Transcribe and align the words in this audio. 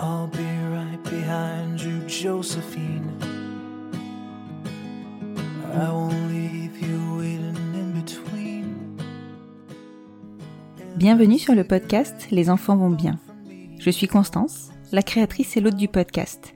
I'll 0.00 0.28
be 0.28 0.46
right 0.70 1.02
behind 1.02 1.80
you, 1.80 2.06
Josephine. 2.06 3.10
I 5.74 5.90
won't 5.90 6.14
leave 6.30 6.80
you 6.80 7.18
waiting 7.18 7.56
in 7.74 8.00
between. 8.00 8.76
Bienvenue 10.96 11.40
sur 11.40 11.56
le 11.56 11.64
podcast 11.64 12.28
Les 12.30 12.48
enfants 12.48 12.76
vont 12.76 12.90
bien. 12.90 13.18
Je 13.80 13.90
suis 13.90 14.06
Constance, 14.06 14.70
la 14.92 15.02
créatrice 15.02 15.56
et 15.56 15.60
l'hôte 15.60 15.74
du 15.74 15.88
podcast. 15.88 16.54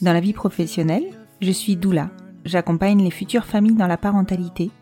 Dans 0.00 0.12
la 0.12 0.20
vie 0.20 0.32
professionnelle, 0.32 1.06
je 1.40 1.52
suis 1.52 1.76
doula. 1.76 2.10
J'accompagne 2.44 3.00
les 3.00 3.12
futures 3.12 3.46
familles 3.46 3.76
dans 3.76 3.86
la 3.86 3.96
parentalité. 3.96 4.72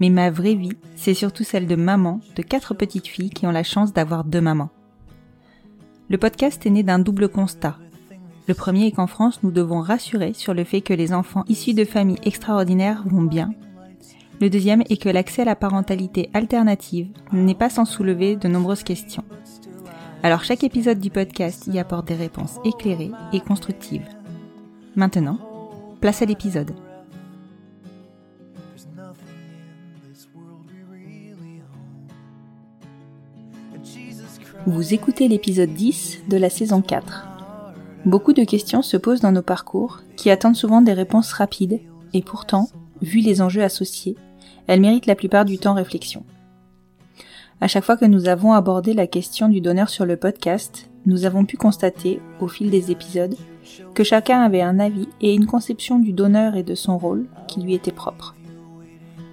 Mais 0.00 0.10
ma 0.10 0.28
vraie 0.28 0.56
vie, 0.56 0.76
c'est 0.96 1.14
surtout 1.14 1.44
celle 1.44 1.68
de 1.68 1.76
maman 1.76 2.18
de 2.34 2.42
quatre 2.42 2.74
petites 2.74 3.06
filles 3.06 3.30
qui 3.30 3.46
ont 3.46 3.52
la 3.52 3.62
chance 3.62 3.92
d'avoir 3.92 4.24
deux 4.24 4.40
mamans. 4.40 4.70
Le 6.10 6.18
podcast 6.18 6.66
est 6.66 6.70
né 6.70 6.82
d'un 6.82 6.98
double 6.98 7.30
constat. 7.30 7.78
Le 8.46 8.52
premier 8.52 8.86
est 8.86 8.92
qu'en 8.92 9.06
France, 9.06 9.40
nous 9.42 9.50
devons 9.50 9.80
rassurer 9.80 10.34
sur 10.34 10.52
le 10.52 10.64
fait 10.64 10.82
que 10.82 10.92
les 10.92 11.14
enfants 11.14 11.44
issus 11.48 11.72
de 11.72 11.86
familles 11.86 12.18
extraordinaires 12.24 13.02
vont 13.06 13.22
bien. 13.22 13.54
Le 14.40 14.50
deuxième 14.50 14.82
est 14.90 15.00
que 15.00 15.08
l'accès 15.08 15.42
à 15.42 15.46
la 15.46 15.56
parentalité 15.56 16.28
alternative 16.34 17.08
n'est 17.32 17.54
pas 17.54 17.70
sans 17.70 17.86
soulever 17.86 18.36
de 18.36 18.48
nombreuses 18.48 18.82
questions. 18.82 19.24
Alors 20.22 20.44
chaque 20.44 20.64
épisode 20.64 21.00
du 21.00 21.08
podcast 21.08 21.66
y 21.68 21.78
apporte 21.78 22.08
des 22.08 22.14
réponses 22.14 22.58
éclairées 22.64 23.12
et 23.32 23.40
constructives. 23.40 24.06
Maintenant, 24.96 25.38
place 26.00 26.20
à 26.20 26.26
l'épisode. 26.26 26.74
Vous 34.66 34.94
écoutez 34.94 35.28
l'épisode 35.28 35.74
10 35.74 36.22
de 36.26 36.38
la 36.38 36.48
saison 36.48 36.80
4. 36.80 37.26
Beaucoup 38.06 38.32
de 38.32 38.44
questions 38.44 38.80
se 38.80 38.96
posent 38.96 39.20
dans 39.20 39.30
nos 39.30 39.42
parcours 39.42 40.00
qui 40.16 40.30
attendent 40.30 40.56
souvent 40.56 40.80
des 40.80 40.94
réponses 40.94 41.34
rapides 41.34 41.80
et 42.14 42.22
pourtant, 42.22 42.70
vu 43.02 43.18
les 43.18 43.42
enjeux 43.42 43.62
associés, 43.62 44.16
elles 44.66 44.80
méritent 44.80 45.04
la 45.04 45.16
plupart 45.16 45.44
du 45.44 45.58
temps 45.58 45.74
réflexion. 45.74 46.24
À 47.60 47.68
chaque 47.68 47.84
fois 47.84 47.98
que 47.98 48.06
nous 48.06 48.26
avons 48.26 48.54
abordé 48.54 48.94
la 48.94 49.06
question 49.06 49.50
du 49.50 49.60
donneur 49.60 49.90
sur 49.90 50.06
le 50.06 50.16
podcast, 50.16 50.88
nous 51.04 51.26
avons 51.26 51.44
pu 51.44 51.58
constater, 51.58 52.22
au 52.40 52.48
fil 52.48 52.70
des 52.70 52.90
épisodes, 52.90 53.36
que 53.92 54.02
chacun 54.02 54.40
avait 54.40 54.62
un 54.62 54.80
avis 54.80 55.08
et 55.20 55.34
une 55.34 55.46
conception 55.46 55.98
du 55.98 56.14
donneur 56.14 56.56
et 56.56 56.62
de 56.62 56.74
son 56.74 56.96
rôle 56.96 57.26
qui 57.48 57.60
lui 57.60 57.74
était 57.74 57.92
propre. 57.92 58.34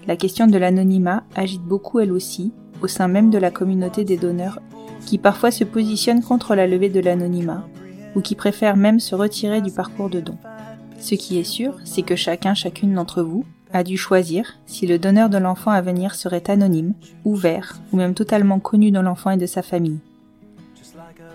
La 0.07 0.17
question 0.17 0.47
de 0.47 0.57
l'anonymat 0.57 1.23
agite 1.35 1.63
beaucoup 1.63 2.01
elle 2.01 2.11
aussi, 2.11 2.51
au 2.81 2.87
sein 2.87 3.07
même 3.07 3.29
de 3.29 3.37
la 3.37 3.51
communauté 3.51 4.03
des 4.03 4.17
donneurs, 4.17 4.59
qui 5.05 5.17
parfois 5.17 5.51
se 5.51 5.63
positionnent 5.63 6.23
contre 6.23 6.55
la 6.55 6.67
levée 6.67 6.89
de 6.89 6.99
l'anonymat, 6.99 7.67
ou 8.15 8.21
qui 8.21 8.35
préfèrent 8.35 8.77
même 8.77 8.99
se 8.99 9.15
retirer 9.15 9.61
du 9.61 9.71
parcours 9.71 10.09
de 10.09 10.19
don. 10.19 10.37
Ce 10.99 11.15
qui 11.15 11.39
est 11.39 11.43
sûr, 11.43 11.75
c'est 11.83 12.03
que 12.03 12.15
chacun, 12.15 12.53
chacune 12.53 12.93
d'entre 12.93 13.23
vous 13.23 13.45
a 13.73 13.83
dû 13.83 13.97
choisir 13.97 14.57
si 14.65 14.85
le 14.85 14.99
donneur 14.99 15.29
de 15.29 15.37
l'enfant 15.37 15.71
à 15.71 15.81
venir 15.81 16.15
serait 16.15 16.49
anonyme, 16.49 16.93
ouvert, 17.25 17.79
ou 17.91 17.97
même 17.97 18.13
totalement 18.13 18.59
connu 18.59 18.91
de 18.91 18.99
l'enfant 18.99 19.31
et 19.31 19.37
de 19.37 19.45
sa 19.45 19.61
famille. 19.61 19.99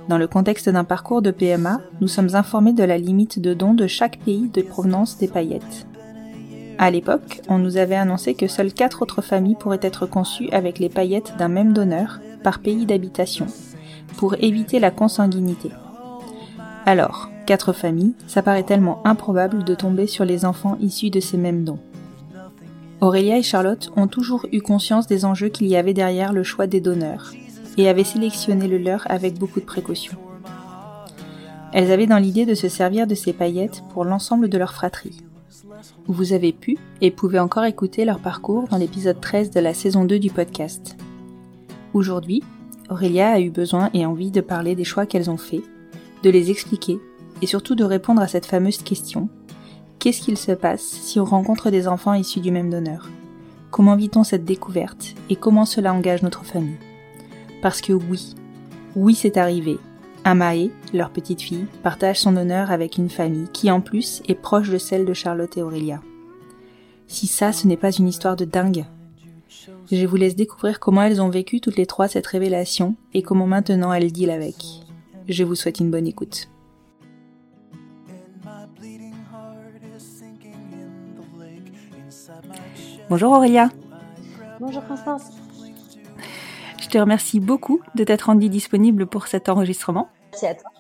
Dans 0.09 0.19
le 0.19 0.29
contexte 0.29 0.69
d'un 0.69 0.85
parcours 0.85 1.21
de 1.21 1.33
PMA, 1.33 1.81
nous 2.01 2.09
sommes 2.09 2.35
informés 2.35 2.73
de 2.73 2.85
la 2.85 2.99
limite 2.99 3.41
de 3.41 3.55
don 3.55 3.75
de 3.75 3.87
chaque 3.87 4.19
pays 4.19 4.49
de 4.49 4.63
provenance 4.63 5.19
des 5.19 5.29
paillettes. 5.29 5.87
À 6.79 6.91
l'époque, 6.91 7.41
on 7.49 7.59
nous 7.59 7.79
avait 7.79 7.95
annoncé 7.95 8.35
que 8.35 8.49
seules 8.49 8.73
quatre 8.73 9.03
autres 9.03 9.23
familles 9.23 9.57
pourraient 9.59 9.79
être 9.81 10.07
conçues 10.07 10.51
avec 10.53 10.79
les 10.79 10.91
paillettes 10.91 11.35
d'un 11.39 11.49
même 11.49 11.73
donneur 11.73 12.21
par 12.43 12.59
pays 12.59 12.85
d'habitation, 12.85 13.47
pour 14.19 14.35
éviter 14.41 14.79
la 14.79 14.91
consanguinité. 14.91 15.71
Alors, 16.85 17.31
quatre 17.47 17.73
familles, 17.73 18.15
ça 18.27 18.43
paraît 18.43 18.63
tellement 18.63 19.01
improbable 19.07 19.65
de 19.65 19.75
tomber 19.75 20.07
sur 20.07 20.25
les 20.25 20.45
enfants 20.45 20.77
issus 20.81 21.11
de 21.11 21.21
ces 21.21 21.39
mêmes 21.39 21.65
dons. 21.65 21.81
Aurélia 23.01 23.39
et 23.39 23.43
Charlotte 23.43 23.91
ont 23.97 24.07
toujours 24.07 24.47
eu 24.53 24.61
conscience 24.61 25.07
des 25.07 25.25
enjeux 25.25 25.49
qu'il 25.49 25.67
y 25.67 25.77
avait 25.77 25.95
derrière 25.95 26.33
le 26.33 26.43
choix 26.43 26.67
des 26.67 26.81
donneurs, 26.81 27.33
et 27.79 27.89
avaient 27.89 28.05
sélectionné 28.05 28.69
le 28.69 28.79
leur 28.79 29.11
avec 29.11 29.39
beaucoup 29.39 29.61
de 29.61 29.67
précautions. 29.67 30.17
Elles 31.73 31.91
avaient 31.91 32.07
dans 32.07 32.19
l'idée 32.19 32.47
de 32.47 32.55
se 32.55 32.69
servir 32.69 33.07
de 33.07 33.15
ces 33.15 33.33
paillettes 33.33 33.83
pour 33.93 34.05
l'ensemble 34.05 34.49
de 34.49 34.59
leur 34.59 34.73
fratrie. 34.73 35.23
Vous 36.09 36.33
avez 36.33 36.53
pu 36.53 36.79
et 37.01 37.11
pouvez 37.11 37.41
encore 37.41 37.65
écouter 37.65 38.05
leur 38.05 38.21
parcours 38.21 38.69
dans 38.69 38.77
l'épisode 38.77 39.21
13 39.21 39.51
de 39.51 39.59
la 39.59 39.75
saison 39.75 40.05
2 40.05 40.21
du 40.21 40.31
podcast. 40.31 40.97
Aujourd'hui, 41.95 42.45
Aurélia 42.89 43.31
a 43.31 43.41
eu 43.41 43.51
besoin 43.51 43.91
et 43.93 44.07
envie 44.07 44.31
de 44.31 44.41
parler 44.41 44.77
des 44.77 44.85
choix 44.85 45.05
qu'elles 45.05 45.31
ont 45.31 45.37
faits, 45.37 45.65
de 46.23 46.31
les 46.31 46.53
expliquer 46.53 47.01
et 47.43 47.47
surtout 47.47 47.75
de 47.75 47.83
répondre 47.83 48.23
à 48.23 48.29
cette 48.29 48.47
fameuse 48.47 48.79
question 48.79 49.29
Qu'est-ce 49.99 50.21
qu'il 50.21 50.39
se 50.39 50.53
passe 50.53 50.85
si 50.85 51.19
on 51.19 51.25
rencontre 51.25 51.71
des 51.71 51.89
enfants 51.89 52.15
issus 52.15 52.39
du 52.39 52.53
même 52.53 52.71
donneur? 52.71 53.09
Comment 53.73 53.97
vit-on 53.97 54.23
cette 54.23 54.45
découverte 54.45 55.17
et 55.29 55.35
comment 55.35 55.65
cela 55.65 55.93
engage 55.93 56.23
notre 56.23 56.45
famille? 56.45 56.79
Parce 57.63 57.81
que 57.81 57.93
oui, 57.93 58.37
oui 58.95 59.17
c'est 59.17 59.39
arrivé. 59.39 59.77
Amae, 60.29 60.73
leur 60.93 61.11
petite 61.11 61.41
fille, 61.41 61.69
partage 61.85 62.19
son 62.19 62.37
honneur 62.37 62.73
avec 62.73 62.97
une 62.97 63.09
famille 63.09 63.47
qui 63.53 63.71
en 63.71 63.81
plus 63.81 64.25
est 64.27 64.35
proche 64.35 64.71
de 64.71 64.77
celle 64.77 65.05
de 65.05 65.15
Charlotte 65.15 65.57
et 65.57 65.63
Aurélia. 65.63 66.03
Si 67.07 67.29
ça 67.29 67.53
ce 67.53 67.69
n'est 67.69 67.77
pas 67.77 67.93
une 67.93 68.09
histoire 68.09 68.35
de 68.35 68.45
dingue. 68.45 68.87
Je 69.93 70.05
vous 70.05 70.17
laisse 70.17 70.35
découvrir 70.35 70.81
comment 70.81 71.03
elles 71.03 71.23
ont 71.23 71.29
vécu 71.29 71.61
toutes 71.61 71.77
les 71.77 71.87
trois 71.87 72.09
cette 72.09 72.27
révélation 72.27 72.97
et 73.15 73.23
comment 73.23 73.47
maintenant 73.47 73.93
elles 73.93 74.11
deal 74.11 74.31
avec. 74.31 74.57
Je 75.29 75.45
vous 75.45 75.55
souhaite 75.55 75.79
une 75.79 75.93
bonne 75.93 76.09
écoute. 76.09 76.49
Bonjour 83.09 83.31
Aurélia. 83.31 83.69
Bonjour 84.59 84.85
Constance. 84.89 85.31
Je 86.81 86.89
te 86.89 86.99
remercie 86.99 87.39
beaucoup 87.39 87.81
de 87.95 88.03
t'être 88.03 88.23
rendue 88.23 88.49
disponible 88.49 89.07
pour 89.07 89.29
cet 89.29 89.49
enregistrement. 89.49 90.09
Merci 90.43 90.47
à 90.47 90.55
toi. 90.55 90.71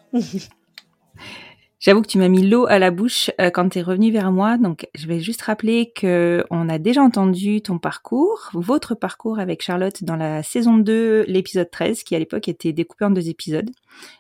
J'avoue 1.78 2.03
que 2.03 2.09
tu 2.09 2.19
m'as 2.19 2.28
mis 2.28 2.47
l'eau 2.47 2.67
à 2.67 2.79
la 2.79 2.91
bouche 2.91 3.31
euh, 3.41 3.50
quand 3.50 3.69
tu 3.69 3.79
es 3.79 3.82
revenu 3.82 4.11
vers 4.11 4.32
moi, 4.32 4.58
donc 4.58 4.88
je 4.94 5.06
vais 5.06 5.20
juste 5.20 5.43
rappeler 5.43 5.93
que 5.94 6.44
on 6.50 6.69
a 6.69 6.79
déjà 6.79 7.03
entendu 7.03 7.62
ton 7.62 7.79
parcours, 7.79 8.50
votre 8.55 8.94
parcours 8.94 9.38
avec 9.38 9.62
Charlotte 9.62 10.03
dans 10.03 10.17
la 10.17 10.43
saison 10.43 10.79
2, 10.79 11.25
l'épisode 11.29 11.70
13, 11.70 12.03
qui 12.03 12.17
à 12.17 12.19
l'époque 12.19 12.49
était 12.49 12.73
découpé 12.73 13.05
en 13.05 13.11
deux 13.11 13.29
épisodes. 13.29 13.70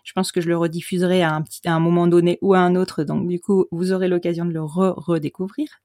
Je 0.04 0.12
pense 0.12 0.32
que 0.32 0.40
je 0.40 0.48
le 0.48 0.56
rediffuserai 0.56 1.22
à 1.22 1.32
un, 1.32 1.42
petit, 1.42 1.66
à 1.66 1.74
un 1.74 1.80
moment 1.80 2.06
donné 2.06 2.38
ou 2.40 2.54
à 2.54 2.58
un 2.58 2.76
autre, 2.76 3.04
donc 3.04 3.26
du 3.26 3.40
coup 3.40 3.66
vous 3.70 3.92
aurez 3.92 4.08
l'occasion 4.08 4.44
de 4.44 4.52
le 4.52 4.62
re-redécouvrir. 4.62 5.82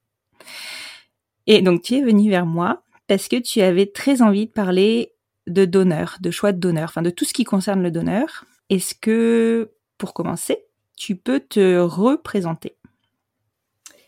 Et 1.46 1.62
donc 1.62 1.82
tu 1.82 1.96
es 1.96 2.02
venu 2.02 2.30
vers 2.30 2.46
moi 2.46 2.82
parce 3.06 3.28
que 3.28 3.36
tu 3.36 3.60
avais 3.60 3.86
très 3.86 4.22
envie 4.22 4.46
de 4.46 4.52
parler 4.52 5.12
de 5.46 5.64
donneur, 5.64 6.18
de 6.20 6.30
choix 6.30 6.52
de 6.52 6.58
donneur, 6.58 6.84
enfin 6.84 7.02
de 7.02 7.10
tout 7.10 7.24
ce 7.24 7.32
qui 7.32 7.44
concerne 7.44 7.82
le 7.82 7.90
donneur. 7.90 8.44
Est-ce 8.72 8.94
que, 8.94 9.70
pour 9.98 10.14
commencer, 10.14 10.64
tu 10.96 11.14
peux 11.14 11.40
te 11.40 11.78
représenter? 11.78 12.74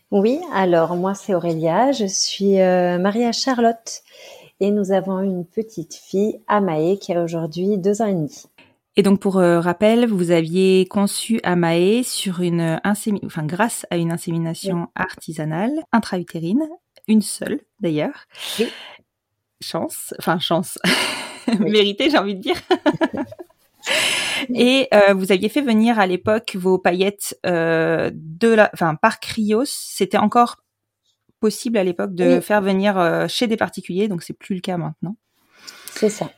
Oui, 0.09 0.39
alors 0.51 0.95
moi 0.95 1.13
c'est 1.13 1.35
Aurélia, 1.35 1.91
je 1.91 2.07
suis 2.07 2.59
euh, 2.59 2.97
mariée 2.97 3.27
à 3.27 3.31
Charlotte 3.31 4.01
et 4.59 4.71
nous 4.71 4.91
avons 4.91 5.19
une 5.19 5.45
petite 5.45 5.93
fille, 5.93 6.41
Amae, 6.47 6.97
qui 6.99 7.13
a 7.13 7.23
aujourd'hui 7.23 7.77
deux 7.77 8.01
ans 8.01 8.07
et 8.07 8.15
demi. 8.15 8.45
Et 8.95 9.03
donc 9.03 9.19
pour 9.19 9.37
euh, 9.37 9.59
rappel, 9.59 10.07
vous 10.07 10.31
aviez 10.31 10.87
conçu 10.87 11.39
Amae 11.43 12.01
sur 12.01 12.41
une 12.41 12.79
enfin 12.83 13.45
grâce 13.45 13.85
à 13.91 13.97
une 13.97 14.11
insémination 14.11 14.87
artisanale 14.95 15.83
intra-utérine, 15.91 16.67
une 17.07 17.21
seule 17.21 17.59
d'ailleurs. 17.81 18.25
Oui. 18.57 18.65
Chance, 19.61 20.15
enfin 20.17 20.39
chance, 20.39 20.79
mérité 21.59 22.09
j'ai 22.09 22.17
envie 22.17 22.33
de 22.33 22.41
dire. 22.41 22.57
Et 24.53 24.87
euh, 24.93 25.13
vous 25.13 25.31
aviez 25.31 25.49
fait 25.49 25.61
venir 25.61 25.99
à 25.99 26.07
l'époque 26.07 26.55
vos 26.55 26.77
paillettes 26.77 27.37
euh, 27.45 28.11
de 28.13 28.49
la, 28.49 28.69
enfin 28.73 28.95
par 28.95 29.19
Cryos. 29.19 29.65
C'était 29.65 30.17
encore 30.17 30.57
possible 31.39 31.77
à 31.77 31.83
l'époque 31.83 32.15
de 32.15 32.39
faire 32.39 32.61
venir 32.61 32.97
euh, 32.97 33.27
chez 33.27 33.47
des 33.47 33.57
particuliers, 33.57 34.07
donc 34.07 34.23
c'est 34.23 34.33
plus 34.33 34.55
le 34.55 34.61
cas 34.61 34.77
maintenant. 34.77 35.15
C'est 35.91 36.09
ça. 36.09 36.31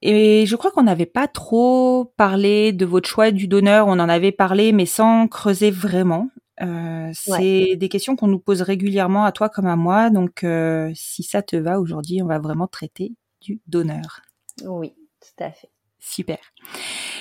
Et 0.00 0.46
je 0.46 0.54
crois 0.54 0.70
qu'on 0.70 0.84
n'avait 0.84 1.06
pas 1.06 1.26
trop 1.26 2.12
parlé 2.16 2.72
de 2.72 2.86
votre 2.86 3.08
choix 3.08 3.30
du 3.32 3.48
donneur. 3.48 3.88
On 3.88 3.98
en 3.98 4.08
avait 4.08 4.32
parlé, 4.32 4.72
mais 4.72 4.86
sans 4.86 5.26
creuser 5.26 5.70
vraiment. 5.70 6.28
Euh, 6.60 7.10
c'est 7.14 7.76
des 7.76 7.88
questions 7.88 8.16
qu'on 8.16 8.28
nous 8.28 8.38
pose 8.38 8.62
régulièrement 8.62 9.24
à 9.24 9.32
toi 9.32 9.48
comme 9.48 9.66
à 9.66 9.76
moi. 9.76 10.10
Donc, 10.10 10.44
euh, 10.44 10.90
si 10.94 11.22
ça 11.22 11.42
te 11.42 11.56
va, 11.56 11.80
aujourd'hui, 11.80 12.22
on 12.22 12.26
va 12.26 12.38
vraiment 12.38 12.66
traiter 12.66 13.12
du 13.40 13.60
donneur. 13.66 14.22
Oui, 14.64 14.94
tout 15.20 15.44
à 15.44 15.50
fait. 15.50 15.70
Super. 15.98 16.38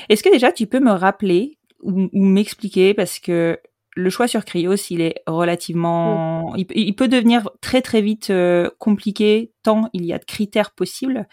Est-ce 0.09 0.23
que 0.23 0.29
déjà 0.29 0.51
tu 0.51 0.67
peux 0.67 0.79
me 0.79 0.91
rappeler 0.91 1.57
ou, 1.81 2.09
m'expliquer 2.13 2.93
parce 2.93 3.19
que 3.19 3.59
le 3.95 4.09
choix 4.11 4.27
sur 4.27 4.45
Cryos, 4.45 4.75
il 4.91 5.01
est 5.01 5.23
relativement, 5.25 6.53
il, 6.55 6.95
peut 6.95 7.07
devenir 7.07 7.49
très 7.61 7.81
très 7.81 8.01
vite 8.01 8.29
euh, 8.29 8.69
compliqué 8.77 9.53
tant 9.63 9.89
il 9.91 10.05
y 10.05 10.13
a 10.13 10.19
de 10.19 10.25
critères 10.25 10.71
possibles. 10.71 11.27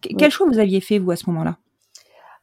Quel 0.00 0.30
choix 0.30 0.48
vous 0.48 0.58
aviez 0.58 0.80
fait 0.80 0.98
vous 0.98 1.12
à 1.12 1.16
ce 1.16 1.30
moment-là? 1.30 1.58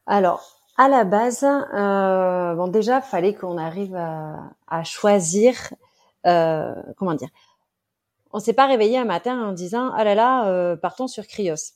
Alors, 0.06 0.58
à 0.78 0.88
la 0.88 1.04
base, 1.04 1.44
euh, 1.44 2.54
bon 2.54 2.68
déjà, 2.68 3.00
fallait 3.00 3.34
qu'on 3.34 3.58
arrive 3.58 3.96
à, 3.96 4.84
choisir, 4.84 5.54
euh, 6.24 6.72
comment 6.96 7.14
dire? 7.14 7.30
On 8.32 8.38
s'est 8.38 8.52
pas 8.52 8.66
réveillé 8.66 8.96
un 8.96 9.04
matin 9.04 9.48
en 9.48 9.52
disant 9.52 9.90
ah 9.94 10.04
là 10.04 10.14
là, 10.14 10.48
euh, 10.48 10.76
partons 10.76 11.08
sur 11.08 11.26
Cryos 11.26 11.74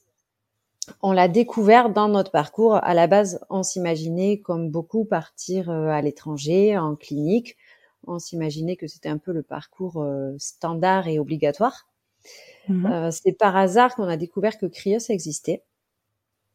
on 1.01 1.13
l'a 1.13 1.29
découvert 1.29 1.91
dans 1.91 2.09
notre 2.09 2.31
parcours. 2.31 2.77
À 2.77 2.95
la 2.95 3.07
base, 3.07 3.41
on 3.51 3.63
s'imaginait, 3.63 4.41
comme 4.41 4.71
beaucoup, 4.71 5.05
partir 5.05 5.71
euh, 5.71 5.89
à 5.89 6.03
l'étranger, 6.03 6.77
en 6.77 6.97
clinique. 6.97 7.57
On 8.07 8.19
s'imaginait 8.19 8.77
que 8.77 8.89
c'était 8.89 9.09
un 9.09 9.19
peu 9.19 9.33
le 9.33 9.43
parcours 9.43 10.03
euh, 10.03 10.35
standard 10.39 11.07
et 11.07 11.19
obligatoire. 11.19 11.87
Mhm. 12.69 12.87
Euh, 12.87 13.11
c'est 13.11 13.33
par 13.33 13.57
hasard 13.57 13.95
qu'on 13.95 14.09
a 14.09 14.17
découvert 14.17 14.59
que 14.59 14.67
Cryos 14.67 15.11
existait. 15.11 15.63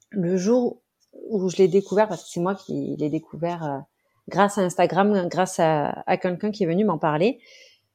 Le 0.10 0.38
jour 0.38 0.82
où 1.30 1.50
je 1.50 1.58
l'ai 1.58 1.68
découvert, 1.68 2.08
parce 2.08 2.24
que 2.24 2.30
c'est 2.30 2.40
moi 2.40 2.56
qui 2.56 2.96
l'ai 2.98 3.10
découvert 3.10 3.84
grâce 4.30 4.58
à 4.58 4.62
Instagram, 4.62 5.28
grâce 5.30 5.60
à, 5.60 6.04
à 6.06 6.18
quelqu'un 6.18 6.52
qui 6.52 6.64
est 6.64 6.68
venu 6.68 6.86
m'en 6.86 6.98
parler, 6.98 7.40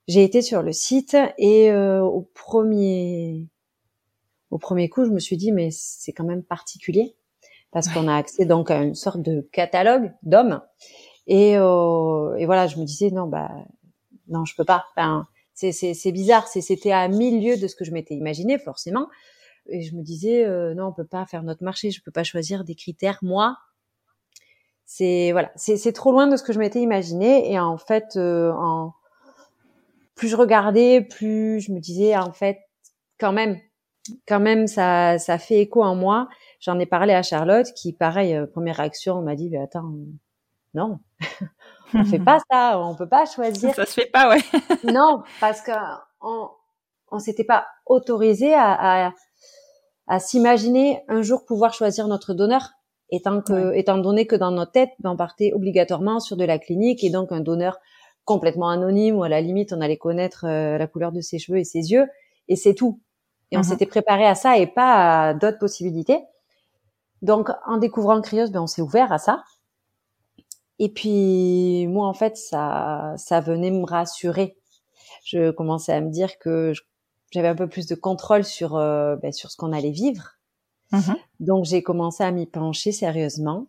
j'ai 0.08 0.24
été 0.24 0.42
sur 0.42 0.62
le 0.62 0.72
site 0.72 1.16
et 1.38 1.72
au 1.72 2.28
premier 2.34 3.46
au 4.52 4.58
premier 4.58 4.90
coup, 4.90 5.04
je 5.06 5.10
me 5.10 5.18
suis 5.18 5.38
dit, 5.38 5.50
mais 5.50 5.70
c'est 5.72 6.12
quand 6.12 6.24
même 6.24 6.44
particulier 6.44 7.16
parce 7.72 7.88
qu'on 7.88 8.06
a 8.06 8.14
accès 8.14 8.44
donc 8.44 8.70
à 8.70 8.82
une 8.82 8.94
sorte 8.94 9.22
de 9.22 9.48
catalogue 9.50 10.12
d'hommes. 10.22 10.60
Et, 11.26 11.56
euh, 11.56 12.36
et, 12.36 12.44
voilà, 12.44 12.66
je 12.66 12.76
me 12.76 12.84
disais, 12.84 13.10
non, 13.10 13.26
bah, 13.26 13.50
non, 14.28 14.44
je 14.44 14.54
peux 14.54 14.66
pas. 14.66 14.84
Enfin, 14.94 15.26
c'est 15.54 16.12
bizarre. 16.12 16.48
C'était 16.48 16.92
à 16.92 17.08
mille 17.08 17.42
lieues 17.42 17.56
de 17.56 17.66
ce 17.66 17.74
que 17.74 17.84
je 17.86 17.92
m'étais 17.92 18.14
imaginé, 18.14 18.58
forcément. 18.58 19.08
Et 19.70 19.80
je 19.80 19.96
me 19.96 20.02
disais, 20.02 20.44
euh, 20.44 20.74
non, 20.74 20.88
on 20.88 20.92
peut 20.92 21.06
pas 21.06 21.24
faire 21.24 21.42
notre 21.42 21.64
marché. 21.64 21.90
Je 21.90 22.02
peux 22.02 22.10
pas 22.10 22.24
choisir 22.24 22.64
des 22.64 22.74
critères, 22.74 23.20
moi. 23.22 23.56
C'est 24.84 25.32
voilà, 25.32 25.50
c'est 25.56 25.92
trop 25.92 26.12
loin 26.12 26.26
de 26.26 26.36
ce 26.36 26.42
que 26.42 26.52
je 26.52 26.58
m'étais 26.58 26.82
imaginé. 26.82 27.50
Et 27.50 27.58
en 27.58 27.78
fait, 27.78 28.16
euh, 28.16 28.52
en 28.52 28.92
plus 30.14 30.28
je 30.28 30.36
regardais, 30.36 31.00
plus 31.00 31.60
je 31.60 31.72
me 31.72 31.80
disais, 31.80 32.14
en 32.18 32.32
fait, 32.32 32.58
quand 33.18 33.32
même, 33.32 33.58
quand 34.26 34.40
même, 34.40 34.66
ça, 34.66 35.18
ça 35.18 35.38
fait 35.38 35.60
écho 35.60 35.82
en 35.82 35.94
moi. 35.94 36.28
J'en 36.60 36.78
ai 36.78 36.86
parlé 36.86 37.12
à 37.14 37.22
Charlotte, 37.22 37.66
qui, 37.74 37.92
pareil, 37.92 38.34
euh, 38.34 38.46
première 38.46 38.76
réaction, 38.76 39.18
on 39.18 39.22
m'a 39.22 39.34
dit, 39.34 39.48
mais 39.50 39.58
attends, 39.58 39.92
non, 40.74 40.98
on 41.94 42.04
fait 42.04 42.18
pas 42.18 42.38
ça, 42.50 42.80
on 42.80 42.94
peut 42.94 43.08
pas 43.08 43.26
choisir. 43.26 43.74
Ça 43.74 43.86
se 43.86 43.92
fait 43.92 44.10
pas, 44.10 44.28
ouais. 44.30 44.40
non, 44.92 45.22
parce 45.40 45.60
que 45.60 45.72
on, 46.20 46.48
on 47.10 47.18
s'était 47.18 47.44
pas 47.44 47.66
autorisé 47.86 48.54
à, 48.54 49.06
à, 49.06 49.12
à 50.06 50.18
s'imaginer 50.18 51.02
un 51.08 51.22
jour 51.22 51.44
pouvoir 51.44 51.74
choisir 51.74 52.08
notre 52.08 52.34
donneur, 52.34 52.70
étant 53.10 53.42
que, 53.42 53.74
étant 53.74 53.98
donné 53.98 54.26
que 54.26 54.36
dans 54.36 54.50
notre 54.50 54.72
tête, 54.72 54.90
on 55.04 55.16
partait 55.16 55.52
obligatoirement 55.52 56.20
sur 56.20 56.36
de 56.36 56.44
la 56.44 56.58
clinique 56.58 57.04
et 57.04 57.10
donc 57.10 57.30
un 57.30 57.40
donneur 57.40 57.78
complètement 58.24 58.68
anonyme 58.68 59.16
ou 59.16 59.24
à 59.24 59.28
la 59.28 59.40
limite 59.40 59.72
on 59.72 59.80
allait 59.80 59.96
connaître 59.96 60.46
euh, 60.46 60.78
la 60.78 60.86
couleur 60.86 61.10
de 61.10 61.20
ses 61.20 61.38
cheveux 61.38 61.58
et 61.58 61.64
ses 61.64 61.90
yeux 61.90 62.06
et 62.48 62.56
c'est 62.56 62.74
tout. 62.74 63.00
Et 63.52 63.56
on 63.56 63.60
mhm. 63.60 63.64
s'était 63.64 63.86
préparé 63.86 64.26
à 64.26 64.34
ça 64.34 64.58
et 64.58 64.66
pas 64.66 65.28
à 65.28 65.34
d'autres 65.34 65.58
possibilités. 65.58 66.24
Donc, 67.20 67.50
en 67.66 67.76
découvrant 67.76 68.20
Cryos, 68.20 68.50
ben, 68.50 68.62
on 68.62 68.66
s'est 68.66 68.82
ouvert 68.82 69.12
à 69.12 69.18
ça. 69.18 69.44
Et 70.78 70.88
puis, 70.88 71.86
moi, 71.86 72.08
en 72.08 72.14
fait, 72.14 72.36
ça, 72.36 73.14
ça 73.16 73.40
venait 73.40 73.70
me 73.70 73.84
rassurer. 73.84 74.56
Je 75.22 75.50
commençais 75.50 75.92
à 75.92 76.00
me 76.00 76.10
dire 76.10 76.38
que 76.38 76.72
j'avais 77.30 77.48
un 77.48 77.54
peu 77.54 77.68
plus 77.68 77.86
de 77.86 77.94
contrôle 77.94 78.42
sur, 78.42 78.76
euh, 78.76 79.16
ben, 79.16 79.32
sur 79.32 79.50
ce 79.50 79.56
qu'on 79.56 79.72
allait 79.72 79.90
vivre. 79.90 80.32
Mhm. 80.90 81.14
Donc, 81.40 81.66
j'ai 81.66 81.82
commencé 81.82 82.24
à 82.24 82.32
m'y 82.32 82.46
pencher 82.46 82.90
sérieusement, 82.90 83.66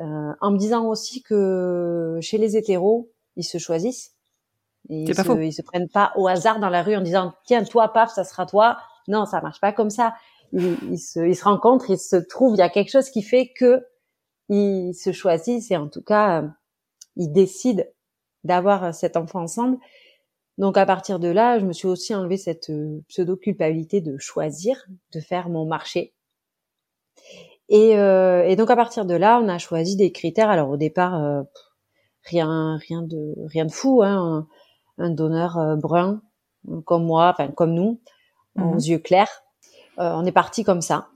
euh, 0.00 0.32
en 0.40 0.50
me 0.50 0.58
disant 0.58 0.86
aussi 0.86 1.22
que 1.22 2.18
chez 2.22 2.38
les 2.38 2.56
hétéros, 2.56 3.10
ils 3.36 3.44
se 3.44 3.58
choisissent. 3.58 4.14
Ils 4.88 5.14
se, 5.14 5.40
ils 5.40 5.52
se 5.52 5.62
prennent 5.62 5.88
pas 5.88 6.12
au 6.16 6.28
hasard 6.28 6.60
dans 6.60 6.70
la 6.70 6.82
rue 6.82 6.96
en 6.96 7.02
disant 7.02 7.34
tiens 7.44 7.62
toi 7.64 7.92
paf 7.92 8.12
ça 8.12 8.24
sera 8.24 8.46
toi. 8.46 8.78
Non 9.06 9.26
ça 9.26 9.40
marche 9.40 9.60
pas 9.60 9.72
comme 9.72 9.90
ça. 9.90 10.14
Ils, 10.52 10.98
se, 10.98 11.20
ils 11.20 11.36
se 11.36 11.44
rencontrent, 11.44 11.90
ils 11.90 11.98
se 11.98 12.16
trouvent. 12.16 12.54
Il 12.54 12.58
y 12.58 12.62
a 12.62 12.70
quelque 12.70 12.90
chose 12.90 13.10
qui 13.10 13.22
fait 13.22 13.52
que 13.54 13.86
ils 14.48 14.94
se 14.94 15.12
choisissent 15.12 15.70
et 15.70 15.76
en 15.76 15.88
tout 15.88 16.02
cas 16.02 16.42
euh, 16.42 16.48
ils 17.16 17.30
décident 17.30 17.84
d'avoir 18.44 18.94
cet 18.94 19.16
enfant 19.16 19.42
ensemble. 19.42 19.78
Donc 20.58 20.76
à 20.76 20.84
partir 20.86 21.20
de 21.20 21.28
là, 21.28 21.58
je 21.60 21.64
me 21.64 21.72
suis 21.72 21.86
aussi 21.86 22.14
enlevé 22.14 22.36
cette 22.36 22.70
euh, 22.70 23.00
pseudo 23.08 23.36
culpabilité 23.36 24.00
de 24.00 24.18
choisir, 24.18 24.86
de 25.12 25.20
faire 25.20 25.48
mon 25.48 25.64
marché. 25.66 26.14
Et, 27.68 27.96
euh, 27.96 28.44
et, 28.44 28.56
donc 28.56 28.70
à 28.70 28.76
partir 28.76 29.04
de 29.06 29.14
là, 29.14 29.40
on 29.42 29.48
a 29.48 29.58
choisi 29.58 29.96
des 29.96 30.10
critères. 30.10 30.50
Alors 30.50 30.70
au 30.70 30.76
départ, 30.76 31.14
euh, 31.22 31.42
rien, 32.24 32.76
rien 32.76 33.02
de, 33.02 33.34
rien 33.46 33.66
de 33.66 33.70
fou. 33.70 34.02
Hein 34.02 34.48
un 34.98 35.10
donneur 35.10 35.58
euh, 35.58 35.76
brun 35.76 36.20
comme 36.84 37.04
moi, 37.04 37.30
enfin 37.30 37.48
comme 37.48 37.72
nous, 37.72 38.00
aux 38.56 38.74
mhm. 38.74 38.78
yeux 38.78 38.98
clairs. 38.98 39.42
Euh, 39.98 40.12
on 40.14 40.24
est 40.24 40.32
parti 40.32 40.64
comme 40.64 40.80
ça. 40.80 41.08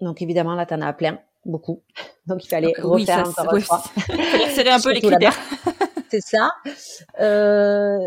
Donc 0.00 0.22
évidemment 0.22 0.54
là, 0.54 0.66
t'en 0.66 0.80
as 0.80 0.92
plein, 0.92 1.18
beaucoup. 1.44 1.82
Donc 2.26 2.44
il 2.44 2.48
fallait 2.48 2.72
refaire 2.78 3.28
encore. 3.38 3.84
Serrer 4.54 4.70
un 4.70 4.80
peu 4.80 4.92
les 4.92 5.00
critères. 5.00 5.36
c'est 6.10 6.20
ça. 6.20 6.50
Euh, 7.20 7.98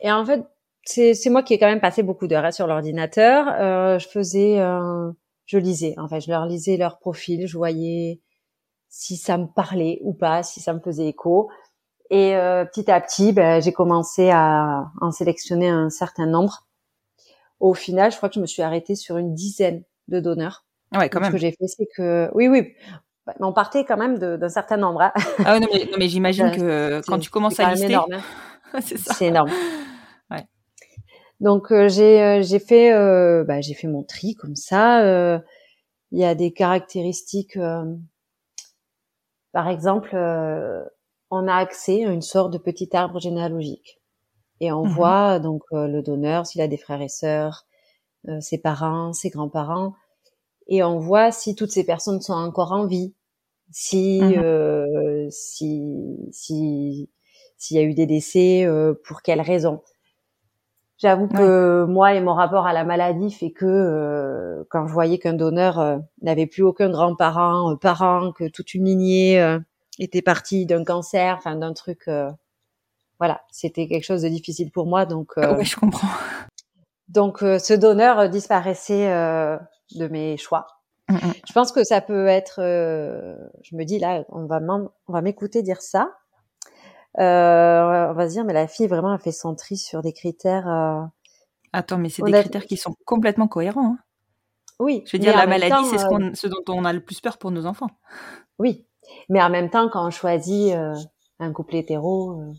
et 0.00 0.10
en 0.10 0.24
fait, 0.24 0.42
c'est 0.84 1.30
moi 1.30 1.42
qui 1.42 1.54
ai 1.54 1.58
quand 1.58 1.68
même 1.68 1.80
passé 1.80 2.02
beaucoup 2.02 2.26
d'heures 2.26 2.44
hein, 2.44 2.52
sur 2.52 2.66
l'ordinateur. 2.66 3.46
Euh, 3.48 3.98
je 3.98 4.08
faisais, 4.08 4.58
euh, 4.58 5.10
je 5.46 5.58
lisais. 5.58 5.94
En 5.98 6.08
fait, 6.08 6.20
je 6.20 6.30
leur 6.30 6.46
lisais 6.46 6.76
leur 6.76 6.98
profil. 6.98 7.46
Je 7.46 7.56
voyais 7.56 8.20
si 8.88 9.16
ça 9.16 9.38
me 9.38 9.46
parlait 9.46 10.00
ou 10.02 10.14
pas, 10.14 10.42
si 10.42 10.60
ça 10.60 10.72
me 10.72 10.80
faisait 10.80 11.08
écho. 11.08 11.48
Et 12.10 12.36
euh, 12.36 12.64
petit 12.64 12.90
à 12.90 13.00
petit, 13.00 13.32
ben, 13.32 13.62
j'ai 13.62 13.72
commencé 13.72 14.30
à 14.30 14.90
en 15.00 15.12
sélectionner 15.12 15.68
un 15.68 15.90
certain 15.90 16.26
nombre. 16.26 16.66
Au 17.60 17.74
final, 17.74 18.10
je 18.10 18.16
crois 18.16 18.28
que 18.28 18.34
je 18.34 18.40
me 18.40 18.46
suis 18.46 18.62
arrêtée 18.62 18.96
sur 18.96 19.16
une 19.16 19.34
dizaine 19.34 19.84
de 20.08 20.18
donneurs. 20.20 20.64
Ah 20.92 20.98
ouais, 20.98 21.08
quand 21.08 21.20
même. 21.20 21.30
Ce 21.30 21.32
que 21.34 21.38
j'ai 21.38 21.52
fait, 21.52 21.66
c'est 21.68 21.86
que 21.94 22.28
oui, 22.34 22.48
oui, 22.48 22.74
mais 23.26 23.46
on 23.46 23.52
partait 23.52 23.84
quand 23.84 23.96
même 23.96 24.18
d'un 24.18 24.48
certain 24.48 24.76
nombre. 24.76 25.02
Hein. 25.02 25.12
Ah 25.44 25.54
oui, 25.54 25.60
non, 25.60 25.68
mais, 25.72 25.88
mais 25.98 26.08
j'imagine 26.08 26.50
que 26.50 27.00
quand 27.06 27.18
tu 27.18 27.30
commences 27.30 27.60
à 27.60 27.70
lister, 27.70 27.86
énorme, 27.86 28.14
hein. 28.14 28.80
c'est 28.80 28.98
ça. 28.98 29.14
C'est 29.14 29.26
énorme. 29.26 29.50
ouais. 30.30 30.44
Donc 31.40 31.70
euh, 31.70 31.88
j'ai 31.88 32.22
euh, 32.22 32.42
j'ai 32.42 32.58
fait 32.58 32.92
euh, 32.92 33.44
bah, 33.44 33.60
j'ai 33.60 33.74
fait 33.74 33.88
mon 33.88 34.02
tri 34.02 34.34
comme 34.34 34.56
ça. 34.56 35.02
Euh, 35.02 35.38
il 36.12 36.18
y 36.18 36.24
a 36.24 36.34
des 36.34 36.52
caractéristiques, 36.52 37.56
par 39.52 39.68
exemple 39.68 40.16
on 41.30 41.48
a 41.48 41.54
accès 41.54 42.04
à 42.04 42.10
une 42.10 42.22
sorte 42.22 42.52
de 42.52 42.58
petit 42.58 42.88
arbre 42.94 43.20
généalogique. 43.20 44.00
Et 44.60 44.72
on 44.72 44.84
mhm. 44.84 44.92
voit 44.92 45.38
donc 45.38 45.62
euh, 45.72 45.86
le 45.86 46.02
donneur, 46.02 46.46
s'il 46.46 46.60
a 46.60 46.68
des 46.68 46.76
frères 46.76 47.00
et 47.00 47.08
sœurs, 47.08 47.66
euh, 48.28 48.40
ses 48.40 48.58
parents, 48.58 49.12
ses 49.12 49.30
grands-parents, 49.30 49.94
et 50.66 50.82
on 50.82 50.98
voit 50.98 51.32
si 51.32 51.54
toutes 51.54 51.70
ces 51.70 51.84
personnes 51.84 52.20
sont 52.20 52.34
encore 52.34 52.72
en 52.72 52.86
vie, 52.86 53.14
si 53.70 54.20
mhm. 54.22 54.42
euh, 54.42 55.26
si 55.30 56.18
si 56.32 57.10
s'il 57.56 57.76
y 57.76 57.80
a 57.80 57.82
eu 57.82 57.94
des 57.94 58.06
décès, 58.06 58.66
pour 59.04 59.22
quelles 59.22 59.42
raisons. 59.42 59.82
J'avoue 61.00 61.28
que 61.28 61.86
moi 61.86 62.12
et 62.12 62.20
mon 62.20 62.34
rapport 62.34 62.66
à 62.66 62.74
la 62.74 62.84
maladie 62.84 63.30
fait 63.30 63.52
que 63.52 63.64
euh, 63.64 64.64
quand 64.68 64.86
je 64.86 64.92
voyais 64.92 65.18
qu'un 65.18 65.32
donneur 65.32 65.78
euh, 65.78 65.96
n'avait 66.20 66.46
plus 66.46 66.62
aucun 66.62 66.90
grand-parent, 66.90 67.72
euh, 67.72 67.76
parent, 67.76 68.32
que 68.32 68.46
toute 68.48 68.74
une 68.74 68.84
lignée 68.84 69.40
euh, 69.40 69.58
était 69.98 70.22
partie 70.22 70.66
d'un 70.66 70.84
cancer, 70.84 71.34
enfin 71.38 71.56
d'un 71.56 71.72
truc, 71.72 72.08
voilà, 73.18 73.42
c'était 73.50 73.86
quelque 73.88 74.04
chose 74.04 74.22
de 74.22 74.28
difficile 74.28 74.70
pour 74.70 74.86
moi. 74.86 75.06
Donc, 75.06 75.32
oui, 75.36 75.64
je 75.64 75.76
comprends. 75.76 76.08
donc 77.08 77.38
ce 77.40 77.74
donneur 77.74 78.28
disparaissait 78.30 79.08
de 79.08 80.08
mes 80.08 80.36
choix. 80.36 80.66
Mm, 81.08 81.14
mm. 81.16 81.32
Je 81.48 81.52
pense 81.52 81.72
que 81.72 81.84
ça 81.84 82.00
peut 82.00 82.26
être, 82.28 82.60
je 82.62 83.76
me 83.76 83.84
dis 83.84 83.98
là, 83.98 84.24
on 84.28 84.46
va 84.46 84.60
m'en- 84.60 84.90
on 85.08 85.12
va 85.12 85.20
m'écouter 85.22 85.62
dire 85.62 85.82
ça. 85.82 86.12
Euh, 87.18 88.08
on 88.10 88.12
va 88.14 88.28
se 88.28 88.34
dire, 88.34 88.44
mais 88.44 88.52
la 88.52 88.68
fille 88.68 88.86
vraiment 88.86 89.12
a 89.12 89.18
fait 89.18 89.32
son 89.32 89.54
tri 89.56 89.76
sur 89.76 90.00
des 90.02 90.12
critères. 90.12 90.68
euh, 90.68 91.02
Attends, 91.72 91.98
mais 91.98 92.08
c'est 92.08 92.22
des 92.22 92.32
a- 92.34 92.40
critères 92.40 92.66
qui 92.66 92.76
sont 92.76 92.94
complètement 93.04 93.48
cohérents. 93.48 93.94
hein. 93.94 93.98
Oui. 94.78 95.02
Je 95.06 95.16
veux 95.16 95.20
dire, 95.20 95.36
la 95.36 95.46
maladie, 95.46 95.74
c'est 95.90 96.00
euh, 96.04 96.30
ce 96.34 96.46
dont 96.46 96.62
on 96.68 96.84
a 96.84 96.92
le 96.92 97.00
plus 97.04 97.20
peur 97.20 97.36
pour 97.36 97.50
nos 97.50 97.66
enfants. 97.66 97.90
Oui, 98.58 98.86
mais 99.28 99.42
en 99.42 99.50
même 99.50 99.70
temps, 99.70 99.88
quand 99.88 100.06
on 100.06 100.10
choisit 100.10 100.74
euh, 100.74 100.94
un 101.38 101.52
couple 101.52 101.76
hétéro, 101.76 102.40
euh, 102.40 102.52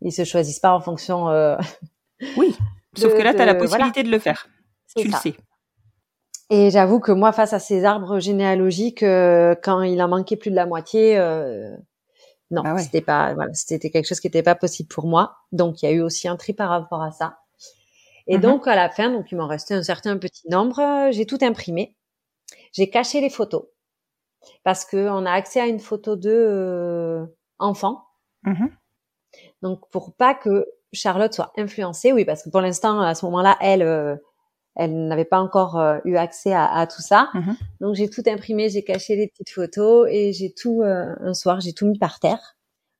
ils 0.00 0.12
se 0.12 0.24
choisissent 0.24 0.60
pas 0.60 0.74
en 0.74 0.80
fonction. 0.80 1.28
euh, 1.28 1.56
Oui. 2.36 2.54
Sauf 2.96 3.12
de- 3.12 3.18
que 3.18 3.22
là, 3.22 3.34
tu 3.34 3.40
as 3.40 3.46
la 3.46 3.54
possibilité 3.54 4.02
de 4.02 4.10
le 4.10 4.18
faire. 4.18 4.48
Tu 4.96 5.08
le 5.08 5.14
sais. 5.14 5.34
Et 6.50 6.70
j'avoue 6.70 7.00
que 7.00 7.12
moi, 7.12 7.32
face 7.32 7.52
à 7.54 7.58
ces 7.58 7.84
arbres 7.84 8.20
généalogiques, 8.20 9.02
euh, 9.02 9.54
quand 9.62 9.80
il 9.82 10.00
en 10.02 10.08
manquait 10.08 10.36
plus 10.36 10.50
de 10.50 10.56
la 10.56 10.66
moitié, 10.66 11.16
euh, 11.18 11.74
non, 12.50 12.62
Bah 12.62 12.74
ouais. 12.74 12.82
c'était 12.82 13.00
pas, 13.00 13.32
voilà, 13.32 13.54
c'était 13.54 13.88
quelque 13.88 14.06
chose 14.06 14.20
qui 14.20 14.26
n'était 14.26 14.42
pas 14.42 14.54
possible 14.54 14.88
pour 14.90 15.06
moi. 15.06 15.36
Donc, 15.52 15.82
il 15.82 15.86
y 15.86 15.88
a 15.88 15.92
eu 15.92 16.02
aussi 16.02 16.28
un 16.28 16.36
tri 16.36 16.52
par 16.52 16.68
rapport 16.68 17.00
à 17.02 17.10
ça. 17.10 17.38
Et 18.26 18.36
Mhm. 18.36 18.42
donc, 18.42 18.68
à 18.68 18.76
la 18.76 18.90
fin, 18.90 19.08
donc 19.10 19.32
il 19.32 19.38
m'en 19.38 19.46
restait 19.46 19.72
un 19.74 19.82
certain 19.82 20.18
petit 20.18 20.46
nombre. 20.50 21.08
J'ai 21.12 21.24
tout 21.24 21.38
imprimé. 21.40 21.96
J'ai 22.72 22.90
caché 22.90 23.20
les 23.22 23.30
photos 23.30 23.64
parce 24.64 24.84
que 24.84 25.08
on 25.08 25.26
a 25.26 25.32
accès 25.32 25.60
à 25.60 25.66
une 25.66 25.80
photo 25.80 26.16
de 26.16 26.30
euh, 26.30 27.26
enfant. 27.58 28.04
Mhm. 28.44 28.70
Donc, 29.62 29.88
pour 29.90 30.14
pas 30.14 30.34
que 30.34 30.66
Charlotte 30.92 31.32
soit 31.32 31.52
influencée, 31.56 32.12
oui, 32.12 32.24
parce 32.24 32.42
que 32.42 32.50
pour 32.50 32.60
l'instant, 32.60 33.00
à 33.00 33.14
ce 33.14 33.24
moment-là, 33.26 33.56
elle, 33.60 33.82
euh, 33.82 34.16
elle 34.76 35.06
n'avait 35.06 35.24
pas 35.24 35.40
encore 35.40 35.78
euh, 35.78 35.98
eu 36.04 36.16
accès 36.16 36.52
à, 36.52 36.66
à 36.66 36.86
tout 36.86 37.02
ça. 37.02 37.30
Mhm. 37.34 37.56
Donc, 37.80 37.94
j'ai 37.94 38.08
tout 38.08 38.22
imprimé, 38.26 38.68
j'ai 38.68 38.84
caché 38.84 39.16
les 39.16 39.28
petites 39.28 39.50
photos 39.50 40.08
et 40.10 40.32
j'ai 40.32 40.52
tout, 40.52 40.82
euh, 40.82 41.14
un 41.20 41.34
soir, 41.34 41.60
j'ai 41.60 41.72
tout 41.72 41.86
mis 41.86 41.98
par 41.98 42.20
terre. 42.20 42.56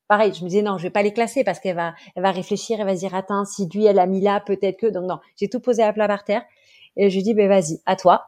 Pareil, 0.08 0.34
je 0.34 0.44
me 0.44 0.48
disais, 0.48 0.62
non, 0.62 0.78
je 0.78 0.82
vais 0.82 0.90
pas 0.90 1.02
les 1.02 1.12
classer 1.12 1.44
parce 1.44 1.58
qu'elle 1.58 1.76
va, 1.76 1.94
elle 2.14 2.22
va 2.22 2.32
réfléchir, 2.32 2.78
elle 2.80 2.86
va 2.86 2.94
se 2.94 3.00
dire, 3.00 3.14
attends, 3.14 3.44
si 3.44 3.66
lui, 3.68 3.86
elle 3.86 3.98
a 3.98 4.06
mis 4.06 4.20
là, 4.20 4.40
peut-être 4.40 4.78
que, 4.78 4.86
donc 4.86 5.04
non, 5.08 5.20
j'ai 5.36 5.48
tout 5.48 5.60
posé 5.60 5.82
à 5.82 5.92
plat 5.92 6.06
par 6.06 6.24
terre 6.24 6.42
et 6.96 7.08
je 7.08 7.16
lui 7.16 7.22
dis, 7.22 7.34
ben, 7.34 7.48
vas-y, 7.48 7.80
à 7.86 7.96
toi. 7.96 8.26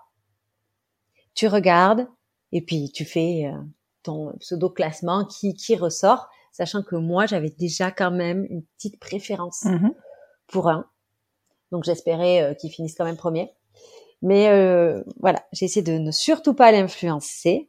Tu 1.35 1.47
regardes 1.49 2.07
et 2.55 2.63
puis 2.63 2.91
tu 2.91 3.05
fais 3.05 3.45
euh, 3.53 3.59
ton 4.03 4.33
pseudo 4.39 4.71
classement 4.71 5.27
qui, 5.27 5.53
qui 5.55 5.77
ressort, 5.77 6.29
sachant 6.53 6.83
que 6.83 6.97
moi, 6.97 7.27
j'avais 7.27 7.51
déjà 7.51 7.91
quand 7.91 8.11
même 8.13 8.47
une 8.49 8.63
petite 8.77 8.99
préférence 8.99 9.65
Mhm. 9.65 9.93
pour 10.47 10.69
un. 10.69 10.87
Donc 11.73 11.85
j'espérais 11.85 12.43
euh, 12.43 12.55
qu'il 12.55 12.71
finisse 12.71 12.95
quand 12.97 13.05
même 13.05 13.17
premier. 13.17 13.53
Mais 14.23 14.49
euh, 14.49 15.03
voilà, 15.21 15.45
j'ai 15.53 15.67
essayé 15.67 15.83
de 15.83 15.99
ne 15.99 16.11
surtout 16.11 16.55
pas 16.55 16.73
l'influencer, 16.73 17.69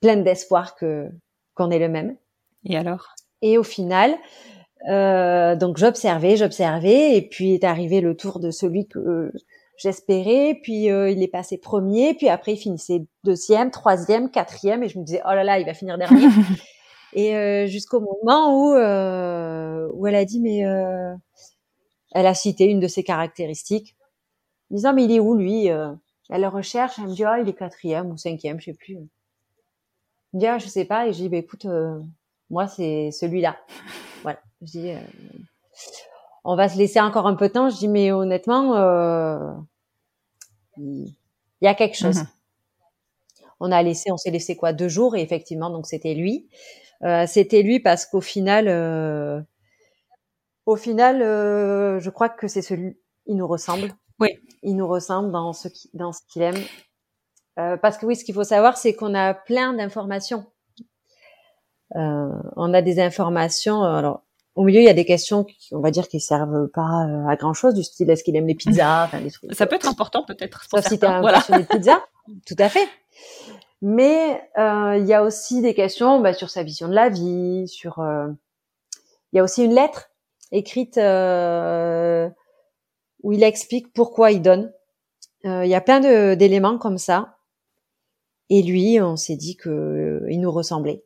pleine 0.00 0.24
d'espoir 0.24 0.74
que 0.74 1.08
qu'on 1.54 1.70
ait 1.70 1.78
le 1.78 1.88
même. 1.88 2.16
Et 2.64 2.76
alors? 2.76 3.14
Et 3.42 3.58
au 3.58 3.62
final, 3.62 4.16
euh, 4.88 5.54
donc 5.54 5.76
j'observais, 5.76 6.36
j'observais, 6.36 7.16
et 7.16 7.22
puis 7.28 7.52
est 7.54 7.64
arrivé 7.64 8.00
le 8.00 8.16
tour 8.16 8.40
de 8.40 8.50
celui 8.50 8.88
que 8.88 8.98
euh, 8.98 9.32
j'espérais, 9.76 10.58
puis 10.62 10.90
euh, 10.90 11.10
il 11.10 11.22
est 11.22 11.28
passé 11.28 11.58
premier, 11.58 12.14
puis 12.14 12.28
après 12.28 12.52
il 12.52 12.56
finissait 12.56 13.06
deuxième, 13.24 13.70
troisième, 13.70 14.30
quatrième, 14.30 14.82
et 14.82 14.88
je 14.88 14.98
me 14.98 15.04
disais 15.04 15.20
oh 15.24 15.30
là 15.30 15.44
là, 15.44 15.58
il 15.58 15.66
va 15.66 15.74
finir 15.74 15.98
dernier. 15.98 16.26
Et 17.14 17.36
euh, 17.36 17.66
jusqu'au 17.66 18.00
moment 18.00 18.58
où 18.58 18.74
euh, 18.74 19.88
où 19.92 20.06
elle 20.08 20.16
a 20.16 20.24
dit 20.24 20.40
mais 20.40 20.66
euh, 20.66 21.14
elle 22.12 22.26
a 22.26 22.34
cité 22.34 22.64
une 22.64 22.80
de 22.80 22.88
ses 22.88 23.04
caractéristiques, 23.04 23.96
disant 24.70 24.92
mais 24.92 25.04
il 25.04 25.12
est 25.12 25.20
où 25.20 25.34
lui 25.34 25.70
euh? 25.70 25.92
Elle 26.30 26.40
le 26.40 26.48
recherche, 26.48 26.98
elle 26.98 27.08
me 27.08 27.14
dit 27.14 27.24
ah 27.24 27.38
il 27.38 27.48
est 27.48 27.54
quatrième 27.54 28.10
ou 28.10 28.16
cinquième, 28.16 28.58
je 28.58 28.66
sais 28.66 28.74
plus. 28.74 28.94
Elle 28.94 29.08
me 30.34 30.40
dit 30.40 30.46
ah 30.46 30.58
je 30.58 30.66
sais 30.66 30.84
pas 30.84 31.06
et 31.06 31.12
je 31.12 31.18
dis 31.18 31.28
bah 31.28 31.36
écoute 31.36 31.66
euh, 31.66 32.00
moi 32.50 32.66
c'est 32.66 33.10
celui-là. 33.10 33.56
Voilà, 34.22 34.40
je 34.62 34.66
dis 34.66 34.90
euh, 34.90 34.98
on 36.44 36.56
va 36.56 36.68
se 36.68 36.78
laisser 36.78 37.00
encore 37.00 37.26
un 37.26 37.34
peu 37.34 37.48
de 37.48 37.52
temps. 37.54 37.70
Je 37.70 37.76
dis 37.76 37.88
mais 37.88 38.12
honnêtement 38.12 38.76
euh, 38.76 39.52
il 40.76 41.14
y 41.62 41.66
a 41.66 41.74
quelque 41.74 41.96
chose. 41.96 42.18
Mhm. 42.18 42.28
On 43.60 43.72
a 43.72 43.82
laissé, 43.82 44.10
on 44.10 44.16
s'est 44.16 44.30
laissé 44.30 44.56
quoi 44.56 44.72
deux 44.72 44.88
jours 44.88 45.16
et 45.16 45.22
effectivement 45.22 45.70
donc 45.70 45.86
c'était 45.86 46.14
lui. 46.14 46.48
Euh, 47.02 47.26
c'était 47.26 47.62
lui 47.62 47.80
parce 47.80 48.06
qu'au 48.06 48.20
final, 48.20 48.66
euh, 48.68 49.40
au 50.66 50.76
final, 50.76 51.22
euh, 51.22 52.00
je 52.00 52.10
crois 52.10 52.28
que 52.28 52.48
c'est 52.48 52.62
celui. 52.62 52.96
Il 53.26 53.36
nous 53.36 53.46
ressemble. 53.46 53.92
Oui. 54.20 54.38
Il 54.62 54.76
nous 54.76 54.86
ressemble 54.86 55.30
dans 55.30 55.52
ce 55.52 55.68
qui, 55.68 55.90
dans 55.94 56.12
ce 56.12 56.20
qu'il 56.28 56.42
aime. 56.42 56.62
Euh, 57.58 57.76
parce 57.76 57.98
que 57.98 58.06
oui, 58.06 58.16
ce 58.16 58.24
qu'il 58.24 58.34
faut 58.34 58.44
savoir, 58.44 58.76
c'est 58.76 58.94
qu'on 58.94 59.14
a 59.14 59.34
plein 59.34 59.74
d'informations. 59.74 60.46
Euh, 61.96 62.32
on 62.56 62.72
a 62.74 62.82
des 62.82 63.00
informations. 63.00 63.82
Alors, 63.82 64.23
au 64.56 64.62
milieu, 64.64 64.80
il 64.80 64.84
y 64.84 64.88
a 64.88 64.94
des 64.94 65.04
questions 65.04 65.44
qui, 65.44 65.74
on 65.74 65.80
va 65.80 65.90
dire, 65.90 66.08
qui 66.08 66.20
servent 66.20 66.68
pas 66.68 67.06
euh, 67.08 67.26
à 67.26 67.36
grand 67.36 67.54
chose, 67.54 67.74
du 67.74 67.82
style 67.82 68.08
est-ce 68.10 68.22
qu'il 68.24 68.36
aime 68.36 68.46
les 68.46 68.54
pizzas, 68.54 69.04
enfin 69.04 69.20
des 69.20 69.30
trucs. 69.30 69.52
Ça 69.54 69.66
peut 69.66 69.76
être 69.76 69.88
important, 69.88 70.24
peut-être. 70.24 70.64
Sauf 70.70 70.86
si 70.86 70.98
t'es 70.98 71.06
un 71.06 71.20
Voilà. 71.20 71.38
passionné 71.38 71.62
de 71.64 71.68
pizza, 71.68 72.04
tout 72.46 72.56
à 72.58 72.68
fait. 72.68 72.86
Mais 73.82 74.40
euh, 74.58 74.96
il 74.98 75.06
y 75.06 75.12
a 75.12 75.22
aussi 75.22 75.60
des 75.60 75.74
questions 75.74 76.20
bah, 76.20 76.32
sur 76.32 76.48
sa 76.50 76.62
vision 76.62 76.88
de 76.88 76.94
la 76.94 77.08
vie, 77.08 77.66
sur. 77.68 77.98
euh, 77.98 78.28
Il 79.32 79.36
y 79.36 79.40
a 79.40 79.42
aussi 79.44 79.64
une 79.64 79.74
lettre 79.74 80.10
écrite 80.52 80.96
euh, 80.98 82.28
où 83.22 83.32
il 83.32 83.42
explique 83.42 83.92
pourquoi 83.92 84.30
il 84.30 84.40
donne. 84.40 84.72
Euh, 85.44 85.64
Il 85.64 85.70
y 85.70 85.74
a 85.74 85.80
plein 85.80 86.00
d'éléments 86.36 86.78
comme 86.78 86.98
ça. 86.98 87.36
Et 88.50 88.62
lui, 88.62 89.00
on 89.00 89.16
s'est 89.16 89.36
dit 89.36 89.56
que 89.56 89.68
euh, 89.70 90.26
il 90.30 90.40
nous 90.40 90.52
ressemblait, 90.52 91.02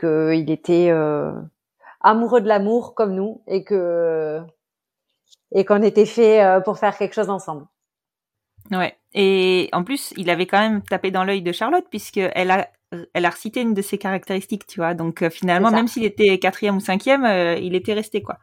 qu'il 0.00 0.50
était 0.50 0.88
euh, 0.90 1.32
amoureux 2.02 2.40
de 2.40 2.48
l'amour 2.48 2.94
comme 2.94 3.14
nous, 3.14 3.42
et 3.46 3.64
que 3.64 4.40
et 5.52 5.64
qu'on 5.64 5.82
était 5.82 6.06
fait 6.06 6.42
euh, 6.42 6.60
pour 6.60 6.78
faire 6.78 6.96
quelque 6.96 7.14
chose 7.14 7.30
ensemble. 7.30 7.66
Ouais. 8.70 8.96
Et 9.12 9.68
en 9.72 9.84
plus, 9.84 10.14
il 10.16 10.30
avait 10.30 10.46
quand 10.46 10.60
même 10.60 10.82
tapé 10.82 11.10
dans 11.10 11.24
l'œil 11.24 11.42
de 11.42 11.52
Charlotte 11.52 11.84
puisque 11.90 12.18
elle 12.18 12.50
a, 12.50 12.68
elle 13.12 13.24
a 13.26 13.30
recité 13.30 13.60
une 13.60 13.74
de 13.74 13.82
ses 13.82 13.98
caractéristiques, 13.98 14.66
tu 14.66 14.80
vois. 14.80 14.94
Donc 14.94 15.22
euh, 15.22 15.30
finalement, 15.30 15.70
même 15.70 15.88
s'il 15.88 16.04
était 16.04 16.38
quatrième 16.38 16.76
ou 16.76 16.80
cinquième, 16.80 17.24
euh, 17.24 17.56
il 17.56 17.74
était 17.74 17.92
resté 17.92 18.22
quoi. 18.22 18.38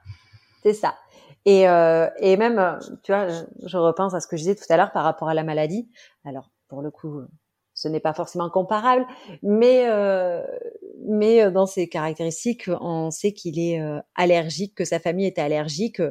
C'est 0.61 0.73
ça. 0.73 0.95
Et, 1.45 1.67
euh, 1.67 2.07
et 2.19 2.37
même, 2.37 2.77
tu 3.01 3.11
vois, 3.11 3.29
je- 3.29 3.43
je 3.65 3.77
repense 3.77 4.13
à 4.13 4.19
ce 4.19 4.27
que 4.27 4.35
je 4.35 4.41
disais 4.43 4.55
tout 4.55 4.65
à 4.69 4.77
l'heure 4.77 4.91
par 4.91 5.03
rapport 5.03 5.29
à 5.29 5.33
la 5.33 5.43
maladie. 5.43 5.89
Alors, 6.25 6.51
pour 6.67 6.81
le 6.81 6.91
coup, 6.91 7.21
ce 7.79 7.87
n'est 7.87 8.01
pas 8.01 8.13
forcément 8.13 8.49
comparable, 8.49 9.07
mais 9.41 9.85
euh, 9.87 10.43
mais 11.07 11.43
euh, 11.43 11.49
dans 11.51 11.65
ses 11.65 11.87
caractéristiques, 11.87 12.69
on 12.81 13.09
sait 13.09 13.31
qu'il 13.31 13.57
est 13.57 13.79
euh, 13.79 13.99
allergique, 14.15 14.75
que 14.75 14.83
sa 14.83 14.99
famille 14.99 15.25
était 15.25 15.39
allergique. 15.41 16.01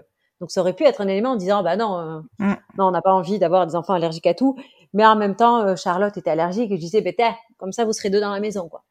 Donc, 0.40 0.50
ça 0.50 0.62
aurait 0.62 0.72
pu 0.72 0.84
être 0.84 1.02
un 1.02 1.08
élément 1.08 1.32
en 1.32 1.36
disant, 1.36 1.62
bah 1.62 1.76
non, 1.76 1.98
euh, 1.98 2.20
Mm. 2.38 2.54
non, 2.78 2.86
on 2.86 2.90
n'a 2.90 3.02
pas 3.02 3.12
envie 3.12 3.38
d'avoir 3.38 3.66
des 3.66 3.74
enfants 3.76 3.92
allergiques 3.92 4.26
à 4.26 4.32
tout. 4.34 4.56
Mais 4.94 5.04
en 5.04 5.14
même 5.16 5.36
temps, 5.36 5.76
Charlotte 5.76 6.16
était 6.16 6.30
allergique 6.30 6.70
et 6.70 6.76
je 6.76 6.80
disais, 6.80 7.02
bah, 7.02 7.10
tiens, 7.14 7.34
comme 7.58 7.72
ça, 7.72 7.84
vous 7.84 7.92
serez 7.92 8.08
deux 8.08 8.20
dans 8.20 8.32
la 8.32 8.40
maison, 8.40 8.68
quoi. 8.70 8.84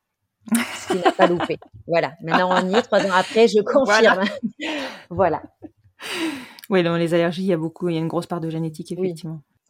Ce 0.75 0.93
qui 0.93 0.99
n'a 1.03 1.11
pas 1.11 1.25
loupé. 1.25 1.57
Voilà. 1.87 2.13
Maintenant, 2.21 2.49
on 2.63 2.69
y 2.69 2.75
est. 2.75 2.81
Trois 2.83 3.03
ans 3.03 3.11
après, 3.17 3.47
je 3.47 3.59
confirme. 3.63 4.23
voilà. 5.09 5.41
Oui, 6.69 6.83
dans 6.83 6.95
les 6.95 7.13
allergies, 7.15 7.41
il 7.43 7.47
y 7.47 7.53
a 7.53 7.57
beaucoup, 7.57 7.89
il 7.89 7.95
y 7.95 7.97
a 7.97 8.01
une 8.01 8.07
grosse 8.07 8.27
part 8.27 8.39
de 8.41 8.49
génétique 8.51 8.93
Oui. 8.97 9.15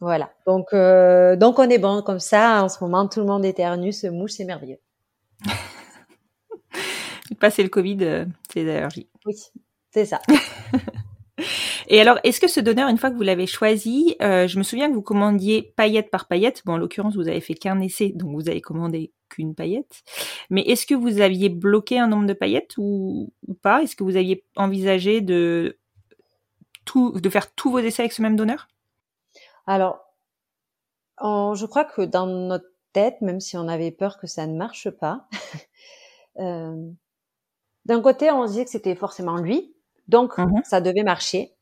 Voilà. 0.00 0.30
Donc, 0.46 0.68
euh, 0.72 1.36
donc 1.36 1.58
on 1.58 1.68
est 1.68 1.78
bon 1.78 2.02
comme 2.02 2.20
ça. 2.20 2.62
En 2.62 2.68
ce 2.68 2.82
moment, 2.82 3.08
tout 3.08 3.20
le 3.20 3.26
monde 3.26 3.44
éternue, 3.44 3.92
se 3.92 4.06
mouche, 4.06 4.32
c'est 4.32 4.44
merveilleux. 4.44 4.78
Passer 7.40 7.62
le 7.62 7.68
Covid, 7.68 7.98
euh, 8.02 8.24
c'est 8.52 8.64
les 8.64 8.70
allergies. 8.70 9.08
Oui, 9.26 9.34
c'est 9.90 10.04
ça. 10.04 10.20
Et 11.88 12.00
alors, 12.00 12.18
est-ce 12.22 12.40
que 12.40 12.48
ce 12.48 12.60
donneur, 12.60 12.88
une 12.88 12.98
fois 12.98 13.10
que 13.10 13.16
vous 13.16 13.22
l'avez 13.22 13.46
choisi, 13.46 14.16
euh, 14.20 14.46
je 14.46 14.58
me 14.58 14.62
souviens 14.62 14.88
que 14.88 14.94
vous 14.94 15.02
commandiez 15.02 15.72
paillette 15.76 16.10
par 16.10 16.28
paillette. 16.28 16.62
Bon, 16.66 16.74
en 16.74 16.76
l'occurrence, 16.76 17.16
vous 17.16 17.28
avez 17.28 17.40
fait 17.40 17.54
qu'un 17.54 17.80
essai, 17.80 18.12
donc 18.14 18.34
vous 18.34 18.48
avez 18.48 18.60
commandé 18.60 19.12
qu'une 19.30 19.54
paillette. 19.54 20.02
Mais 20.50 20.62
est-ce 20.62 20.84
que 20.84 20.94
vous 20.94 21.20
aviez 21.20 21.48
bloqué 21.48 21.98
un 21.98 22.08
nombre 22.08 22.26
de 22.26 22.34
paillettes 22.34 22.74
ou, 22.76 23.32
ou 23.46 23.54
pas? 23.54 23.82
Est-ce 23.82 23.96
que 23.96 24.04
vous 24.04 24.16
aviez 24.16 24.44
envisagé 24.56 25.22
de 25.22 25.78
tout, 26.84 27.12
de 27.12 27.30
faire 27.30 27.54
tous 27.54 27.70
vos 27.70 27.78
essais 27.78 28.02
avec 28.02 28.12
ce 28.12 28.22
même 28.22 28.36
donneur? 28.36 28.68
Alors, 29.68 30.00
en- 31.18 31.54
je 31.54 31.66
crois 31.66 31.84
que 31.84 32.02
dans 32.02 32.26
notre 32.26 32.66
tête, 32.92 33.20
même 33.20 33.40
si 33.40 33.56
on 33.56 33.68
avait 33.68 33.90
peur 33.90 34.18
que 34.18 34.26
ça 34.26 34.46
ne 34.46 34.56
marche 34.56 34.90
pas, 34.90 35.26
euh, 36.40 36.90
d'un 37.86 38.00
côté, 38.02 38.30
on 38.30 38.46
se 38.46 38.52
disait 38.52 38.64
que 38.66 38.70
c'était 38.70 38.94
forcément 38.94 39.36
lui, 39.38 39.74
donc 40.08 40.38
Mhm. 40.38 40.62
ça 40.64 40.80
devait 40.80 41.02
marcher. 41.02 41.56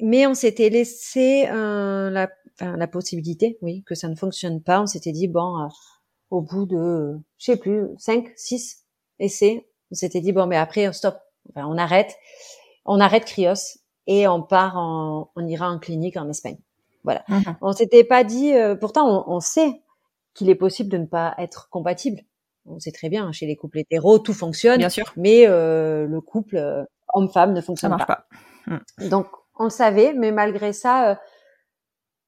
mais 0.00 0.26
on 0.26 0.34
s'était 0.34 0.68
laissé 0.68 1.46
euh, 1.50 2.10
la, 2.10 2.28
enfin, 2.54 2.76
la 2.76 2.86
possibilité, 2.86 3.58
oui, 3.62 3.82
que 3.86 3.94
ça 3.94 4.08
ne 4.08 4.14
fonctionne 4.14 4.62
pas. 4.62 4.82
On 4.82 4.86
s'était 4.86 5.12
dit 5.12 5.28
bon, 5.28 5.58
euh, 5.62 5.68
au 6.30 6.42
bout 6.42 6.66
de, 6.66 7.16
je 7.38 7.44
sais 7.44 7.56
plus, 7.56 7.86
cinq, 7.98 8.32
six 8.36 8.84
essais, 9.18 9.66
on 9.90 9.94
s'était 9.94 10.20
dit 10.20 10.32
bon, 10.32 10.46
mais 10.46 10.56
après 10.56 10.92
stop, 10.92 11.18
enfin, 11.50 11.66
on 11.66 11.78
arrête, 11.78 12.14
on 12.84 13.00
arrête 13.00 13.24
Krios 13.24 13.78
et 14.06 14.28
on 14.28 14.42
part, 14.42 14.76
en, 14.76 15.30
on 15.36 15.46
ira 15.46 15.70
en 15.70 15.78
clinique 15.78 16.16
en 16.16 16.28
Espagne. 16.28 16.58
Voilà. 17.06 17.24
Mhm. 17.28 17.56
On 17.62 17.72
s'était 17.72 18.04
pas 18.04 18.22
dit, 18.24 18.52
euh, 18.52 18.74
pourtant 18.74 19.24
on, 19.26 19.36
on 19.36 19.40
sait 19.40 19.80
qu'il 20.34 20.50
est 20.50 20.54
possible 20.54 20.90
de 20.90 20.98
ne 20.98 21.06
pas 21.06 21.34
être 21.38 21.70
compatible. 21.70 22.20
On 22.66 22.78
sait 22.78 22.92
très 22.92 23.08
bien, 23.08 23.32
chez 23.32 23.46
les 23.46 23.56
couples 23.56 23.78
hétéros, 23.78 24.18
tout 24.18 24.34
fonctionne, 24.34 24.78
Bien 24.78 24.88
sûr, 24.88 25.12
mais 25.16 25.46
euh, 25.46 26.06
le 26.06 26.20
couple 26.20 26.56
euh, 26.56 26.84
homme-femme 27.14 27.52
ne 27.52 27.60
ça 27.60 27.66
fonctionne 27.66 27.90
marche 27.90 28.06
pas. 28.06 28.26
pas. 28.68 29.08
Donc 29.08 29.28
on 29.58 29.64
le 29.64 29.70
savait, 29.70 30.12
mais 30.12 30.32
malgré 30.32 30.72
ça, 30.72 31.10
euh, 31.10 31.14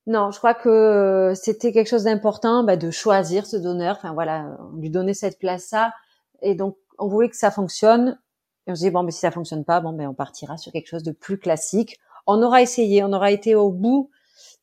non, 0.06 0.30
je 0.30 0.38
crois 0.38 0.54
que 0.54 0.68
euh, 0.68 1.34
c'était 1.34 1.72
quelque 1.72 1.88
chose 1.88 2.04
d'important 2.04 2.64
bah, 2.64 2.76
de 2.76 2.90
choisir 2.90 3.46
ce 3.46 3.56
donneur. 3.56 3.96
Enfin 3.98 4.14
voilà, 4.14 4.56
on 4.72 4.76
lui 4.76 4.90
donnait 4.90 5.12
cette 5.12 5.38
place-là, 5.38 5.92
et 6.40 6.54
donc 6.54 6.76
on 6.98 7.08
voulait 7.08 7.28
que 7.28 7.36
ça 7.36 7.50
fonctionne. 7.50 8.18
Et 8.66 8.72
on 8.72 8.74
se 8.74 8.80
dit 8.80 8.90
bon, 8.90 9.02
mais 9.02 9.10
si 9.10 9.20
ça 9.20 9.30
fonctionne 9.30 9.64
pas, 9.64 9.80
bon, 9.80 9.92
ben 9.92 10.08
on 10.08 10.14
partira 10.14 10.56
sur 10.56 10.72
quelque 10.72 10.86
chose 10.88 11.02
de 11.02 11.12
plus 11.12 11.38
classique. 11.38 11.98
On 12.26 12.42
aura 12.42 12.62
essayé, 12.62 13.02
on 13.02 13.12
aura 13.12 13.32
été 13.32 13.54
au 13.54 13.72
bout 13.72 14.10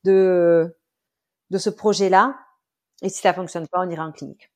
de 0.06 0.76
de 1.52 1.58
ce 1.58 1.70
projet-là, 1.70 2.36
et 3.02 3.10
si 3.10 3.22
ça 3.22 3.34
fonctionne 3.34 3.68
pas, 3.68 3.80
on 3.86 3.90
ira 3.90 4.06
en 4.06 4.12
clinique. 4.12 4.52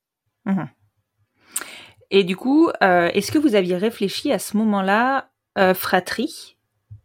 Et 2.10 2.24
du 2.24 2.36
coup, 2.36 2.70
euh, 2.82 3.10
est-ce 3.14 3.32
que 3.32 3.38
vous 3.38 3.54
aviez 3.54 3.78
réfléchi 3.78 4.32
à 4.32 4.40
ce 4.40 4.58
moment-là 4.58 5.30
euh, 5.58 5.76
fratrie 5.76 6.58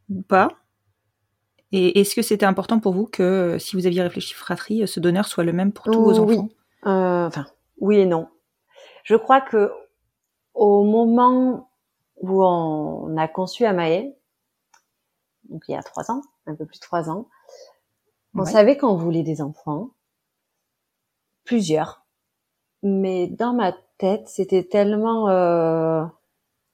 ou 0.09 0.23
pas? 0.23 0.49
Et 1.73 2.01
est-ce 2.01 2.15
que 2.15 2.23
c'était 2.23 2.47
important 2.47 2.81
pour 2.81 2.95
vous 2.95 3.07
que 3.07 3.59
si 3.59 3.77
vous 3.77 3.87
aviez 3.87 4.01
réfléchi 4.01 4.33
fratrie, 4.33 4.87
ce 4.89 5.01
donneur 5.01 5.27
soit 5.27 5.45
le 5.45 5.53
même 5.53 5.73
pour 5.73 5.85
tous 5.85 6.03
vos 6.03 6.21
oui. 6.21 6.39
enfants? 6.39 6.49
Euh, 6.87 7.27
enfin, 7.27 7.47
oui 7.79 7.99
et 7.99 8.07
non. 8.07 8.29
Je 9.03 9.17
crois 9.17 9.43
que 9.43 9.71
au 10.55 10.85
moment 10.85 11.69
où 12.23 12.45
on 12.45 13.17
a 13.19 13.29
conçu 13.29 13.67
Amae, 13.67 14.15
donc 15.51 15.65
il 15.69 15.73
y 15.73 15.77
a 15.77 15.83
trois 15.83 16.11
ans, 16.11 16.23
un 16.47 16.55
peu 16.55 16.65
plus 16.65 16.79
de 16.79 16.85
trois 16.85 17.11
ans, 17.11 17.29
on 18.35 18.43
Ouais. 18.43 18.51
savait 18.51 18.77
qu'on 18.77 18.97
voulait 18.97 19.23
des 19.23 19.41
enfants, 19.43 19.91
plusieurs, 21.45 22.05
mais 22.83 23.27
dans 23.29 23.53
ma 23.55 23.73
tête, 23.99 24.29
c'était 24.29 24.65
tellement 24.65 25.29
euh, 25.29 26.05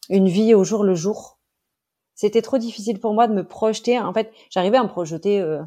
une 0.08 0.28
vie 0.28 0.54
au 0.54 0.64
jour 0.64 0.84
le 0.84 0.94
jour. 0.94 1.38
C'était 2.14 2.42
trop 2.42 2.58
difficile 2.58 3.00
pour 3.00 3.14
moi 3.14 3.28
de 3.28 3.34
me 3.34 3.44
projeter. 3.46 3.98
En 3.98 4.12
fait, 4.12 4.32
j'arrivais 4.50 4.76
à 4.76 4.82
me 4.82 4.88
projeter 4.88 5.40
euh, 5.40 5.62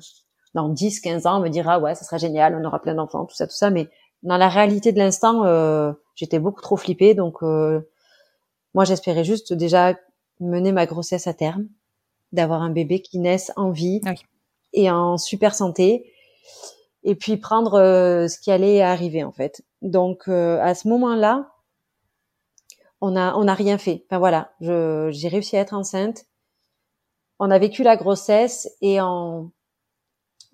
dans 0.53 0.69
10, 0.69 0.99
15 1.01 1.25
ans, 1.25 1.39
me 1.39 1.49
dire 1.49 1.67
ah 1.69 1.79
ouais, 1.79 1.95
ça 1.95 2.05
sera 2.05 2.17
génial, 2.17 2.55
on 2.55 2.65
aura 2.65 2.79
plein 2.81 2.95
d'enfants, 2.95 3.25
tout 3.25 3.35
ça, 3.35 3.47
tout 3.47 3.55
ça, 3.55 3.69
mais 3.69 3.89
dans 4.23 4.37
la 4.37 4.49
réalité 4.49 4.91
de 4.91 4.99
l'instant, 4.99 5.45
euh, 5.45 5.91
j'étais 6.15 6.39
beaucoup 6.39 6.61
trop 6.61 6.77
flippée. 6.77 7.13
Donc, 7.15 7.43
euh, 7.43 7.81
moi, 8.73 8.85
j'espérais 8.85 9.23
juste 9.23 9.53
déjà 9.53 9.95
mener 10.39 10.71
ma 10.71 10.85
grossesse 10.85 11.27
à 11.27 11.33
terme, 11.33 11.67
d'avoir 12.31 12.61
un 12.61 12.69
bébé 12.69 13.01
qui 13.01 13.19
naisse 13.19 13.51
en 13.55 13.71
vie 13.71 14.01
Ah 14.05 14.11
oui. 14.11 14.21
Et 14.73 14.89
en 14.91 15.17
super 15.17 15.55
santé, 15.55 16.11
et 17.03 17.15
puis 17.15 17.37
prendre 17.37 17.75
euh, 17.75 18.27
ce 18.27 18.39
qui 18.39 18.51
allait 18.51 18.81
arriver 18.81 19.23
en 19.23 19.31
fait. 19.31 19.63
Donc, 19.81 20.23
euh, 20.27 20.59
à 20.61 20.75
ce 20.75 20.87
moment-là, 20.89 21.49
on 23.01 23.15
a 23.15 23.35
on 23.35 23.43
n'a 23.43 23.53
rien 23.53 23.77
fait. 23.77 24.03
Enfin 24.07 24.17
voilà, 24.17 24.51
je 24.61 25.09
j'ai 25.11 25.27
réussi 25.27 25.57
à 25.57 25.61
être 25.61 25.73
enceinte. 25.75 26.25
On 27.37 27.51
a 27.51 27.59
vécu 27.59 27.83
la 27.83 27.95
grossesse 27.95 28.67
et 28.81 28.99
on 28.99 29.51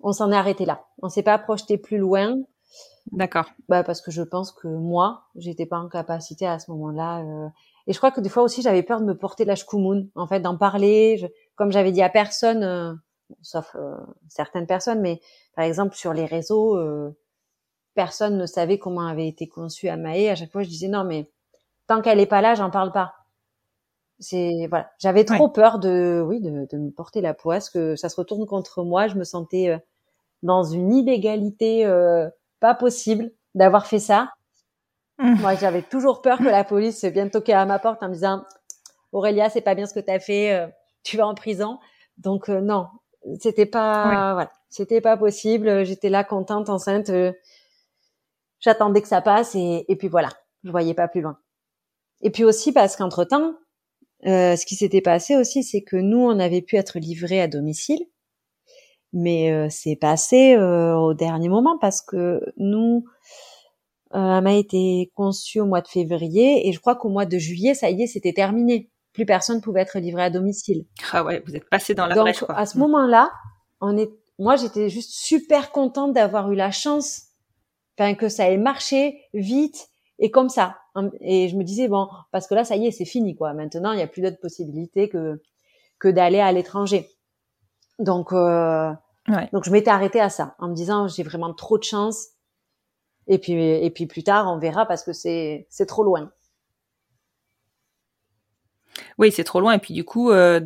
on 0.00 0.12
s'en 0.12 0.32
est 0.32 0.36
arrêté 0.36 0.64
là. 0.64 0.84
On 1.02 1.08
s'est 1.08 1.22
pas 1.22 1.38
projeté 1.38 1.78
plus 1.78 1.98
loin. 1.98 2.38
D'accord. 3.12 3.46
Bah 3.68 3.84
parce 3.84 4.00
que 4.02 4.10
je 4.12 4.22
pense 4.22 4.52
que 4.52 4.68
moi, 4.68 5.22
j'étais 5.36 5.66
pas 5.66 5.78
en 5.80 5.88
capacité 5.88 6.46
à 6.46 6.58
ce 6.58 6.70
moment-là. 6.72 7.20
euh, 7.22 7.48
Et 7.86 7.92
je 7.94 7.98
crois 7.98 8.12
que 8.12 8.20
des 8.22 8.28
fois 8.30 8.42
aussi, 8.44 8.62
j'avais 8.62 8.82
peur 8.84 9.00
de 9.00 9.06
me 9.06 9.16
porter 9.18 9.44
la 9.46 9.56
chkoumoun, 9.56 10.10
en 10.16 10.26
fait, 10.28 10.40
d'en 10.40 10.56
parler. 10.58 11.18
Je- 11.18 11.26
Comme 11.56 11.72
j'avais 11.72 11.92
dit 11.92 12.02
à 12.02 12.10
personne, 12.10 12.64
euh, 12.64 12.94
sauf 13.42 13.74
euh, 13.76 13.96
certaines 14.28 14.66
personnes, 14.66 15.00
mais 15.00 15.20
par 15.54 15.64
exemple 15.64 15.94
sur 15.94 16.12
les 16.12 16.24
réseaux, 16.24 16.76
euh, 16.76 17.16
personne 17.94 18.38
ne 18.38 18.46
savait 18.46 18.78
comment 18.78 19.06
avait 19.06 19.28
été 19.28 19.48
conçu 19.48 19.88
Amae. 19.88 20.28
À 20.28 20.34
chaque 20.34 20.52
fois, 20.52 20.62
je 20.62 20.68
disais 20.68 20.88
non, 20.88 21.04
mais 21.04 21.30
tant 21.86 22.02
qu'elle 22.02 22.20
est 22.20 22.26
pas 22.26 22.40
là, 22.40 22.54
j'en 22.54 22.70
parle 22.70 22.92
pas. 22.92 23.14
C'est 24.18 24.66
voilà, 24.68 24.90
j'avais 24.98 25.24
trop 25.24 25.48
peur 25.48 25.78
de, 25.78 26.22
oui, 26.26 26.40
de, 26.40 26.66
de 26.70 26.78
me 26.78 26.90
porter 26.90 27.22
la 27.22 27.32
poisse, 27.32 27.70
que 27.70 27.96
ça 27.96 28.08
se 28.08 28.16
retourne 28.16 28.46
contre 28.46 28.84
moi. 28.84 29.08
Je 29.08 29.16
me 29.16 29.24
sentais 29.24 29.70
euh, 29.70 29.78
dans 30.42 30.62
une 30.62 30.92
illégalité 30.92 31.84
euh, 31.86 32.28
pas 32.60 32.74
possible 32.74 33.30
d'avoir 33.54 33.86
fait 33.86 33.98
ça. 33.98 34.30
Mhm. 35.18 35.40
Moi, 35.40 35.54
j'avais 35.54 35.82
toujours 35.82 36.22
peur 36.22 36.38
que 36.38 36.44
la 36.44 36.64
police 36.64 37.04
vienne 37.04 37.30
toquer 37.30 37.54
à 37.54 37.64
ma 37.66 37.78
porte 37.78 38.02
en 38.02 38.08
me 38.08 38.14
disant 38.14 38.44
Aurélia, 39.12 39.50
c'est 39.50 39.60
pas 39.60 39.74
bien 39.74 39.86
ce 39.86 39.94
que 39.94 40.00
tu 40.00 40.10
as 40.10 40.20
fait, 40.20 40.52
euh, 40.52 40.66
tu 41.02 41.16
vas 41.16 41.26
en 41.26 41.34
prison. 41.34 41.78
Donc 42.18 42.48
euh, 42.48 42.60
non, 42.60 42.88
c'était 43.40 43.66
pas 43.66 44.32
voilà, 44.34 44.52
c'était 44.68 45.00
pas 45.00 45.16
possible. 45.16 45.84
J'étais 45.84 46.08
là 46.10 46.24
contente, 46.24 46.68
enceinte. 46.70 47.10
euh, 47.10 47.32
J'attendais 48.60 49.00
que 49.02 49.08
ça 49.08 49.20
passe 49.22 49.54
et, 49.54 49.84
et 49.88 49.96
puis 49.96 50.08
voilà, 50.08 50.28
je 50.64 50.70
voyais 50.70 50.94
pas 50.94 51.08
plus 51.08 51.20
loin. 51.22 51.38
Et 52.22 52.30
puis 52.30 52.44
aussi 52.44 52.72
parce 52.72 52.96
qu'entre 52.96 53.24
temps, 53.24 53.54
ce 54.24 54.66
qui 54.66 54.74
s'était 54.76 55.00
passé 55.00 55.36
aussi, 55.36 55.62
c'est 55.62 55.82
que 55.82 55.96
nous, 55.96 56.18
on 56.18 56.38
avait 56.38 56.62
pu 56.62 56.76
être 56.76 56.98
livrés 56.98 57.40
à 57.40 57.48
domicile, 57.48 58.04
mais 59.12 59.50
euh, 59.52 59.68
c'est 59.70 59.96
passé 59.96 60.54
euh, 60.54 60.94
au 60.96 61.14
dernier 61.14 61.48
moment 61.48 61.78
parce 61.78 62.02
que 62.02 62.40
nous, 62.56 63.04
euh, 64.14 64.18
Ama 64.18 64.50
a 64.50 64.54
été 64.54 65.10
conçue 65.14 65.60
au 65.60 65.66
mois 65.66 65.80
de 65.80 65.88
février 65.88 66.68
et 66.68 66.72
je 66.72 66.80
crois 66.80 66.96
qu'au 66.96 67.08
mois 67.08 67.26
de 67.26 67.38
juillet, 67.38 67.74
ça 67.74 67.90
y 67.90 68.02
est, 68.02 68.06
c'était 68.06 68.32
terminé. 68.32 68.90
Plus 69.20 69.26
personne 69.26 69.60
pouvait 69.60 69.82
être 69.82 69.98
livré 69.98 70.22
à 70.22 70.30
domicile. 70.30 70.86
Ah 71.12 71.22
ouais, 71.22 71.42
vous 71.46 71.54
êtes 71.54 71.68
passé 71.68 71.92
dans 71.94 72.06
la 72.06 72.14
Donc 72.14 72.24
brèche, 72.24 72.40
quoi. 72.40 72.56
à 72.56 72.64
ce 72.64 72.78
moment-là, 72.78 73.30
on 73.82 73.98
est, 73.98 74.10
moi 74.38 74.56
j'étais 74.56 74.88
juste 74.88 75.10
super 75.12 75.72
contente 75.72 76.14
d'avoir 76.14 76.50
eu 76.50 76.54
la 76.54 76.70
chance, 76.70 77.24
enfin 77.98 78.14
que 78.14 78.30
ça 78.30 78.48
ait 78.48 78.56
marché 78.56 79.20
vite 79.34 79.88
et 80.18 80.30
comme 80.30 80.48
ça. 80.48 80.78
Et 81.20 81.50
je 81.50 81.56
me 81.56 81.64
disais 81.64 81.86
bon, 81.86 82.08
parce 82.32 82.46
que 82.46 82.54
là 82.54 82.64
ça 82.64 82.76
y 82.76 82.86
est, 82.86 82.92
c'est 82.92 83.04
fini 83.04 83.34
quoi. 83.36 83.52
Maintenant 83.52 83.92
il 83.92 83.96
n'y 83.96 84.02
a 84.02 84.06
plus 84.06 84.22
d'autres 84.22 84.40
possibilités 84.40 85.10
que 85.10 85.42
que 85.98 86.08
d'aller 86.08 86.40
à 86.40 86.50
l'étranger. 86.50 87.10
Donc 87.98 88.32
euh, 88.32 88.90
Ouais. 89.28 89.50
donc 89.52 89.64
je 89.64 89.70
m'étais 89.70 89.90
arrêtée 89.90 90.20
à 90.20 90.30
ça 90.30 90.54
en 90.60 90.68
me 90.68 90.74
disant 90.74 91.08
j'ai 91.08 91.24
vraiment 91.24 91.52
trop 91.52 91.76
de 91.76 91.84
chance. 91.84 92.28
Et 93.26 93.36
puis 93.38 93.52
et 93.62 93.90
puis 93.90 94.06
plus 94.06 94.22
tard 94.24 94.50
on 94.50 94.58
verra 94.58 94.86
parce 94.86 95.02
que 95.02 95.12
c'est 95.12 95.66
c'est 95.68 95.84
trop 95.84 96.04
loin. 96.04 96.32
Oui, 99.18 99.32
c'est 99.32 99.44
trop 99.44 99.60
loin. 99.60 99.72
Et 99.74 99.78
puis 99.78 99.94
du 99.94 100.04
coup, 100.04 100.30
euh, 100.30 100.60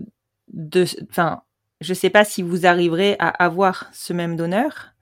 de, 0.52 0.84
enfin, 1.10 1.42
je 1.80 1.94
sais 1.94 2.10
pas 2.10 2.24
si 2.24 2.42
vous 2.42 2.66
arriverez 2.66 3.16
à 3.18 3.28
avoir 3.28 3.88
ce 3.92 4.12
même 4.12 4.36
donneur 4.36 4.92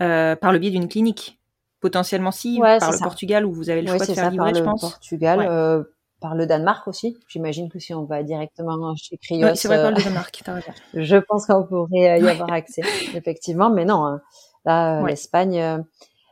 euh, 0.00 0.36
par 0.36 0.52
le 0.52 0.58
biais 0.58 0.70
d'une 0.70 0.88
clinique. 0.88 1.38
Potentiellement, 1.80 2.30
si, 2.30 2.60
Ouais, 2.60 2.78
par 2.78 2.92
le 2.92 2.98
ça. 2.98 3.04
Portugal 3.04 3.44
où 3.44 3.52
vous 3.52 3.68
avez 3.68 3.82
le 3.82 3.90
Oui, 3.90 3.96
choix 3.98 4.06
de 4.06 4.12
faire 4.12 4.24
ça, 4.24 4.30
livrer, 4.30 4.50
par 4.50 4.54
je 4.54 4.60
le 4.60 4.64
pense. 4.66 4.80
Portugal, 4.80 5.38
Ouais. 5.40 5.48
euh, 5.48 5.82
par 6.20 6.36
le 6.36 6.46
Danemark 6.46 6.86
aussi. 6.86 7.16
J'imagine 7.26 7.68
que 7.68 7.80
si 7.80 7.92
on 7.92 8.04
va 8.04 8.22
directement 8.22 8.94
chez 8.94 9.18
Oui, 9.32 9.50
c'est 9.56 9.66
vrai, 9.66 9.82
par 9.82 9.90
le 9.90 9.96
Danemark, 9.96 10.42
je 10.94 11.16
pense 11.16 11.46
qu'on 11.46 11.64
pourrait 11.66 12.20
y 12.20 12.28
avoir 12.28 12.52
accès, 12.52 12.82
effectivement. 13.14 13.70
Mais 13.70 13.84
non, 13.84 14.06
hein. 14.06 14.20
là, 14.64 15.04
l'Espagne, 15.04 15.82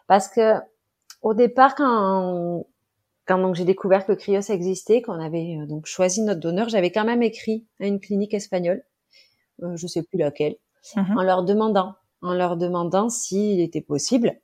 parce 0.06 0.28
que 0.28 0.54
au 1.22 1.34
départ, 1.34 1.74
quand 1.74 2.64
quand 3.30 3.38
donc 3.38 3.54
j'ai 3.54 3.64
découvert 3.64 4.06
que 4.06 4.12
Krios 4.12 4.40
existait, 4.50 5.02
qu'on 5.02 5.20
avait 5.20 5.56
euh, 5.60 5.66
donc 5.66 5.86
choisi 5.86 6.20
notre 6.22 6.40
donneur, 6.40 6.68
j'avais 6.68 6.90
quand 6.90 7.04
même 7.04 7.22
écrit 7.22 7.64
à 7.78 7.86
une 7.86 8.00
clinique 8.00 8.34
espagnole, 8.34 8.82
euh, 9.62 9.76
je 9.76 9.86
sais 9.86 10.02
plus 10.02 10.18
laquelle, 10.18 10.56
Mhm. 10.96 11.16
en 11.16 11.22
leur 11.22 11.44
demandant, 11.44 11.94
en 12.22 12.34
leur 12.34 12.56
demandant 12.56 13.08
s'il 13.08 13.60
était 13.60 13.82
possible, 13.82 14.40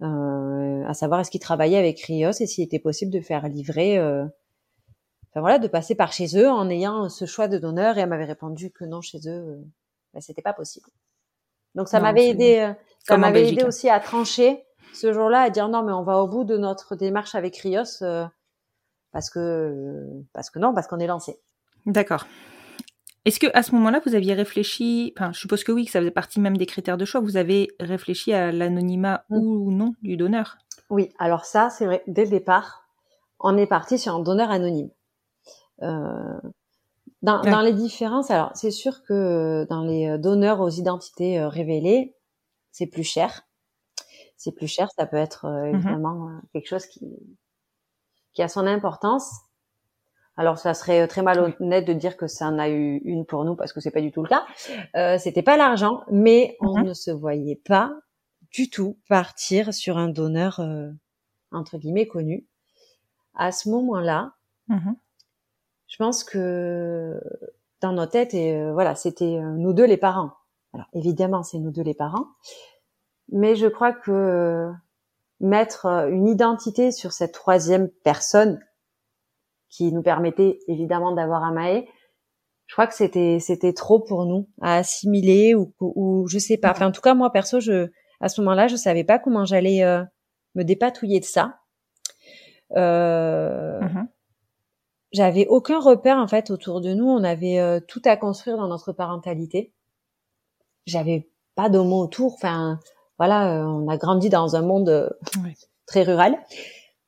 euh, 0.00 0.84
à 0.86 0.94
savoir 0.94 1.20
est-ce 1.20 1.30
qu'ils 1.30 1.40
travaillaient 1.40 1.76
avec 1.76 2.00
Rios 2.00 2.30
et 2.30 2.46
s'il 2.46 2.64
était 2.64 2.78
possible 2.78 3.12
de 3.12 3.20
faire 3.20 3.46
livrer, 3.46 3.98
euh, 3.98 4.24
enfin 5.30 5.40
voilà, 5.40 5.58
de 5.58 5.68
passer 5.68 5.94
par 5.94 6.12
chez 6.12 6.38
eux 6.38 6.48
en 6.48 6.70
ayant 6.70 7.10
ce 7.10 7.26
choix 7.26 7.46
de 7.46 7.58
donneur. 7.58 7.98
Et 7.98 8.00
elle 8.00 8.08
m'avait 8.08 8.24
répondu 8.24 8.70
que 8.70 8.86
non, 8.86 9.02
chez 9.02 9.18
eux, 9.26 9.44
euh, 9.50 9.64
ben, 10.14 10.20
c'était 10.22 10.40
pas 10.40 10.54
possible. 10.54 10.88
Donc 11.74 11.88
ça 11.88 12.00
m'avait 12.00 12.28
aidé, 12.28 12.72
ça 13.06 13.18
m'avait 13.18 13.48
aidé 13.48 13.64
aussi 13.64 13.90
à 13.90 14.00
trancher 14.00 14.64
ce 14.92 15.12
jour-là, 15.12 15.40
à 15.42 15.50
dire 15.50 15.68
non, 15.68 15.82
mais 15.82 15.92
on 15.92 16.02
va 16.02 16.18
au 16.22 16.28
bout 16.28 16.44
de 16.44 16.56
notre 16.56 16.96
démarche 16.96 17.34
avec 17.34 17.56
Rios 17.58 18.02
euh, 18.02 18.26
parce 19.12 19.30
que 19.30 19.38
euh, 19.38 20.22
parce 20.32 20.50
que 20.50 20.58
non, 20.58 20.74
parce 20.74 20.86
qu'on 20.86 20.98
est 20.98 21.06
lancé. 21.06 21.38
D'accord. 21.86 22.26
Est-ce 23.24 23.38
que 23.40 23.46
à 23.54 23.62
ce 23.62 23.74
moment-là, 23.74 24.00
vous 24.06 24.14
aviez 24.14 24.32
réfléchi, 24.34 25.12
enfin, 25.16 25.32
je 25.32 25.38
suppose 25.40 25.62
que 25.64 25.72
oui, 25.72 25.84
que 25.84 25.90
ça 25.90 26.00
faisait 26.00 26.10
partie 26.10 26.40
même 26.40 26.56
des 26.56 26.66
critères 26.66 26.96
de 26.96 27.04
choix, 27.04 27.20
vous 27.20 27.36
avez 27.36 27.68
réfléchi 27.80 28.32
à 28.32 28.52
l'anonymat 28.52 29.24
Mm. 29.28 29.36
ou 29.36 29.70
non 29.70 29.94
du 30.02 30.16
donneur? 30.16 30.56
Oui, 30.90 31.12
alors 31.18 31.44
ça, 31.44 31.68
c'est 31.68 31.84
vrai, 31.84 32.02
dès 32.06 32.24
le 32.24 32.30
départ, 32.30 32.84
on 33.40 33.56
est 33.58 33.66
parti 33.66 33.98
sur 33.98 34.14
un 34.14 34.20
donneur 34.20 34.50
anonyme. 34.50 34.90
Euh, 35.82 36.38
Dans, 37.20 37.42
Ouais. 37.42 37.50
dans 37.50 37.60
les 37.62 37.72
différences, 37.72 38.30
alors 38.30 38.52
c'est 38.54 38.70
sûr 38.70 39.02
que 39.02 39.66
dans 39.68 39.82
les 39.82 40.06
euh, 40.08 40.18
donneurs 40.18 40.60
aux 40.60 40.70
identités 40.70 41.38
euh, 41.40 41.48
révélées, 41.48 42.14
c'est 42.70 42.86
plus 42.86 43.02
cher. 43.02 43.42
C'est 44.38 44.52
plus 44.52 44.68
cher, 44.68 44.88
ça 44.96 45.04
peut 45.06 45.16
être 45.18 45.44
euh, 45.44 45.66
Mhm. 45.66 45.74
évidemment 45.76 46.28
euh, 46.28 46.32
quelque 46.54 46.68
chose 46.68 46.86
qui, 46.86 47.04
qui 48.32 48.42
a 48.42 48.48
son 48.48 48.66
importance. 48.66 49.30
Alors 50.36 50.58
ça 50.58 50.72
serait 50.72 51.06
très 51.08 51.22
malhonnête 51.22 51.84
de 51.84 51.92
dire 51.92 52.16
que 52.16 52.28
ça 52.28 52.46
en 52.46 52.58
a 52.60 52.68
eu 52.68 52.98
une 53.04 53.26
pour 53.26 53.44
nous 53.44 53.56
parce 53.56 53.72
que 53.72 53.80
c'est 53.80 53.90
pas 53.90 54.00
du 54.00 54.12
tout 54.12 54.22
le 54.22 54.28
cas. 54.28 54.46
Euh, 54.94 55.18
C'était 55.18 55.42
pas 55.42 55.56
l'argent, 55.56 56.02
mais 56.10 56.56
on 56.60 56.78
Mhm. 56.78 56.84
ne 56.84 56.94
se 56.94 57.10
voyait 57.10 57.60
pas 57.66 57.92
du 58.52 58.70
tout 58.70 58.96
partir 59.08 59.74
sur 59.74 59.98
un 59.98 60.08
donneur 60.08 60.60
euh, 60.60 60.90
entre 61.50 61.76
guillemets 61.76 62.06
connu. 62.06 62.46
À 63.34 63.50
ce 63.50 63.68
moment-là, 63.68 64.34
Mhm. 64.68 64.94
je 65.88 65.96
pense 65.96 66.22
que 66.22 67.20
dans 67.80 67.92
nos 67.92 68.06
têtes, 68.06 68.34
et 68.34 68.54
euh, 68.56 68.72
voilà, 68.72 68.94
c'était 68.94 69.36
euh, 69.38 69.52
nous 69.56 69.72
deux 69.72 69.86
les 69.86 69.96
parents. 69.96 70.30
Alors 70.72 70.86
évidemment, 70.92 71.42
c'est 71.42 71.58
nous 71.58 71.70
deux 71.72 71.82
les 71.82 71.94
parents, 71.94 72.26
mais 73.30 73.56
je 73.56 73.66
crois 73.66 73.92
que 73.92 74.70
mettre 75.40 75.86
euh, 75.86 76.08
une 76.08 76.26
identité 76.28 76.90
sur 76.92 77.12
cette 77.12 77.32
troisième 77.32 77.88
personne 78.04 78.60
qui 79.68 79.92
nous 79.92 80.02
permettait 80.02 80.58
évidemment 80.66 81.12
d'avoir 81.12 81.44
Amae, 81.44 81.84
je 82.66 82.74
crois 82.74 82.86
que 82.86 82.94
c'était 82.94 83.38
c'était 83.40 83.72
trop 83.72 84.00
pour 84.00 84.26
nous 84.26 84.48
à 84.60 84.76
assimiler 84.76 85.54
ou 85.54 85.72
ou 85.80 86.26
je 86.28 86.38
sais 86.38 86.56
pas. 86.58 86.70
Enfin, 86.72 86.86
en 86.88 86.92
tout 86.92 87.00
cas, 87.00 87.14
moi 87.14 87.30
perso, 87.32 87.60
je 87.60 87.88
à 88.20 88.28
ce 88.28 88.40
moment-là, 88.40 88.66
je 88.68 88.76
savais 88.76 89.04
pas 89.04 89.18
comment 89.18 89.44
j'allais 89.44 89.84
euh, 89.84 90.02
me 90.54 90.64
dépatouiller 90.64 91.20
de 91.20 91.24
ça. 91.24 91.58
Euh, 92.76 93.80
Mhm. 93.80 94.08
j'avais 95.12 95.46
aucun 95.46 95.80
repère 95.80 96.18
en 96.18 96.26
fait 96.28 96.50
autour 96.50 96.80
de 96.80 96.92
nous. 96.94 97.06
On 97.08 97.24
avait 97.24 97.58
euh, 97.60 97.80
tout 97.80 98.02
à 98.04 98.16
construire 98.16 98.56
dans 98.58 98.68
notre 98.68 98.92
parentalité. 98.92 99.72
J'avais 100.86 101.30
pas 101.54 101.68
de 101.70 101.78
mots 101.78 102.02
autour. 102.02 102.34
Enfin, 102.34 102.78
voilà, 103.18 103.60
euh, 103.62 103.64
on 103.66 103.88
a 103.88 103.96
grandi 103.96 104.28
dans 104.30 104.56
un 104.56 104.62
monde 104.62 104.88
euh, 104.90 105.10
très 105.86 106.02
rural, 106.02 106.38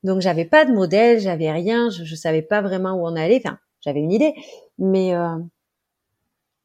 donc 0.03 0.21
j'avais 0.21 0.45
pas 0.45 0.65
de 0.65 0.73
modèle, 0.73 1.19
j'avais 1.19 1.51
rien. 1.51 1.89
Je, 1.89 2.03
je 2.05 2.15
savais 2.15 2.41
pas 2.41 2.61
vraiment 2.61 2.93
où 2.93 3.07
on 3.07 3.15
allait. 3.15 3.41
Enfin, 3.45 3.59
j'avais 3.81 3.99
une 4.01 4.11
idée, 4.11 4.33
mais 4.79 5.15
euh, 5.15 5.37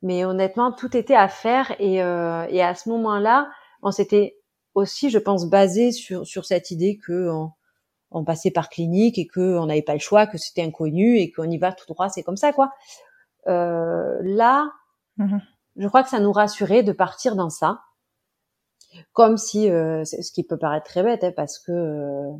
mais 0.03 0.25
honnêtement, 0.25 0.73
tout 0.73 0.97
était 0.97 1.15
à 1.15 1.29
faire. 1.29 1.75
Et, 1.81 2.03
euh, 2.03 2.47
et 2.51 2.63
à 2.63 2.75
ce 2.75 2.89
moment-là, 2.91 3.49
on 3.83 3.91
s'était 3.91 4.37
aussi, 4.75 5.11
je 5.11 5.19
pense, 5.19 5.47
basé 5.49 5.93
sur 5.93 6.27
sur 6.27 6.45
cette 6.45 6.71
idée 6.71 6.99
que 6.99 7.31
on, 7.31 7.53
on 8.11 8.25
passait 8.25 8.51
par 8.51 8.69
clinique 8.69 9.19
et 9.19 9.27
que 9.27 9.59
on 9.59 9.67
n'avait 9.67 9.83
pas 9.83 9.95
le 9.95 10.01
choix, 10.01 10.27
que 10.27 10.39
c'était 10.39 10.63
inconnu 10.63 11.19
et 11.19 11.33
qu'on 11.33 11.51
y 11.51 11.59
va 11.59 11.73
tout 11.73 11.87
droit, 11.87 12.09
c'est 12.09 12.23
comme 12.23 12.37
ça 12.37 12.53
quoi. 12.53 12.71
Euh, 13.49 14.19
là, 14.23 14.71
Mhm. 15.19 15.41
je 15.77 15.89
crois 15.89 16.03
que 16.03 16.11
ça 16.11 16.21
nous 16.21 16.33
rassurait 16.33 16.83
de 16.83 16.93
partir 16.93 17.37
dans 17.37 17.51
ça, 17.51 17.81
comme 19.13 19.37
si, 19.37 19.71
euh, 19.71 20.05
ce 20.05 20.31
qui 20.33 20.43
peut 20.43 20.59
paraître 20.59 20.87
très 20.87 21.03
bête, 21.03 21.25
hein, 21.25 21.33
parce 21.35 21.59
que 21.59 21.73
euh, 21.73 22.33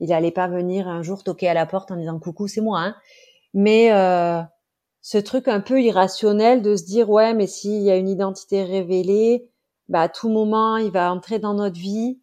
il 0.00 0.12
allait 0.12 0.30
pas 0.30 0.48
venir 0.48 0.88
un 0.88 1.02
jour 1.02 1.22
toquer 1.22 1.48
à 1.48 1.54
la 1.54 1.66
porte 1.66 1.90
en 1.90 1.96
disant 1.96 2.18
coucou, 2.18 2.48
c'est 2.48 2.60
moi, 2.60 2.80
hein. 2.80 2.96
mais 3.52 3.92
euh, 3.92 4.40
ce 5.00 5.18
truc 5.18 5.48
un 5.48 5.60
peu 5.60 5.82
irrationnel 5.82 6.62
de 6.62 6.76
se 6.76 6.84
dire 6.84 7.10
ouais, 7.10 7.34
mais 7.34 7.46
s'il 7.46 7.82
y 7.82 7.90
a 7.90 7.96
une 7.96 8.08
identité 8.08 8.64
révélée, 8.64 9.48
bah 9.88 10.02
à 10.02 10.08
tout 10.08 10.28
moment 10.28 10.76
il 10.76 10.90
va 10.90 11.12
entrer 11.12 11.38
dans 11.38 11.54
notre 11.54 11.78
vie. 11.78 12.20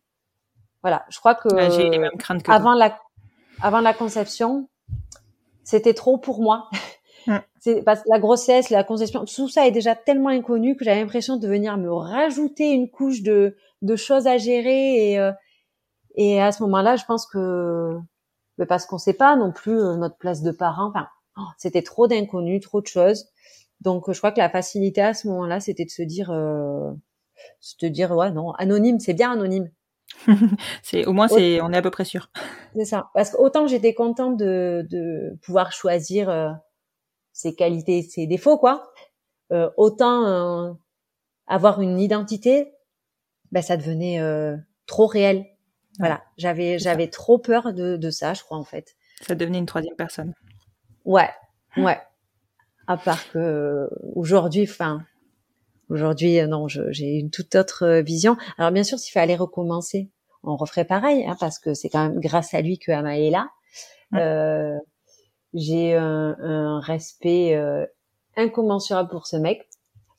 Voilà, 0.81 1.05
je 1.09 1.19
crois 1.19 1.35
que 1.35 1.49
J'ai 1.71 1.89
les 1.89 1.99
mêmes 1.99 2.17
craintes 2.17 2.39
que 2.39 2.45
toi. 2.45 2.55
avant 2.55 2.73
la 2.73 2.97
avant 3.61 3.81
la 3.81 3.93
conception, 3.93 4.67
c'était 5.63 5.93
trop 5.93 6.17
pour 6.17 6.41
moi. 6.41 6.69
Mm. 7.27 7.37
C'est 7.59 7.83
parce 7.83 8.01
que 8.01 8.09
la 8.09 8.19
grossesse, 8.19 8.71
la 8.71 8.83
conception, 8.83 9.23
tout 9.25 9.47
ça 9.47 9.67
est 9.67 9.71
déjà 9.71 9.95
tellement 9.95 10.29
inconnu 10.29 10.75
que 10.75 10.83
j'avais 10.83 10.99
l'impression 10.99 11.37
de 11.37 11.47
venir 11.47 11.77
me 11.77 11.93
rajouter 11.93 12.71
une 12.71 12.89
couche 12.89 13.21
de 13.21 13.55
de 13.81 13.95
choses 13.95 14.27
à 14.27 14.37
gérer 14.37 15.11
et 15.11 15.19
euh, 15.19 15.31
et 16.15 16.41
à 16.41 16.51
ce 16.51 16.61
moment-là, 16.63 16.97
je 16.97 17.05
pense 17.05 17.25
que 17.25 17.97
mais 18.57 18.65
parce 18.65 18.85
qu'on 18.85 18.97
sait 18.97 19.13
pas 19.13 19.35
non 19.35 19.51
plus 19.51 19.79
euh, 19.79 19.95
notre 19.95 20.17
place 20.17 20.41
de 20.43 20.51
parent. 20.51 20.89
Enfin, 20.89 21.07
oh, 21.37 21.47
c'était 21.57 21.81
trop 21.83 22.07
d'inconnus, 22.07 22.61
trop 22.61 22.81
de 22.81 22.87
choses. 22.87 23.29
Donc, 23.81 24.11
je 24.11 24.17
crois 24.17 24.31
que 24.31 24.39
la 24.39 24.49
facilité 24.49 25.01
à 25.01 25.13
ce 25.13 25.27
moment-là, 25.29 25.59
c'était 25.59 25.85
de 25.85 25.89
se 25.89 26.03
dire, 26.03 26.31
euh, 26.31 26.91
se 27.59 27.85
dire 27.87 28.11
ouais 28.11 28.31
non, 28.31 28.51
anonyme, 28.53 28.99
c'est 28.99 29.13
bien 29.13 29.31
anonyme. 29.31 29.71
C'est 30.83 31.05
au 31.05 31.13
moins 31.13 31.29
c'est 31.29 31.61
on 31.61 31.71
est 31.71 31.77
à 31.77 31.81
peu 31.81 31.89
près 31.89 32.03
sûr. 32.03 32.29
C'est 32.75 32.85
ça. 32.85 33.09
Parce 33.13 33.31
qu'autant 33.31 33.65
j'étais 33.67 33.93
contente 33.93 34.35
de, 34.35 34.85
de 34.89 35.37
pouvoir 35.41 35.71
choisir 35.71 36.29
euh, 36.29 36.51
ses 37.33 37.55
qualités, 37.55 38.01
ses 38.01 38.27
défauts, 38.27 38.57
quoi. 38.57 38.91
Euh, 39.51 39.69
autant 39.77 40.25
euh, 40.25 40.73
avoir 41.47 41.81
une 41.81 41.99
identité, 41.99 42.73
ben 43.51 43.61
ça 43.61 43.77
devenait 43.77 44.19
euh, 44.19 44.55
trop 44.85 45.07
réel. 45.07 45.45
Voilà, 45.99 46.23
j'avais 46.37 46.79
j'avais 46.79 47.07
trop 47.07 47.37
peur 47.37 47.73
de, 47.73 47.97
de 47.97 48.09
ça, 48.09 48.33
je 48.33 48.43
crois 48.43 48.57
en 48.57 48.63
fait. 48.63 48.95
Ça 49.27 49.35
devenait 49.35 49.59
une 49.59 49.65
troisième 49.65 49.95
personne. 49.95 50.33
Ouais, 51.05 51.29
ouais. 51.77 51.99
À 52.87 52.97
part 52.97 53.29
que 53.31 53.37
euh, 53.37 53.87
aujourd'hui, 54.15 54.63
enfin, 54.63 55.03
aujourd'hui, 55.89 56.39
euh, 56.39 56.47
non, 56.47 56.67
je- 56.67 56.91
j'ai 56.91 57.17
une 57.19 57.29
toute 57.29 57.53
autre 57.55 57.83
euh, 57.85 58.01
vision. 58.01 58.37
Alors 58.57 58.71
bien 58.71 58.83
sûr, 58.83 58.97
s'il 58.99 59.11
fallait 59.11 59.35
recommencer, 59.35 60.09
on 60.43 60.55
referait 60.55 60.85
pareil, 60.85 61.25
hein, 61.27 61.35
parce 61.39 61.59
que 61.59 61.73
c'est 61.73 61.89
quand 61.89 62.09
même 62.09 62.19
grâce 62.19 62.53
à 62.53 62.61
lui 62.61 62.79
que 62.79 62.91
Ama 62.91 63.17
est 63.19 63.29
là. 63.29 63.49
Euh, 64.15 64.77
j'ai 65.53 65.95
un, 65.95 66.35
un 66.39 66.79
respect 66.79 67.55
euh, 67.55 67.85
incommensurable 68.37 69.09
pour 69.09 69.27
ce 69.27 69.35
mec. 69.37 69.67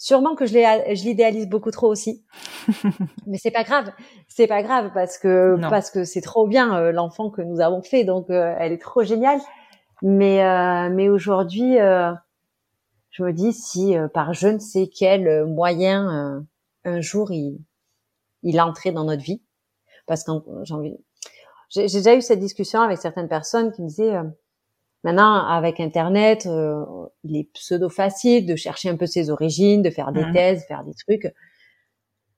Sûrement 0.03 0.35
que 0.35 0.47
je 0.47 1.05
l'idéalise 1.05 1.49
beaucoup 1.49 1.71
trop 1.71 1.87
aussi, 1.87 2.25
mais 3.29 3.39
c'est 3.39 3.53
pas 3.53 3.63
grave. 3.63 3.93
C'est 4.27 4.49
pas 4.49 4.65
grave 4.65 4.91
parce 4.93 5.17
que 5.17 5.55
Non. 5.55 5.71
parce 5.71 5.93
que 5.93 6.03
c'est 6.03 6.21
trop 6.21 6.49
bien 6.49 6.77
euh, 6.77 6.91
l'enfant 6.91 7.31
que 7.31 7.41
nous 7.41 7.61
avons 7.61 7.83
fait, 7.83 8.03
donc 8.03 8.29
euh, 8.29 8.53
elle 8.59 8.73
est 8.73 8.83
trop 8.83 9.05
géniale. 9.05 9.39
Mais 10.03 10.45
euh, 10.45 10.91
mais 10.93 11.09
aujourd'hui, 11.09 11.79
euh, 11.79 12.13
je 13.11 13.23
me 13.23 13.33
dis 13.33 13.53
si 13.53 13.95
par 14.13 14.35
je 14.35 14.49
ne 14.49 14.59
sais 14.59 14.89
quel 14.93 15.47
moyen 15.47 16.45
un 16.85 17.01
jour 17.01 17.31
il 17.31 17.61
il 18.43 18.61
entrait 18.61 18.91
dans 18.91 19.05
notre 19.05 19.23
vie, 19.23 19.41
parce 20.09 20.25
que 20.25 20.33
j'ai 21.69 21.83
déjà 21.87 22.17
eu 22.17 22.23
cette 22.23 22.41
discussion 22.41 22.81
avec 22.81 22.99
certaines 22.99 23.29
personnes 23.29 23.71
qui 23.71 23.83
me 23.83 23.87
disaient 23.87 24.17
maintenant 25.05 25.47
avec 25.47 25.81
Internet, 25.81 26.47
euh, 26.47 26.85
il 27.25 27.37
est 27.37 27.51
pseudo 27.53 27.89
facile 27.89 28.47
de 28.47 28.57
chercher 28.57 28.89
un 28.91 28.97
peu 28.97 29.07
ses 29.07 29.31
origines, 29.31 29.83
de 29.83 29.91
faire 29.91 30.13
des 30.13 30.25
Mhm. 30.25 30.33
thèses, 30.33 30.65
faire 30.67 30.85
des 30.85 30.95
trucs. 30.95 31.33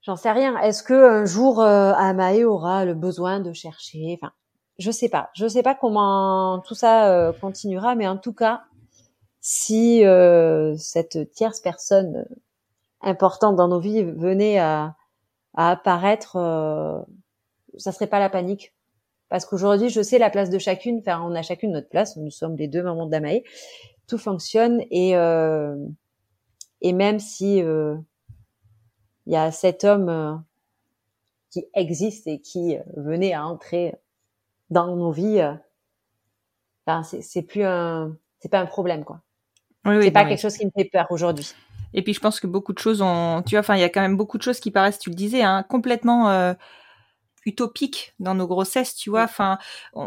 J'en 0.03 0.16
sais 0.16 0.33
rien. 0.33 0.59
Est-ce 0.59 0.83
que 0.83 0.92
un 1.22 1.24
jour 1.24 1.61
euh, 1.61 1.92
Amae 1.94 2.44
aura 2.44 2.85
le 2.85 2.94
besoin 2.94 3.40
de 3.40 3.53
chercher 3.53 4.18
Enfin, 4.20 4.33
je 4.79 4.90
sais 4.90 5.09
pas. 5.09 5.31
Je 5.35 5.48
sais 5.48 5.62
pas 5.62 5.74
comment 5.74 6.61
tout 6.66 6.74
ça 6.74 7.11
euh, 7.11 7.33
continuera, 7.33 7.94
mais 7.94 8.07
en 8.07 8.18
tout 8.18 8.35
cas, 8.35 8.64
si 9.40 10.05
euh, 10.05 10.77
cette 10.77 11.31
tierce 11.33 11.61
personne 11.61 12.16
euh, 12.16 12.35
importante 13.00 13.57
dans 13.57 13.68
nos 13.68 13.81
vies 13.81 14.03
venait 14.03 14.59
à, 14.59 14.94
à 15.55 15.70
apparaître, 15.70 16.37
euh, 16.37 16.98
ça 17.79 17.92
serait 17.92 18.07
pas 18.07 18.18
la 18.20 18.29
panique. 18.31 18.73
Parce 19.35 19.47
qu'aujourd'hui, 19.47 19.88
je 19.88 20.01
sais 20.01 20.18
la 20.18 20.31
place 20.31 20.49
de 20.49 20.61
chacune. 20.61 21.01
Enfin, 21.01 21.20
on 21.27 21.35
a 21.35 21.42
chacune 21.42 21.73
notre 21.73 21.88
place. 21.88 22.16
Nous 22.16 22.31
sommes 22.31 22.57
les 22.57 22.68
deux 22.68 22.85
mamans 22.85 23.07
d'Amae. 23.07 23.42
Tout 24.07 24.16
fonctionne 24.16 24.81
et 24.92 25.16
euh, 25.16 25.75
et 26.83 26.92
même 26.92 27.18
si 27.18 27.61
euh, 27.61 27.97
il 29.27 29.33
y 29.33 29.37
a 29.37 29.51
cet 29.51 29.83
homme 29.83 30.09
euh, 30.09 30.35
qui 31.51 31.66
existe 31.75 32.29
et 32.29 32.40
qui 32.40 32.77
euh, 32.77 32.83
venait 32.97 33.33
à 33.33 33.44
entrer 33.44 33.97
dans 34.70 34.94
nos 34.94 35.11
vies, 35.11 35.40
euh, 35.40 35.55
ben, 36.87 37.03
c'est 37.03 37.20
c'est 37.20 37.42
plus 37.42 37.64
un 37.64 38.16
c'est 38.38 38.49
pas 38.49 38.61
un 38.61 38.66
problème 38.66 39.03
quoi. 39.03 39.20
Oui, 39.85 39.97
oui, 39.97 40.05
c'est 40.05 40.11
pas 40.12 40.27
quelque 40.27 40.42
chose 40.42 40.57
qui 40.57 40.64
me 40.64 40.70
fait 40.70 40.85
peur 40.85 41.09
aujourd'hui. 41.11 41.53
Et 41.92 42.03
puis 42.03 42.14
je 42.14 42.20
pense 42.20 42.38
que 42.38 42.47
beaucoup 42.47 42.73
de 42.73 42.79
choses 42.79 43.03
ont, 43.03 43.42
tu 43.44 43.57
vois, 43.57 43.61
enfin 43.62 43.75
il 43.75 43.81
y 43.81 43.85
a 43.85 43.88
quand 43.88 44.01
même 44.01 44.16
beaucoup 44.16 44.38
de 44.38 44.44
choses 44.44 44.61
qui 44.61 44.70
paraissent, 44.70 45.01
tu 45.01 45.11
le 45.11 45.16
disais, 45.16 45.42
hein, 45.42 45.64
complètement 45.68 46.55
euh, 47.46 47.50
utopiques 47.50 48.14
dans 48.20 48.35
nos 48.35 48.46
grossesses, 48.46 48.94
tu 48.94 49.11
vois. 49.11 49.24
Enfin, 49.24 49.59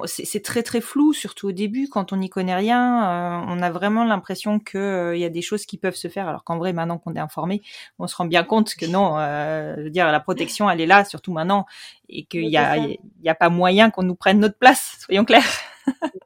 c'est 0.05 0.43
très 0.43 0.63
très 0.63 0.81
flou, 0.81 1.13
surtout 1.13 1.49
au 1.49 1.51
début 1.51 1.87
quand 1.89 2.13
on 2.13 2.17
n'y 2.17 2.29
connaît 2.29 2.55
rien. 2.55 3.41
euh, 3.41 3.45
on 3.47 3.61
a 3.61 3.71
vraiment 3.71 4.03
l'impression 4.05 4.59
que 4.59 4.77
euh, 4.77 5.15
il 5.15 5.21
y 5.21 5.25
a 5.25 5.29
des 5.29 5.41
choses 5.41 5.65
qui 5.65 5.77
peuvent 5.77 5.95
se 5.95 6.07
faire, 6.07 6.27
alors 6.27 6.43
qu'en 6.43 6.57
vrai, 6.57 6.73
maintenant 6.73 6.97
qu'on 6.97 7.15
est 7.15 7.19
informé, 7.19 7.61
on 7.99 8.07
se 8.07 8.15
rend 8.15 8.25
bien 8.25 8.43
compte 8.43 8.75
que 8.75 8.85
non. 8.85 9.17
euh, 9.19 9.75
je 9.77 9.83
veux 9.83 9.89
dire, 9.89 10.11
la 10.11 10.19
protection, 10.19 10.69
elle 10.69 10.81
est 10.81 10.85
là, 10.85 11.05
surtout 11.05 11.33
maintenant, 11.33 11.65
et 12.09 12.25
qu'il 12.25 12.41
Mais 12.41 12.49
y 12.49 12.57
a, 12.57 12.77
il 12.77 12.97
y 13.23 13.29
a 13.29 13.35
pas 13.35 13.49
moyen 13.49 13.89
qu'on 13.91 14.03
nous 14.03 14.15
prenne 14.15 14.39
notre 14.39 14.57
place. 14.57 14.97
Soyons 15.05 15.25
clairs. 15.25 15.45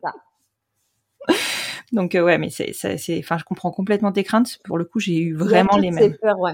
ça. 0.02 0.14
Donc 1.92 2.16
euh, 2.16 2.22
ouais, 2.24 2.38
mais 2.38 2.50
c'est, 2.50 2.74
c'est, 2.74 3.20
enfin, 3.20 3.38
je 3.38 3.44
comprends 3.44 3.72
complètement 3.72 4.12
tes 4.12 4.24
craintes. 4.24 4.60
Pour 4.66 4.78
le 4.78 4.86
coup, 4.86 5.00
j'ai 5.00 5.18
eu 5.20 5.34
vraiment 5.36 5.78
les 5.78 5.92
ces 5.92 6.10
mêmes. 6.10 6.18
peurs, 6.22 6.40
ouais. 6.40 6.54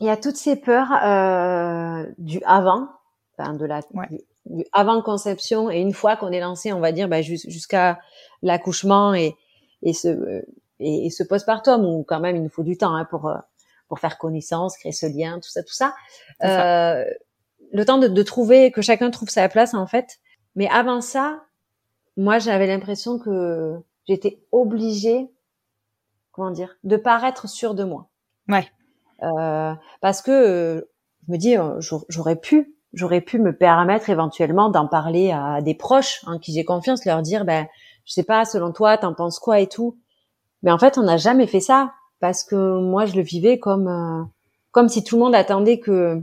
Il 0.00 0.06
y 0.06 0.10
a 0.10 0.16
toutes 0.16 0.36
ces 0.36 0.56
peurs 0.56 0.92
euh, 1.04 2.06
du 2.18 2.40
avant, 2.44 2.88
enfin 3.38 3.54
de 3.54 3.64
la 3.64 3.80
Ouais. 3.94 4.06
du, 4.10 4.18
du 4.46 4.64
avant 4.72 5.00
conception 5.02 5.70
et 5.70 5.80
une 5.80 5.92
fois 5.92 6.16
qu'on 6.16 6.32
est 6.32 6.40
lancé, 6.40 6.72
on 6.72 6.80
va 6.80 6.92
dire 6.92 7.08
jus- 7.22 7.48
jusqu'à 7.50 7.98
l'accouchement 8.42 9.14
et 9.14 9.36
et 9.82 9.92
ce 9.92 10.42
et, 10.80 11.06
et 11.06 11.10
ce 11.10 11.22
postpartum 11.22 11.84
où 11.84 12.04
quand 12.04 12.20
même 12.20 12.36
il 12.36 12.42
nous 12.42 12.48
faut 12.50 12.62
du 12.62 12.76
temps 12.76 12.94
hein, 12.94 13.04
pour 13.04 13.28
euh, 13.28 13.36
pour 13.88 13.98
faire 14.00 14.18
connaissance, 14.18 14.76
créer 14.76 14.92
ce 14.92 15.06
lien, 15.06 15.40
tout 15.40 15.48
ça, 15.48 15.62
tout 15.62 15.72
ça. 15.72 15.94
Euh, 16.44 17.04
le 17.72 17.84
temps 17.84 17.96
de, 17.98 18.06
de, 18.06 18.22
trouver 18.22 18.70
que 18.70 18.82
chacun 18.82 19.10
trouve 19.10 19.30
sa 19.30 19.48
place 19.48 19.72
en 19.74 19.86
fait. 19.86 20.18
Mais 20.56 20.68
avant 20.68 21.00
ça, 21.00 21.42
moi 22.16 22.38
j'avais 22.38 22.66
l'impression 22.66 23.18
que 23.18 23.76
j'étais 24.06 24.42
obligée, 24.52 25.30
comment 26.32 26.50
dire, 26.50 26.76
de 26.84 26.96
paraître 26.96 27.48
sûre 27.48 27.74
de 27.74 27.84
moi. 27.84 28.08
Ouais. 28.48 28.66
Euh, 29.22 29.74
parce 30.00 30.22
que 30.22 30.30
euh, 30.30 30.90
je 31.26 31.32
me 31.32 31.36
dis, 31.38 31.56
j'aurais 32.08 32.36
pu, 32.36 32.74
j'aurais 32.92 33.20
pu 33.20 33.38
me 33.38 33.56
permettre 33.56 34.10
éventuellement 34.10 34.70
d'en 34.70 34.86
parler 34.86 35.30
à 35.30 35.60
des 35.60 35.74
proches 35.74 36.22
en 36.26 36.38
qui 36.38 36.52
j'ai 36.52 36.64
confiance, 36.64 37.04
leur 37.04 37.22
dire, 37.22 37.44
ben, 37.44 37.66
je 38.04 38.12
sais 38.12 38.22
pas, 38.22 38.44
selon 38.44 38.72
toi, 38.72 38.96
t'en 38.96 39.14
penses 39.14 39.38
quoi 39.38 39.60
et 39.60 39.66
tout. 39.66 39.98
Mais 40.62 40.70
en 40.70 40.78
fait, 40.78 40.98
on 40.98 41.02
n'a 41.02 41.16
jamais 41.16 41.46
fait 41.46 41.60
ça 41.60 41.92
parce 42.20 42.42
que 42.42 42.80
moi, 42.80 43.06
je 43.06 43.14
le 43.14 43.22
vivais 43.22 43.58
comme 43.58 43.88
euh, 43.88 44.24
comme 44.70 44.88
si 44.88 45.04
tout 45.04 45.16
le 45.16 45.22
monde 45.22 45.34
attendait 45.34 45.78
que 45.78 46.22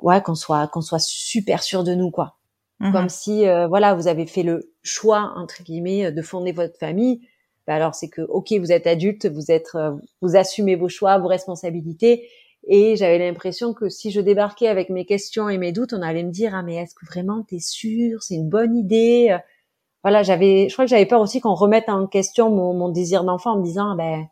ouais 0.00 0.20
qu'on 0.22 0.34
soit 0.34 0.66
qu'on 0.68 0.80
soit 0.80 1.00
super 1.00 1.62
sûr 1.62 1.84
de 1.84 1.94
nous 1.94 2.10
quoi. 2.10 2.36
Mhm. 2.80 2.92
Comme 2.92 3.08
si 3.08 3.46
euh, 3.46 3.68
voilà, 3.68 3.94
vous 3.94 4.08
avez 4.08 4.26
fait 4.26 4.42
le 4.42 4.72
choix 4.82 5.32
entre 5.36 5.62
guillemets 5.62 6.12
de 6.12 6.22
fonder 6.22 6.52
votre 6.52 6.76
famille. 6.78 7.26
Ben 7.66 7.74
alors 7.74 7.94
c'est 7.94 8.08
que 8.08 8.20
ok, 8.22 8.52
vous 8.58 8.72
êtes 8.72 8.86
adulte, 8.86 9.26
vous 9.26 9.50
êtes 9.50 9.70
vous 10.20 10.36
assumez 10.36 10.76
vos 10.76 10.90
choix, 10.90 11.16
vos 11.18 11.28
responsabilités 11.28 12.28
et 12.66 12.96
j'avais 12.96 13.18
l'impression 13.18 13.74
que 13.74 13.88
si 13.88 14.10
je 14.10 14.20
débarquais 14.20 14.68
avec 14.68 14.90
mes 14.90 15.04
questions 15.04 15.48
et 15.48 15.58
mes 15.58 15.72
doutes, 15.72 15.92
on 15.92 16.02
allait 16.02 16.22
me 16.22 16.30
dire 16.30 16.54
ah 16.54 16.62
mais 16.62 16.76
est-ce 16.76 16.94
que 16.94 17.06
vraiment 17.06 17.42
t'es 17.42 17.60
sûr, 17.60 18.22
c'est 18.22 18.34
une 18.34 18.48
bonne 18.48 18.76
idée? 18.76 19.36
Voilà, 20.02 20.22
j'avais, 20.22 20.68
je 20.68 20.74
crois 20.74 20.84
que 20.84 20.90
j'avais 20.90 21.06
peur 21.06 21.20
aussi 21.20 21.40
qu'on 21.40 21.54
remette 21.54 21.88
en 21.88 22.06
question 22.06 22.50
mon, 22.50 22.74
mon 22.74 22.90
désir 22.90 23.24
d'enfant 23.24 23.52
en 23.52 23.58
me 23.58 23.64
disant 23.64 23.92
ah 23.92 23.96
ben 23.96 24.26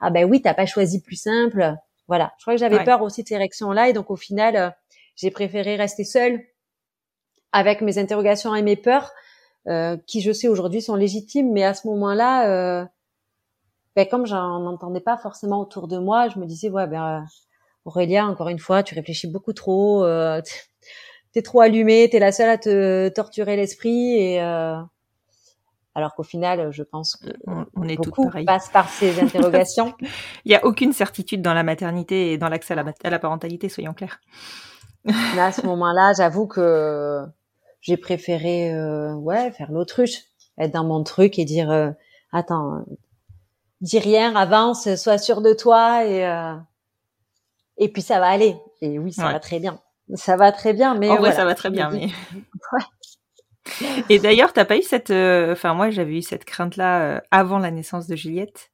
ah 0.00 0.10
ben 0.10 0.24
oui 0.28 0.40
t'as 0.42 0.54
pas 0.54 0.66
choisi 0.66 1.00
plus 1.02 1.16
simple. 1.16 1.76
Voilà, 2.08 2.32
je 2.38 2.44
crois 2.44 2.54
que 2.54 2.60
j'avais 2.60 2.84
peur 2.84 3.02
aussi 3.02 3.22
de 3.22 3.28
ces 3.28 3.36
réactions-là 3.36 3.88
et 3.88 3.92
donc 3.92 4.10
au 4.10 4.16
final 4.16 4.56
euh, 4.56 4.70
j'ai 5.16 5.30
préféré 5.30 5.76
rester 5.76 6.04
seule 6.04 6.40
avec 7.52 7.80
mes 7.80 7.98
interrogations 7.98 8.54
et 8.54 8.62
mes 8.62 8.76
peurs 8.76 9.12
euh, 9.66 9.96
qui 10.06 10.20
je 10.20 10.30
sais 10.30 10.46
aujourd'hui 10.46 10.80
sont 10.82 10.94
légitimes, 10.94 11.52
mais 11.52 11.64
à 11.64 11.74
ce 11.74 11.88
moment-là, 11.88 12.48
euh, 12.48 12.84
ben, 13.96 14.06
comme 14.06 14.26
j'en 14.26 14.64
entendais 14.66 15.00
pas 15.00 15.16
forcément 15.16 15.60
autour 15.60 15.88
de 15.88 15.98
moi, 15.98 16.28
je 16.28 16.38
me 16.38 16.46
disais 16.46 16.68
ouais 16.68 16.86
ben 16.86 17.24
Aurélia, 17.86 18.26
encore 18.26 18.48
une 18.48 18.58
fois, 18.58 18.82
tu 18.82 18.94
réfléchis 18.94 19.28
beaucoup 19.28 19.52
trop, 19.52 20.04
euh, 20.04 20.42
t'es 21.32 21.42
trop 21.42 21.60
allumée, 21.60 22.08
t'es 22.10 22.18
la 22.18 22.32
seule 22.32 22.50
à 22.50 22.58
te 22.58 23.08
torturer 23.08 23.56
l'esprit 23.56 24.16
et 24.16 24.42
euh, 24.42 24.76
alors 25.94 26.14
qu'au 26.14 26.24
final, 26.24 26.72
je 26.72 26.82
pense 26.82 27.16
que 27.16 27.30
on, 27.46 27.88
est 27.88 27.96
beaucoup 27.96 28.30
passe 28.44 28.68
par 28.68 28.90
ces 28.90 29.18
interrogations. 29.22 29.94
Il 30.44 30.50
n'y 30.50 30.54
a 30.54 30.64
aucune 30.66 30.92
certitude 30.92 31.40
dans 31.40 31.54
la 31.54 31.62
maternité 31.62 32.32
et 32.32 32.38
dans 32.38 32.50
l'accès 32.50 32.74
à 32.74 32.82
la, 32.82 32.92
à 33.02 33.08
la 33.08 33.18
parentalité, 33.18 33.70
soyons 33.70 33.94
clairs. 33.94 34.20
Mais 35.06 35.40
à 35.40 35.52
ce 35.52 35.64
moment-là, 35.64 36.12
j'avoue 36.16 36.46
que 36.46 37.24
j'ai 37.80 37.96
préféré 37.96 38.74
euh, 38.74 39.14
ouais 39.14 39.52
faire 39.52 39.70
l'autruche, 39.70 40.24
être 40.58 40.72
dans 40.72 40.84
mon 40.84 41.04
truc 41.04 41.38
et 41.38 41.44
dire 41.44 41.70
euh, 41.70 41.90
attends, 42.32 42.84
dis 43.80 44.00
rien, 44.00 44.34
avance, 44.34 44.92
sois 44.96 45.18
sûr 45.18 45.40
de 45.40 45.52
toi 45.52 46.04
et 46.04 46.26
euh, 46.26 46.54
et 47.78 47.88
puis 47.88 48.02
ça 48.02 48.20
va 48.20 48.28
aller. 48.28 48.56
Et 48.80 48.98
oui, 48.98 49.12
ça 49.12 49.30
va 49.32 49.40
très 49.40 49.58
bien. 49.58 49.80
Ça 50.14 50.36
va 50.36 50.52
très 50.52 50.72
bien, 50.72 50.94
mais 50.94 51.10
en 51.10 51.16
vrai, 51.16 51.32
ça 51.32 51.44
va 51.44 51.54
très 51.54 51.70
bien. 51.70 51.90
Mais 51.90 52.08
Et 54.10 54.18
d'ailleurs, 54.18 54.52
t'as 54.52 54.64
pas 54.64 54.76
eu 54.76 54.82
cette, 54.82 55.10
euh, 55.10 55.52
enfin 55.52 55.74
moi 55.74 55.90
j'avais 55.90 56.18
eu 56.18 56.22
cette 56.22 56.44
crainte-là 56.44 57.02
euh, 57.02 57.20
avant 57.30 57.58
la 57.58 57.70
naissance 57.70 58.06
de 58.06 58.16
Juliette. 58.16 58.70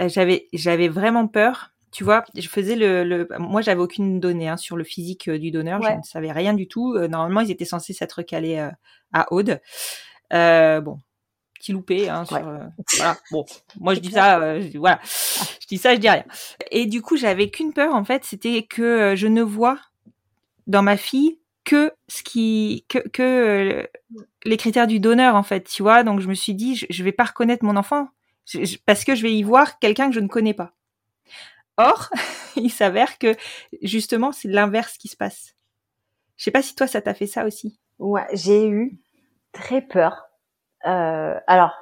Euh, 0.00 0.08
j'avais, 0.08 0.48
j'avais 0.52 0.88
vraiment 0.88 1.26
peur. 1.26 1.70
Tu 1.90 2.04
vois, 2.04 2.24
je 2.36 2.48
faisais 2.48 2.76
le, 2.76 3.02
le... 3.02 3.26
moi 3.38 3.62
j'avais 3.62 3.80
aucune 3.80 4.20
donnée 4.20 4.48
hein, 4.48 4.58
sur 4.58 4.76
le 4.76 4.84
physique 4.84 5.30
du 5.30 5.50
donneur. 5.50 5.80
Je 5.82 5.90
ne 5.90 6.02
savais 6.02 6.30
rien 6.32 6.52
du 6.52 6.68
tout. 6.68 6.98
normalement, 7.08 7.40
ils 7.40 7.50
étaient 7.50 7.64
censés 7.64 7.94
s'être 7.94 8.22
calés 8.22 8.68
à 9.14 9.32
Aude. 9.32 9.58
bon, 10.30 10.98
petit 11.58 11.72
loupé. 11.72 12.08
Hein, 12.08 12.24
sur, 12.24 12.38
voilà. 12.40 12.70
Bon, 13.30 13.44
moi 13.80 13.94
je 13.94 14.00
dis 14.00 14.10
ça, 14.12 14.60
je, 14.60 14.78
voilà, 14.78 15.00
je 15.04 15.66
dis 15.66 15.78
ça, 15.78 15.94
je 15.94 16.00
dis 16.00 16.08
rien. 16.08 16.24
Et 16.70 16.86
du 16.86 17.02
coup, 17.02 17.16
j'avais 17.16 17.50
qu'une 17.50 17.72
peur 17.72 17.94
en 17.94 18.04
fait, 18.04 18.24
c'était 18.24 18.62
que 18.64 19.14
je 19.16 19.26
ne 19.26 19.42
vois 19.42 19.78
dans 20.66 20.82
ma 20.82 20.96
fille 20.96 21.38
que 21.64 21.92
ce 22.08 22.22
qui 22.22 22.84
que, 22.88 22.98
que 23.08 23.22
euh, 23.22 23.86
les 24.44 24.56
critères 24.56 24.86
du 24.86 25.00
donneur 25.00 25.34
en 25.34 25.42
fait 25.42 25.68
tu 25.68 25.82
vois. 25.82 26.02
Donc 26.02 26.20
je 26.20 26.28
me 26.28 26.34
suis 26.34 26.54
dit 26.54 26.76
je, 26.76 26.86
je 26.88 27.04
vais 27.04 27.12
pas 27.12 27.24
reconnaître 27.24 27.64
mon 27.64 27.76
enfant. 27.76 28.08
Parce 28.86 29.04
que 29.04 29.14
je 29.14 29.22
vais 29.22 29.34
y 29.34 29.42
voir 29.42 29.78
quelqu'un 29.78 30.08
que 30.08 30.14
je 30.14 30.20
ne 30.20 30.28
connais 30.28 30.54
pas. 30.54 30.72
Or 31.76 32.08
il 32.56 32.70
s'avère 32.70 33.18
que 33.18 33.36
justement 33.82 34.32
c'est 34.32 34.48
l'inverse 34.48 34.96
qui 34.96 35.08
se 35.08 35.16
passe. 35.16 35.54
Je 36.38 36.44
sais 36.44 36.50
pas 36.50 36.62
si 36.62 36.74
toi 36.74 36.86
ça 36.86 37.02
t'a 37.02 37.12
fait 37.14 37.26
ça 37.26 37.44
aussi. 37.44 37.78
Ouais 37.98 38.26
j'ai 38.32 38.66
eu 38.68 38.98
très 39.52 39.82
peur. 39.82 40.14
euh, 40.14 40.27
alors 40.82 41.72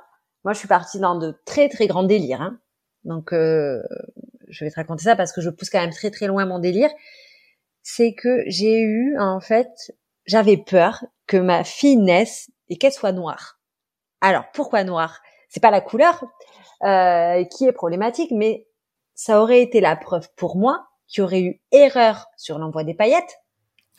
moi 0.45 0.53
je 0.53 0.59
suis 0.59 0.69
partie 0.69 0.99
dans 0.99 1.17
de 1.17 1.39
très 1.45 1.69
très 1.69 1.87
grands 1.87 2.05
délires 2.05 2.43
hein. 2.43 2.59
donc 3.05 3.33
euh, 3.33 3.83
je 4.49 4.65
vais 4.65 4.71
te 4.71 4.77
raconter 4.77 5.05
ça 5.05 5.17
parce 5.17 5.33
que 5.33 5.41
je 5.41 5.51
pousse 5.51 5.71
quand 5.71 5.81
même 5.81 5.91
très 5.91 6.11
très 6.11 6.27
loin 6.27 6.47
mon 6.47 6.59
délire 6.59 6.91
c'est 7.89 8.15
que 8.15 8.43
j'ai 8.49 8.81
eu 8.81 9.17
en 9.21 9.39
fait, 9.39 9.95
j'avais 10.27 10.57
peur 10.57 11.05
que 11.29 11.37
ma 11.37 11.63
fille 11.63 11.97
naisse 11.97 12.51
et 12.69 12.79
qu'elle 12.79 12.93
soit 12.93 13.13
noire. 13.13 13.61
Alors 14.21 14.43
pourquoi 14.53 14.83
noire? 14.83 15.21
C'est 15.49 15.63
pas 15.63 15.71
la 15.71 15.81
couleur 15.81 16.25
euh, 16.83 17.45
qui 17.45 17.65
est 17.65 17.73
problématique, 17.73 18.33
mais 18.33 18.67
ça 19.15 19.41
aurait 19.41 19.63
été 19.63 19.81
la 19.81 19.95
preuve 19.95 20.29
pour 20.35 20.57
moi 20.57 20.89
qu'il 21.07 21.21
y 21.21 21.25
aurait 21.25 21.43
eu 21.43 21.63
erreur 21.71 22.27
sur 22.37 22.59
l'envoi 22.59 22.83
des 22.83 22.95
paillettes. 22.95 23.39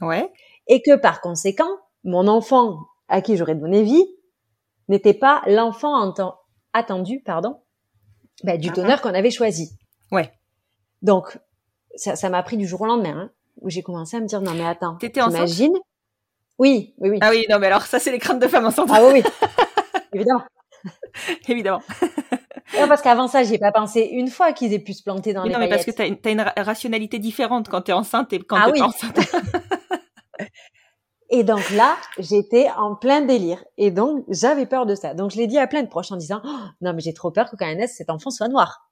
Ouais. 0.02 0.30
Et 0.68 0.82
que 0.82 0.98
par 0.98 1.22
conséquent, 1.22 1.72
mon 2.04 2.28
enfant 2.28 2.78
à 3.08 3.22
qui 3.22 3.38
j'aurais 3.38 3.56
donné 3.56 3.84
vie 3.84 4.06
n'était 4.88 5.14
pas 5.14 5.42
l'enfant 5.48 6.14
attendu, 6.74 7.22
pardon, 7.26 7.62
bah, 8.44 8.58
du 8.58 8.70
donneur 8.70 9.02
qu'on 9.02 9.14
avait 9.14 9.32
choisi. 9.32 9.72
Ouais. 10.12 10.32
Donc 11.02 11.40
ça 11.96 12.30
m'a 12.30 12.44
pris 12.44 12.58
du 12.58 12.68
jour 12.68 12.82
au 12.82 12.86
lendemain. 12.86 13.18
Hein 13.18 13.32
où 13.62 13.70
j'ai 13.70 13.82
commencé 13.82 14.18
à 14.18 14.20
me 14.20 14.28
dire 14.28 14.42
non 14.42 14.54
mais 14.54 14.66
attends, 14.66 14.96
t'étais 14.96 15.22
enceinte 15.22 15.50
Oui, 16.58 16.94
oui, 16.98 17.10
oui. 17.10 17.18
Ah 17.22 17.30
oui, 17.32 17.46
non 17.50 17.60
mais 17.60 17.68
alors 17.68 17.84
ça 17.84 18.00
c'est 18.00 18.12
les 18.12 18.20
craintes 18.20 18.40
de 18.40 18.48
femmes 18.48 18.66
enceintes. 18.66 18.90
Ah 18.92 19.02
oui, 19.04 19.22
oui, 19.22 19.24
évidemment. 20.14 20.44
Évidemment. 21.48 21.82
non, 22.80 22.88
parce 22.88 23.02
qu'avant 23.02 23.28
ça, 23.28 23.44
j'ai 23.44 23.58
pas 23.58 23.72
pensé 23.72 24.02
une 24.12 24.30
fois 24.30 24.54
qu'ils 24.54 24.74
aient 24.74 24.80
pu 24.80 24.94
se 24.94 25.04
planter 25.04 25.34
dans 25.34 25.44
les 25.44 25.52
Non, 25.52 25.60
mais 25.60 25.70
parce 25.70 25.86
que 25.86 25.92
une, 26.08 26.18
as 26.26 26.32
une 26.32 26.42
rationalité 26.58 27.20
différente 27.20 27.68
quand 27.70 27.82
t'es 27.82 27.94
enceinte 27.94 28.32
et 28.34 28.40
quand 28.40 28.58
ah, 28.58 28.66
t'es 28.66 28.72
oui. 28.74 28.80
pas 28.80 28.86
enceinte. 28.86 29.20
et 31.30 31.44
donc 31.44 31.70
là, 31.72 31.98
j'étais 32.18 32.70
en 32.78 32.96
plein 32.96 33.22
délire. 33.22 33.64
Et 33.78 33.92
donc, 33.92 34.26
j'avais 34.30 34.66
peur 34.66 34.86
de 34.86 34.96
ça. 34.96 35.14
Donc, 35.14 35.32
je 35.32 35.38
l'ai 35.38 35.48
dit 35.48 35.58
à 35.58 35.68
plein 35.68 35.84
de 35.84 35.88
proches 35.88 36.12
en 36.12 36.16
disant, 36.16 36.42
oh, 36.46 36.60
non, 36.82 36.94
mais 36.94 37.02
j'ai 37.02 37.14
trop 37.14 37.32
peur 37.32 37.50
que 37.50 37.56
quand 37.56 37.68
elle 37.68 37.88
cet 37.90 38.10
enfant 38.10 38.30
soit 38.30 38.48
noir. 38.48 38.90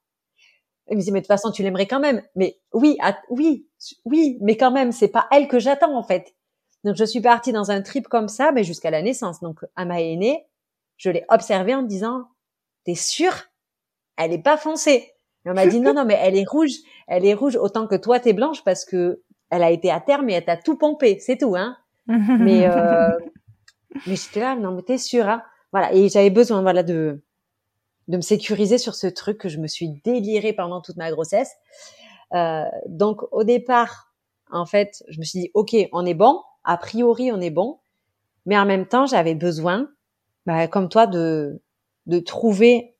Il 0.89 0.97
me 0.97 1.01
dit, 1.01 1.11
mais 1.11 1.19
de 1.19 1.25
toute 1.25 1.29
façon, 1.29 1.51
tu 1.51 1.63
l'aimerais 1.63 1.87
quand 1.87 1.99
même. 1.99 2.21
Mais 2.35 2.59
oui, 2.73 2.97
oui, 3.29 3.67
oui, 4.03 4.37
mais 4.41 4.57
quand 4.57 4.71
même, 4.71 4.91
c'est 4.91 5.07
pas 5.07 5.27
elle 5.31 5.47
que 5.47 5.59
j'attends, 5.59 5.97
en 5.97 6.03
fait. 6.03 6.35
Donc, 6.83 6.95
je 6.95 7.05
suis 7.05 7.21
partie 7.21 7.51
dans 7.51 7.71
un 7.71 7.81
trip 7.81 8.07
comme 8.07 8.27
ça, 8.27 8.51
mais 8.51 8.63
jusqu'à 8.63 8.91
la 8.91 9.01
naissance. 9.01 9.39
Donc, 9.39 9.61
à 9.75 9.85
ma 9.85 10.01
aînée, 10.01 10.45
je 10.97 11.09
l'ai 11.09 11.25
observée 11.29 11.73
en 11.73 11.81
me 11.83 11.87
disant, 11.87 12.25
t'es 12.83 12.95
sûre? 12.95 13.45
Elle 14.17 14.33
est 14.33 14.43
pas 14.43 14.57
foncée. 14.57 15.13
Et 15.45 15.49
on 15.49 15.53
m'a 15.53 15.67
dit, 15.67 15.79
non, 15.79 15.93
non, 15.93 16.05
mais 16.05 16.19
elle 16.21 16.37
est 16.37 16.47
rouge. 16.47 16.73
Elle 17.07 17.25
est 17.25 17.33
rouge 17.33 17.55
autant 17.55 17.87
que 17.87 17.95
toi, 17.95 18.19
t'es 18.19 18.33
blanche 18.33 18.63
parce 18.63 18.83
que 18.85 19.23
elle 19.49 19.63
a 19.63 19.71
été 19.71 19.91
à 19.91 20.01
terme 20.01 20.29
et 20.29 20.33
elle 20.33 20.45
t'a 20.45 20.57
tout 20.57 20.77
pompé. 20.77 21.19
C'est 21.19 21.37
tout, 21.37 21.55
hein. 21.55 21.77
Mais, 22.07 22.67
euh, 22.67 23.09
mais 24.07 24.15
j'étais 24.15 24.39
là, 24.39 24.55
non, 24.55 24.71
mais 24.71 24.81
t'es 24.81 24.97
sûre, 24.97 25.27
hein. 25.27 25.43
Voilà. 25.71 25.93
Et 25.93 26.09
j'avais 26.09 26.29
besoin, 26.29 26.61
voilà, 26.61 26.83
de, 26.83 27.21
de 28.07 28.17
me 28.17 28.21
sécuriser 28.21 28.77
sur 28.77 28.95
ce 28.95 29.07
truc 29.07 29.37
que 29.37 29.49
je 29.49 29.59
me 29.59 29.67
suis 29.67 29.89
délirée 30.03 30.53
pendant 30.53 30.81
toute 30.81 30.97
ma 30.97 31.11
grossesse. 31.11 31.51
Euh, 32.33 32.63
donc 32.87 33.21
au 33.31 33.43
départ, 33.43 34.13
en 34.51 34.65
fait, 34.65 35.03
je 35.09 35.19
me 35.19 35.23
suis 35.23 35.39
dit 35.39 35.51
ok, 35.53 35.75
on 35.91 36.05
est 36.05 36.13
bon. 36.13 36.41
A 36.63 36.77
priori, 36.77 37.31
on 37.31 37.41
est 37.41 37.49
bon. 37.49 37.79
Mais 38.45 38.57
en 38.57 38.65
même 38.65 38.87
temps, 38.87 39.05
j'avais 39.05 39.35
besoin, 39.35 39.89
bah, 40.45 40.67
comme 40.67 40.89
toi, 40.89 41.07
de 41.07 41.61
de 42.05 42.19
trouver 42.19 42.95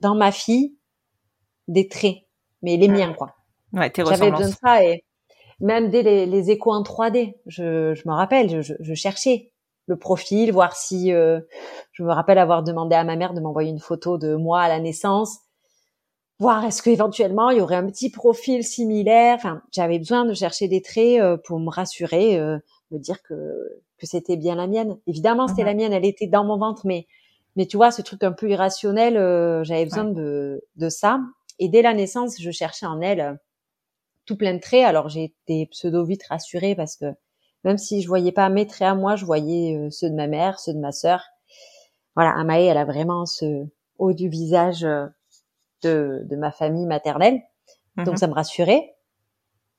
dans 0.00 0.14
ma 0.14 0.32
fille 0.32 0.76
des 1.68 1.88
traits, 1.88 2.16
mais 2.62 2.76
les 2.76 2.88
miens 2.88 3.12
quoi. 3.12 3.36
Ouais, 3.72 3.90
tes 3.90 4.04
J'avais 4.04 4.30
besoin 4.30 4.48
de 4.48 4.54
ça 4.54 4.84
et 4.84 5.04
même 5.60 5.90
dès 5.90 6.02
les, 6.02 6.26
les 6.26 6.50
échos 6.50 6.72
en 6.72 6.82
3D, 6.82 7.34
je, 7.46 7.94
je 7.94 8.08
me 8.08 8.12
rappelle, 8.12 8.48
je, 8.50 8.60
je, 8.62 8.74
je 8.78 8.94
cherchais 8.94 9.52
le 9.86 9.96
profil, 9.96 10.52
voir 10.52 10.76
si 10.76 11.12
euh, 11.12 11.40
je 11.92 12.02
me 12.02 12.12
rappelle 12.12 12.38
avoir 12.38 12.62
demandé 12.62 12.94
à 12.94 13.04
ma 13.04 13.16
mère 13.16 13.34
de 13.34 13.40
m'envoyer 13.40 13.70
une 13.70 13.80
photo 13.80 14.18
de 14.18 14.34
moi 14.34 14.60
à 14.60 14.68
la 14.68 14.80
naissance, 14.80 15.38
voir 16.38 16.64
est-ce 16.64 16.82
qu'éventuellement 16.82 17.50
il 17.50 17.58
y 17.58 17.60
aurait 17.60 17.76
un 17.76 17.86
petit 17.86 18.10
profil 18.10 18.62
similaire. 18.64 19.36
Enfin, 19.36 19.62
j'avais 19.72 19.98
besoin 19.98 20.24
de 20.24 20.34
chercher 20.34 20.68
des 20.68 20.82
traits 20.82 21.20
euh, 21.20 21.36
pour 21.36 21.58
me 21.58 21.70
rassurer, 21.70 22.38
euh, 22.38 22.58
me 22.90 22.98
dire 22.98 23.22
que 23.22 23.82
que 23.98 24.06
c'était 24.06 24.36
bien 24.36 24.54
la 24.54 24.68
mienne. 24.68 24.96
Évidemment, 25.08 25.48
c'était 25.48 25.64
la 25.64 25.74
mienne, 25.74 25.92
elle 25.92 26.04
était 26.04 26.28
dans 26.28 26.44
mon 26.44 26.56
ventre, 26.56 26.82
mais 26.86 27.06
mais 27.56 27.66
tu 27.66 27.76
vois, 27.76 27.90
ce 27.90 28.02
truc 28.02 28.22
un 28.22 28.30
peu 28.30 28.48
irrationnel, 28.48 29.16
euh, 29.16 29.64
j'avais 29.64 29.84
besoin 29.84 30.04
de, 30.04 30.62
de 30.76 30.88
ça. 30.88 31.20
Et 31.58 31.68
dès 31.68 31.82
la 31.82 31.92
naissance, 31.92 32.36
je 32.40 32.50
cherchais 32.52 32.86
en 32.86 33.00
elle 33.00 33.20
euh, 33.20 33.34
tout 34.28 34.36
plein 34.36 34.54
de 34.54 34.60
traits. 34.60 34.84
Alors 34.84 35.08
j'ai 35.08 35.24
été 35.24 35.66
pseudo 35.66 36.04
vite 36.04 36.22
rassurée 36.28 36.76
parce 36.76 36.96
que 36.96 37.06
même 37.64 37.78
si 37.78 38.02
je 38.02 38.08
voyais 38.08 38.30
pas 38.30 38.48
mes 38.50 38.66
traits 38.66 38.88
à 38.88 38.94
moi, 38.94 39.16
je 39.16 39.24
voyais 39.24 39.76
euh, 39.76 39.90
ceux 39.90 40.10
de 40.10 40.14
ma 40.14 40.28
mère, 40.28 40.60
ceux 40.60 40.74
de 40.74 40.78
ma 40.78 40.92
sœur. 40.92 41.24
Voilà, 42.14 42.32
Amae, 42.36 42.64
elle 42.64 42.76
a 42.76 42.84
vraiment 42.84 43.26
ce 43.26 43.66
haut 43.98 44.12
du 44.12 44.28
visage 44.28 44.84
euh, 44.84 45.06
de, 45.82 46.22
de 46.24 46.36
ma 46.36 46.52
famille 46.52 46.86
maternelle. 46.86 47.40
Mhm. 47.96 48.04
Donc 48.04 48.18
ça 48.18 48.28
me 48.28 48.34
rassurait. 48.34 48.94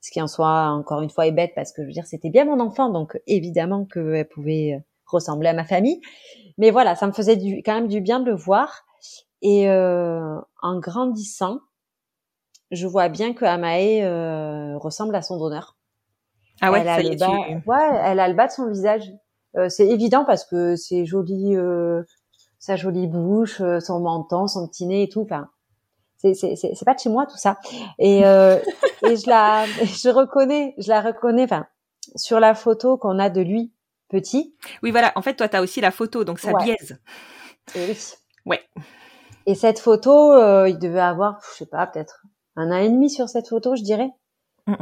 Ce 0.02 0.10
qui 0.10 0.20
en 0.20 0.26
soi, 0.26 0.70
encore 0.70 1.02
une 1.02 1.10
fois, 1.10 1.26
est 1.26 1.32
bête 1.32 1.52
parce 1.54 1.72
que 1.72 1.82
je 1.82 1.86
veux 1.86 1.92
dire, 1.92 2.06
c'était 2.06 2.30
bien 2.30 2.44
mon 2.44 2.58
enfant, 2.58 2.90
donc 2.90 3.20
évidemment 3.26 3.84
qu'elle 3.84 4.28
pouvait 4.28 4.74
euh, 4.74 4.80
ressembler 5.06 5.48
à 5.48 5.52
ma 5.54 5.64
famille. 5.64 6.00
Mais 6.58 6.70
voilà, 6.70 6.96
ça 6.96 7.06
me 7.06 7.12
faisait 7.12 7.36
du, 7.36 7.62
quand 7.62 7.74
même 7.74 7.88
du 7.88 8.00
bien 8.00 8.20
de 8.20 8.26
le 8.26 8.34
voir. 8.34 8.84
Et 9.42 9.70
euh, 9.70 10.38
en 10.60 10.78
grandissant, 10.78 11.60
je 12.70 12.86
vois 12.86 13.08
bien 13.08 13.32
que 13.34 13.44
Amae 13.44 14.02
euh, 14.02 14.76
ressemble 14.78 15.14
à 15.16 15.22
son 15.22 15.38
donneur. 15.38 15.76
Ah 16.60 16.70
ouais, 16.72 16.80
elle 16.80 16.88
a 16.88 17.02
le 17.02 17.16
bas, 17.16 17.26
tu- 17.26 17.68
ouais, 17.68 18.00
elle 18.04 18.20
a 18.20 18.28
le 18.28 18.34
bas 18.34 18.46
de 18.46 18.52
son 18.52 18.68
visage. 18.68 19.10
Euh, 19.56 19.68
c'est 19.68 19.88
évident 19.88 20.24
parce 20.24 20.44
que 20.44 20.76
c'est 20.76 21.04
joli, 21.06 21.56
euh, 21.56 22.02
sa 22.58 22.76
jolie 22.76 23.06
bouche, 23.06 23.60
euh, 23.60 23.80
son 23.80 24.00
menton, 24.00 24.46
son 24.46 24.68
petit 24.68 24.86
nez 24.86 25.04
et 25.04 25.08
tout. 25.08 25.22
Enfin, 25.22 25.48
c'est 26.18 26.34
c'est 26.34 26.54
c'est 26.56 26.84
pas 26.84 26.94
de 26.94 27.00
chez 27.00 27.08
moi 27.08 27.26
tout 27.26 27.38
ça. 27.38 27.58
Et 27.98 28.24
euh, 28.26 28.58
et 29.02 29.16
je 29.16 29.28
la 29.28 29.64
je 29.66 30.08
reconnais, 30.10 30.74
je 30.78 30.88
la 30.90 31.00
reconnais. 31.00 31.44
Enfin, 31.44 31.66
sur 32.14 32.38
la 32.40 32.54
photo 32.54 32.96
qu'on 32.98 33.18
a 33.18 33.30
de 33.30 33.40
lui 33.40 33.72
petit. 34.08 34.54
Oui, 34.82 34.90
voilà. 34.90 35.12
En 35.16 35.22
fait, 35.22 35.34
toi, 35.34 35.48
tu 35.48 35.56
as 35.56 35.62
aussi 35.62 35.80
la 35.80 35.90
photo, 35.90 36.24
donc 36.24 36.38
ça 36.40 36.52
Ouais. 36.52 36.64
biaise. 36.64 37.00
Et 37.74 37.86
oui. 37.86 37.98
Ouais. 38.44 38.60
Et 39.46 39.54
cette 39.54 39.78
photo, 39.78 40.32
euh, 40.32 40.68
il 40.68 40.78
devait 40.78 41.00
avoir, 41.00 41.40
je 41.52 41.58
sais 41.58 41.66
pas, 41.66 41.86
peut-être 41.86 42.22
un 42.56 42.70
an 42.70 42.76
et 42.76 42.88
demi 42.88 43.10
sur 43.10 43.28
cette 43.28 43.48
photo, 43.48 43.76
je 43.76 43.82
dirais. 43.82 44.10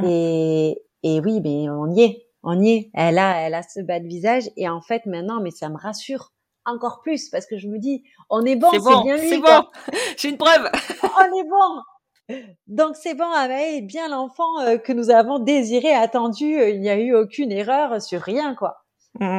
Et, 0.03 0.81
et 1.03 1.19
oui, 1.21 1.41
mais 1.41 1.69
on 1.69 1.87
y 1.91 2.01
est, 2.01 2.27
on 2.43 2.61
y 2.61 2.71
est. 2.71 2.91
Elle 2.93 3.17
a, 3.17 3.41
elle 3.41 3.55
a 3.55 3.63
ce 3.63 3.79
bas 3.81 3.99
de 3.99 4.07
visage. 4.07 4.49
Et 4.57 4.69
en 4.69 4.81
fait, 4.81 5.05
maintenant, 5.05 5.39
mais 5.41 5.51
ça 5.51 5.69
me 5.69 5.77
rassure 5.77 6.31
encore 6.65 7.01
plus 7.01 7.29
parce 7.29 7.45
que 7.45 7.57
je 7.57 7.67
me 7.67 7.79
dis, 7.79 8.03
on 8.29 8.45
est 8.45 8.55
bon, 8.55 8.69
c'est 8.71 8.79
bon, 8.79 9.03
bien 9.03 9.17
lui. 9.17 9.29
c'est 9.29 9.39
bon. 9.39 9.65
J'ai 10.17 10.29
une 10.29 10.37
preuve. 10.37 10.69
on 11.03 11.37
est 11.37 11.43
bon. 11.43 12.37
Donc 12.67 12.95
c'est 12.95 13.15
bon, 13.15 13.31
Amae 13.31 13.77
est 13.77 13.81
bien 13.81 14.07
l'enfant 14.07 14.59
euh, 14.61 14.77
que 14.77 14.93
nous 14.93 15.09
avons 15.09 15.39
désiré, 15.39 15.91
attendu. 15.91 16.59
Euh, 16.59 16.69
Il 16.69 16.79
n'y 16.79 16.89
a 16.89 16.97
eu 16.99 17.15
aucune 17.15 17.51
erreur 17.51 18.01
sur 18.01 18.21
rien, 18.21 18.53
quoi. 18.53 18.83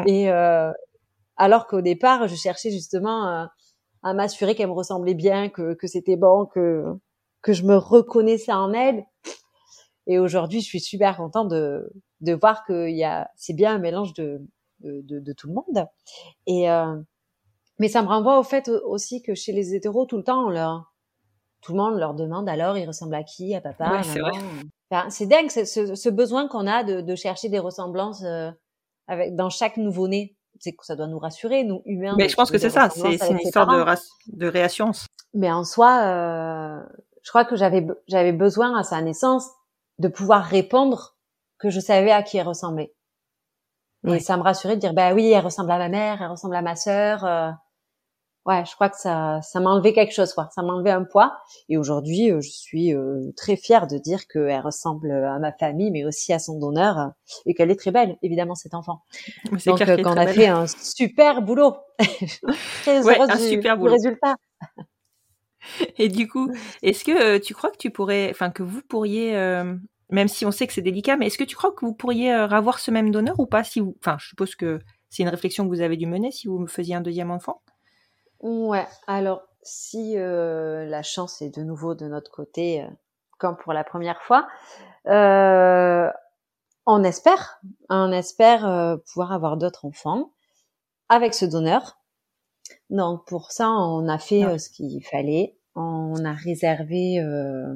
Et 0.07 0.31
euh, 0.31 0.73
alors 1.37 1.69
qu'au 1.69 1.81
départ, 1.81 2.27
je 2.27 2.35
cherchais 2.35 2.71
justement 2.71 3.47
à 4.03 4.15
m'assurer 4.15 4.55
qu'elle 4.55 4.67
me 4.67 4.73
ressemblait 4.73 5.15
bien, 5.15 5.49
que, 5.49 5.75
que 5.75 5.87
c'était 5.87 6.17
bon, 6.17 6.47
que 6.47 6.85
que 7.43 7.53
je 7.53 7.65
me 7.65 7.77
reconnaissais 7.77 8.53
en 8.53 8.73
elle. 8.73 9.05
Et 10.07 10.19
aujourd'hui, 10.19 10.61
je 10.61 10.67
suis 10.67 10.81
super 10.81 11.17
contente 11.17 11.49
de 11.49 11.91
de 12.21 12.33
voir 12.35 12.65
que 12.65 12.89
y 12.89 13.05
a 13.05 13.31
c'est 13.37 13.55
bien 13.55 13.75
un 13.75 13.79
mélange 13.79 14.13
de 14.15 14.43
de, 14.81 15.01
de, 15.03 15.21
de 15.21 15.33
tout 15.33 15.49
le 15.49 15.55
monde. 15.55 15.87
Et 16.47 16.71
euh, 16.71 16.97
mais 17.79 17.89
ça 17.89 18.03
me 18.03 18.09
renvoie 18.09 18.39
au 18.39 18.43
fait 18.43 18.69
aussi 18.69 19.23
que 19.23 19.35
chez 19.35 19.53
les 19.53 19.75
hétéros, 19.75 20.07
tout 20.07 20.17
le 20.19 20.25
temps, 20.25 20.47
on 20.47 20.51
leur 20.51 20.93
tout 21.63 21.73
le 21.73 21.79
monde 21.79 21.99
leur 21.99 22.15
demande 22.15 22.49
alors 22.49 22.79
il 22.79 22.87
ressemble 22.87 23.15
à 23.15 23.23
qui, 23.23 23.55
à 23.55 23.61
papa, 23.61 23.91
Ouais, 23.91 24.03
c'est. 24.03 24.21
Enfin, 24.91 25.09
c'est 25.11 25.27
dingue 25.27 25.51
ce, 25.51 25.65
ce, 25.65 25.95
ce 25.95 26.09
besoin 26.09 26.49
qu'on 26.49 26.67
a 26.67 26.83
de, 26.83 27.01
de 27.01 27.15
chercher 27.15 27.49
des 27.49 27.61
ressemblances 27.61 28.25
euh, 28.25 28.51
avec 29.07 29.37
dans 29.37 29.49
chaque 29.51 29.77
nouveau-né. 29.77 30.37
C'est 30.59 30.73
que 30.73 30.85
ça 30.85 30.97
doit 30.97 31.07
nous 31.07 31.19
rassurer, 31.19 31.65
nous 31.65 31.81
humains. 31.87 32.17
Mais 32.19 32.29
je 32.29 32.35
pense 32.37 32.51
que 32.51 32.59
c'est 32.59 32.71
ça. 32.71 32.91
C'est 32.91 33.17
c'est 33.17 33.31
une 33.31 33.39
histoire 33.39 33.67
de, 33.67 34.37
de 34.37 34.47
réassurance. 34.47 35.07
Mais 35.33 35.51
en 35.51 35.65
soi, 35.65 36.03
euh, 36.05 36.83
je 37.23 37.31
crois 37.31 37.45
que 37.45 37.57
j'avais 37.57 37.87
j'avais 38.09 38.33
besoin 38.33 38.79
à 38.79 38.83
sa 38.83 39.01
naissance 39.03 39.47
de 39.99 40.09
pouvoir 40.09 40.45
répondre 40.45 41.17
que 41.59 41.71
je 41.71 41.81
savais 41.81 42.11
à 42.13 42.23
qui 42.23 42.39
elle 42.39 42.49
ressemblait. 42.49 42.95
Et 44.07 44.19
ça 44.21 44.37
me 44.39 44.43
rassurait 44.43 44.77
de 44.77 44.81
dire 44.81 44.95
bah 44.95 45.13
oui, 45.15 45.31
elle 45.31 45.45
ressemble 45.45 45.71
à 45.73 45.79
ma 45.79 45.89
mère, 45.91 46.23
elle 46.23 46.31
ressemble 46.31 46.57
à 46.57 46.63
ma 46.63 46.75
sœur. 46.77 47.25
euh. 47.25 47.51
ouais, 48.47 48.65
je 48.65 48.75
crois 48.75 48.89
que 48.89 48.97
ça 48.99 49.41
ça 49.43 49.61
m'a 49.61 49.71
enlevé 49.71 49.93
quelque 49.93 50.13
chose, 50.15 50.33
quoi. 50.33 50.49
Ça 50.55 50.63
m'a 50.63 50.73
enlevé 50.73 50.91
un 50.91 51.05
poids. 51.05 51.39
Et 51.69 51.77
aujourd'hui, 51.77 52.31
euh, 52.33 52.41
je 52.41 52.51
suis 52.51 52.95
euh, 52.95 53.31
très 53.37 53.57
fière 53.57 53.87
de 53.87 53.99
dire 53.99 54.27
qu'elle 54.29 54.61
ressemble 54.63 55.11
à 55.13 55.39
ma 55.39 55.53
famille, 55.53 55.91
mais 55.91 56.05
aussi 56.07 56.33
à 56.33 56.39
son 56.39 56.59
donneur, 56.59 56.99
euh, 56.99 57.09
et 57.47 57.55
qu'elle 57.55 57.71
est 57.71 57.79
très 57.79 57.91
belle, 57.91 58.17
évidemment, 58.23 58.55
cet 58.55 58.75
enfant. 58.75 59.03
Donc 59.67 59.87
euh, 59.87 59.99
qu'on 59.99 60.17
a 60.17 60.25
belle. 60.25 60.35
fait 60.35 60.47
un 60.49 60.67
super 60.67 61.43
boulot. 61.43 61.77
très 62.83 63.01
Ouais, 63.03 63.19
heureuse 63.19 63.29
un 63.29 63.37
du, 63.37 63.43
super 63.43 63.77
du 63.77 63.81
boulot. 63.81 63.93
résultat. 63.93 64.37
Et 65.99 66.09
du 66.09 66.29
coup, 66.29 66.51
est-ce 66.83 67.05
que 67.05 67.39
tu 67.39 67.55
crois 67.55 67.71
que 67.71 67.77
tu 67.77 67.91
pourrais, 67.91 68.31
enfin 68.31 68.51
que 68.51 68.63
vous 68.63 68.83
pourriez, 68.83 69.37
euh, 69.37 69.75
même 70.11 70.29
si 70.29 70.45
on 70.47 70.51
sait 70.51 70.67
que 70.67 70.73
c'est 70.73 70.83
délicat, 70.83 71.17
mais 71.17 71.27
est-ce 71.27 71.39
que 71.39 71.45
tu 71.45 71.57
crois 71.57 71.73
que 71.73 71.85
vous 71.85 71.95
pourriez 71.95 72.33
euh, 72.33 72.49
avoir 72.49 72.79
ce 72.79 72.91
même 72.91 73.11
donneur 73.11 73.39
ou 73.39 73.47
pas 73.47 73.65
si 73.65 73.81
vous, 73.81 73.97
enfin, 74.01 74.17
je 74.19 74.29
suppose 74.29 74.55
que 74.55 74.81
c'est 75.09 75.23
une 75.23 75.29
réflexion 75.29 75.65
que 75.65 75.69
vous 75.69 75.81
avez 75.81 75.97
dû 75.97 76.07
mener 76.07 76.31
si 76.31 76.49
vous 76.49 76.59
me 76.59 76.67
faisiez 76.67 76.95
un 76.95 77.01
deuxième 77.01 77.31
enfant? 77.31 77.63
Ouais, 78.41 78.87
alors 79.07 79.43
si 79.63 80.15
euh, 80.17 80.87
la 80.87 81.03
chance 81.03 81.43
est 81.43 81.55
de 81.55 81.63
nouveau 81.63 81.95
de 81.95 82.07
notre 82.07 82.31
côté, 82.31 82.87
comme 83.39 83.57
pour 83.57 83.73
la 83.73 83.85
première 83.85 84.23
fois, 84.23 84.49
on 86.87 87.05
espère, 87.05 87.61
on 87.91 88.11
espère 88.13 88.99
pouvoir 89.07 89.33
avoir 89.33 89.57
d'autres 89.59 89.85
enfants 89.85 90.33
avec 91.11 91.35
ce 91.35 91.45
donneur. 91.45 92.00
Donc 92.91 93.27
pour 93.27 93.51
ça, 93.53 93.71
on 93.71 94.09
a 94.09 94.19
fait 94.19 94.43
Ah. 94.45 94.51
euh, 94.51 94.59
ce 94.59 94.69
qu'il 94.71 95.03
fallait. 95.05 95.57
On 95.75 96.25
a 96.25 96.33
réservé, 96.33 97.21
euh, 97.21 97.73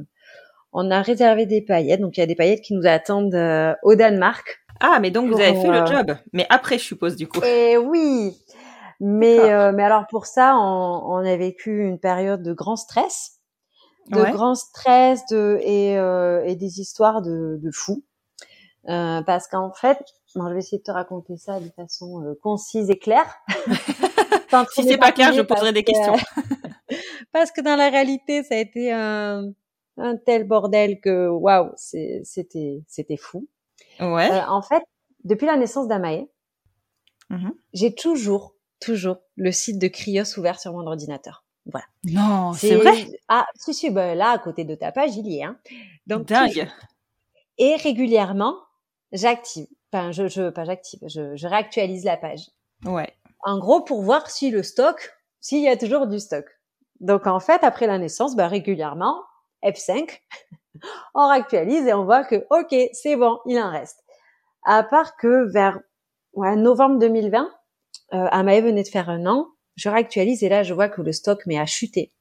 on 0.73 0.91
a 0.91 1.01
réservé 1.03 1.47
des 1.47 1.63
paillettes. 1.63 2.01
Donc 2.01 2.17
il 2.17 2.21
y 2.21 2.23
a 2.23 2.27
des 2.27 2.35
paillettes 2.35 2.61
qui 2.63 2.75
nous 2.75 2.87
attendent 2.87 3.35
euh, 3.35 3.75
au 3.83 3.95
Danemark. 3.95 4.61
Ah, 4.81 4.99
mais 5.01 5.11
donc 5.13 5.31
vous 5.33 5.41
avez 5.41 5.55
fait 5.55 5.69
euh, 5.69 5.81
le 5.81 5.87
job, 5.87 6.17
mais 6.33 6.47
après, 6.51 6.79
je 6.79 6.85
suppose 6.85 7.15
du 7.17 7.29
coup. 7.29 7.41
Et 7.45 7.77
oui, 7.79 8.37
mais 9.01 9.53
euh, 9.53 9.71
mais 9.73 9.85
alors 9.85 10.07
pour 10.11 10.27
ça, 10.27 10.57
on, 10.59 11.03
on 11.07 11.17
a 11.25 11.37
vécu 11.37 11.87
une 11.87 11.99
période 12.01 12.43
de 12.43 12.53
grand 12.53 12.75
stress, 12.77 13.39
de 14.11 14.21
Ouais. 14.21 14.33
grand 14.33 14.57
stress, 14.57 15.25
de 15.31 15.59
et 15.63 15.97
euh, 15.97 16.43
et 16.45 16.57
des 16.57 16.81
histoires 16.81 17.23
de 17.23 17.59
de 17.63 17.71
fous, 17.71 18.03
Euh, 18.89 19.23
parce 19.23 19.47
qu'en 19.47 19.73
fait, 19.73 19.99
bon, 20.35 20.49
je 20.49 20.53
vais 20.53 20.59
essayer 20.59 20.79
de 20.79 20.83
te 20.83 20.91
raconter 20.91 21.37
ça 21.39 21.61
de 21.61 21.71
façon 21.77 22.21
euh, 22.25 22.35
concise 22.43 22.91
et 22.91 22.99
claire. 22.99 23.33
Trop 24.65 24.83
Si 24.83 24.89
c'est 24.89 24.99
pas 24.99 25.11
clair, 25.13 25.33
je 25.33 25.41
poserai 25.43 25.73
des 25.73 25.83
que- 25.83 25.91
questions. 25.93 26.15
parce 27.33 27.51
que 27.51 27.61
dans 27.61 27.77
la 27.77 27.89
réalité, 27.91 28.43
ça 28.45 28.55
a 28.55 28.59
été 28.59 28.93
un 28.93 29.53
un 29.97 30.17
tel 30.17 30.45
bordel 30.45 31.01
que 31.01 31.29
waouh, 31.29 31.71
c'était 31.77 32.83
c'était 32.89 33.17
fou. 33.17 33.49
Ouais. 34.01 34.31
Euh, 34.31 34.47
en 34.49 34.63
fait, 34.63 34.83
depuis 35.25 35.47
la 35.47 35.57
naissance 35.57 35.89
d'Amae, 35.89 36.27
Mhm. 37.31 37.55
j'ai 37.73 37.95
toujours, 37.95 38.55
toujours 38.81 39.17
le 39.37 39.51
site 39.51 39.79
de 39.79 39.89
Krios 39.89 40.39
ouvert 40.39 40.61
sur 40.61 40.73
mon 40.73 40.87
ordinateur. 40.87 41.45
Voilà. 41.67 41.87
Non, 42.05 42.53
c'est 42.53 42.75
vrai. 42.75 43.07
Ah, 43.29 43.47
si, 43.57 43.73
si, 43.73 43.89
ben 43.91 44.15
là, 44.15 44.31
à 44.33 44.39
côté 44.39 44.65
de 44.65 44.75
ta 44.75 44.93
page, 44.93 45.17
il 45.17 45.27
y 45.27 45.39
est. 45.39 45.45
Hein. 45.45 45.59
Donc, 46.07 46.27
Dingue. 46.27 46.49
toujours. 46.51 46.67
Et 47.57 47.77
régulièrement, 47.77 48.57
j'active. 49.13 49.67
Enfin, 49.93 50.11
je, 50.13 50.27
je, 50.29 50.51
pas 50.51 50.65
j'active, 50.65 51.01
je, 51.07 51.35
je 51.37 51.47
réactualise 51.49 52.05
la 52.05 52.17
page. 52.19 52.51
Ouais. 52.85 53.11
En 53.45 53.59
gros, 53.59 53.83
pour 53.83 54.03
voir 54.03 54.31
si 54.31 54.51
le 54.51 54.63
stock, 54.63 55.13
s'il 55.41 55.63
y 55.63 55.69
a 55.69 55.77
toujours 55.77 56.07
du 56.07 56.19
stock. 56.19 56.45
Donc, 57.01 57.27
en 57.27 57.41
fait, 57.41 57.63
après 57.63 57.87
la 57.87 57.99
naissance, 57.99 58.35
ben, 58.37 58.47
régulièrement, 58.49 59.23
F5, 59.63 60.21
on 61.15 61.29
réactualise 61.29 61.87
et 61.87 61.93
on 61.95 62.05
voit 62.05 62.25
que, 62.25 62.47
OK, 62.51 62.75
c'est 62.93 63.17
bon, 63.17 63.39
il 63.47 63.59
en 63.59 63.71
reste. 63.71 63.99
À 64.65 64.83
part 64.83 65.17
que 65.17 65.51
vers 65.53 65.79
ouais, 66.33 66.57
novembre 66.57 66.99
2020, 66.99 67.51
euh, 68.15 68.27
Amae 68.31 68.61
venait 68.63 68.83
de 68.83 68.89
faire 68.89 69.11
un 69.11 69.27
an, 69.27 69.49
je 69.77 69.89
réactualise 69.91 70.43
et 70.43 70.49
là, 70.49 70.63
je 70.63 70.73
vois 70.73 70.89
que 70.89 71.03
le 71.03 71.13
stock 71.13 71.43
mais 71.47 71.59
a 71.59 71.67
chuté. 71.67 72.13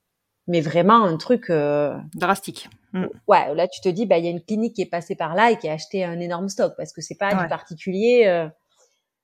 Mais 0.47 0.59
vraiment 0.59 1.03
un 1.05 1.15
truc... 1.15 1.49
euh, 1.49 1.95
Drastique. 2.15 2.69
Mm. 2.91 3.05
Ouais, 3.27 3.55
là 3.55 3.67
tu 3.67 3.79
te 3.79 3.87
dis, 3.89 4.05
bah 4.05 4.17
il 4.17 4.25
y 4.25 4.27
a 4.27 4.31
une 4.31 4.43
clinique 4.43 4.75
qui 4.75 4.81
est 4.81 4.89
passée 4.89 5.15
par 5.15 5.35
là 5.35 5.51
et 5.51 5.57
qui 5.57 5.69
a 5.69 5.73
acheté 5.73 6.03
un 6.03 6.19
énorme 6.19 6.49
stock 6.49 6.73
parce 6.77 6.91
que 6.93 7.01
c'est 7.01 7.15
pas 7.15 7.33
Ouais. 7.33 7.41
du 7.43 7.47
particulier. 7.47 8.25
euh. 8.27 8.47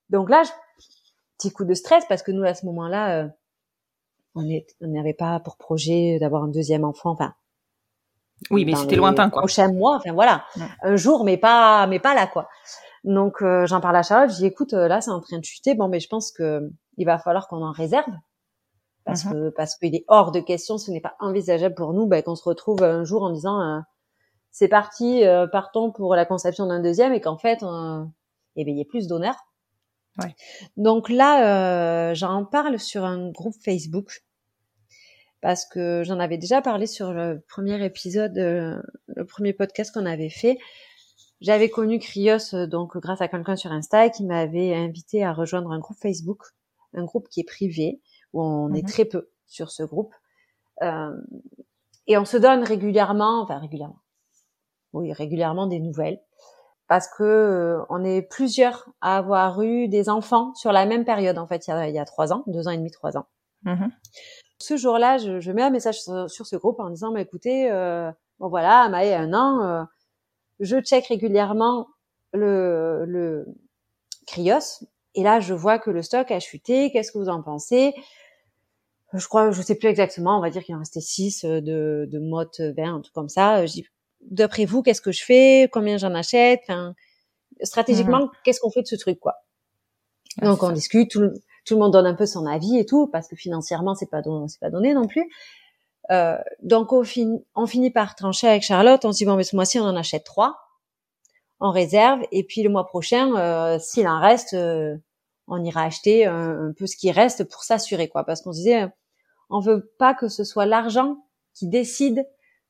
Donc 0.09 0.29
là, 0.29 0.43
je... 0.43 0.49
petit 1.39 1.51
coup 1.51 1.65
de 1.65 1.73
stress 1.73 2.05
parce 2.07 2.21
que 2.21 2.31
nous 2.31 2.43
à 2.43 2.53
ce 2.53 2.65
moment-là, 2.67 3.23
euh, 3.23 3.27
on 4.35 4.47
est, 4.47 4.67
on 4.81 4.87
n'avait 4.89 5.13
pas 5.15 5.39
pour 5.39 5.57
projet 5.57 6.19
d'avoir 6.19 6.43
un 6.43 6.47
deuxième 6.49 6.83
enfant. 6.85 7.09
Enfin, 7.11 7.33
Oui, 8.51 8.63
mais 8.65 8.75
c'était 8.75 8.95
lointain, 8.95 9.29
quoi. 9.29 9.41
Prochains 9.41 9.71
mois, 9.73 9.95
enfin 9.97 10.13
voilà, 10.13 10.45
Ouais. 10.57 10.67
un 10.83 10.95
jour, 10.95 11.23
mais 11.25 11.37
pas, 11.37 11.87
mais 11.87 11.99
pas 11.99 12.13
là 12.13 12.27
quoi. 12.27 12.47
Donc 13.03 13.41
euh, 13.41 13.65
j'en 13.65 13.79
parle 13.81 13.95
à 13.95 14.03
Charlotte, 14.03 14.29
je 14.31 14.35
dis 14.35 14.45
écoute, 14.45 14.73
euh, 14.73 14.87
là 14.87 15.01
c'est 15.01 15.11
en 15.11 15.21
train 15.21 15.39
de 15.39 15.43
chuter, 15.45 15.73
bon 15.73 15.87
mais 15.87 15.99
je 15.99 16.07
pense 16.09 16.31
que 16.31 16.69
il 16.97 17.05
va 17.05 17.17
falloir 17.17 17.47
qu'on 17.47 17.63
en 17.63 17.71
réserve 17.71 18.11
parce 19.05 19.23
Mhm. 19.25 19.31
que 19.31 19.49
parce 19.51 19.75
qu'il 19.77 19.95
est 19.95 20.03
hors 20.09 20.31
de 20.31 20.41
question, 20.41 20.77
ce 20.77 20.91
n'est 20.91 20.99
pas 21.01 21.15
envisageable 21.21 21.75
pour 21.75 21.93
nous 21.93 22.07
ben, 22.07 22.21
qu'on 22.21 22.35
se 22.35 22.43
retrouve 22.43 22.83
un 22.83 23.05
jour 23.05 23.23
en 23.23 23.31
disant 23.31 23.59
euh, 23.61 23.79
c'est 24.51 24.67
parti, 24.67 25.25
euh, 25.25 25.47
partons 25.47 25.91
pour 25.91 26.13
la 26.15 26.25
conception 26.25 26.65
d'un 26.67 26.81
deuxième 26.81 27.13
et 27.13 27.21
qu'en 27.21 27.37
fait 27.37 27.63
euh, 27.63 28.03
eh 28.57 28.61
il 28.63 28.77
y 28.77 28.81
ait 28.81 28.85
plus 28.85 29.07
d'honneur. 29.07 29.35
Ouais. 30.17 30.35
Donc 30.77 31.09
là, 31.09 32.09
euh, 32.11 32.15
j'en 32.15 32.43
parle 32.45 32.79
sur 32.79 33.05
un 33.05 33.29
groupe 33.31 33.55
Facebook 33.63 34.23
parce 35.41 35.65
que 35.65 36.03
j'en 36.03 36.19
avais 36.19 36.37
déjà 36.37 36.61
parlé 36.61 36.85
sur 36.87 37.13
le 37.13 37.41
premier 37.47 37.83
épisode, 37.85 38.37
euh, 38.37 38.81
le 39.07 39.25
premier 39.25 39.53
podcast 39.53 39.93
qu'on 39.93 40.05
avait 40.05 40.29
fait. 40.29 40.57
J'avais 41.39 41.69
connu 41.69 41.99
Krios 41.99 42.53
euh, 42.53 42.67
donc 42.67 42.97
grâce 42.97 43.21
à 43.21 43.29
quelqu'un 43.29 43.55
sur 43.55 43.71
Insta 43.71 44.09
qui 44.09 44.25
m'avait 44.25 44.75
invité 44.75 45.23
à 45.23 45.31
rejoindre 45.31 45.71
un 45.71 45.79
groupe 45.79 45.97
Facebook, 46.01 46.43
un 46.93 47.05
groupe 47.05 47.29
qui 47.29 47.39
est 47.39 47.45
privé 47.45 48.01
où 48.33 48.43
on 48.43 48.73
est 48.73 48.81
Mhm. 48.81 48.89
très 48.89 49.05
peu 49.05 49.29
sur 49.47 49.71
ce 49.71 49.83
groupe 49.83 50.13
Euh, 50.81 51.11
et 52.07 52.17
on 52.17 52.23
se 52.25 52.37
donne 52.37 52.63
régulièrement, 52.63 53.41
enfin 53.41 53.59
régulièrement, 53.59 53.99
oui 54.93 55.11
régulièrement 55.13 55.67
des 55.67 55.79
nouvelles 55.79 56.21
parce 56.89 57.07
que 57.07 57.23
euh, 57.23 57.85
on 57.89 58.03
est 58.03 58.23
plusieurs 58.23 58.89
à 58.99 59.17
avoir 59.17 59.61
eu 59.61 59.87
des 59.87 60.09
enfants 60.09 60.53
sur 60.55 60.71
la 60.73 60.85
même 60.87 61.05
période 61.05 61.37
en 61.37 61.47
fait 61.47 61.67
il 61.67 61.69
y 61.69 61.73
a, 61.73 61.87
il 61.87 61.95
y 61.95 61.99
a 61.99 62.03
trois 62.03 62.33
ans, 62.33 62.43
deux 62.47 62.67
ans 62.67 62.71
et 62.71 62.77
demi, 62.77 62.91
trois 62.91 63.15
ans. 63.15 63.27
Mhm. 63.63 63.91
Ce 64.57 64.75
jour-là, 64.75 65.17
je, 65.17 65.39
je 65.39 65.51
mets 65.51 65.61
un 65.61 65.69
message 65.69 66.01
sur, 66.01 66.29
sur 66.29 66.45
ce 66.45 66.57
groupe 66.57 66.79
en 66.81 66.89
disant, 66.89 67.13
bah, 67.13 67.21
écoutez, 67.21 67.71
euh, 67.71 68.11
bon 68.39 68.49
voilà, 68.49 68.81
Amae 68.81 69.13
a 69.13 69.19
un 69.19 69.33
an, 69.33 69.63
euh, 69.63 69.83
je 70.59 70.81
check 70.81 71.05
régulièrement 71.07 71.87
le, 72.33 73.05
le 73.05 73.45
Krios, 74.27 74.83
et 75.15 75.23
là, 75.23 75.39
je 75.39 75.53
vois 75.53 75.79
que 75.79 75.91
le 75.91 76.01
stock 76.01 76.29
a 76.31 76.39
chuté. 76.39 76.91
Qu'est-ce 76.91 77.11
que 77.11 77.17
vous 77.17 77.29
en 77.29 77.41
pensez? 77.41 77.93
Je 79.13 79.27
crois, 79.27 79.51
je 79.51 79.61
sais 79.61 79.75
plus 79.75 79.87
exactement. 79.87 80.37
On 80.37 80.41
va 80.41 80.49
dire 80.49 80.63
qu'il 80.63 80.75
en 80.75 80.79
restait 80.79 81.01
6 81.01 81.45
de, 81.45 82.07
de 82.09 82.19
mottes 82.19 82.61
20, 82.61 82.95
un 82.95 83.01
truc 83.01 83.13
comme 83.13 83.29
ça. 83.29 83.65
Je 83.65 83.73
dis, 83.73 83.85
d'après 84.21 84.65
vous, 84.65 84.81
qu'est-ce 84.81 85.01
que 85.01 85.11
je 85.11 85.23
fais 85.23 85.69
Combien 85.71 85.97
j'en 85.97 86.13
achète 86.13 86.61
enfin, 86.67 86.93
Stratégiquement, 87.61 88.29
qu'est-ce 88.43 88.59
qu'on 88.59 88.71
fait 88.71 88.81
de 88.83 88.87
ce 88.87 88.95
truc, 88.95 89.19
quoi 89.19 89.35
Ouais, 90.41 90.47
Donc 90.47 90.63
on 90.63 90.71
discute, 90.71 91.09
tout 91.11 91.19
le, 91.21 91.33
tout 91.65 91.73
le 91.73 91.79
monde 91.79 91.91
donne 91.93 92.05
un 92.05 92.13
peu 92.15 92.25
son 92.25 92.45
avis 92.45 92.77
et 92.77 92.85
tout, 92.85 93.07
parce 93.07 93.27
que 93.27 93.35
financièrement 93.35 93.95
c'est 93.95 94.09
pas 94.09 94.21
don- 94.21 94.47
c'est 94.47 94.59
pas 94.59 94.69
donné 94.69 94.93
non 94.93 95.07
plus. 95.07 95.29
Euh, 96.11 96.37
donc 96.63 96.93
on, 96.93 97.03
fin- 97.03 97.39
on 97.55 97.65
finit 97.67 97.91
par 97.91 98.15
trancher 98.15 98.47
avec 98.47 98.63
Charlotte. 98.63 99.03
On 99.05 99.11
se 99.11 99.17
dit 99.17 99.25
bon 99.25 99.35
mais 99.35 99.43
ce 99.43 99.55
mois-ci 99.55 99.79
on 99.79 99.83
en 99.83 99.95
achète 99.95 100.23
trois, 100.23 100.57
en 101.59 101.71
réserve, 101.71 102.21
et 102.31 102.43
puis 102.43 102.63
le 102.63 102.69
mois 102.69 102.85
prochain, 102.85 103.35
euh, 103.35 103.79
s'il 103.79 104.07
en 104.07 104.19
reste, 104.21 104.53
euh, 104.53 104.95
on 105.47 105.61
ira 105.63 105.83
acheter 105.83 106.25
un, 106.25 106.67
un 106.69 106.73
peu 106.73 106.87
ce 106.87 106.95
qui 106.95 107.11
reste 107.11 107.43
pour 107.49 107.63
s'assurer 107.63 108.07
quoi, 108.07 108.23
parce 108.23 108.41
qu'on 108.41 108.53
se 108.53 108.59
disait 108.59 108.87
on 109.49 109.59
veut 109.59 109.91
pas 109.97 110.13
que 110.13 110.27
ce 110.29 110.43
soit 110.43 110.65
l'argent 110.67 111.17
qui 111.53 111.67
décide 111.67 112.25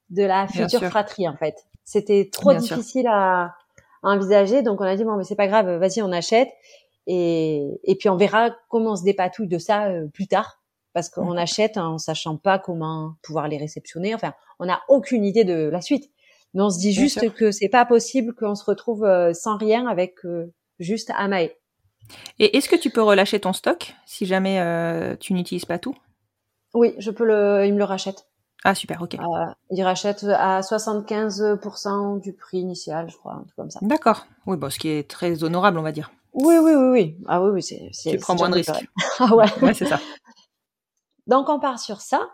de 0.10 0.24
la 0.24 0.48
future 0.48 0.84
fratrie 0.86 1.28
en 1.28 1.36
fait. 1.36 1.56
C'était 1.84 2.30
trop 2.32 2.52
Bien 2.52 2.60
difficile 2.60 3.08
à, 3.08 3.56
à 4.04 4.10
envisager, 4.10 4.62
donc 4.62 4.82
on 4.82 4.86
a 4.86 4.96
dit 4.96 5.04
bon 5.04 5.16
mais 5.16 5.24
c'est 5.24 5.36
pas 5.36 5.48
grave, 5.48 5.70
vas-y 5.80 6.02
on 6.02 6.12
achète. 6.12 6.50
Et, 7.08 7.80
et 7.84 7.96
puis 7.96 8.10
on 8.10 8.18
verra 8.18 8.52
comment 8.70 8.92
on 8.92 8.96
se 8.96 9.04
dépatouille 9.04 9.48
de 9.48 9.58
ça 9.58 9.88
euh, 9.88 10.08
plus 10.14 10.28
tard, 10.28 10.60
parce 10.94 11.10
qu'on 11.10 11.38
achète 11.38 11.78
en 11.78 11.98
sachant 11.98 12.38
pas 12.38 12.60
comment 12.60 13.16
pouvoir 13.24 13.48
les 13.48 13.58
réceptionner. 13.58 14.14
Enfin, 14.14 14.34
on 14.60 14.66
n'a 14.66 14.82
aucune 14.90 15.26
idée 15.26 15.44
de 15.44 15.70
la 15.70 15.82
suite. 15.82 16.12
Mais 16.54 16.62
on 16.62 16.70
se 16.70 16.80
dit 16.80 16.92
Bien 16.92 17.02
juste 17.02 17.20
sûr. 17.20 17.34
que 17.34 17.52
c'est 17.52 17.70
pas 17.70 17.86
possible 17.86 18.34
qu'on 18.36 18.56
se 18.56 18.64
retrouve 18.64 19.06
euh, 19.06 19.34
sans 19.34 19.58
rien 19.58 19.88
avec 19.88 20.24
euh, 20.26 20.52
juste 20.80 21.12
Amae. 21.16 21.50
Et 22.40 22.58
est-ce 22.58 22.70
que 22.70 22.76
tu 22.76 22.90
peux 22.90 23.04
relâcher 23.04 23.40
ton 23.40 23.54
stock 23.54 23.94
si 24.06 24.26
jamais 24.26 24.60
tu 25.20 25.34
n'utilises 25.34 25.66
pas 25.66 25.78
tout? 25.78 25.96
Oui, 26.74 26.96
je 26.98 27.12
peux 27.12 27.26
le, 27.26 27.66
il 27.68 27.74
me 27.74 27.78
le 27.78 27.84
rachète. 27.84 28.26
Ah 28.66 28.76
super, 28.76 29.02
ok. 29.02 29.16
Euh, 29.16 29.46
il 29.72 29.82
rachète 29.84 30.26
à 30.26 30.62
75% 30.62 32.20
du 32.20 32.34
prix 32.34 32.60
initial, 32.60 33.10
je 33.10 33.18
crois, 33.18 33.34
un 33.34 33.44
truc 33.44 33.56
comme 33.56 33.70
ça. 33.70 33.80
D'accord. 33.82 34.28
Oui, 34.46 34.58
bon, 34.58 34.70
ce 34.70 34.78
qui 34.80 34.90
est 34.90 35.10
très 35.10 35.44
honorable, 35.44 35.80
on 35.80 35.82
va 35.84 35.92
dire. 35.94 36.12
Oui, 36.34 36.58
oui, 36.58 36.74
oui, 36.76 36.90
oui. 36.92 37.18
Ah 37.28 37.42
oui, 37.42 37.52
oui, 37.52 37.64
c'est. 37.64 37.90
Tu 38.12 38.18
prends 38.18 38.36
moins 38.36 38.50
de 38.50 38.56
risques. 38.56 38.72
Ah 39.20 39.36
ouais. 39.36 39.46
Ouais, 39.62 39.74
c'est 39.74 39.86
ça. 39.86 40.00
Donc 41.28 41.48
on 41.50 41.60
part 41.60 41.80
sur 41.80 42.02
ça. 42.02 42.30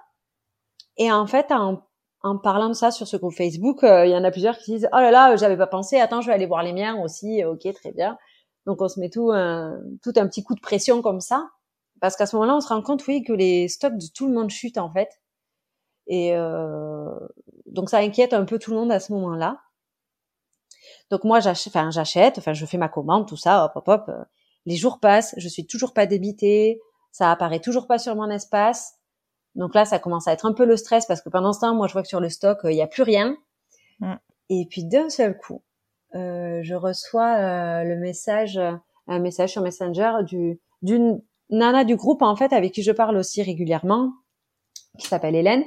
Et 0.98 1.12
en 1.12 1.28
fait, 1.28 1.52
en, 1.52 1.84
en 2.24 2.38
parlant 2.38 2.70
de 2.70 2.74
ça 2.74 2.92
sur 2.92 3.08
ce 3.08 3.18
groupe 3.18 3.36
Facebook, 3.36 3.84
euh, 3.84 4.06
il 4.06 4.12
y 4.12 4.16
en 4.16 4.24
a 4.24 4.32
plusieurs 4.32 4.58
qui 4.58 4.72
disent 4.72 4.90
oh 4.94 4.98
là 4.98 5.12
là, 5.12 5.36
j'avais 5.36 5.58
pas 5.58 5.68
pensé. 5.68 6.00
Attends, 6.00 6.22
je 6.22 6.28
vais 6.28 6.34
aller 6.34 6.46
voir 6.46 6.64
les 6.64 6.74
miens 6.74 6.96
aussi. 7.04 7.44
Ok, 7.44 7.68
très 7.74 7.92
bien. 7.92 8.18
Donc 8.66 8.82
on 8.82 8.88
se 8.88 9.00
met 9.00 9.10
tout 9.10 9.32
un 9.32 9.80
tout 10.02 10.14
un 10.16 10.28
petit 10.28 10.44
coup 10.44 10.56
de 10.56 10.62
pression 10.62 11.02
comme 11.02 11.22
ça, 11.22 11.50
parce 12.02 12.16
qu'à 12.16 12.26
ce 12.26 12.36
moment-là, 12.36 12.56
on 12.56 12.62
se 12.62 12.68
rend 12.70 12.82
compte, 12.82 13.06
oui, 13.08 13.24
que 13.24 13.34
les 13.34 13.68
stocks 13.68 13.98
de 13.98 14.06
tout 14.14 14.28
le 14.28 14.34
monde 14.34 14.50
chutent 14.50 14.78
en 14.80 14.92
fait. 14.92 15.10
Et 16.08 16.36
euh, 16.36 17.18
donc 17.66 17.90
ça 17.90 17.98
inquiète 18.00 18.34
un 18.34 18.46
peu 18.46 18.60
tout 18.60 18.72
le 18.72 18.78
monde 18.78 18.92
à 18.92 19.00
ce 19.00 19.12
moment-là. 19.14 19.60
Donc 21.12 21.24
moi, 21.24 21.40
j'achète, 21.40 21.76
enfin 21.76 21.92
j'achète, 21.92 22.38
enfin 22.38 22.54
je 22.54 22.66
fais 22.66 22.78
ma 22.78 22.90
commande, 22.90 23.28
tout 23.28 23.38
ça, 23.38 23.66
hop 23.66 23.72
hop 23.76 23.88
hop. 23.88 24.10
euh, 24.10 24.24
Les 24.66 24.76
jours 24.76 25.00
passent, 25.00 25.34
je 25.38 25.48
suis 25.48 25.66
toujours 25.66 25.94
pas 25.94 26.06
débitée, 26.06 26.80
ça 27.12 27.32
apparaît 27.32 27.60
toujours 27.60 27.88
pas 27.88 27.98
sur 27.98 28.16
mon 28.16 28.30
espace. 28.30 28.96
Donc 29.56 29.74
là, 29.74 29.86
ça 29.86 30.00
commence 30.00 30.28
à 30.28 30.34
être 30.34 30.46
un 30.46 30.54
peu 30.54 30.66
le 30.66 30.78
stress 30.78 31.06
parce 31.06 31.22
que 31.22 31.30
pendant 31.30 31.54
ce 31.54 31.62
temps, 31.62 31.74
moi, 31.74 31.88
je 31.88 31.94
vois 31.94 32.02
que 32.02 32.08
sur 32.08 32.20
le 32.20 32.30
stock, 32.30 32.66
euh, 32.66 32.72
il 32.72 32.78
y 32.78 32.82
a 32.82 32.88
plus 32.88 33.04
rien. 33.04 33.38
Mm. 34.00 34.16
Et 34.50 34.68
puis 34.70 34.84
d'un 34.84 35.10
seul 35.10 35.38
coup, 35.38 35.64
euh, 36.14 36.60
je 36.62 36.76
reçois 36.76 37.36
euh, 37.38 37.84
le 37.84 37.98
message, 37.98 38.60
un 39.08 39.20
message 39.20 39.52
sur 39.52 39.62
Messenger 39.62 40.12
du 40.24 40.60
d'une 40.82 41.22
nana 41.50 41.84
du 41.84 41.96
groupe 41.96 42.22
en 42.22 42.36
fait 42.36 42.54
avec 42.54 42.74
qui 42.74 42.84
je 42.84 42.92
parle 42.92 43.18
aussi 43.18 43.42
régulièrement, 43.42 44.12
qui 45.00 45.08
s'appelle 45.08 45.36
Hélène, 45.36 45.64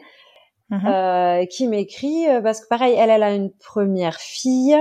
Mhm. 0.70 0.86
euh, 0.86 1.46
qui 1.46 1.66
m'écrit 1.66 2.28
euh, 2.28 2.42
parce 2.42 2.60
que 2.60 2.68
pareil, 2.68 2.94
elle, 2.98 3.08
elle 3.10 3.22
a 3.22 3.34
une 3.34 3.50
première 3.52 4.16
fille, 4.16 4.76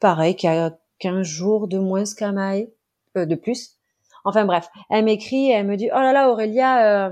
pareil, 0.00 0.36
qui 0.36 0.46
a 0.46 0.76
15 1.00 1.26
jours 1.26 1.66
de 1.66 1.78
moins 1.78 2.04
qu'Amae, 2.16 2.68
euh, 3.16 3.26
de 3.26 3.34
plus. 3.34 3.72
Enfin 4.24 4.44
bref, 4.44 4.68
elle 4.90 5.04
m'écrit, 5.04 5.50
elle 5.50 5.66
me 5.66 5.76
dit 5.76 5.88
oh 5.92 5.98
là 5.98 6.12
là 6.12 6.30
Aurélia, 6.30 7.06
euh, 7.06 7.10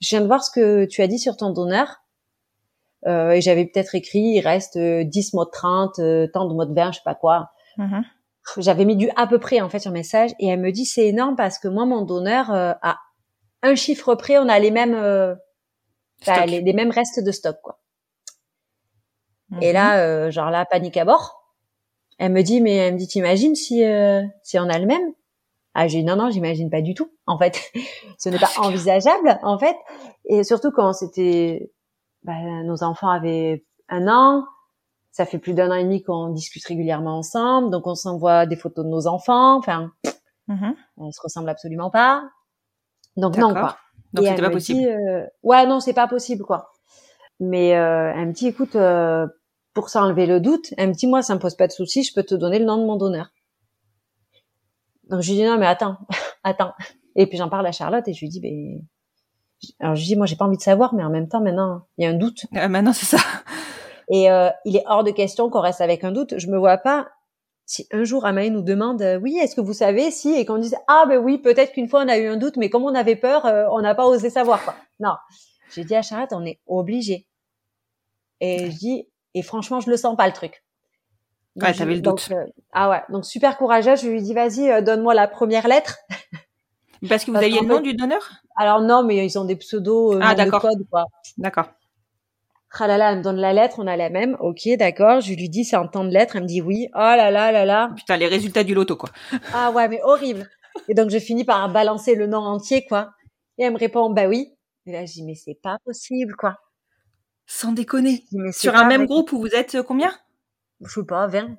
je 0.00 0.08
viens 0.10 0.22
de 0.22 0.26
voir 0.26 0.42
ce 0.42 0.50
que 0.50 0.86
tu 0.86 1.02
as 1.02 1.06
dit 1.06 1.18
sur 1.18 1.36
ton 1.36 1.50
donneur. 1.50 1.96
Euh, 3.06 3.32
et 3.32 3.40
j'avais 3.42 3.66
peut-être 3.66 3.94
écrit, 3.94 4.20
il 4.20 4.40
reste 4.40 4.76
euh, 4.76 5.04
10 5.04 5.34
mots 5.34 5.44
de 5.44 5.50
30, 5.50 5.98
euh, 5.98 6.26
tant 6.32 6.46
de 6.48 6.54
mots 6.54 6.64
de 6.64 6.74
20, 6.74 6.92
je 6.92 6.96
sais 6.96 7.02
pas 7.04 7.14
quoi. 7.14 7.50
Mhm. 7.76 8.02
J'avais 8.58 8.84
mis 8.84 8.96
du 8.96 9.10
à 9.16 9.26
peu 9.26 9.38
près 9.38 9.60
en 9.60 9.68
fait 9.68 9.80
sur 9.80 9.90
le 9.90 9.98
message 9.98 10.30
et 10.38 10.46
elle 10.46 10.60
me 10.60 10.70
dit 10.72 10.86
c'est 10.86 11.06
énorme 11.06 11.36
parce 11.36 11.58
que 11.58 11.68
moi 11.68 11.84
mon 11.84 12.02
donneur 12.02 12.52
euh, 12.52 12.72
a 12.80 12.96
un 13.62 13.74
chiffre 13.74 14.14
près, 14.14 14.38
on 14.38 14.48
a 14.48 14.58
les 14.58 14.70
mêmes 14.70 14.94
bah, 16.24 16.34
Stock. 16.36 16.46
les, 16.46 16.60
les 16.62 16.72
mêmes 16.72 16.90
restes 16.90 17.22
de 17.22 17.32
stock 17.32 17.56
quoi. 17.62 17.78
Et 19.60 19.68
Mhm. 19.68 19.72
là, 19.74 19.98
euh, 20.00 20.30
genre 20.30 20.50
là, 20.50 20.64
panique 20.64 20.96
à 20.96 21.04
bord. 21.04 21.42
Elle 22.18 22.32
me 22.32 22.42
dit, 22.42 22.60
mais 22.60 22.74
elle 22.76 22.94
me 22.94 22.98
dit, 22.98 23.06
t'imagines 23.06 23.54
si 23.54 23.84
euh, 23.84 24.22
si 24.42 24.58
on 24.58 24.68
a 24.68 24.78
le 24.78 24.86
même? 24.86 25.12
Ah, 25.74 25.86
j'ai 25.88 25.98
dit 25.98 26.04
non 26.04 26.16
non, 26.16 26.30
j'imagine 26.30 26.70
pas 26.70 26.80
du 26.80 26.94
tout. 26.94 27.10
En 27.26 27.38
fait, 27.38 27.60
ce 28.18 28.28
n'est 28.28 28.38
pas 28.38 28.50
envisageable 28.58 29.38
en 29.42 29.58
fait. 29.58 29.76
Et 30.24 30.42
surtout 30.42 30.70
quand 30.72 30.92
c'était, 30.94 31.70
bah, 32.22 32.32
nos 32.64 32.82
enfants 32.82 33.10
avaient 33.10 33.64
un 33.88 34.08
an, 34.08 34.44
ça 35.12 35.26
fait 35.26 35.38
plus 35.38 35.54
d'un 35.54 35.70
an 35.70 35.74
et 35.74 35.84
demi 35.84 36.02
qu'on 36.02 36.30
discute 36.30 36.64
régulièrement 36.66 37.18
ensemble, 37.18 37.70
donc 37.70 37.86
on 37.86 37.94
s'envoie 37.94 38.46
des 38.46 38.56
photos 38.56 38.84
de 38.84 38.90
nos 38.90 39.06
enfants. 39.06 39.56
Enfin, 39.58 39.92
Mhm. 40.48 40.74
on 40.96 41.10
se 41.12 41.20
ressemble 41.20 41.48
absolument 41.50 41.90
pas. 41.90 42.24
Donc 43.16 43.36
non 43.36 43.52
quoi. 43.52 43.76
Donc 44.12 44.26
c'était 44.26 44.42
pas 44.42 44.50
possible. 44.50 44.80
dit, 44.80 44.88
euh, 44.88 45.24
ouais, 45.42 45.66
non, 45.66 45.80
c'est 45.80 45.92
pas 45.92 46.08
possible, 46.08 46.44
quoi. 46.44 46.72
Mais 47.40 47.76
euh, 47.76 48.12
elle 48.14 48.28
me 48.28 48.32
dit, 48.32 48.48
écoute, 48.48 48.76
euh, 48.76 49.26
pour 49.74 49.90
s'enlever 49.90 50.26
le 50.26 50.40
doute, 50.40 50.72
elle 50.78 50.88
me 50.88 50.94
dit, 50.94 51.06
moi, 51.06 51.22
ça 51.22 51.34
me 51.34 51.40
pose 51.40 51.54
pas 51.54 51.66
de 51.66 51.72
souci, 51.72 52.02
je 52.02 52.14
peux 52.14 52.22
te 52.22 52.34
donner 52.34 52.58
le 52.58 52.64
nom 52.64 52.78
de 52.78 52.86
mon 52.86 52.96
donneur. 52.96 53.30
Donc 55.08 55.20
je 55.20 55.30
lui 55.30 55.36
dis, 55.36 55.44
non, 55.44 55.58
mais 55.58 55.66
attends, 55.66 55.98
attends. 56.44 56.72
Et 57.14 57.26
puis 57.26 57.38
j'en 57.38 57.48
parle 57.48 57.66
à 57.66 57.72
Charlotte 57.72 58.06
et 58.08 58.14
je 58.14 58.20
lui 58.20 58.28
dis, 58.28 58.40
ben... 58.40 58.80
Alors 59.80 59.94
je 59.94 60.00
lui 60.00 60.08
dis, 60.08 60.16
moi, 60.16 60.26
j'ai 60.26 60.36
pas 60.36 60.44
envie 60.44 60.56
de 60.56 60.62
savoir, 60.62 60.94
mais 60.94 61.02
en 61.02 61.10
même 61.10 61.28
temps, 61.28 61.40
maintenant, 61.40 61.82
il 61.98 62.04
y 62.04 62.06
a 62.06 62.10
un 62.10 62.14
doute. 62.14 62.46
Euh, 62.56 62.68
maintenant, 62.68 62.92
c'est 62.92 63.06
ça. 63.06 63.22
Et 64.10 64.30
euh, 64.30 64.50
il 64.64 64.76
est 64.76 64.84
hors 64.86 65.02
de 65.02 65.10
question 65.10 65.50
qu'on 65.50 65.60
reste 65.60 65.80
avec 65.80 66.04
un 66.04 66.12
doute. 66.12 66.38
Je 66.38 66.48
me 66.48 66.58
vois 66.58 66.78
pas 66.78 67.08
si 67.68 67.86
un 67.92 68.04
jour 68.04 68.24
Amaï 68.24 68.50
nous 68.50 68.62
demande 68.62 69.02
euh, 69.02 69.18
oui 69.18 69.36
est-ce 69.38 69.54
que 69.56 69.60
vous 69.60 69.72
savez 69.74 70.10
si 70.12 70.32
et 70.32 70.46
qu'on 70.46 70.58
dise 70.58 70.76
ah 70.88 71.04
ben 71.08 71.18
oui 71.18 71.38
peut-être 71.38 71.72
qu'une 71.72 71.88
fois 71.88 72.02
on 72.04 72.08
a 72.08 72.16
eu 72.16 72.28
un 72.28 72.36
doute 72.36 72.56
mais 72.56 72.70
comme 72.70 72.84
on 72.84 72.94
avait 72.94 73.16
peur 73.16 73.44
euh, 73.44 73.66
on 73.72 73.80
n'a 73.80 73.94
pas 73.94 74.06
osé 74.06 74.30
savoir 74.30 74.62
quoi. 74.64 74.76
Non, 75.00 75.14
j'ai 75.74 75.84
dit 75.84 75.94
à 75.96 76.02
Charlotte 76.02 76.30
on 76.32 76.44
est 76.46 76.60
obligé. 76.66 77.26
Et 78.40 78.70
je 78.70 78.76
dis 78.78 79.08
et 79.34 79.42
franchement 79.42 79.80
je 79.80 79.90
le 79.90 79.96
sens 79.96 80.16
pas 80.16 80.26
le 80.26 80.32
truc. 80.32 80.62
Ouais, 81.56 81.72
je- 81.72 81.78
t'avais 81.78 81.94
le 81.96 82.00
donc, 82.02 82.20
doute. 82.20 82.36
euh, 82.36 82.44
ah 82.72 82.88
ouais 82.90 83.02
donc 83.08 83.24
super 83.24 83.56
courageuse 83.58 84.02
je 84.02 84.08
lui 84.08 84.22
dis 84.22 84.34
vas-y 84.34 84.70
euh, 84.70 84.80
donne-moi 84.82 85.14
la 85.14 85.26
première 85.26 85.66
lettre. 85.68 85.96
Parce 87.08 87.24
que 87.24 87.30
vous 87.30 87.34
Parce 87.34 87.46
aviez 87.46 87.60
le 87.60 87.66
nom 87.66 87.80
du 87.80 87.94
donneur? 87.94 88.30
Alors 88.56 88.80
non 88.80 89.02
mais 89.02 89.26
ils 89.26 89.38
ont 89.38 89.44
des 89.44 89.56
pseudos 89.56 90.14
euh, 90.16 90.20
Ah, 90.22 90.34
de 90.34 90.44
d'accord. 90.44 90.62
code 90.62 90.86
quoi. 90.90 91.04
D'accord. 91.36 91.66
Ah 92.78 92.86
là 92.86 92.98
là, 92.98 93.12
elle 93.12 93.18
me 93.18 93.22
donne 93.22 93.36
la 93.36 93.52
lettre, 93.52 93.76
on 93.78 93.86
a 93.86 93.96
la 93.96 94.10
même. 94.10 94.36
Ok, 94.40 94.68
d'accord. 94.78 95.20
Je 95.20 95.32
lui 95.32 95.48
dis 95.48 95.64
c'est 95.64 95.76
en 95.76 95.88
temps 95.88 96.04
de 96.04 96.10
lettre. 96.10 96.36
Elle 96.36 96.42
me 96.42 96.48
dit 96.48 96.60
oui. 96.60 96.88
Oh 96.94 96.98
là 96.98 97.30
là 97.30 97.50
là 97.52 97.64
là. 97.64 97.90
Putain, 97.96 98.16
les 98.16 98.26
résultats 98.26 98.64
du 98.64 98.74
loto, 98.74 98.96
quoi. 98.96 99.08
Ah 99.54 99.70
ouais, 99.70 99.88
mais 99.88 100.00
horrible. 100.02 100.48
Et 100.88 100.94
donc 100.94 101.08
je 101.10 101.18
finis 101.18 101.44
par 101.44 101.70
balancer 101.72 102.14
le 102.14 102.26
nom 102.26 102.38
entier, 102.38 102.84
quoi. 102.86 103.10
Et 103.58 103.64
elle 103.64 103.72
me 103.72 103.78
répond 103.78 104.10
bah 104.10 104.26
oui. 104.26 104.52
Et 104.84 104.92
là 104.92 105.06
je 105.06 105.12
dis 105.12 105.24
mais 105.24 105.34
c'est 105.34 105.58
pas 105.62 105.78
possible, 105.84 106.34
quoi. 106.36 106.56
Sans 107.46 107.72
déconner. 107.72 108.24
Dis, 108.30 108.38
mais 108.38 108.52
Sur 108.52 108.74
un 108.74 108.84
même 108.86 109.02
vrai. 109.02 109.06
groupe 109.06 109.32
où 109.32 109.38
vous 109.38 109.54
êtes 109.54 109.76
euh, 109.76 109.82
combien? 109.82 110.12
Je 110.80 110.92
sais 111.00 111.06
pas, 111.06 111.26
20. 111.28 111.56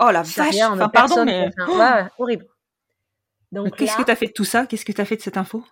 Oh 0.00 0.10
la 0.10 0.22
vache. 0.22 0.50
rien, 0.50 0.72
Enfin, 0.72 0.88
pardon, 0.88 1.24
mais. 1.24 1.48
ouais, 1.68 2.04
horrible. 2.18 2.46
Donc 3.52 3.76
Qu'est-ce 3.76 3.92
là, 3.96 3.98
que 3.98 4.06
t'as 4.06 4.16
fait 4.16 4.26
de 4.26 4.32
tout 4.32 4.44
ça? 4.44 4.66
Qu'est-ce 4.66 4.84
que 4.84 4.92
t'as 4.92 5.04
fait 5.04 5.16
de 5.16 5.22
cette 5.22 5.36
info? 5.36 5.64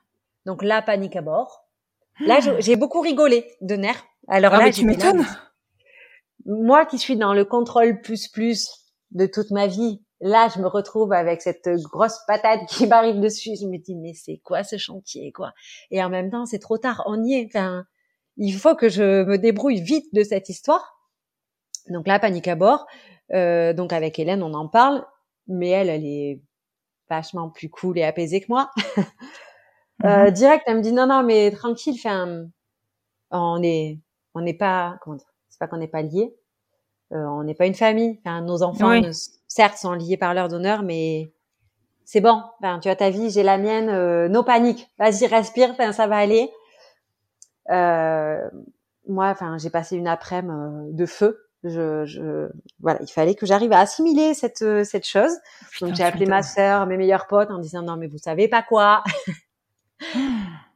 Donc 0.47 0.62
là 0.62 0.81
panique 0.83 1.16
à 1.16 1.20
bord. 1.22 1.68
Là, 2.21 2.41
j'ai 2.59 2.77
beaucoup 2.77 3.01
rigolé 3.01 3.47
de 3.61 3.75
nerfs. 3.77 4.05
Alors 4.29 4.53
Ah, 4.55 4.59
là, 4.59 4.64
mais 4.66 4.73
tu 4.73 4.85
m'étonnes. 4.85 5.25
moi 6.45 6.85
qui 6.87 6.99
suis 6.99 7.16
dans 7.16 7.35
le 7.35 7.45
contrôle 7.45 8.01
plus 8.01 8.29
plus 8.29 8.69
de 9.11 9.27
toute 9.27 9.51
ma 9.51 9.66
vie, 9.66 10.03
là, 10.21 10.49
je 10.55 10.61
me 10.61 10.66
retrouve 10.66 11.12
avec 11.12 11.41
cette 11.43 11.69
grosse 11.83 12.19
patate 12.27 12.61
qui 12.69 12.87
m'arrive 12.87 13.21
dessus. 13.21 13.51
Je 13.61 13.66
me 13.66 13.79
dis, 13.79 13.95
mais 13.97 14.12
c'est 14.14 14.39
quoi 14.45 14.64
ce 14.64 14.77
chantier, 14.77 15.33
quoi? 15.33 15.53
Et 15.91 16.03
en 16.03 16.11
même 16.11 16.31
temps, 16.31 16.45
c'est 16.47 16.59
trop 16.59 16.77
tard, 16.79 17.03
on 17.07 17.23
y 17.25 17.35
est. 17.35 17.47
Enfin, 17.47 17.85
il 18.37 18.53
faut 18.53 18.75
que 18.75 18.89
je 18.89 19.25
me 19.25 19.39
débrouille 19.39 19.81
vite 19.81 20.12
de 20.12 20.23
cette 20.23 20.49
histoire. 20.49 20.97
Donc 21.89 22.07
là, 22.07 22.19
panique 22.19 22.49
à 22.49 22.55
bord. 22.57 22.87
Euh, 23.33 23.73
donc 23.73 23.93
avec 23.93 24.19
Hélène, 24.19 24.43
on 24.43 24.55
en 24.55 24.69
parle, 24.69 25.05
mais 25.47 25.69
elle, 25.71 25.89
elle 25.89 26.05
est 26.05 26.43
vachement 27.09 27.49
plus 27.51 27.71
cool 27.71 27.99
et 27.99 28.05
apaisée 28.05 28.41
que 28.41 28.47
moi. 28.49 28.71
Euh, 30.05 30.26
Mhm. 30.26 30.30
direct, 30.30 30.64
elle 30.66 30.76
me 30.76 30.82
dit 30.82 30.92
non, 30.92 31.07
non, 31.07 31.22
mais 31.24 31.51
tranquille, 31.51 31.94
enfin, 31.99 32.46
on 33.30 33.62
est, 33.62 33.99
on 34.34 34.40
n'est 34.40 34.55
pas, 34.55 34.99
comment 35.03 35.16
dire, 35.16 35.26
c'est 35.49 35.59
pas 35.59 35.66
qu'on 35.66 35.78
n'est 35.78 35.88
pas 35.88 36.03
liés, 36.03 36.34
euh, 37.12 37.24
on 37.26 37.42
n'est 37.42 37.55
pas 37.55 37.66
une 37.66 37.74
famille. 37.74 38.20
Enfin, 38.24 38.40
nos 38.42 38.62
enfants, 38.62 38.90
Oui. 38.90 39.01
ne- 39.03 39.12
certes, 39.49 39.76
sont 39.78 39.92
liés 39.92 40.16
par 40.16 40.34
leur 40.34 40.49
donneur, 40.49 40.82
mais 40.82 41.32
c'est 42.05 42.20
bon. 42.20 42.42
Enfin, 42.61 42.78
tu 42.80 42.88
as 42.88 42.96
ta 42.96 43.11
vie, 43.11 43.30
j'ai 43.30 43.42
la 43.42 43.59
mienne. 43.59 43.88
Euh, 43.90 44.28
no 44.28 44.42
panique. 44.42 44.88
Vas-y, 44.99 45.26
respire. 45.26 45.70
Enfin, 45.72 45.92
ça 45.92 46.07
va 46.07 46.16
aller. 46.18 46.51
Euh, 47.70 48.49
moi, 49.09 49.26
enfin, 49.30 49.59
j'ai 49.59 49.70
passé 49.70 49.96
une 49.96 50.09
après-midi 50.09 50.53
euh, 50.53 50.92
de 50.96 51.07
feu. 51.07 51.44
Je, 51.64 52.05
je, 52.07 52.49
voilà, 52.80 53.01
il 53.03 53.11
fallait 53.11 53.34
que 53.34 53.44
j'arrive 53.44 53.72
à 53.72 53.80
assimiler 53.80 54.32
cette 54.34 54.62
euh, 54.62 54.84
cette 54.84 55.07
chose. 55.07 55.32
Putain, 55.72 55.86
Donc 55.88 55.96
j'ai 55.96 56.05
appelé 56.05 56.24
ma 56.24 56.42
sœur, 56.42 56.86
mes 56.86 56.96
meilleurs 56.96 57.26
potes 57.26 57.51
en 57.51 57.59
disant 57.59 57.82
non 57.82 57.96
mais 57.96 58.07
vous 58.07 58.16
savez 58.18 58.46
pas 58.46 58.62
quoi. 58.62 59.03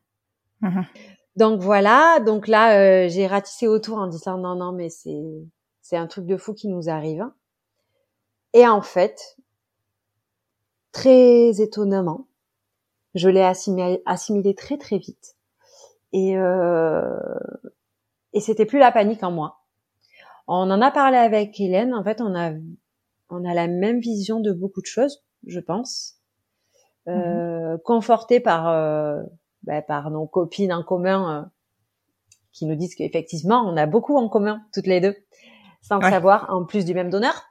Mhm. 0.63 0.87
Donc 1.37 1.61
voilà, 1.61 2.21
donc 2.21 2.49
là 2.49 2.79
euh, 2.79 3.09
j'ai 3.09 3.27
ratissé 3.27 3.69
autour 3.69 3.99
en 3.99 4.07
disant 4.07 4.39
non 4.39 4.55
non 4.55 4.73
mais 4.73 4.91
c'est 4.91 5.23
c'est 5.83 5.97
un 5.97 6.07
truc 6.07 6.27
de 6.27 6.37
fou 6.37 6.55
qui 6.55 6.69
nous 6.69 6.89
arrive. 6.89 7.27
Et 8.55 8.67
en 8.67 8.81
fait, 8.83 9.37
très 10.93 11.61
étonnamment, 11.61 12.27
je 13.15 13.29
l'ai 13.29 13.43
assimilé, 13.43 14.03
assimilé 14.07 14.55
très 14.55 14.79
très 14.79 14.99
vite. 14.99 15.37
Et 16.13 16.37
euh, 16.39 17.19
et 18.33 18.41
c'était 18.41 18.67
plus 18.67 18.79
la 18.79 18.93
panique 18.93 19.23
en 19.23 19.31
moi. 19.31 19.61
On 20.49 20.71
en 20.71 20.83
a 20.83 20.91
parlé 20.91 21.19
avec 21.19 21.61
Hélène. 21.61 21.95
En 21.95 22.05
fait, 22.05 22.21
on 22.21 22.35
a 22.37 22.53
on 23.31 23.45
a 23.45 23.55
la 23.55 23.69
même 23.69 24.01
vision 24.01 24.41
de 24.41 24.53
beaucoup 24.53 24.81
de 24.83 24.87
choses, 24.87 25.25
je 25.47 25.61
pense. 25.61 26.19
Euh, 27.09 27.79
conforté 27.85 28.39
par 28.39 28.69
euh, 28.69 29.23
bah, 29.65 29.83
par 29.83 30.11
nos 30.13 30.27
copines 30.27 30.73
en 30.73 30.85
commun 30.85 31.37
euh, 31.37 31.49
qui 32.53 32.65
nous 32.65 32.77
disent 32.77 32.95
qu'effectivement 32.95 33.65
on 33.67 33.77
a 33.77 33.87
beaucoup 33.87 34.17
en 34.17 34.29
commun 34.29 34.63
toutes 34.73 34.87
les 34.87 35.01
deux 35.01 35.17
sans 35.81 35.99
le 35.99 36.09
savoir 36.09 36.47
en 36.51 36.65
plus 36.65 36.85
du 36.85 36.95
même 36.95 37.11
donneur. 37.11 37.43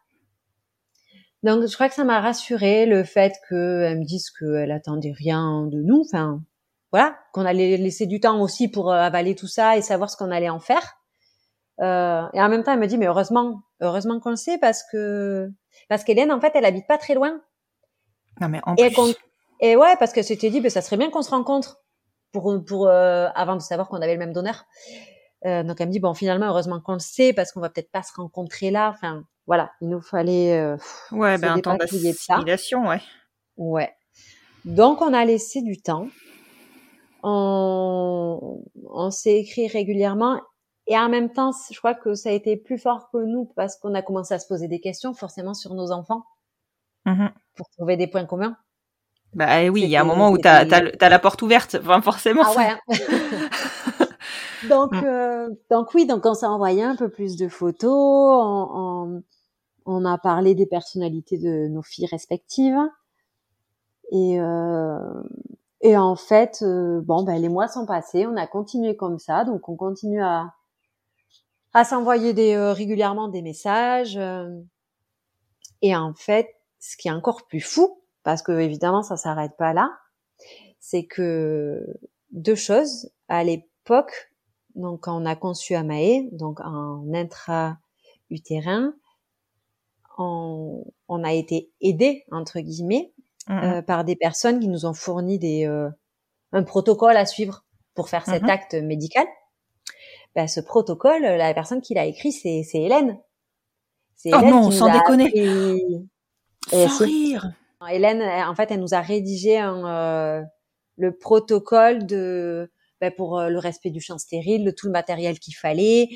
Donc 1.44 1.66
je 1.68 1.74
crois 1.74 1.90
que 1.90 1.96
ça 1.96 2.06
m'a 2.06 2.22
rassuré 2.22 2.86
le 2.86 3.04
fait 3.04 3.34
qu'elle 3.50 4.00
me 4.00 4.06
dise 4.06 4.30
qu'elle 4.30 4.72
attendait 4.72 5.12
rien 5.12 5.68
de 5.68 5.82
nous 5.82 6.04
enfin 6.06 6.42
voilà 6.92 7.18
qu'on 7.34 7.46
allait 7.46 7.76
laisser 7.76 8.06
du 8.06 8.22
temps 8.22 8.40
aussi 8.42 8.70
pour 8.70 8.90
euh, 8.90 8.96
avaler 8.96 9.36
tout 9.36 9.48
ça 9.48 9.76
et 9.76 9.82
savoir 9.82 10.10
ce 10.10 10.16
qu'on 10.16 10.32
allait 10.32 10.50
en 10.50 10.60
faire. 10.60 10.98
Euh, 11.82 12.26
et 12.34 12.42
en 12.42 12.48
même 12.48 12.64
temps 12.64 12.72
elle 12.72 12.80
me 12.80 12.88
dit 12.88 12.98
mais 12.98 13.08
heureusement 13.08 13.64
heureusement 13.82 14.22
qu'on 14.22 14.30
le 14.30 14.36
sait 14.38 14.58
parce 14.60 14.84
que 14.92 15.52
parce 15.90 16.06
qu'Hélène 16.06 16.32
en 16.32 16.40
fait 16.40 16.52
elle 16.56 16.66
habite 16.66 16.88
pas 16.88 16.98
très 16.98 17.16
loin. 17.16 17.42
Non, 18.40 18.48
mais 18.48 18.62
en 18.66 18.76
et, 18.76 18.90
plus. 18.92 19.16
Et 19.62 19.76
ouais, 19.76 19.96
parce 20.00 20.12
que 20.14 20.22
c'était 20.22 20.50
dit, 20.50 20.60
ben, 20.62 20.70
ça 20.70 20.82
serait 20.82 20.98
bien 20.98 21.10
qu'on 21.10 21.22
se 21.22 21.30
rencontre 21.32 21.82
pour, 22.32 22.54
pour 22.66 22.88
euh, 22.88 23.28
avant 23.36 23.56
de 23.56 23.62
savoir 23.62 23.88
qu'on 23.90 24.02
avait 24.02 24.14
le 24.14 24.20
même 24.20 24.34
donneur. 24.34 24.66
Euh, 25.46 25.64
donc 25.64 25.80
elle 25.82 25.88
me 25.88 25.92
dit 25.92 26.00
bon, 26.00 26.14
finalement, 26.14 26.48
heureusement 26.48 26.80
qu'on 26.82 26.94
le 26.94 27.00
sait 27.00 27.34
parce 27.34 27.52
qu'on 27.52 27.62
va 27.62 27.70
peut-être 27.70 27.92
pas 27.92 28.04
se 28.04 28.14
rencontrer 28.16 28.70
là. 28.72 28.90
Enfin, 28.90 29.24
voilà, 29.48 29.72
il 29.82 29.90
nous 29.90 30.02
fallait. 30.02 30.58
euh, 30.60 30.78
Ouais, 31.12 31.38
ben 31.38 31.54
un 31.54 31.60
temps 31.62 31.76
d'assimilation, 31.78 32.88
ouais. 32.88 33.02
Ouais. 33.58 33.92
Donc 34.66 35.02
on 35.02 35.14
a 35.14 35.26
laissé 35.26 35.62
du 35.62 35.82
temps. 35.82 36.08
On, 37.24 38.64
on 38.90 39.12
s'est 39.12 39.38
écrit 39.38 39.68
régulièrement 39.68 40.40
et 40.88 40.98
en 40.98 41.10
même 41.10 41.32
temps, 41.32 41.52
je 41.72 41.78
crois 41.78 41.94
que 41.94 42.16
ça 42.16 42.30
a 42.30 42.32
été 42.32 42.58
plus 42.58 42.78
fort 42.80 43.10
que 43.12 43.18
nous 43.18 43.46
parce 43.56 43.76
qu'on 43.78 43.94
a 43.94 44.02
commencé 44.02 44.34
à 44.34 44.40
se 44.40 44.48
poser 44.48 44.68
des 44.68 44.80
questions, 44.80 45.14
forcément 45.14 45.54
sur 45.54 45.74
nos 45.74 45.92
enfants, 45.92 46.24
Mhm. 47.06 47.32
pour 47.56 47.68
trouver 47.72 47.98
des 47.98 48.06
points 48.08 48.26
communs. 48.26 48.56
Bah 49.34 49.62
eh 49.64 49.70
oui, 49.70 49.84
il 49.84 49.90
y 49.90 49.96
a 49.96 50.02
un 50.02 50.06
moment 50.06 50.30
où 50.30 50.38
t'as 50.38 50.64
c'était- 50.64 50.76
as, 50.76 50.92
t'as 50.98 51.10
la 51.10 51.20
porte 51.20 51.42
ouverte. 51.42 51.78
Enfin, 51.82 52.02
forcément. 52.02 52.44
Ah 52.46 52.58
ouais. 52.58 52.98
donc, 54.70 54.92
Mm. 54.94 55.04
euh, 55.06 55.50
donc 55.70 55.94
oui, 55.94 56.06
donc 56.06 56.26
on 56.26 56.34
s'est 56.34 56.46
envoyé 56.46 56.84
un 56.84 56.96
peu 56.96 57.10
plus 57.10 57.38
de 57.38 57.48
photos. 57.48 57.92
On, 57.94 58.70
on, 58.74 59.24
on 59.86 60.06
a 60.06 60.18
parlé 60.18 60.54
des 60.56 60.66
personnalités 60.66 61.38
de 61.38 61.68
nos 61.70 61.82
filles 61.82 62.08
respectives. 62.08 62.78
Et, 64.12 64.40
euh, 64.40 64.98
et 65.82 65.96
en 65.98 66.16
fait, 66.18 66.60
euh, 66.64 67.00
bon, 67.02 67.24
ben 67.24 67.42
les 67.42 67.50
mois 67.50 67.70
sont 67.70 67.86
passés. 67.86 68.28
On 68.28 68.36
a 68.36 68.48
continué 68.48 68.96
comme 68.98 69.18
ça. 69.20 69.46
Donc 69.46 69.70
on 69.70 69.76
continue 69.76 70.22
à 70.22 70.54
à 71.74 71.86
s'envoyer 71.86 72.34
des 72.34 72.54
euh, 72.54 72.74
régulièrement 72.74 73.30
des 73.30 73.42
messages. 73.42 74.18
euh. 74.18 74.50
et 75.82 75.96
en 75.96 76.14
fait, 76.14 76.50
ce 76.80 76.98
qui 76.98 77.08
est 77.08 77.12
encore 77.12 77.48
plus 77.48 77.62
fou, 77.62 78.01
parce 78.24 78.42
que 78.42 78.52
évidemment 78.60 79.04
ça 79.04 79.18
s'arrête 79.18 79.56
pas 79.58 79.74
là, 79.74 79.92
c'est 80.80 81.06
que 81.06 81.86
deux 82.32 82.56
choses. 82.56 83.10
À 83.28 83.44
l'époque, 83.44 84.32
donc 84.76 85.02
quand 85.02 85.22
on 85.22 85.26
a 85.26 85.36
conçu 85.36 85.76
Amae, 85.76 86.28
donc 86.32 86.60
en 86.62 87.06
intra-utérin, 87.14 88.94
on, 90.18 90.84
on 91.08 91.24
a 91.24 91.34
été 91.34 91.72
aidé 91.82 92.26
entre 92.32 92.60
guillemets 92.60 93.14
Mhm. 93.50 93.64
euh, 93.64 93.82
par 93.82 94.04
des 94.06 94.16
personnes 94.16 94.60
qui 94.60 94.68
nous 94.68 94.86
ont 94.86 94.94
fourni 94.94 95.40
des 95.40 95.66
euh, 95.66 95.90
un 96.52 96.62
protocole 96.64 97.18
à 97.18 97.26
suivre 97.26 97.66
pour 97.96 98.08
faire 98.08 98.26
cet 98.26 98.44
Mhm. 98.44 98.50
acte 98.50 98.74
médical. 98.76 99.26
Ben, 100.36 100.48
ce 100.48 100.60
protocole, 100.62 101.24
la 101.24 101.54
personne 101.54 101.82
qui 101.82 101.94
l'a 101.96 102.06
écrit, 102.06 102.32
c'est 102.32 102.62
c'est 102.64 102.80
Hélène. 102.82 103.20
C'est 104.16 104.30
Oh 104.34 104.38
Hélène 104.40 104.52
non, 104.52 104.70
qui 104.70 104.78
sans 104.78 104.92
déconner. 104.94 105.26
appris- 105.28 106.08
Et 106.72 106.88
Sans 106.88 107.04
rire. 107.04 107.52
Hélène, 107.88 108.22
elle- 108.22 108.46
en 108.46 108.56
fait, 108.56 108.72
elle 108.72 108.80
nous 108.80 108.94
a 108.94 109.02
rédigé 109.02 109.58
un, 109.58 109.86
euh, 109.88 110.42
le 110.98 111.18
protocole 111.18 112.06
de 112.06 112.72
ben, 113.00 113.12
pour 113.12 113.40
euh, 113.40 113.50
le 113.50 113.58
respect 113.58 113.90
du 113.90 114.00
champ 114.00 114.18
stérile, 114.20 114.64
de 114.64 114.70
tout 114.72 114.86
le 114.86 114.92
matériel 114.92 115.40
qu'il 115.40 115.56
fallait, 115.56 116.10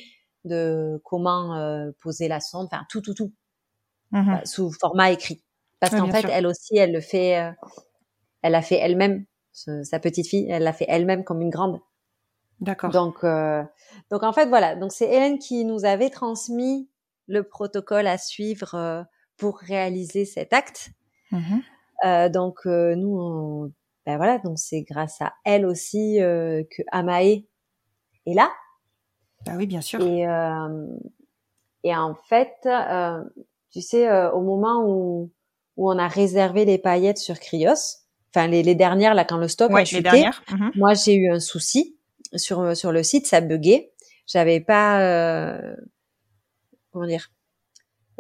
de 0.44 1.02
comment 1.04 1.56
euh, 1.56 1.90
poser 2.00 2.28
la 2.28 2.40
sonde, 2.40 2.68
enfin 2.72 2.84
tout, 2.90 3.02
tout, 3.02 3.16
tout, 3.16 3.32
Mhm. 4.12 4.34
euh, 4.36 4.46
sous 4.46 4.72
format 4.72 5.12
écrit. 5.12 5.44
Parce 5.80 5.96
qu'en 5.96 6.06
fait, 6.12 6.22
sûr. 6.22 6.30
elle 6.30 6.46
aussi, 6.48 6.78
elle 6.78 6.92
le 6.94 7.02
fait, 7.02 7.52
elle 8.44 8.56
a 8.56 8.62
fait 8.62 8.76
elle-même, 8.78 9.26
sa 9.52 10.00
petite 10.00 10.28
fille, 10.28 10.48
elle 10.50 10.64
l'a 10.64 10.74
fait 10.74 10.86
elle-même 10.88 11.24
comme 11.24 11.42
une 11.42 11.50
grande. 11.50 11.80
D'accord. 12.62 12.92
Donc, 12.92 13.24
euh, 13.24 13.64
donc 14.12 14.24
en 14.24 14.32
fait, 14.32 14.46
voilà. 14.48 14.76
Donc 14.76 14.92
c'est 14.94 15.08
Hélène 15.12 15.40
qui 15.40 15.66
nous 15.66 15.84
avait 15.86 16.10
transmis 16.10 16.90
le 17.28 17.44
protocole 17.44 18.08
à 18.08 18.18
suivre 18.18 18.76
euh, 18.76 19.04
pour 19.38 19.58
réaliser 19.58 20.26
cet 20.26 20.54
acte. 20.54 20.90
Mhm. 21.32 21.62
Euh, 22.06 22.30
donc 22.30 22.60
euh, 22.66 22.96
nous, 22.96 23.18
on- 23.20 23.72
ben 24.06 24.18
voilà, 24.18 24.38
donc 24.40 24.60
c'est 24.60 24.82
grâce 24.84 25.22
à 25.22 25.34
elle 25.46 25.66
aussi 25.66 26.22
euh, 26.22 26.64
que 26.70 26.84
Amae 26.92 27.22
est 28.28 28.34
là. 28.34 28.52
Bah 29.46 29.54
oui, 29.58 29.66
bien 29.66 29.82
sûr. 29.82 30.00
Et 30.02 30.28
euh, 30.28 30.88
et 31.84 31.96
en 31.96 32.14
fait, 32.16 32.54
euh, 32.66 33.24
tu 33.72 33.82
sais, 33.82 34.08
euh, 34.10 34.32
au 34.32 34.42
moment 34.42 34.84
où 34.86 35.32
où 35.78 35.92
on 35.92 35.98
a 35.98 36.08
réservé 36.08 36.66
les 36.66 36.78
paillettes 36.78 37.18
sur 37.18 37.40
Krios, 37.40 37.74
enfin 38.34 38.48
les, 38.48 38.64
les 38.64 38.76
dernières 38.76 39.14
là 39.14 39.26
quand 39.26 39.38
le 39.38 39.48
stock 39.48 39.72
Ouais, 39.72 39.82
a 39.82 39.86
chuté. 39.86 40.26
Mhm. 40.52 40.72
moi 40.76 40.94
j'ai 40.94 41.16
eu 41.16 41.30
un 41.32 41.40
souci 41.40 41.98
sur 42.36 42.76
sur 42.78 42.92
le 42.92 43.04
site, 43.04 43.28
ça 43.28 43.42
buguait. 43.42 43.92
J'avais 44.28 44.60
pas 44.60 45.02
euh, 45.02 45.76
comment 46.92 47.06
dire. 47.08 47.30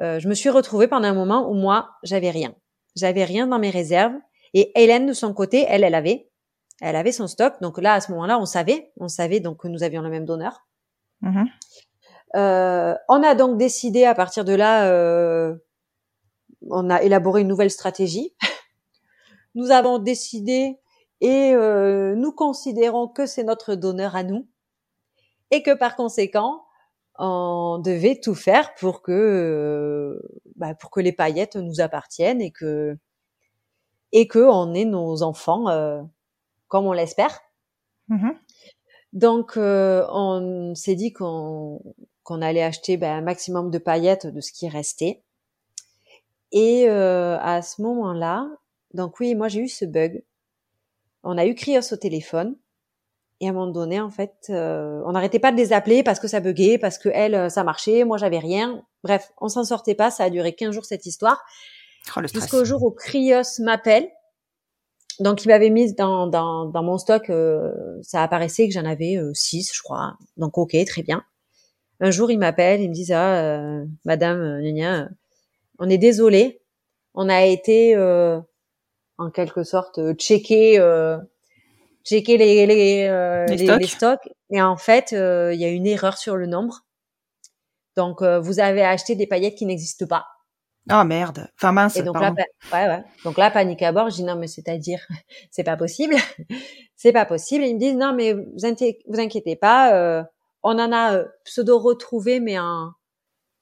Euh, 0.01 0.20
je 0.20 0.28
me 0.28 0.34
suis 0.34 0.49
retrouvée 0.49 0.88
pendant 0.88 1.08
un 1.08 1.14
moment 1.14 1.49
où 1.49 1.53
moi 1.53 1.91
j'avais 2.03 2.30
rien. 2.32 2.53
J'avais 2.95 3.23
rien 3.25 3.47
dans 3.47 3.59
mes 3.59 3.69
réserves 3.69 4.15
et 4.53 4.71
Hélène 4.75 5.05
de 5.05 5.13
son 5.13 5.33
côté, 5.33 5.65
elle 5.67 5.83
elle 5.83 5.95
avait 5.95 6.29
elle 6.81 6.95
avait 6.95 7.11
son 7.11 7.27
stock. 7.27 7.53
Donc 7.61 7.81
là 7.81 7.93
à 7.93 8.01
ce 8.01 8.11
moment-là, 8.11 8.39
on 8.39 8.45
savait, 8.45 8.91
on 8.97 9.07
savait 9.07 9.39
donc 9.39 9.61
que 9.61 9.67
nous 9.67 9.83
avions 9.83 10.01
le 10.01 10.09
même 10.09 10.25
donneur. 10.25 10.65
Mhm. 11.21 11.45
Euh, 12.35 12.95
on 13.07 13.23
a 13.23 13.35
donc 13.35 13.57
décidé 13.57 14.03
à 14.03 14.13
partir 14.13 14.43
de 14.43 14.53
là, 14.53 14.87
euh, 14.89 15.55
on 16.69 16.89
a 16.89 17.01
élaboré 17.01 17.41
une 17.41 17.47
nouvelle 17.47 17.71
stratégie. 17.71 18.35
nous 19.55 19.71
avons 19.71 19.99
décidé 19.99 20.79
et 21.21 21.53
euh, 21.53 22.15
nous 22.15 22.33
considérons 22.33 23.07
que 23.07 23.25
c'est 23.25 23.43
notre 23.43 23.75
donneur 23.75 24.15
à 24.15 24.23
nous 24.23 24.47
et 25.51 25.63
que 25.63 25.73
par 25.73 25.95
conséquent, 25.95 26.64
on 27.18 27.82
devait 27.84 28.20
tout 28.22 28.36
faire 28.36 28.74
pour 28.76 29.01
que 29.01 29.11
euh, 29.11 30.20
bah, 30.55 30.76
pour 30.76 30.91
que 30.91 30.99
les 30.99 31.13
paillettes 31.13 31.55
nous 31.55 31.80
appartiennent 31.80 32.41
et 32.41 32.51
que 32.51 32.97
et 34.11 34.28
que 34.28 34.39
on 34.39 34.74
ait 34.74 34.86
nos 34.86 35.24
enfants 35.24 35.70
euh, 35.70 36.01
comme 36.68 36.86
on 36.86 36.93
l'espère. 36.93 37.39
Mhm. 38.07 38.36
Donc, 39.13 39.55
euh, 39.55 40.05
on 40.09 40.76
s'est 40.76 40.95
dit 40.95 41.13
qu'on 41.13 41.82
qu'on 42.24 42.41
allait 42.41 42.63
acheter 42.63 42.97
ben, 42.97 43.18
un 43.18 43.22
maximum 43.22 43.70
de 43.72 43.78
paillettes 43.78 44.28
de 44.28 44.41
ce 44.41 44.51
qui 44.51 44.68
restait. 44.68 45.24
Et 46.51 46.89
euh, 46.89 47.38
à 47.39 47.61
ce 47.61 47.82
moment-là, 47.82 48.49
donc 48.93 49.20
oui, 49.20 49.36
moi 49.36 49.47
j'ai 49.47 49.61
eu 49.61 49.68
ce 49.68 49.86
bug. 49.86 50.24
On 51.24 51.38
a 51.38 51.45
eu 51.45 51.55
Krios 51.55 51.93
au 51.93 51.97
téléphone. 51.97 52.55
Et 53.41 53.47
à 53.47 53.49
un 53.49 53.53
moment 53.53 53.71
donné, 53.71 53.99
en 53.99 54.09
fait, 54.09 54.33
euh, 54.49 55.01
on 55.05 55.11
n'arrêtait 55.11 55.39
pas 55.39 55.51
de 55.51 55.57
les 55.57 55.73
appeler 55.73 56.03
parce 56.03 56.19
que 56.19 56.27
ça 56.27 56.39
buguait, 56.39 56.77
parce 56.77 56.97
que 56.97 57.09
elle, 57.09 57.51
ça 57.51 57.63
marchait, 57.63 58.05
moi 58.05 58.17
j'avais 58.17 58.39
rien. 58.39 58.83
Bref, 59.03 59.31
on 59.41 59.49
s'en 59.49 59.63
sortait 59.65 59.95
pas. 59.95 60.09
Ça 60.09 60.23
a 60.23 60.29
duré 60.29 60.53
15 60.53 60.73
jours 60.73 60.86
cette 60.86 61.05
histoire. 61.05 61.43
Oh. 62.15 62.21
Jusqu'au 62.33 62.63
jour 62.63 62.83
où 62.83 62.91
Krios 62.91 63.41
m'appelle. 63.59 64.09
Donc 65.19 65.45
il 65.45 65.47
m'avait 65.47 65.69
mis 65.69 65.93
dans, 65.93 66.27
dans, 66.27 66.65
dans 66.65 66.83
mon 66.83 66.97
stock, 66.97 67.29
euh, 67.29 67.71
ça 68.01 68.21
apparaissait 68.21 68.67
que 68.67 68.73
j'en 68.73 68.86
avais 68.86 69.15
euh, 69.17 69.31
six, 69.33 69.71
je 69.73 69.81
crois. 69.81 70.17
Donc 70.38 70.57
ok, 70.57 70.75
très 70.86 71.03
bien. 71.03 71.23
Un 72.01 72.11
jour, 72.11 72.29
il 72.29 72.38
m'appelle, 72.38 72.81
il 72.81 72.89
me 72.89 72.93
dit 72.93 73.13
ah, 73.13 73.38
euh, 73.38 73.86
Madame 74.03 74.39
euh, 74.39 74.83
euh, 74.83 75.05
on 75.79 75.89
est 75.89 75.97
désolé, 75.97 76.61
on 77.13 77.29
a 77.29 77.45
été 77.45 77.95
euh, 77.95 78.39
en 79.17 79.29
quelque 79.29 79.63
sorte 79.63 79.99
euh, 79.99 81.17
checker, 82.06 82.38
les 82.38 82.66
les, 82.66 83.08
euh, 83.10 83.45
Les 83.47 83.58
stocks. 83.58 83.82
les 83.82 83.88
stocks, 83.88 84.30
et 84.51 84.62
en 84.62 84.78
fait, 84.78 85.14
euh, 85.14 85.53
il 85.53 85.60
y 85.60 85.66
a 85.66 85.70
une 85.70 85.88
erreur 85.88 86.18
sur 86.18 86.36
le 86.36 86.45
nombre. 86.45 86.86
Donc 87.95 88.22
euh, 88.22 88.39
vous 88.39 88.60
avez 88.60 88.84
acheté 88.84 89.16
des 89.16 89.28
paillettes 89.28 89.56
qui 89.56 89.66
n'existent 89.66 90.06
pas. 90.06 90.26
Ah 90.89 91.03
merde. 91.03 91.47
Enfin 91.58 91.72
mince. 91.72 91.97
Et 91.97 92.03
donc 92.03 92.16
là, 92.16 92.32
pardon. 92.32 92.43
ouais, 92.74 92.95
ouais. 92.95 93.03
Donc 93.24 93.38
là, 93.38 93.49
panique 93.49 93.82
à 93.82 93.91
bord. 93.91 94.10
Je 94.10 94.18
dis 94.18 94.24
non, 94.24 94.36
mais 94.36 94.47
c'est-à-dire, 94.47 94.99
c'est 95.51 95.64
pas 95.64 95.78
possible, 95.78 96.16
c'est 96.95 97.12
pas 97.14 97.26
possible. 97.26 97.64
Et 97.64 97.70
ils 97.70 97.76
me 97.76 97.80
disent 97.80 97.95
non, 97.95 98.14
mais 98.14 98.34
vous, 98.34 98.66
inquiétez, 98.66 98.99
vous 99.08 99.20
inquiétez 99.20 99.56
pas, 99.56 99.95
euh, 99.95 100.24
on 100.64 100.78
en 100.78 100.91
a 100.91 101.16
euh, 101.16 101.26
pseudo 101.43 101.80
retrouvé, 101.80 102.39
mais 102.39 102.60
en, 102.60 102.91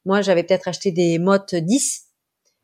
moi 0.05 0.21
j'avais 0.21 0.43
peut-être 0.43 0.67
acheté 0.67 0.91
des 0.91 1.17
mottes 1.17 1.55
10. 1.55 2.07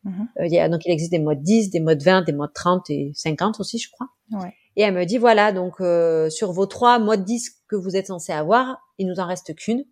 Mhm. 0.04 0.28
Il 0.46 0.52
y 0.54 0.60
a, 0.60 0.68
donc 0.68 0.82
il 0.86 0.92
existe 0.92 1.12
des 1.12 1.20
modes 1.20 1.42
10, 1.42 1.72
des 1.72 1.80
modes 1.80 2.02
20, 2.02 2.24
des 2.24 2.34
modes 2.34 2.54
30 2.54 2.90
et 2.90 3.12
50 3.16 3.60
aussi, 3.60 3.78
je 3.80 3.90
crois. 3.92 4.08
Ouais. 4.32 4.54
Et 4.80 4.84
elle 4.84 4.94
me 4.94 5.04
dit 5.04 5.18
voilà, 5.18 5.52
donc 5.52 5.82
euh, 5.82 6.30
sur 6.30 6.54
vos 6.54 6.66
trois 6.66 7.00
modes 7.00 7.26
10 7.26 7.64
que 7.68 7.76
vous 7.76 7.98
êtes 7.98 8.08
censés 8.08 8.32
avoir, 8.32 8.78
il 8.98 9.08
nous 9.08 9.20
en 9.20 9.28
reste 9.28 9.54
qu'une. 9.54 9.84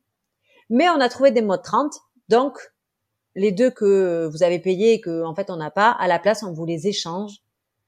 Mais 0.69 0.87
on 0.87 1.01
a 1.01 1.09
trouvé 1.09 1.31
des 1.31 1.41
modes 1.41 1.61
30, 1.61 1.93
donc 2.29 2.57
les 3.35 3.51
deux 3.51 3.69
que 3.69 4.29
vous 4.31 4.43
avez 4.43 4.59
payés 4.59 4.93
et 4.93 5.01
que 5.01 5.25
en 5.25 5.35
fait 5.35 5.49
on 5.49 5.57
n'a 5.57 5.71
pas, 5.71 5.91
à 5.91 6.07
la 6.07 6.19
place 6.19 6.41
on 6.41 6.53
vous 6.53 6.65
les 6.65 6.87
échange 6.87 7.33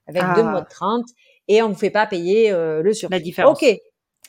avec 0.07 0.23
Ah. 0.25 0.33
deux 0.35 0.43
modes 0.43 0.67
30 0.69 1.05
et 1.47 1.61
on 1.61 1.69
vous 1.69 1.75
fait 1.75 1.89
pas 1.89 2.05
payer 2.05 2.51
euh, 2.51 2.81
le 2.83 2.93
surplus. 2.93 3.15
La 3.17 3.23
différence. 3.23 3.63
Ok, 3.63 3.79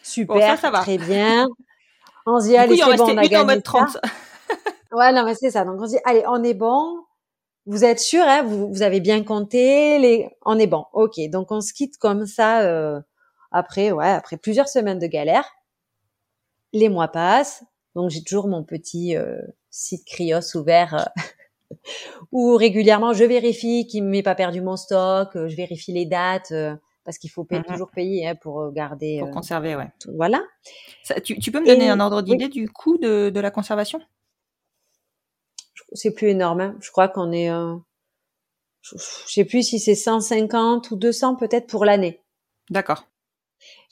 super, 0.00 0.36
Bon, 0.36 0.40
ça, 0.40 0.56
ça 0.56 0.70
va. 0.70 0.78
très 0.82 0.96
bien. 0.98 1.48
On 2.26 2.38
se 2.38 2.46
dit 2.46 2.56
allez 2.56 2.76
c'est 2.76 2.96
bon, 2.96 3.02
on 3.02 3.08
a 3.08 3.12
une 3.12 3.18
en 3.18 3.22
gagné 3.22 3.44
mode 3.46 3.56
ça. 3.56 3.62
30. 3.62 3.96
Ouais, 4.92 5.12
non, 5.12 5.24
mais 5.24 5.34
c'est 5.34 5.50
ça. 5.50 5.64
Donc 5.64 5.80
on 5.80 5.84
se 5.86 5.90
dit, 5.90 5.98
allez, 6.04 6.22
on 6.28 6.42
est 6.44 6.54
bon. 6.54 7.04
Vous 7.70 7.84
êtes 7.84 8.00
sûr, 8.00 8.22
hein, 8.24 8.42
vous, 8.42 8.68
vous 8.68 8.82
avez 8.82 8.98
bien 8.98 9.22
compté, 9.22 9.98
les... 10.00 10.28
on 10.44 10.58
est 10.58 10.66
bon. 10.66 10.86
Ok, 10.92 11.20
donc 11.30 11.52
on 11.52 11.60
se 11.60 11.72
quitte 11.72 11.98
comme 11.98 12.26
ça 12.26 12.62
euh, 12.62 13.00
après, 13.52 13.92
ouais, 13.92 14.08
après 14.10 14.36
plusieurs 14.36 14.66
semaines 14.68 14.98
de 14.98 15.06
galère. 15.06 15.44
Les 16.72 16.88
mois 16.88 17.06
passent, 17.08 17.62
donc 17.94 18.10
j'ai 18.10 18.22
toujours 18.24 18.48
mon 18.48 18.64
petit 18.64 19.16
euh, 19.16 19.40
site 19.70 20.04
Krios 20.04 20.56
ouvert 20.56 21.08
euh, 21.70 21.74
où 22.32 22.56
régulièrement 22.56 23.12
je 23.12 23.24
vérifie 23.24 23.86
qu'il 23.86 24.02
m'ait 24.04 24.22
pas 24.24 24.34
perdu 24.34 24.60
mon 24.60 24.76
stock, 24.76 25.36
euh, 25.36 25.48
je 25.48 25.54
vérifie 25.54 25.92
les 25.92 26.06
dates 26.06 26.50
euh, 26.50 26.74
parce 27.04 27.18
qu'il 27.18 27.30
faut 27.30 27.44
payer- 27.44 27.60
Mhm. 27.60 27.66
toujours 27.66 27.90
payer 27.92 28.26
hein, 28.28 28.34
pour 28.34 28.72
garder. 28.72 29.18
Pour 29.20 29.28
euh, 29.28 29.32
conserver, 29.32 29.76
ouais. 29.76 29.88
tout- 30.00 30.10
voilà. 30.16 30.42
Ça, 31.04 31.20
tu, 31.20 31.38
tu 31.38 31.52
peux 31.52 31.60
me 31.60 31.66
donner 31.66 31.86
Et- 31.86 31.90
un 31.90 32.00
ordre 32.00 32.18
oui. 32.18 32.24
d'idée 32.24 32.48
du 32.48 32.68
coût 32.68 32.98
de, 32.98 33.30
de 33.30 33.40
la 33.40 33.50
conservation? 33.52 34.00
C'est 35.92 36.12
plus 36.12 36.28
énorme. 36.28 36.60
hein. 36.60 36.76
Je 36.80 36.90
crois 36.90 37.08
qu'on 37.08 37.32
est, 37.32 37.50
euh, 37.50 37.74
je, 38.82 38.96
je 38.98 39.32
sais 39.32 39.44
plus 39.44 39.62
si 39.62 39.78
c'est 39.78 39.94
150 39.94 40.90
ou 40.90 40.96
200 40.96 41.36
peut-être 41.36 41.66
pour 41.66 41.84
l'année. 41.84 42.20
D'accord. 42.70 43.04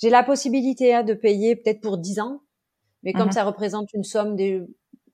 J'ai 0.01 0.11
la 0.11 0.23
possibilité 0.23 0.95
hein, 0.95 1.03
de 1.03 1.15
payer 1.15 1.57
peut-être 1.57 1.81
pour 1.81 1.99
10 1.99 2.21
ans, 2.21 2.41
mais 3.03 3.13
comme 3.13 3.27
Mhm. 3.27 3.33
ça 3.33 3.45
représente 3.45 3.93
une 3.93 4.05
somme 4.05 4.35
des- 4.37 4.63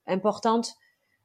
importante, 0.06 0.74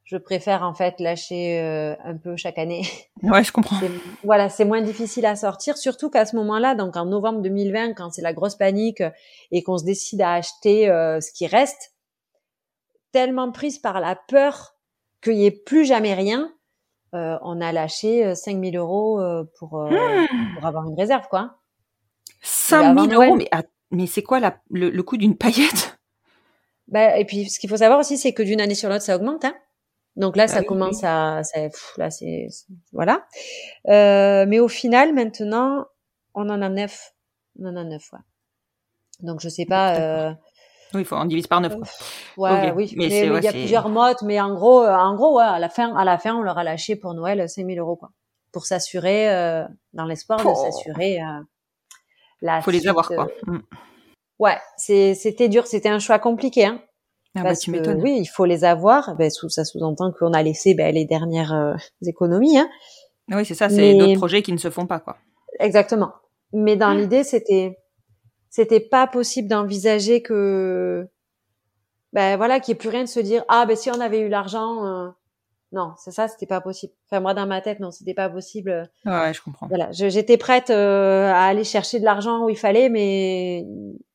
je 0.05 0.18
préfère 0.18 0.64
en 0.64 0.74
fait 0.74 0.99
lâcher 0.99 1.60
euh, 1.62 1.95
un 2.03 2.16
peu 2.18 2.36
chaque 2.38 2.57
année. 2.57 2.82
Ouais, 3.22 3.43
je 3.43 3.51
comprends. 3.51 3.78
Voilà, 4.24 4.47
c'est 4.49 4.64
moins 4.64 4.82
difficile 4.82 5.26
à 5.26 5.36
sortir, 5.36 5.78
surtout 5.78 6.10
qu'à 6.10 6.26
ce 6.26 6.38
moment-là, 6.38 6.74
donc 6.74 6.95
en 6.95 7.03
novembre 7.05 7.41
2020, 7.41 7.93
quand 7.93 8.10
c'est 8.12 8.22
la 8.22 8.32
grosse 8.34 8.55
panique 8.55 9.03
et 9.51 9.62
qu'on 9.62 9.78
se 9.78 9.84
décide 9.84 10.22
à 10.22 10.34
acheter 10.36 10.89
euh, 10.89 11.20
ce 11.20 11.32
qui 11.34 11.45
reste, 11.45 11.93
tellement 13.12 13.51
prise 13.51 13.78
par 13.80 13.99
la 13.99 14.16
peur 14.16 14.76
qu'il 15.22 15.36
n'y 15.36 15.45
ait 15.45 15.51
plus 15.51 15.86
jamais 15.86 16.13
rien, 16.13 16.53
euh, 17.15 17.38
on 17.41 17.59
a 17.61 17.72
lâché 17.72 18.26
euh, 18.26 18.36
5000 18.36 18.78
euros 18.78 19.20
euh, 19.20 19.43
pour, 19.57 19.82
euh, 19.82 19.89
pour 20.55 20.65
avoir 20.65 20.88
une 20.88 20.95
réserve, 20.95 21.28
quoi. 21.30 21.57
5000 22.41 23.13
avant 23.13 23.26
euros, 23.26 23.36
mais, 23.36 23.49
mais 23.91 24.07
c'est 24.07 24.24
quoi 24.24 24.39
la, 24.39 24.59
le, 24.70 24.89
le 24.89 25.03
coût 25.03 25.17
d'une 25.17 25.36
paillette? 25.36 25.97
Ben, 26.88 27.15
et 27.17 27.26
puis, 27.26 27.49
ce 27.49 27.59
qu'il 27.59 27.70
faut 27.70 27.78
savoir 27.78 27.99
aussi, 27.99 28.17
c'est 28.17 28.34
que 28.34 28.41
d'une 28.43 28.61
année 28.61 28.76
sur 28.76 28.89
l'autre, 28.89 29.03
ça 29.03 29.15
augmente. 29.15 29.45
Hein. 29.45 29.55
Donc 30.15 30.36
là, 30.36 30.43
Ah 30.43 30.47
ça 30.47 30.59
oui, 30.61 30.65
commence 30.65 31.01
oui. 31.01 31.07
à, 31.07 31.41
ça, 31.43 31.61
pff, 31.61 31.93
là, 31.97 32.09
c'est, 32.09 32.47
c'est- 32.49 32.65
voilà. 32.93 33.26
Euh, 33.88 34.45
mais 34.47 34.59
au 34.59 34.67
final, 34.67 35.13
maintenant, 35.13 35.86
on 36.34 36.49
en 36.49 36.61
a 36.61 36.70
neuf. 36.70 37.13
On 37.59 37.65
en 37.67 37.76
a 37.76 37.84
neuf, 37.84 38.11
ouais. 38.13 38.20
Donc 39.22 39.39
je 39.41 39.49
sais 39.49 39.65
pas. 39.65 40.36
Euh, 40.94 40.98
Oui, 40.98 41.02
il 41.02 41.06
faut, 41.06 41.16
on 41.16 41.26
divise 41.26 41.48
par 41.48 41.62
9. 41.62 41.76
Quoi. 41.78 42.52
ouais, 42.52 42.72
oui. 42.76 42.94
Mais 42.98 43.06
Mais, 43.06 43.10
c'est- 43.10 43.24
mais 43.26 43.32
ouais, 43.32 43.40
il 43.40 43.44
y 43.46 43.48
a 43.48 43.52
plusieurs 43.52 43.90
modes, 43.90 44.18
mais 44.24 44.40
en 44.42 44.54
gros, 44.54 44.82
euh, 44.84 44.94
en 44.96 45.16
gros, 45.16 45.38
ouais, 45.38 45.44
à 45.44 45.60
la 45.60 45.70
fin, 45.70 45.96
à 45.96 46.04
la 46.06 46.18
fin, 46.18 46.36
on 46.36 46.42
leur 46.42 46.58
a 46.58 46.64
lâché 46.64 46.96
pour 46.96 47.14
Noël 47.14 47.48
5000 47.48 47.80
euros, 47.80 47.96
quoi, 47.96 48.10
pour 48.52 48.66
s'assurer, 48.66 49.30
euh, 49.30 49.66
dans 49.94 50.06
l'espoir 50.06 50.40
de 50.40 50.54
s'assurer. 50.56 51.22
Euh, 51.22 51.40
la 52.42 52.62
faut 52.62 52.72
les 52.72 52.88
avoir, 52.88 53.08
quoi. 53.08 53.28
euh, 53.48 53.52
Mm. 53.54 53.62
Ouais, 54.40 54.58
c'était 54.78 55.50
dur, 55.50 55.68
c'était 55.68 55.90
un 55.90 56.00
choix 56.00 56.18
compliqué, 56.20 56.66
hein. 56.66 56.82
Ah 57.36 57.44
bah, 57.44 57.56
tu 57.56 57.72
que 57.72 57.92
oui, 57.92 58.18
il 58.22 58.26
faut 58.26 58.46
les 58.46 58.64
avoir. 58.64 59.16
Ben, 59.16 59.30
ça 59.30 59.64
sous-entend 59.64 60.12
qu'on 60.18 60.34
a 60.34 60.42
laissé 60.42 60.74
ben, 60.74 60.94
les 60.96 61.06
dernières 61.06 61.54
euh, 61.54 61.76
économies. 62.06 62.58
Hein. 62.58 62.68
Oui, 63.32 63.46
c'est 63.46 63.54
ça, 63.54 63.70
c'est 63.70 63.76
Mais- 63.76 63.98
d'autres 63.98 64.16
projets 64.18 64.42
qui 64.42 64.52
ne 64.52 64.58
se 64.58 64.70
font 64.72 64.88
pas, 64.88 65.00
quoi. 65.00 65.18
Exactement. 65.60 66.12
Mais 66.54 66.76
dans 66.76 66.90
Ah. 66.90 66.96
l'idée, 66.96 67.24
c'était 67.24 67.78
c'était 68.50 68.80
pas 68.80 69.08
possible 69.08 69.47
d'envisager 69.47 70.22
que 70.22 71.08
ben 72.14 72.38
voilà 72.38 72.60
qu'il 72.60 72.74
n'y 72.74 72.78
ait 72.78 72.80
plus 72.80 72.89
rien 72.89 73.04
de 73.04 73.10
se 73.10 73.20
dire 73.20 73.43
ah 73.47 73.66
ben 73.66 73.76
si 73.76 73.89
on 73.91 74.00
avait 74.00 74.20
eu 74.22 74.30
l'argent 74.30 74.86
euh, 74.86 75.10
non 75.72 75.93
c'est 75.97 76.12
ça 76.12 76.28
c'était 76.28 76.47
pas 76.47 76.62
possible 76.62 76.93
enfin 77.08 77.20
moi 77.20 77.34
dans 77.34 77.45
ma 77.45 77.62
tête 77.62 77.80
non 77.80 77.91
c'était 77.91 78.16
pas 78.16 78.30
possible 78.30 78.89
Ouais, 79.06 79.34
je 79.34 79.41
comprends. 79.41 79.68
voilà 79.68 79.91
j'étais 79.91 80.38
prête 80.38 80.70
euh, 80.72 81.30
à 81.32 81.43
aller 81.45 81.64
chercher 81.64 82.00
de 82.00 82.06
l'argent 82.06 82.43
où 82.45 82.50
il 82.50 82.58
fallait 82.58 82.89
mais 82.89 83.66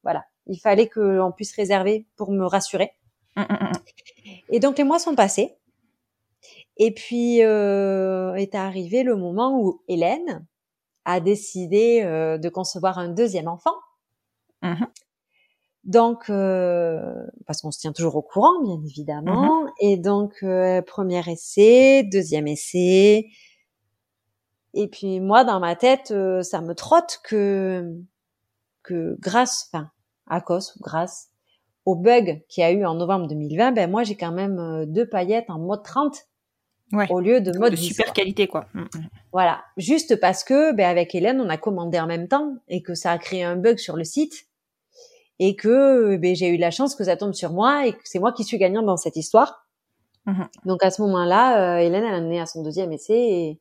voilà 0.03 0.25
il 0.47 0.59
fallait 0.59 0.89
qu'on 0.89 1.33
puisse 1.35 1.55
réserver 1.55 2.07
pour 2.17 2.31
me 2.33 2.45
rassurer 2.45 2.93
Mm, 3.37 3.43
mm, 3.43 3.55
mm. 3.65 3.73
Et 4.51 4.61
donc 4.61 4.79
les 4.79 4.85
mois 4.85 4.99
sont 4.99 5.15
passés. 5.15 5.57
Et 6.77 6.93
puis 6.93 7.43
euh, 7.43 8.35
est 8.35 8.55
arrivé 8.55 9.03
le 9.03 9.17
moment 9.17 9.59
où 9.61 9.83
Hélène 9.89 10.47
a 11.05 11.21
décidé 11.21 12.03
euh, 12.03 12.39
de 12.39 12.49
concevoir 12.49 12.99
un 12.99 13.09
deuxième 13.09 13.49
enfant. 13.49 13.75
Mhm. 14.65 14.87
Donc, 15.85 16.31
euh, 16.31 17.13
parce 17.47 17.61
qu'on 17.61 17.71
se 17.71 17.79
tient 17.79 17.93
toujours 17.93 18.17
au 18.17 18.23
courant, 18.23 18.63
bien 18.63 18.81
évidemment. 18.85 19.67
Et 19.81 19.99
donc, 19.99 20.33
euh, 20.43 20.81
premier 20.81 21.21
essai, 21.31 22.03
deuxième 22.11 22.47
essai. 22.47 23.27
Et 24.73 24.89
puis 24.89 25.21
moi, 25.21 25.45
dans 25.45 25.61
ma 25.61 25.77
tête, 25.77 26.11
euh, 26.11 26.43
ça 26.43 26.61
me 26.63 26.75
trotte 26.75 27.21
que 27.23 27.93
que 28.83 29.17
grâce, 29.21 29.69
enfin, 29.73 29.91
à 30.27 30.41
cause 30.41 30.75
ou 30.77 30.83
grâce 30.83 31.29
au 31.85 31.95
bug 31.97 32.43
qu'il 32.49 32.63
y 32.63 32.65
a 32.65 32.73
eu 32.73 32.85
en 32.87 32.95
novembre 32.95 33.27
2020, 33.29 33.73
ben 33.73 33.91
moi 33.91 34.05
j'ai 34.05 34.17
quand 34.17 34.33
même 34.33 34.87
deux 34.87 35.07
paillettes 35.09 35.51
en 35.51 35.59
mode 35.59 35.83
30 35.85 36.17
Ouais. 36.93 37.07
au 37.11 37.19
lieu 37.19 37.41
de 37.41 37.51
mode 37.59 37.73
De 37.73 37.77
10, 37.77 37.87
super 37.89 38.05
quoi. 38.07 38.15
qualité, 38.15 38.47
quoi. 38.47 38.67
Mm, 38.75 38.83
mm. 38.83 39.09
Voilà, 39.33 39.65
juste 39.79 40.21
parce 40.21 40.45
que 40.45 40.73
ben 40.75 40.89
avec 40.89 41.15
Hélène, 41.15 41.41
on 41.41 41.49
a 41.49 41.57
commandé 41.57 41.99
en 41.99 42.07
même 42.07 42.29
temps 42.29 42.57
et 42.69 42.83
que 42.83 42.95
ça 42.95 43.11
a 43.11 43.19
créé 43.19 43.43
un 43.43 43.57
bug 43.57 43.79
sur 43.79 43.97
le 43.97 44.05
site 44.05 44.47
et 45.41 45.57
que 45.57 46.17
ben 46.17 46.35
j'ai 46.37 46.49
eu 46.49 46.57
la 46.57 46.71
chance 46.71 46.95
que 46.95 47.05
ça 47.05 47.17
tombe 47.17 47.35
sur 47.35 47.53
moi 47.53 47.87
et 47.87 47.93
que 47.93 48.01
c'est 48.05 48.19
moi 48.21 48.33
qui 48.33 48.45
suis 48.45 48.59
gagnante 48.59 48.87
dans 48.87 48.97
cette 48.97 49.17
histoire. 49.17 49.67
Mhm. 50.27 50.49
Donc 50.67 50.85
à 50.85 50.91
ce 50.91 51.03
moment-là, 51.03 51.77
euh, 51.77 51.81
Hélène 51.81 52.05
elle 52.05 52.25
en 52.25 52.31
est 52.31 52.41
à 52.41 52.47
son 52.47 52.63
deuxième 52.63 52.93
essai 52.93 53.15
et, 53.19 53.61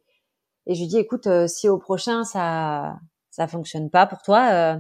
et 0.68 0.76
je 0.76 0.80
lui 0.82 0.88
dis 0.88 0.98
écoute 1.00 1.28
euh, 1.28 1.48
si 1.48 1.70
au 1.70 1.78
prochain 1.80 2.24
ça 2.26 2.98
ça 3.32 3.48
fonctionne 3.48 3.90
pas 3.90 4.06
pour 4.08 4.22
toi, 4.24 4.50
euh, 4.54 4.78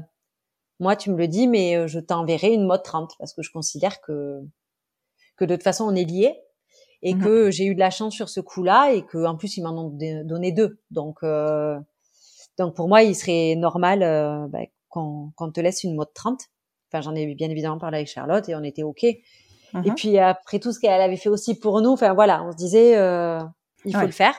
moi 0.79 0.95
tu 0.95 1.11
me 1.11 1.17
le 1.17 1.27
dis 1.27 1.47
mais 1.47 1.77
euh, 1.77 1.87
je 1.87 1.99
t'enverrai 1.99 2.53
une 2.53 2.65
mode 2.65 2.83
30 2.83 3.13
parce 3.19 3.33
que 3.33 3.41
je 3.43 3.51
considère 3.51 4.01
que 4.01 4.41
que 5.37 5.45
de 5.45 5.55
toute 5.55 5.63
façon 5.63 5.85
on 5.85 5.95
est 5.95 6.05
liés 6.05 6.35
et 7.03 7.15
Mhm. 7.15 7.23
que 7.23 7.51
j'ai 7.51 7.65
eu 7.65 7.75
de 7.75 7.79
la 7.81 7.91
chance 7.91 8.13
sur 8.15 8.29
ce 8.29 8.39
coup-là 8.41 8.93
et 8.93 9.03
que 9.05 9.25
en 9.25 9.35
plus 9.37 9.57
ils 9.57 9.63
m'en 9.63 9.71
ont 9.77 9.89
donné 10.25 10.51
deux. 10.53 10.79
Donc 10.91 11.19
euh, 11.23 11.79
donc 12.57 12.75
pour 12.75 12.87
moi 12.87 13.03
il 13.03 13.15
serait 13.15 13.55
normal 13.55 14.03
euh, 14.03 14.47
bah, 14.49 14.61
qu'on 14.89 15.31
qu'on 15.35 15.51
te 15.51 15.59
laisse 15.61 15.83
une 15.83 15.95
mode 15.95 16.13
30. 16.13 16.41
Enfin 16.93 17.01
j'en 17.01 17.15
ai 17.15 17.33
bien 17.35 17.49
évidemment 17.49 17.77
parlé 17.79 17.97
avec 17.97 18.07
Charlotte 18.07 18.47
et 18.49 18.55
on 18.55 18.63
était 18.63 18.83
ok. 18.83 19.05
Mhm. 19.73 19.83
Et 19.87 19.91
puis 19.93 20.17
après 20.19 20.59
tout 20.59 20.71
ce 20.71 20.79
qu'elle 20.79 21.01
avait 21.01 21.17
fait 21.17 21.29
aussi 21.29 21.57
pour 21.59 21.81
nous, 21.81 21.89
enfin 21.91 22.13
voilà, 22.13 22.43
on 22.43 22.51
se 22.51 22.57
disait 22.57 22.95
euh, 22.97 23.39
il 23.85 23.93
faut 23.93 23.99
Ouais. 23.99 24.05
le 24.05 24.11
faire. 24.11 24.35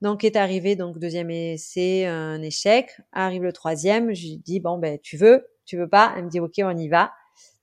Donc 0.00 0.24
est 0.24 0.36
arrivé 0.36 0.76
donc 0.76 0.98
deuxième 0.98 1.30
essai, 1.30 2.06
un 2.06 2.40
échec. 2.42 2.90
Arrive 3.12 3.42
le 3.42 3.52
troisième, 3.52 4.14
je 4.14 4.22
lui 4.22 4.36
dis 4.38 4.60
bon 4.60 4.78
ben 4.78 4.98
tu 5.02 5.16
veux, 5.16 5.46
tu 5.66 5.76
veux 5.76 5.88
pas? 5.88 6.14
Elle 6.16 6.24
me 6.24 6.30
dit 6.30 6.40
ok 6.40 6.54
on 6.60 6.76
y 6.76 6.88
va. 6.88 7.12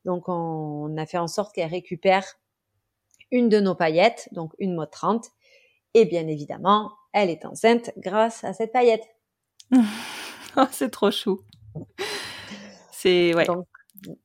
Donc 0.03 0.29
on, 0.29 0.33
on 0.33 0.97
a 0.97 1.05
fait 1.07 1.17
en 1.17 1.27
sorte 1.27 1.55
qu'elle 1.55 1.69
récupère 1.71 2.25
une 3.31 3.49
de 3.49 3.59
nos 3.59 3.73
paillettes, 3.73 4.29
donc 4.33 4.53
une 4.59 4.75
mode 4.75 4.91
30. 4.91 5.25
Et 5.95 6.05
bien 6.05 6.27
évidemment, 6.27 6.91
elle 7.13 7.29
est 7.29 7.45
enceinte 7.45 7.91
grâce 7.97 8.43
à 8.43 8.53
cette 8.53 8.71
paillette. 8.71 9.03
Oh, 10.57 10.63
c'est 10.71 10.89
trop 10.89 11.11
chou. 11.11 11.41
C'est 12.91 13.33
ouais. 13.35 13.43
Donc, 13.45 13.67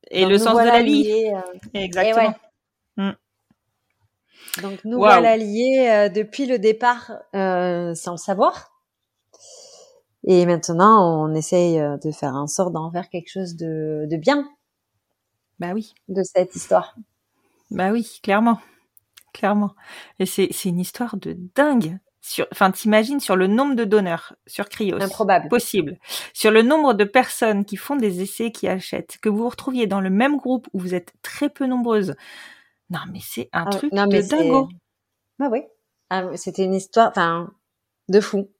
et 0.09 0.21
donc 0.21 0.31
le 0.31 0.37
sens 0.37 0.51
voilà 0.53 0.71
de 0.73 0.77
la 0.77 0.83
vie. 0.83 1.31
euh, 1.33 1.41
Exactement. 1.73 2.35
ouais. 2.97 3.11
Donc 4.61 4.83
nous 4.83 4.97
Waouh. 4.97 5.11
voilà 5.11 5.37
liés 5.37 5.87
euh, 5.89 6.09
depuis 6.09 6.45
le 6.45 6.59
départ 6.59 7.11
euh, 7.35 7.93
sans 7.95 8.11
le 8.11 8.17
savoir. 8.17 8.71
Et 10.27 10.45
maintenant, 10.45 11.23
on 11.25 11.33
essaye 11.33 11.77
de 11.79 12.11
faire 12.11 12.35
en 12.35 12.45
sorte 12.47 12.73
d'en 12.73 12.91
faire 12.91 13.09
quelque 13.09 13.29
chose 13.31 13.55
de, 13.55 14.05
de 14.09 14.17
bien 14.17 14.47
Bah 15.59 15.71
oui. 15.73 15.95
de 16.09 16.21
cette 16.21 16.55
histoire. 16.55 16.95
Bah 17.71 17.91
oui, 17.91 18.19
clairement. 18.21 18.59
Clairement. 19.33 19.71
Et 20.19 20.25
c'est 20.27 20.49
une 20.65 20.79
histoire 20.79 21.17
de 21.17 21.35
dingue. 21.55 21.97
Sur, 22.23 22.45
enfin, 22.51 22.69
t'imagines 22.71 23.19
sur 23.19 23.35
le 23.35 23.47
nombre 23.47 23.75
de 23.75 23.83
donneurs 23.83 24.35
sur 24.45 24.69
Cryos. 24.69 25.01
Improbable. 25.01 25.47
Possible. 25.49 25.97
Sur 26.33 26.51
le 26.51 26.61
nombre 26.61 26.93
de 26.93 27.03
personnes 27.03 27.65
qui 27.65 27.77
font 27.77 27.95
des 27.95 28.21
essais, 28.21 28.51
qui 28.51 28.67
achètent, 28.67 29.17
que 29.21 29.27
vous 29.29 29.37
vous 29.37 29.49
retrouviez 29.49 29.87
dans 29.87 30.01
le 30.01 30.11
même 30.11 30.37
groupe 30.37 30.67
où 30.73 30.79
vous 30.79 30.93
êtes 30.93 31.13
très 31.23 31.49
peu 31.49 31.65
nombreuses. 31.65 32.15
Non, 32.91 32.99
mais 33.11 33.19
c'est 33.23 33.49
un 33.53 33.63
Ah, 33.65 33.69
truc 33.71 33.91
non, 33.91 34.05
de 34.05 34.11
mais 34.13 34.23
dingo. 34.23 34.69
Bah 35.39 35.49
oui. 35.51 35.63
Ah, 36.11 36.25
C'était 36.35 36.63
une 36.65 36.75
histoire, 36.75 37.09
enfin, 37.09 37.51
de 38.09 38.19
fou. 38.19 38.51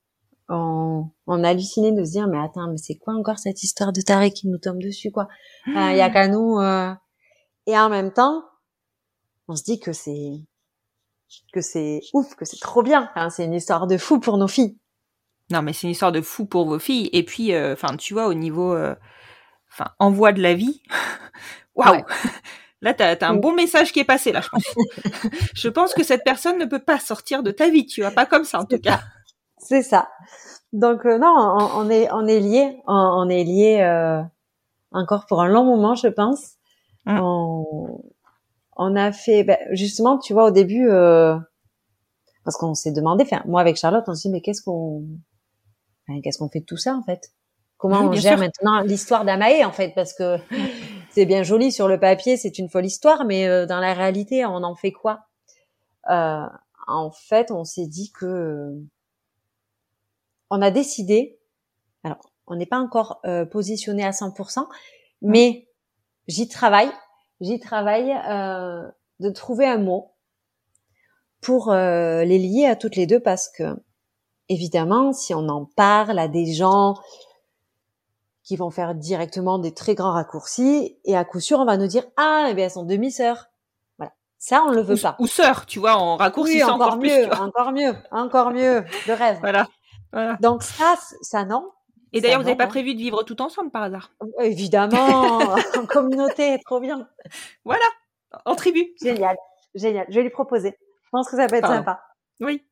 On, 0.49 1.05
on 1.28 1.43
hallucinait 1.43 1.91
de 1.91 2.03
se 2.03 2.12
dire, 2.12 2.28
mais 2.28 2.39
attends, 2.39 2.68
mais 2.70 2.78
c'est 2.78 2.95
quoi 2.95 3.14
encore 3.14 3.38
cette 3.39 3.62
histoire 3.64 3.93
de 3.93 4.01
taré 4.01 4.32
qui 4.32 4.47
nous 4.47 4.57
tombe 4.57 4.80
dessus, 4.82 5.12
quoi? 5.12 5.28
Il 5.68 5.74
y 5.74 6.01
a 6.01 6.09
qu'à 6.09 6.28
nous. 6.28 6.57
euh, 6.59 6.93
Et 7.68 7.78
en 7.78 7.89
même 7.89 8.12
temps, 8.12 8.43
on 9.47 9.55
se 9.55 9.64
dit 9.64 9.80
que 9.80 9.93
c'est 9.93 10.41
que 11.53 11.61
c'est 11.61 12.01
ouf, 12.13 12.36
que 12.36 12.45
c'est 12.45 12.59
trop 12.59 12.84
bien. 12.84 13.09
Enfin, 13.11 13.29
c'est 13.29 13.45
une 13.45 13.53
histoire 13.53 13.88
de 13.88 13.97
fou 13.97 14.19
pour 14.19 14.38
nos 14.38 14.47
filles. 14.47 14.77
Non, 15.51 15.61
mais 15.61 15.73
c'est 15.73 15.88
une 15.88 15.91
histoire 15.91 16.11
de 16.11 16.21
fou 16.21 16.45
pour 16.45 16.65
vos 16.67 16.79
filles. 16.79 17.09
Et 17.13 17.23
puis, 17.23 17.53
euh, 17.53 17.73
enfin, 17.73 17.97
tu 17.97 18.13
vois, 18.13 18.27
au 18.27 18.34
niveau, 18.34 18.73
euh, 18.73 18.95
enfin, 19.71 19.91
envoi 19.99 20.32
de 20.32 20.41
la 20.41 20.53
vie. 20.53 20.82
Waouh. 21.75 21.95
Ouais. 21.95 22.05
Là, 22.84 22.93
t'as 22.95 23.15
as 23.15 23.29
un 23.29 23.36
Mm. 23.36 23.41
bon 23.41 23.53
message 23.53 23.91
qui 23.91 23.99
est 23.99 24.05
passé, 24.05 24.32
là, 24.32 24.41
je 24.41 24.49
pense. 24.49 24.63
je 25.53 25.69
pense 25.69 25.93
que 25.93 26.03
cette 26.03 26.23
personne 26.23 26.57
ne 26.57 26.65
peut 26.65 26.79
pas 26.79 26.97
sortir 26.99 27.43
de 27.43 27.51
ta 27.51 27.69
vie, 27.69 27.86
tu 27.86 28.01
vois, 28.01 28.09
pas 28.09 28.25
comme 28.25 28.43
ça, 28.43 28.59
en 28.59 28.65
tout 28.65 28.79
cas. 28.79 29.01
C'est 29.59 29.84
ça. 29.84 30.09
Donc 30.73 31.05
euh, 31.05 31.19
non, 31.19 31.27
on, 31.38 31.82
on 31.86 31.89
est 31.91 32.09
on 32.11 32.25
est 32.25 32.39
liés, 32.39 32.82
on, 32.88 32.93
on 32.95 33.29
est 33.29 33.43
liés 33.43 33.84
encore 34.91 35.25
pour 35.27 35.41
un 35.41 35.47
long 35.47 35.63
moment, 35.63 35.93
je 35.93 36.07
pense. 36.07 36.53
Mm. 37.05 37.19
On, 37.21 38.01
on 38.84 38.95
a 38.95 39.11
fait, 39.11 39.43
ben, 39.43 39.57
justement, 39.71 40.17
tu 40.17 40.34
vois, 40.34 40.45
au 40.47 40.51
début, 40.51 40.89
euh, 40.89 41.38
parce 42.43 42.57
qu'on 42.57 42.73
s'est 42.73 42.91
demandé, 42.91 43.23
enfin, 43.23 43.41
moi 43.45 43.61
avec 43.61 43.77
Charlotte, 43.77 44.03
on 44.07 44.15
s'est 44.15 44.29
dit 44.29 44.34
mais 44.34 44.41
qu'est-ce 44.41 44.61
qu'on, 44.63 45.05
enfin, 46.07 46.21
qu'est-ce 46.21 46.39
qu'on 46.39 46.49
fait 46.49 46.61
de 46.61 46.65
tout 46.65 46.77
ça 46.77 46.95
en 46.95 47.03
fait? 47.03 47.32
Comment 47.77 48.01
Oui, 48.01 48.07
on 48.07 48.15
gère 48.15 48.38
sûr. 48.38 48.39
maintenant 48.39 48.82
l'histoire 48.82 49.25
d'Amae 49.25 49.63
en 49.65 49.71
fait? 49.71 49.93
Parce 49.95 50.13
que 50.13 50.38
c'est 51.11 51.25
bien 51.25 51.43
joli 51.43 51.71
sur 51.71 51.88
le 51.88 51.99
papier, 51.99 52.38
c'est 52.38 52.57
une 52.59 52.69
folle 52.69 52.86
histoire, 52.86 53.25
mais 53.25 53.47
euh, 53.47 53.65
dans 53.65 53.79
la 53.79 53.93
réalité, 53.93 54.45
on 54.45 54.63
en 54.63 54.75
fait 54.75 54.91
quoi? 54.91 55.25
Euh, 56.09 56.45
En 56.88 57.11
fait, 57.11 57.51
on 57.51 57.63
s'est 57.63 57.88
dit 57.88 58.11
que 58.11 58.73
on 60.49 60.61
a 60.61 60.71
décidé. 60.71 61.39
Alors, 62.03 62.32
on 62.47 62.55
n'est 62.55 62.65
pas 62.65 62.79
encore 62.79 63.21
positionné 63.51 64.03
à 64.03 64.11
100%, 64.11 64.67
mais 65.21 65.67
j'y 66.27 66.47
travaille. 66.47 66.91
J'y 67.41 67.59
travaille 67.59 68.15
euh, 68.29 68.87
de 69.19 69.29
trouver 69.31 69.67
un 69.67 69.79
mot 69.79 70.11
pour 71.41 71.71
euh, 71.71 72.23
les 72.23 72.37
lier 72.37 72.67
à 72.67 72.75
toutes 72.75 72.95
les 72.95 73.07
deux 73.07 73.19
parce 73.19 73.49
que 73.49 73.75
évidemment, 74.47 75.11
si 75.11 75.33
on 75.33 75.49
en 75.49 75.65
parle 75.65 76.19
à 76.19 76.27
des 76.27 76.53
gens 76.53 76.95
qui 78.43 78.55
vont 78.55 78.69
faire 78.69 78.93
directement 78.93 79.57
des 79.57 79.73
très 79.73 79.95
grands 79.95 80.11
raccourcis 80.11 80.99
et 81.03 81.17
à 81.17 81.25
coup 81.25 81.39
sûr 81.39 81.59
on 81.59 81.65
va 81.65 81.77
nous 81.77 81.87
dire 81.87 82.03
ah 82.15 82.47
eh 82.49 82.53
bien 82.53 82.65
elles 82.65 82.71
sont 82.71 82.85
demi-sœurs. 82.85 83.47
Voilà. 83.97 84.13
Ça 84.37 84.63
on 84.67 84.71
le 84.71 84.81
veut 84.81 84.95
Ou, 84.95 85.01
pas. 85.01 85.15
ou 85.17 85.25
sœur, 85.25 85.65
tu 85.65 85.79
vois, 85.79 85.95
en 85.95 86.17
raccourcissant 86.17 86.75
encore, 86.75 86.93
encore, 86.93 86.97
mieux, 86.99 87.25
encore 87.33 87.71
mieux, 87.71 87.95
encore 88.11 88.51
mieux, 88.51 88.83
le 89.07 89.13
rêve. 89.13 89.37
Voilà. 89.41 89.67
voilà. 90.13 90.37
Donc 90.41 90.61
ça, 90.61 90.95
ça 91.21 91.43
non. 91.43 91.71
Et 92.14 92.22
d'ailleurs, 92.22 92.39
vous 92.39 92.45
n'avez 92.45 92.57
pas 92.57 92.66
hein. 92.66 92.68
prévu 92.68 92.93
de 92.93 92.99
vivre 92.99 93.24
tout 93.24 93.41
ensemble 93.41 93.72
par 93.72 93.84
hasard? 93.84 94.12
Évidemment, 94.41 95.39
en 95.78 95.86
communauté, 95.88 96.59
trop 96.66 96.80
bien. 96.80 97.07
Voilà, 97.64 97.86
en 98.45 98.55
tribu. 98.55 98.93
Génial, 99.01 99.38
génial. 99.76 100.05
Je 100.09 100.16
vais 100.16 100.24
lui 100.24 100.30
proposer. 100.30 100.78
Je 101.03 101.09
pense 101.12 101.30
que 101.30 101.38
ça 101.38 101.47
peut 101.47 101.55
être 101.55 101.62
Pardon. 101.62 101.78
sympa. 101.78 102.01
Oui. 102.41 102.66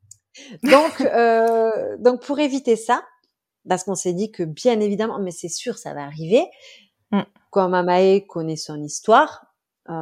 Donc, 0.64 1.02
euh, 1.02 1.98
donc 2.00 2.22
pour 2.22 2.40
éviter 2.40 2.76
ça, 2.76 3.04
parce 3.68 3.84
qu'on 3.84 3.96
s'est 3.96 4.14
dit 4.14 4.32
que 4.32 4.44
bien 4.44 4.80
évidemment, 4.80 5.20
mais 5.20 5.32
c'est 5.32 5.50
sûr, 5.50 5.78
ça 5.78 5.94
va 5.94 6.04
arriver. 6.04 6.44
Mm. 7.12 7.22
Comme 7.50 7.74
Amae 7.74 8.22
connaît 8.28 8.56
son 8.56 8.82
histoire, 8.82 9.46
euh, 9.90 9.94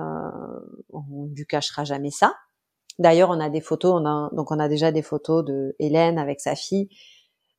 on 0.92 1.30
lui 1.34 1.46
cachera 1.46 1.84
jamais 1.84 2.12
ça. 2.12 2.36
D'ailleurs, 3.00 3.30
on 3.30 3.40
a 3.40 3.50
des 3.50 3.62
photos, 3.62 3.94
on 4.02 4.06
a 4.06 4.30
donc 4.34 4.52
on 4.52 4.60
a 4.60 4.68
déjà 4.68 4.92
des 4.92 5.04
photos 5.04 5.46
de 5.46 5.76
Hélène 5.80 6.18
avec 6.18 6.42
sa 6.42 6.56
fille 6.56 6.90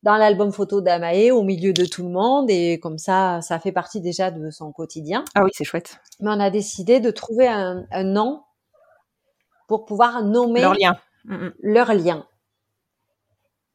dans 0.03 0.17
l'album 0.17 0.53
photo 0.53 0.81
d'Amae 0.81 1.31
au 1.33 1.43
milieu 1.43 1.73
de 1.73 1.85
tout 1.85 2.05
le 2.05 2.11
monde 2.11 2.51
et 2.51 2.79
comme 2.79 2.99
ça, 2.99 3.41
ça 3.43 3.59
fait 3.59 3.73
partie 3.73 4.01
déjà 4.01 4.31
de 4.31 4.51
son 4.51 4.73
quotidien. 4.73 5.25
Ah 5.35 5.43
oui, 5.45 5.51
c'est 5.53 5.65
chouette. 5.65 6.01
Mais 6.21 6.31
on 6.31 6.41
a 6.41 6.51
décidé 6.51 7.01
de 7.01 7.11
trouver 7.11 7.49
un, 7.49 7.85
un 7.91 8.05
nom 8.05 8.43
pour 9.67 9.85
pouvoir 9.85 10.23
nommer 10.23 10.61
Leur 10.61 10.75
lien. 10.75 10.97
Mm, 11.25 11.35
mm. 11.35 11.53
leur 11.63 11.95
lien. 11.95 12.27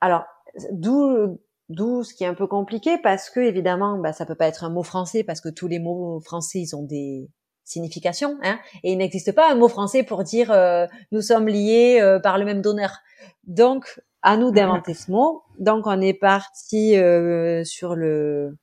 Alors, 0.02 0.24
d'où 0.72 1.40
d'où 1.70 2.04
ce 2.04 2.14
qui 2.14 2.24
est 2.24 2.28
un 2.28 2.34
peu 2.34 2.48
compliqué 2.48 2.98
parce 3.02 3.30
que 3.30 3.40
évidemment, 3.40 3.98
bah, 3.98 4.14
ça 4.14 4.26
peut 4.26 4.36
pas 4.36 4.48
être 4.48 4.64
un 4.64 4.70
mot 4.70 4.84
français 4.84 5.24
parce 5.24 5.42
que 5.42 5.50
tous 5.50 5.68
les 5.68 5.80
mots 5.80 6.20
français 6.20 6.60
ils 6.60 6.76
ont 6.76 6.84
des 6.84 7.30
significations, 7.64 8.38
hein, 8.44 8.60
et 8.84 8.92
il 8.92 8.98
n'existe 8.98 9.34
pas 9.34 9.50
un 9.50 9.56
mot 9.56 9.70
français 9.70 10.04
pour 10.04 10.24
dire 10.24 10.52
euh, 10.52 10.86
nous 11.14 11.22
sommes 11.22 11.48
liés 11.48 12.00
euh, 12.02 12.20
par 12.20 12.38
le 12.38 12.44
même 12.44 12.62
donneur. 12.62 12.98
Donc, 13.46 14.02
à 14.24 14.38
nous 14.38 14.52
d'inventer 14.52 14.94
ce 14.94 15.12
mot. 15.12 15.44
Donc, 15.60 15.86
on 15.86 16.02
est 16.02 16.14
parti 16.14 16.98
euh, 16.98 17.64
sur 17.64 17.96
le 17.96 18.58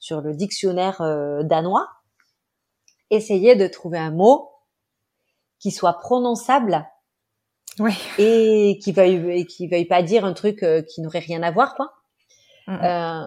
sur 0.00 0.20
le 0.20 0.34
dictionnaire 0.34 1.00
euh, 1.00 1.42
danois, 1.42 1.88
essayer 3.10 3.56
de 3.56 3.66
trouver 3.66 3.98
un 3.98 4.10
mot 4.12 4.50
qui 5.58 5.70
soit 5.70 5.94
prononçable 5.94 6.86
Ouais. 7.80 7.94
et 8.18 8.78
qui 8.82 8.90
veuille 8.92 9.40
et 9.40 9.46
qui 9.46 9.68
veuille 9.68 9.84
pas 9.86 10.02
dire 10.02 10.24
un 10.24 10.32
truc 10.32 10.62
euh, 10.64 10.82
qui 10.82 11.00
n'aurait 11.00 11.20
rien 11.20 11.42
à 11.44 11.50
voir 11.52 11.74
quoi. 11.76 11.92
Euh, 12.68 13.24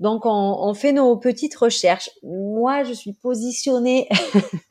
donc 0.00 0.26
on, 0.26 0.30
on 0.60 0.74
fait 0.74 0.92
nos 0.92 1.16
petites 1.16 1.56
recherches. 1.56 2.10
Moi, 2.22 2.82
je 2.84 2.92
suis 2.92 3.14
positionnée 3.14 4.06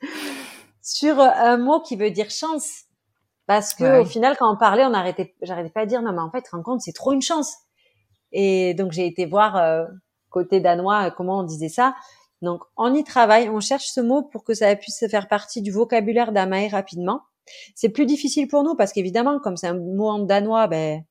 sur 0.82 1.18
un 1.18 1.56
mot 1.56 1.80
qui 1.80 1.96
veut 1.96 2.10
dire 2.10 2.30
chance 2.30 2.82
parce 3.46 3.74
que 3.74 3.84
Ouais. 3.84 3.98
au 3.98 4.04
final 4.04 4.36
quand 4.38 4.52
on 4.52 4.56
parlait, 4.56 4.84
on 4.84 4.94
arrêtait 4.94 5.34
j'arrêtais 5.42 5.70
pas 5.70 5.84
de 5.84 5.90
dire 5.90 6.02
non 6.02 6.12
mais 6.12 6.20
en 6.20 6.30
fait, 6.30 6.46
rends 6.48 6.62
compte, 6.62 6.80
c'est 6.80 6.92
trop 6.92 7.12
une 7.12 7.22
chance. 7.22 7.54
Et 8.32 8.74
donc 8.74 8.92
j'ai 8.92 9.06
été 9.06 9.26
voir 9.26 9.56
euh, 9.56 9.84
côté 10.30 10.60
danois 10.60 11.06
euh, 11.06 11.10
comment 11.10 11.40
on 11.40 11.42
disait 11.42 11.68
ça. 11.68 11.94
Donc 12.40 12.62
on 12.76 12.94
y 12.94 13.04
travaille, 13.04 13.48
on 13.50 13.60
cherche 13.60 13.86
ce 13.86 14.00
mot 14.00 14.22
pour 14.22 14.42
que 14.44 14.54
ça 14.54 14.74
puisse 14.76 15.04
faire 15.10 15.28
partie 15.28 15.62
du 15.62 15.70
vocabulaire 15.70 16.32
d'Amae 16.32 16.68
rapidement. 16.70 17.20
C'est 17.74 17.88
plus 17.90 18.06
difficile 18.06 18.48
pour 18.48 18.62
nous 18.64 18.74
parce 18.76 18.92
qu'évidemment, 18.92 19.38
comme 19.40 19.56
c'est 19.56 19.66
un 19.68 19.74
mot 19.78 20.08
en 20.08 20.20
danois, 20.20 20.66
ben, 20.68 21.02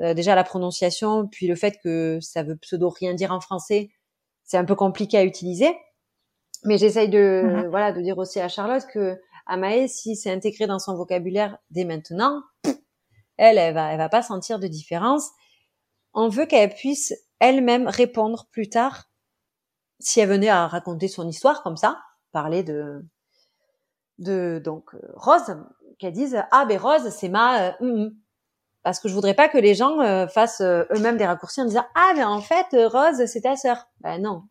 euh, 0.00 0.14
déjà 0.14 0.34
la 0.34 0.44
prononciation, 0.44 1.26
puis 1.28 1.46
le 1.46 1.54
fait 1.54 1.78
que 1.82 2.18
ça 2.20 2.42
veut 2.42 2.56
pseudo 2.56 2.88
rien 2.88 3.14
dire 3.14 3.32
en 3.32 3.40
français, 3.40 3.90
c'est 4.44 4.56
un 4.56 4.64
peu 4.64 4.74
compliqué 4.74 5.18
à 5.18 5.24
utiliser. 5.24 5.76
Mais 6.64 6.78
j'essaye 6.78 7.08
de, 7.08 7.42
Mhm. 7.44 7.68
voilà, 7.68 7.92
de 7.92 8.00
dire 8.00 8.16
aussi 8.18 8.40
à 8.40 8.48
Charlotte 8.48 8.84
que 8.92 9.20
Amae, 9.48 9.88
si 9.88 10.14
c'est 10.14 10.30
intégré 10.30 10.66
dans 10.66 10.78
son 10.78 10.94
vocabulaire 10.96 11.58
dès 11.70 11.84
maintenant, 11.84 12.42
elle, 13.36 13.58
elle 13.58 13.74
va, 13.74 13.92
elle 13.92 13.98
va 13.98 14.08
pas 14.08 14.22
sentir 14.22 14.58
de 14.58 14.66
différence. 14.66 15.30
On 16.12 16.28
veut 16.28 16.46
qu'elle 16.46 16.74
puisse 16.74 17.14
elle-même 17.40 17.88
répondre 17.88 18.46
plus 18.50 18.68
tard 18.68 19.04
si 20.00 20.20
elle 20.20 20.28
venait 20.28 20.48
à 20.48 20.66
raconter 20.66 21.08
son 21.08 21.26
histoire 21.26 21.62
comme 21.62 21.76
ça, 21.76 22.00
parler 22.32 22.62
de, 22.62 23.04
de 24.18 24.60
donc 24.64 24.94
euh, 24.94 25.00
Rose, 25.14 25.56
qu'elle 25.98 26.12
dise 26.12 26.40
ah 26.52 26.64
ben 26.66 26.78
Rose 26.78 27.08
c'est 27.10 27.28
ma 27.28 27.62
euh, 27.62 27.72
hum, 27.80 27.90
hum. 27.90 28.10
parce 28.82 29.00
que 29.00 29.08
je 29.08 29.14
voudrais 29.14 29.34
pas 29.34 29.48
que 29.48 29.58
les 29.58 29.74
gens 29.74 30.00
euh, 30.00 30.28
fassent 30.28 30.60
euh, 30.60 30.84
eux-mêmes 30.94 31.16
des 31.16 31.26
raccourcis 31.26 31.62
en 31.62 31.64
disant 31.64 31.86
ah 31.96 32.12
mais 32.14 32.24
en 32.24 32.40
fait 32.40 32.66
Rose 32.72 33.26
c'est 33.26 33.42
ta 33.42 33.56
sœur. 33.56 33.88
Ben 34.00 34.20
non. 34.22 34.44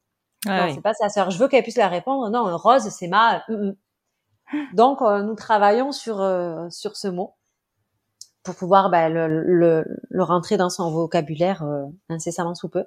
Non, 0.45 0.73
c'est 0.73 0.81
pas 0.81 0.93
sa 0.93 1.09
sœur. 1.09 1.29
Je 1.31 1.39
veux 1.39 1.47
qu'elle 1.47 1.63
puisse 1.63 1.77
la 1.77 1.89
répondre. 1.89 2.29
Non, 2.29 2.55
Rose, 2.57 2.89
c'est 2.89 3.07
ma. 3.07 3.43
mm, 3.49 3.53
mm. 3.53 3.75
Donc, 4.73 5.01
euh, 5.01 5.23
nous 5.23 5.35
travaillons 5.35 5.91
sur 5.91 6.21
euh, 6.21 6.67
sur 6.69 6.95
ce 6.95 7.07
mot 7.07 7.35
pour 8.43 8.55
pouvoir 8.55 8.89
bah, 8.89 9.09
le, 9.09 9.27
le, 9.27 9.85
le 10.09 10.23
rentrer 10.23 10.55
dans 10.57 10.69
son 10.69 10.89
vocabulaire 10.91 11.63
euh, 11.63 11.85
incessamment 12.09 12.55
sous 12.55 12.69
peu. 12.69 12.85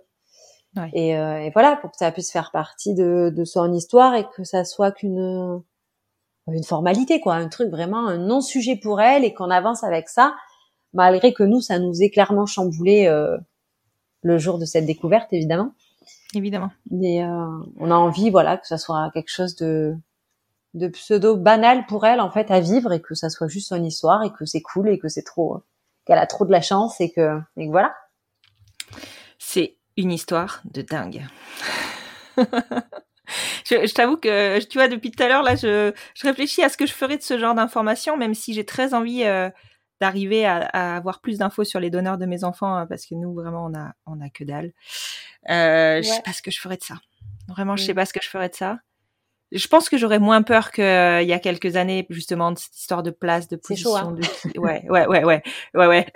Ouais. 0.77 0.91
Et, 0.95 1.19
euh, 1.19 1.41
et 1.41 1.51
voilà, 1.51 1.77
pour 1.77 1.91
que 1.91 1.97
ça 1.99 2.11
puisse 2.13 2.31
faire 2.33 2.51
partie 2.53 2.95
de, 2.95 3.33
de 3.35 3.45
son 3.45 3.73
histoire 3.73 4.15
et 4.15 4.27
que 4.37 4.45
ça 4.45 4.65
soit 4.65 4.93
qu'une 4.93 5.63
une 6.47 6.65
formalité, 6.65 7.21
quoi, 7.21 7.35
un 7.35 7.49
truc 7.49 7.71
vraiment 7.71 8.09
un 8.09 8.19
non-sujet 8.19 8.77
pour 8.77 9.01
elle 9.01 9.25
et 9.25 9.35
qu'on 9.35 9.51
avance 9.51 9.85
avec 9.85 10.09
ça, 10.09 10.35
malgré 10.95 11.33
que 11.33 11.45
nous, 11.45 11.61
ça 11.61 11.79
nous 11.79 12.03
est 12.03 12.11
clairement 12.11 12.47
chamboulé 12.47 13.07
euh, 13.07 13.37
le 14.23 14.39
jour 14.39 14.59
de 14.59 14.65
cette 14.65 14.87
découverte, 14.87 15.33
évidemment. 15.33 15.73
Évidemment. 16.35 16.71
Mais 16.91 17.23
euh, 17.23 17.47
on 17.79 17.91
a 17.91 17.95
envie, 17.95 18.31
voilà, 18.31 18.57
que 18.57 18.67
ça 18.67 18.79
soit 18.79 19.11
quelque 19.13 19.31
chose 19.31 19.55
de 19.57 19.95
de 20.75 20.89
pseudo 20.89 21.37
banal 21.37 21.87
pour 21.87 22.07
elle 22.07 22.21
en 22.21 22.31
fait 22.31 22.51
à 22.51 22.61
vivre 22.61 22.93
et 22.93 23.01
que 23.01 23.15
ça 23.15 23.29
soit 23.31 23.49
juste 23.49 23.69
son 23.69 23.83
histoire 23.83 24.23
et 24.23 24.31
que 24.33 24.45
c'est 24.45 24.63
cool 24.63 24.89
et 24.89 24.99
que 24.99 25.09
c'est 25.09 25.23
trop 25.25 25.63
qu'elle 26.07 26.19
a 26.19 26.27
trop 26.27 26.45
de 26.45 26.53
la 26.53 26.61
chance 26.63 27.01
et 27.01 27.11
que 27.11 27.39
et 27.57 27.67
que 27.67 27.71
voilà. 27.71 27.95
C'est 29.39 29.77
une 29.97 30.13
histoire 30.13 30.61
de 30.65 30.83
dingue. 30.83 31.27
je 32.39 33.87
je 33.87 33.95
t'avoue 33.95 34.17
que, 34.17 34.59
tu 34.65 34.79
vois, 34.79 34.89
depuis 34.89 35.11
tout 35.11 35.23
à 35.23 35.29
l'heure, 35.29 35.43
là, 35.43 35.55
je, 35.57 35.93
je 36.15 36.27
réfléchis 36.27 36.63
à 36.63 36.69
ce 36.69 36.77
que 36.77 36.87
je 36.87 36.93
ferais 36.93 37.17
de 37.17 37.23
ce 37.23 37.39
genre 37.39 37.55
d'informations, 37.55 38.17
même 38.17 38.35
si 38.35 38.55
j'ai 38.55 38.65
très 38.65 38.95
envie 38.95 39.25
euh, 39.25 39.51
d'arriver 40.01 40.47
à, 40.47 40.59
à 40.73 40.97
avoir 40.97 41.21
plus 41.21 41.39
d'infos 41.39 41.65
sur 41.65 41.81
les 41.81 41.91
donneurs 41.91 42.19
de 42.19 42.27
mes 42.27 42.45
enfants, 42.45 42.75
hein, 42.75 42.87
parce 42.87 43.07
que 43.07 43.15
nous, 43.15 43.35
vraiment, 43.35 43.67
on 43.67 43.75
a, 43.79 43.93
on 44.07 44.21
a 44.21 44.31
que 44.31 44.45
dalle. 44.45 44.73
Euh, 45.51 46.03
Je 46.03 46.09
sais 46.09 46.23
pas 46.23 46.33
ce 46.33 46.43
que 46.43 46.51
je 46.51 46.61
ferais 46.61 46.77
de 46.77 46.83
ça. 46.85 46.95
Vraiment, 47.49 47.77
je 47.77 47.83
Mm. 47.83 47.87
sais 47.87 47.95
pas 47.95 48.07
ce 48.07 48.13
que 48.13 48.21
je 48.23 48.29
ferais 48.29 48.49
de 48.49 48.55
ça. 48.55 48.79
Je 49.53 49.67
pense 49.69 49.89
que 49.89 49.99
j'aurais 49.99 50.19
moins 50.21 50.43
peur 50.43 50.71
qu'il 50.71 50.85
y 50.85 51.33
a 51.33 51.39
quelques 51.41 51.77
années, 51.77 52.07
justement, 52.11 52.53
de 52.53 52.59
cette 52.59 52.77
histoire 52.79 53.03
de 53.03 53.11
place, 53.11 53.49
de 53.49 53.59
C'est 53.63 53.75
chaud, 53.77 53.91
position. 53.95 54.09
hein. 54.11 54.53
de 54.55 54.59
Ouais, 54.61 54.85
ouais, 54.89 55.07
ouais, 55.07 55.25
ouais, 55.25 55.43
ouais, 55.75 55.87
ouais. 55.87 56.07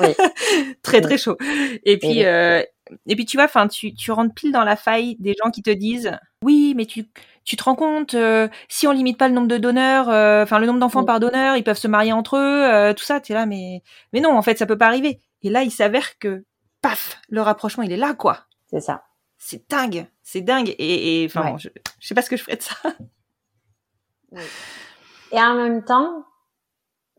Oui. 0.00 0.14
très, 0.82 0.96
Oui. 0.98 1.02
très 1.02 1.18
chaud. 1.18 1.36
Et 1.84 1.98
puis, 1.98 2.08
oui. 2.08 2.24
euh, 2.24 2.62
et 3.06 3.14
puis 3.16 3.24
tu 3.24 3.36
vois, 3.36 3.44
enfin, 3.44 3.68
tu, 3.68 3.94
tu 3.94 4.10
rentres 4.10 4.34
pile 4.34 4.52
dans 4.52 4.64
la 4.64 4.76
faille 4.76 5.16
des 5.20 5.34
gens 5.42 5.50
qui 5.50 5.62
te 5.62 5.70
disent, 5.70 6.12
oui, 6.42 6.74
mais 6.76 6.86
tu, 6.86 7.06
tu 7.44 7.56
te 7.56 7.62
rends 7.64 7.76
compte, 7.76 8.14
euh, 8.14 8.48
si 8.68 8.86
on 8.88 8.92
limite 8.92 9.16
pas 9.18 9.28
le 9.28 9.34
nombre 9.34 9.46
de 9.48 9.58
donneurs, 9.58 10.08
euh, 10.10 10.42
enfin 10.42 10.58
le 10.58 10.66
nombre 10.66 10.80
d'enfants 10.80 11.02
Mm. 11.02 11.06
par 11.06 11.20
donneur, 11.20 11.56
ils 11.56 11.64
peuvent 11.64 11.78
se 11.78 11.88
marier 11.88 12.12
entre 12.12 12.36
eux, 12.36 12.64
euh, 12.64 12.92
tout 12.94 13.04
ça, 13.04 13.20
t'es 13.20 13.32
là, 13.34 13.46
mais, 13.46 13.82
mais 14.12 14.20
non, 14.20 14.36
en 14.36 14.42
fait, 14.42 14.58
ça 14.58 14.66
peut 14.66 14.76
pas 14.78 14.86
arriver. 14.88 15.20
Et 15.42 15.50
là, 15.50 15.62
il 15.62 15.70
s'avère 15.70 16.18
que, 16.18 16.44
paf, 16.82 17.20
le 17.28 17.40
rapprochement, 17.42 17.84
il 17.84 17.92
est 17.92 17.96
là, 17.96 18.14
quoi. 18.14 18.40
C'est 18.70 18.80
ça. 18.80 19.04
C'est 19.44 19.68
dingue, 19.68 20.06
c'est 20.22 20.40
dingue. 20.40 20.72
Et, 20.78 21.26
enfin, 21.28 21.42
Ouais. 21.42 21.50
bon, 21.52 21.58
je, 21.58 21.68
je 21.98 22.06
sais 22.06 22.14
pas 22.14 22.22
ce 22.22 22.30
que 22.30 22.36
je 22.36 22.44
ferais 22.44 22.56
de 22.56 22.62
ça. 22.62 22.76
Et 25.32 25.38
en 25.40 25.54
même 25.54 25.84
temps, 25.84 26.24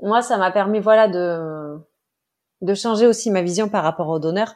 moi, 0.01 0.21
ça 0.21 0.37
m'a 0.37 0.51
permis, 0.51 0.79
voilà, 0.79 1.07
de 1.07 1.77
de 2.61 2.73
changer 2.75 3.07
aussi 3.07 3.29
ma 3.29 3.41
vision 3.41 3.67
par 3.67 3.83
rapport 3.83 4.07
aux 4.07 4.19
donneurs. 4.19 4.55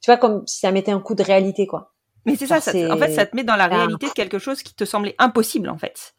Tu 0.00 0.06
vois, 0.10 0.16
comme 0.16 0.44
si 0.48 0.58
ça 0.58 0.72
mettait 0.72 0.90
un 0.90 0.98
coup 0.98 1.14
de 1.14 1.22
réalité, 1.22 1.68
quoi. 1.68 1.94
Mais 2.26 2.34
c'est 2.34 2.48
ça, 2.48 2.60
ça 2.60 2.72
te- 2.72 2.90
en 2.90 2.96
fait, 2.98 3.14
ça 3.14 3.26
te 3.26 3.36
met 3.36 3.44
dans 3.44 3.54
la 3.54 3.64
Ah. 3.66 3.68
réalité 3.76 4.08
de 4.08 4.12
quelque 4.12 4.40
chose 4.40 4.60
qui 4.64 4.74
te 4.74 4.84
semblait 4.84 5.14
impossible, 5.18 5.68
en 5.68 5.78
fait. 5.78 6.14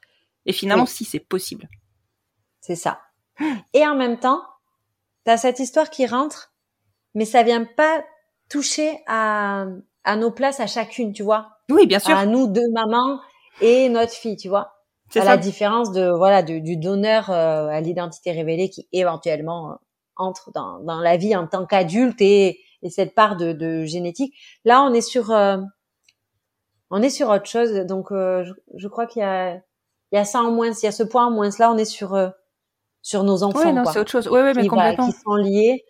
Et 0.46 0.54
finalement, 0.54 0.86
Oui. 0.86 0.90
si, 0.90 1.04
c'est 1.04 1.20
possible. 1.20 1.68
C'est 2.62 2.78
ça. 2.78 3.02
Et 3.74 3.86
en 3.86 3.96
même 3.96 4.18
temps, 4.18 4.42
t'as 5.26 5.36
cette 5.36 5.60
histoire 5.60 5.90
qui 5.90 6.06
rentre, 6.08 6.54
mais 7.16 7.26
ça 7.26 7.44
vient 7.44 7.66
pas 7.66 8.02
toucher 8.50 8.98
à, 9.08 9.66
à 10.06 10.16
nos 10.16 10.32
places 10.32 10.60
à 10.60 10.68
chacune, 10.68 11.12
tu 11.14 11.24
vois. 11.24 11.48
Oui, 11.70 11.88
bien 11.88 12.00
sûr. 12.00 12.16
À 12.16 12.26
nous 12.26 12.48
deux 12.48 12.70
mamans 12.72 13.20
et 13.62 13.90
notre 13.90 14.14
fille, 14.14 14.38
tu 14.38 14.48
vois. 14.50 14.72
c'est 15.10 15.20
À 15.20 15.24
ça. 15.24 15.30
la 15.32 15.38
différence 15.38 15.92
de 15.92 16.10
voilà 16.10 16.42
de- 16.44 16.60
du 16.60 16.78
donneur 16.78 17.30
euh, 17.30 17.68
à 17.68 17.82
l'identité 17.82 18.32
révélée 18.32 18.70
qui 18.70 18.88
éventuellement 18.92 19.72
euh, 19.72 19.76
entre 20.16 20.52
dans, 20.52 20.80
dans 20.80 21.00
la 21.02 21.18
vie 21.18 21.36
en 21.36 21.46
tant 21.48 21.66
qu'adulte 21.66 22.22
et, 22.22 22.60
et 22.84 22.90
cette 22.90 23.14
part 23.16 23.36
de, 23.36 23.52
de 23.54 23.84
génétique. 23.86 24.34
Là, 24.64 24.82
on 24.84 24.94
est 24.94 25.02
sur 25.02 25.32
euh, 25.32 25.58
on 26.92 27.02
est 27.02 27.10
sur 27.10 27.30
autre 27.30 27.48
chose. 27.48 27.72
Donc, 27.86 28.12
euh, 28.12 28.44
je, 28.44 28.54
je 28.78 28.88
crois 28.88 29.06
qu'il 29.08 29.22
y 29.22 29.26
a 29.26 29.56
il 30.12 30.16
y 30.16 30.18
a 30.18 30.26
ça 30.26 30.40
en 30.42 30.52
moins, 30.52 30.70
il 30.72 30.84
y 30.86 30.88
a 30.88 30.92
ce 30.92 31.04
point 31.04 31.26
en 31.28 31.32
moins. 31.32 31.50
Là, 31.60 31.72
on 31.72 31.78
est 31.78 31.86
sur 31.86 32.14
euh, 32.14 32.30
sur 33.02 33.24
nos 33.24 33.44
enfants, 33.44 33.60
Ouais, 33.60 33.74
non, 33.74 33.84
quoi 33.84 33.94
c'est 33.94 34.00
autre 34.00 34.12
chose. 34.12 34.28
Ouais, 34.28 34.42
ouais, 34.42 34.54
mais 34.54 34.64
qui, 34.64 34.68
complètement. 34.68 35.08
qui 35.08 35.14
sont 35.14 35.36
liés. 35.36 35.84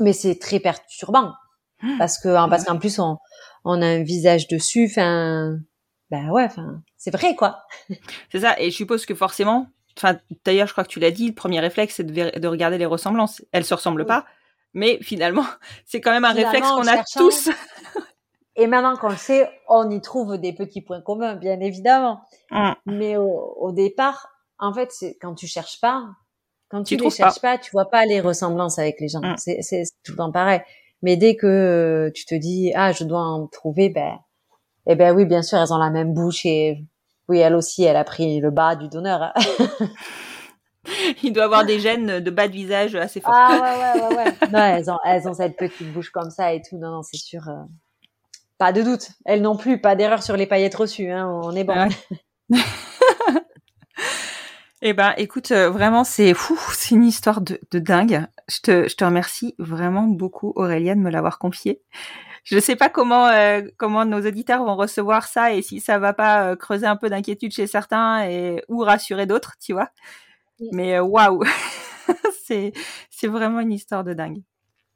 Mais 0.00 0.12
c'est 0.12 0.38
très 0.38 0.58
perturbant 0.60 1.32
parce 1.98 2.18
que 2.18 2.28
hein, 2.28 2.48
parce 2.48 2.64
qu'en 2.64 2.78
plus 2.78 2.98
on 2.98 3.16
on 3.64 3.80
a 3.82 3.86
un 3.86 4.02
visage 4.02 4.48
dessus. 4.48 4.86
Enfin, 4.90 5.58
bah 6.10 6.26
ouais, 6.30 6.44
enfin 6.44 6.82
c'est 6.96 7.10
vrai 7.10 7.34
quoi. 7.34 7.62
C'est 8.32 8.40
ça. 8.40 8.58
Et 8.60 8.70
je 8.70 8.76
suppose 8.76 9.06
que 9.06 9.14
forcément, 9.14 9.66
enfin, 9.96 10.16
d'ailleurs, 10.44 10.66
je 10.66 10.72
crois 10.72 10.84
que 10.84 10.88
tu 10.90 11.00
l'as 11.00 11.10
dit, 11.10 11.28
le 11.28 11.34
premier 11.34 11.60
réflexe, 11.60 11.96
c'est 11.96 12.04
de, 12.04 12.46
regarder 12.48 12.78
les 12.78 12.86
ressemblances. 12.86 13.42
Elles 13.52 13.64
se 13.64 13.74
ressemblent 13.74 14.02
Oui. 14.02 14.06
pas, 14.08 14.24
mais 14.72 14.98
finalement, 15.02 15.44
c'est 15.86 16.00
quand 16.00 16.12
même 16.12 16.24
un 16.24 16.34
Finalement, 16.34 16.50
réflexe 16.52 16.70
qu'on 16.70 16.86
a 16.86 16.96
cherchant- 16.96 17.20
tous. 17.20 17.50
Et 18.56 18.68
maintenant 18.68 18.96
qu'on 18.96 19.08
le 19.08 19.16
sait, 19.16 19.50
on 19.68 19.90
y 19.90 20.00
trouve 20.00 20.38
des 20.38 20.52
petits 20.52 20.80
points 20.80 21.00
communs, 21.00 21.34
bien 21.34 21.58
évidemment. 21.58 22.20
Hum. 22.52 22.74
Mais 22.86 23.16
au, 23.16 23.56
au 23.58 23.72
départ, 23.72 24.28
en 24.60 24.72
fait, 24.72 24.92
c'est 24.92 25.16
quand 25.20 25.34
tu 25.34 25.48
cherches 25.48 25.80
pas, 25.80 26.04
quand 26.68 26.84
Tu 26.84 26.94
les 26.94 26.98
trouves 26.98 27.14
cherches 27.14 27.40
pas. 27.40 27.58
tu 27.58 27.70
vois 27.72 27.90
pas 27.90 28.06
les 28.06 28.20
ressemblances 28.20 28.78
avec 28.78 29.00
les 29.00 29.08
gens. 29.08 29.20
C'est 29.38 29.60
c'est 29.62 29.84
c'est 29.84 29.94
tout 30.04 30.12
le 30.12 30.18
temps 30.18 30.30
pareil. 30.30 30.60
Mais 31.04 31.16
dès 31.16 31.36
que 31.36 31.46
euh, 31.46 32.10
tu 32.14 32.24
te 32.24 32.34
dis 32.34 32.72
ah 32.74 32.90
je 32.92 33.04
dois 33.04 33.20
en 33.20 33.46
trouver, 33.46 33.90
ben 33.90 34.18
eh 34.86 34.96
ben 34.96 35.14
oui 35.14 35.24
bien 35.26 35.42
sûr 35.42 35.58
elles 35.58 35.72
ont 35.72 35.78
la 35.78 35.90
même 35.90 36.12
bouche 36.14 36.44
et 36.46 36.84
oui 37.28 37.38
elle 37.38 37.54
aussi 37.54 37.84
elle 37.84 37.96
a 37.96 38.04
pris 38.04 38.40
le 38.40 38.50
bas 38.50 38.74
du 38.74 38.88
donneur. 38.88 39.22
hein. 39.22 39.32
Il 41.22 41.32
doit 41.32 41.44
avoir 41.44 41.64
des 41.64 41.78
gènes 41.80 42.20
de 42.20 42.30
bas 42.30 42.46
de 42.48 42.52
visage 42.52 42.94
assez 42.94 43.20
forts. 43.20 43.32
ah 43.34 43.52
ouais 43.54 44.00
ouais 44.00 44.06
ouais 44.08 44.16
ouais. 44.16 44.32
non 44.52 44.58
elles 44.58 44.90
ont 44.90 44.98
elles 45.04 45.26
ont 45.28 45.34
cette 45.34 45.56
petite 45.56 45.92
bouche 45.92 46.10
comme 46.10 46.30
ça 46.30 46.52
et 46.52 46.60
tout. 46.60 46.76
Non 46.78 46.90
non 46.90 47.02
c'est 47.02 47.16
sûr. 47.16 47.48
euh, 47.48 47.62
Pas 48.58 48.72
de 48.72 48.82
doute. 48.82 49.08
Elles 49.24 49.40
non 49.42 49.56
plus. 49.56 49.80
Pas 49.80 49.96
d'erreur 49.96 50.22
sur 50.22 50.36
les 50.36 50.46
paillettes 50.46 50.74
reçues. 50.74 51.10
Hein. 51.10 51.26
On 51.44 51.54
est 51.56 51.64
bon. 51.64 51.74
Ouais. 52.50 52.58
Eh 54.86 54.92
ben, 54.92 55.14
écoute, 55.16 55.50
euh, 55.50 55.70
vraiment, 55.70 56.04
c'est 56.04 56.34
fou, 56.34 56.58
c'est 56.74 56.94
une 56.94 57.04
histoire 57.04 57.40
de, 57.40 57.58
de 57.70 57.78
dingue. 57.78 58.26
Je 58.48 58.60
te, 58.60 58.88
je 58.88 58.94
te 58.96 59.04
remercie 59.04 59.54
vraiment 59.58 60.02
beaucoup, 60.02 60.52
Aurélia, 60.56 60.94
de 60.94 61.00
me 61.00 61.10
l'avoir 61.10 61.38
confié. 61.38 61.82
Je 62.44 62.56
ne 62.56 62.60
sais 62.60 62.76
pas 62.76 62.90
comment, 62.90 63.26
euh, 63.28 63.62
comment 63.78 64.04
nos 64.04 64.20
auditeurs 64.20 64.64
vont 64.64 64.76
recevoir 64.76 65.26
ça 65.26 65.54
et 65.54 65.62
si 65.62 65.80
ça 65.80 65.98
va 65.98 66.12
pas 66.12 66.50
euh, 66.50 66.56
creuser 66.56 66.86
un 66.86 66.96
peu 66.96 67.08
d'inquiétude 67.08 67.52
chez 67.52 67.66
certains 67.66 68.28
et 68.28 68.62
ou 68.68 68.80
rassurer 68.80 69.24
d'autres, 69.24 69.54
tu 69.60 69.72
vois. 69.72 69.88
Oui. 70.60 70.68
Mais 70.72 70.96
euh, 70.96 71.02
waouh, 71.02 71.42
c'est, 72.44 72.72
c'est 73.10 73.28
vraiment 73.28 73.60
une 73.60 73.72
histoire 73.72 74.04
de 74.04 74.12
dingue. 74.12 74.42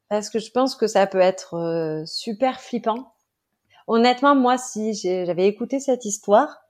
Parce 0.09 0.31
que 0.31 0.39
je 0.39 0.51
pense 0.51 0.75
que 0.75 0.87
ça 0.87 1.07
peut 1.07 1.21
être 1.21 1.55
euh, 1.55 2.05
super 2.07 2.61
flippant. 2.61 3.15
Honnêtement, 3.87 4.35
moi, 4.35 4.59
si 4.59 4.95
j'avais 4.95 5.47
écouté 5.47 5.81
cette 5.81 6.05
histoire, 6.05 6.61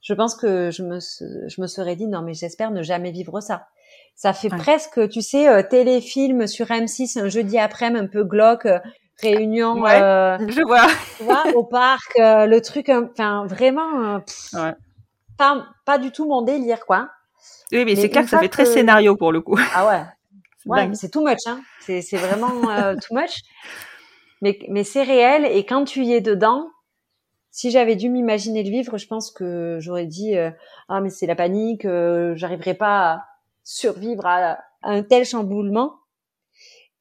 je 0.00 0.14
pense 0.14 0.34
que 0.34 0.70
je 0.70 0.82
me, 0.82 0.98
je 1.00 1.60
me 1.60 1.66
serais 1.66 1.96
dit 1.96 2.06
non, 2.06 2.22
mais 2.22 2.34
j'espère 2.34 2.70
ne 2.70 2.82
jamais 2.82 3.12
vivre 3.12 3.40
ça. 3.40 3.66
Ça 4.14 4.32
fait 4.32 4.50
Ouais. 4.50 4.58
presque, 4.58 5.08
tu 5.08 5.20
sais, 5.22 5.48
euh, 5.48 5.62
téléfilm 5.62 6.46
sur 6.46 6.66
M6 6.70 7.18
un 7.18 7.28
jeudi 7.28 7.58
après-midi 7.58 8.04
un 8.04 8.06
peu 8.06 8.22
glauque, 8.24 8.66
euh, 8.66 8.78
réunion, 9.20 9.80
Ouais. 9.82 10.00
euh, 10.00 10.38
Je 10.48 10.62
vois. 10.62 10.86
tu 11.18 11.24
vois, 11.24 11.44
au 11.54 11.64
parc, 11.64 12.12
le 12.16 12.58
truc, 12.60 12.88
euh, 12.88 13.06
enfin 13.12 13.46
vraiment, 13.46 14.20
pff, 14.20 14.52
Ouais. 14.54 14.74
pas, 15.36 15.66
pas 15.84 15.98
du 15.98 16.10
tout 16.12 16.26
mon 16.26 16.42
délire, 16.42 16.86
quoi. 16.86 17.08
Oui, 17.72 17.78
mais, 17.78 17.84
Mais 17.86 17.96
c'est 17.96 18.08
clair 18.10 18.24
que 18.24 18.30
ça 18.30 18.38
fait 18.38 18.48
très 18.48 18.64
que- 18.64 18.70
scénario 18.70 19.16
pour 19.16 19.32
le 19.32 19.40
coup. 19.40 19.58
Ah 19.74 19.86
ouais. 19.86 20.02
C'est 20.62 20.70
Ouais, 20.70 20.78
dingue. 20.86 20.94
c'est 20.94 21.10
too 21.10 21.22
much, 21.22 21.40
hein. 21.46 21.60
C'est, 21.80 22.00
c'est 22.00 22.16
vraiment 22.16 22.94
too 22.96 23.14
much. 23.14 23.42
Mais, 24.40 24.58
mais 24.70 24.82
c'est 24.84 25.02
réel 25.02 25.44
et 25.44 25.66
quand 25.66 25.84
tu 25.84 26.02
y 26.04 26.14
es 26.14 26.20
dedans, 26.22 26.68
si 27.50 27.70
j'avais 27.70 27.96
dû 27.96 28.08
m'imaginer 28.08 28.62
le 28.62 28.70
vivre, 28.70 28.96
je 28.96 29.06
pense 29.06 29.30
que 29.30 29.76
j'aurais 29.80 30.06
dit 30.06 30.36
euh, 30.38 30.50
ah 30.88 31.00
mais 31.02 31.10
c'est 31.10 31.26
la 31.26 31.34
panique, 31.36 31.84
euh, 31.84 32.32
j'arriverai 32.36 32.72
pas 32.74 33.12
à 33.12 33.24
survivre 33.64 34.26
à, 34.26 34.52
à 34.82 34.90
un 34.92 35.02
tel 35.02 35.24
chamboulement. 35.24 35.94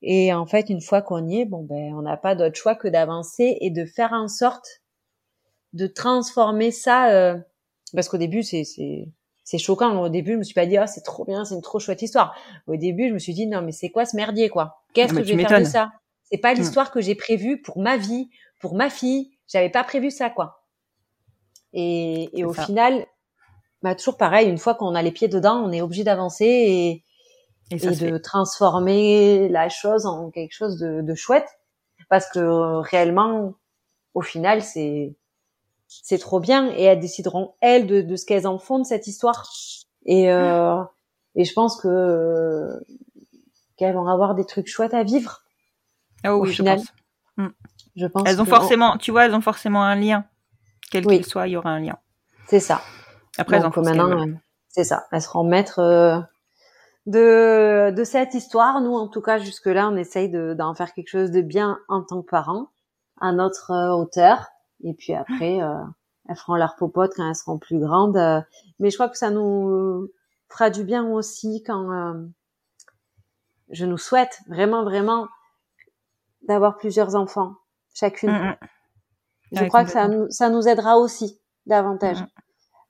Et 0.01 0.33
en 0.33 0.45
fait, 0.45 0.69
une 0.69 0.81
fois 0.81 1.01
qu'on 1.01 1.27
y 1.27 1.41
est, 1.41 1.45
bon 1.45 1.63
ben 1.63 1.93
on 1.95 2.01
n'a 2.01 2.17
pas 2.17 2.35
d'autre 2.35 2.55
choix 2.57 2.75
que 2.75 2.87
d'avancer 2.87 3.57
et 3.61 3.69
de 3.69 3.85
faire 3.85 4.13
en 4.13 4.27
sorte 4.27 4.65
de 5.73 5.87
transformer 5.87 6.71
ça. 6.71 7.11
euh, 7.11 7.37
parce 7.93 8.09
qu'au 8.09 8.17
début, 8.17 8.43
c'est 8.43 8.63
c'est 8.63 9.07
c'est 9.45 9.57
choquant. 9.57 9.99
Au 10.01 10.09
début, 10.09 10.33
je 10.33 10.37
me 10.37 10.43
suis 10.43 10.53
pas 10.53 10.65
dit 10.65 10.77
ah 10.77 10.87
c'est 10.87 11.01
trop 11.03 11.25
bien, 11.25 11.45
c'est 11.45 11.55
une 11.55 11.61
trop 11.61 11.79
chouette 11.79 12.01
histoire. 12.01 12.35
Au 12.67 12.75
début, 12.75 13.09
je 13.09 13.13
me 13.13 13.19
suis 13.19 13.33
dit 13.33 13.47
non 13.47 13.61
mais 13.61 13.71
c'est 13.71 13.89
quoi 13.89 14.05
ce 14.05 14.15
merdier 14.15 14.49
quoi? 14.49 14.83
Qu'est-ce 14.93 15.13
que 15.13 15.23
je 15.23 15.33
vais 15.35 15.41
faire 15.43 15.59
de 15.59 15.63
ça? 15.65 15.91
C'est 16.23 16.37
pas 16.37 16.53
Mm. 16.53 16.57
l'histoire 16.57 16.91
que 16.91 17.01
j'ai 17.01 17.15
prévue 17.15 17.61
pour 17.61 17.79
ma 17.79 17.97
vie, 17.97 18.29
pour 18.59 18.75
ma 18.75 18.89
fille. 18.89 19.31
J'avais 19.47 19.69
pas 19.69 19.83
prévu 19.83 20.11
ça 20.11 20.29
quoi. 20.29 20.63
Et, 21.73 22.29
et 22.37 22.45
au 22.45 22.53
ça. 22.53 22.65
final, 22.65 23.05
bah 23.83 23.93
toujours 23.95 24.17
pareil. 24.17 24.49
Une 24.49 24.57
fois 24.57 24.73
qu'on 24.75 24.95
a 24.95 25.01
les 25.01 25.11
pieds 25.11 25.27
dedans, 25.27 25.61
on 25.63 25.71
est 25.71 25.81
obligé 25.81 26.03
d'avancer 26.03 27.03
et, 27.69 27.75
de 27.75 27.91
fait. 27.93 28.19
transformer 28.19 29.49
la 29.49 29.69
chose 29.69 30.05
en 30.05 30.31
quelque 30.31 30.53
chose 30.53 30.77
de, 30.79 31.01
de 31.01 31.15
chouette. 31.15 31.47
Parce 32.09 32.29
que 32.29 32.39
euh, 32.39 32.79
réellement, 32.79 33.53
au 34.13 34.21
final, 34.21 34.61
c'est 34.63 35.15
c'est 35.87 36.17
trop 36.17 36.39
bien 36.39 36.71
et 36.71 36.83
elles 36.83 36.99
décideront 36.99 37.53
elles 37.61 37.85
de, 37.85 38.01
de 38.01 38.15
ce 38.15 38.25
qu'elles 38.25 38.47
en 38.47 38.57
font 38.57 38.79
de 38.79 38.85
cette 38.85 39.05
histoire. 39.05 39.47
Et 40.05 40.31
euh, 40.31 40.81
et 41.35 41.43
je 41.43 41.53
pense 41.53 41.79
que 41.79 42.67
qu'elles 43.77 43.95
vont 43.95 44.07
avoir 44.07 44.33
des 44.33 44.45
trucs 44.45 44.67
chouettes 44.67 44.93
à 44.93 45.03
vivre. 45.03 45.41
Ah 46.23 46.35
au 46.35 46.45
je 46.45 46.53
final. 46.53 46.77
pense. 46.77 46.87
Mm. 47.37 47.47
Je 47.95 48.07
pense. 48.07 48.23
Elles 48.25 48.41
ont 48.41 48.45
forcément, 48.45 48.97
tu 48.97 49.11
vois, 49.11 49.25
elles 49.25 49.35
ont 49.35 49.41
forcément 49.41 49.83
un 49.83 49.95
lien. 49.95 50.25
Quel 50.89 51.05
Oui. 51.05 51.17
qu'il 51.17 51.25
soit, 51.25 51.47
il 51.47 51.51
y 51.51 51.57
aura 51.57 51.71
un 51.71 51.79
lien. 51.79 51.97
C'est 52.47 52.59
ça. 52.59 52.81
Après, 53.37 53.59
Donc 53.59 53.73
qu'elles 53.75 53.83
maintenant, 53.83 54.27
euh, 54.27 54.33
c'est 54.69 54.83
ça. 54.83 55.07
Elles 55.11 55.21
seront 55.21 55.43
maîtres 55.43 55.79
euh, 55.79 56.19
de 57.05 57.91
de 57.91 58.03
cette 58.03 58.33
histoire. 58.33 58.81
Nous, 58.81 58.93
en 58.93 59.07
tout 59.07 59.21
cas, 59.21 59.37
jusque 59.37 59.65
là, 59.65 59.89
on 59.89 59.95
essaye 59.95 60.29
de 60.29 60.53
d'en 60.53 60.75
faire 60.75 60.93
quelque 60.93 61.09
chose 61.09 61.31
de 61.31 61.41
bien 61.41 61.79
en 61.87 62.03
tant 62.03 62.21
que 62.21 62.29
parents, 62.29 62.69
à 63.19 63.31
notre 63.31 63.71
euh, 63.71 63.93
hauteur. 63.95 64.47
Et 64.83 64.93
puis 64.93 65.13
après, 65.13 65.61
euh, 65.61 65.79
elles 66.27 66.35
feront 66.35 66.55
leur 66.55 66.75
popote 66.75 67.13
quand 67.15 67.27
elles 67.27 67.35
seront 67.35 67.57
plus 67.57 67.79
grandes. 67.79 68.17
euh. 68.17 68.41
mais 68.79 68.89
je 68.89 68.95
crois 68.95 69.09
que 69.09 69.17
ça 69.17 69.29
nous 69.29 70.09
fera 70.49 70.69
du 70.69 70.83
bien 70.83 71.05
aussi 71.05 71.63
quand 71.65 71.91
euh, 71.91 72.27
je 73.69 73.85
nous 73.85 73.97
souhaite 73.97 74.41
vraiment, 74.47 74.83
vraiment 74.83 75.27
d'avoir 76.47 76.77
plusieurs 76.77 77.15
enfants, 77.15 77.55
chacune. 77.93 78.31
Mm, 78.31 78.49
mm. 78.49 78.57
Je 79.53 79.65
crois 79.65 79.85
que 79.85 79.91
ça 79.91 80.07
nous, 80.07 80.29
ça 80.29 80.49
nous 80.49 80.67
aidera 80.67 80.97
aussi 80.97 81.39
davantage. 81.65 82.21
Mhm. 82.21 82.27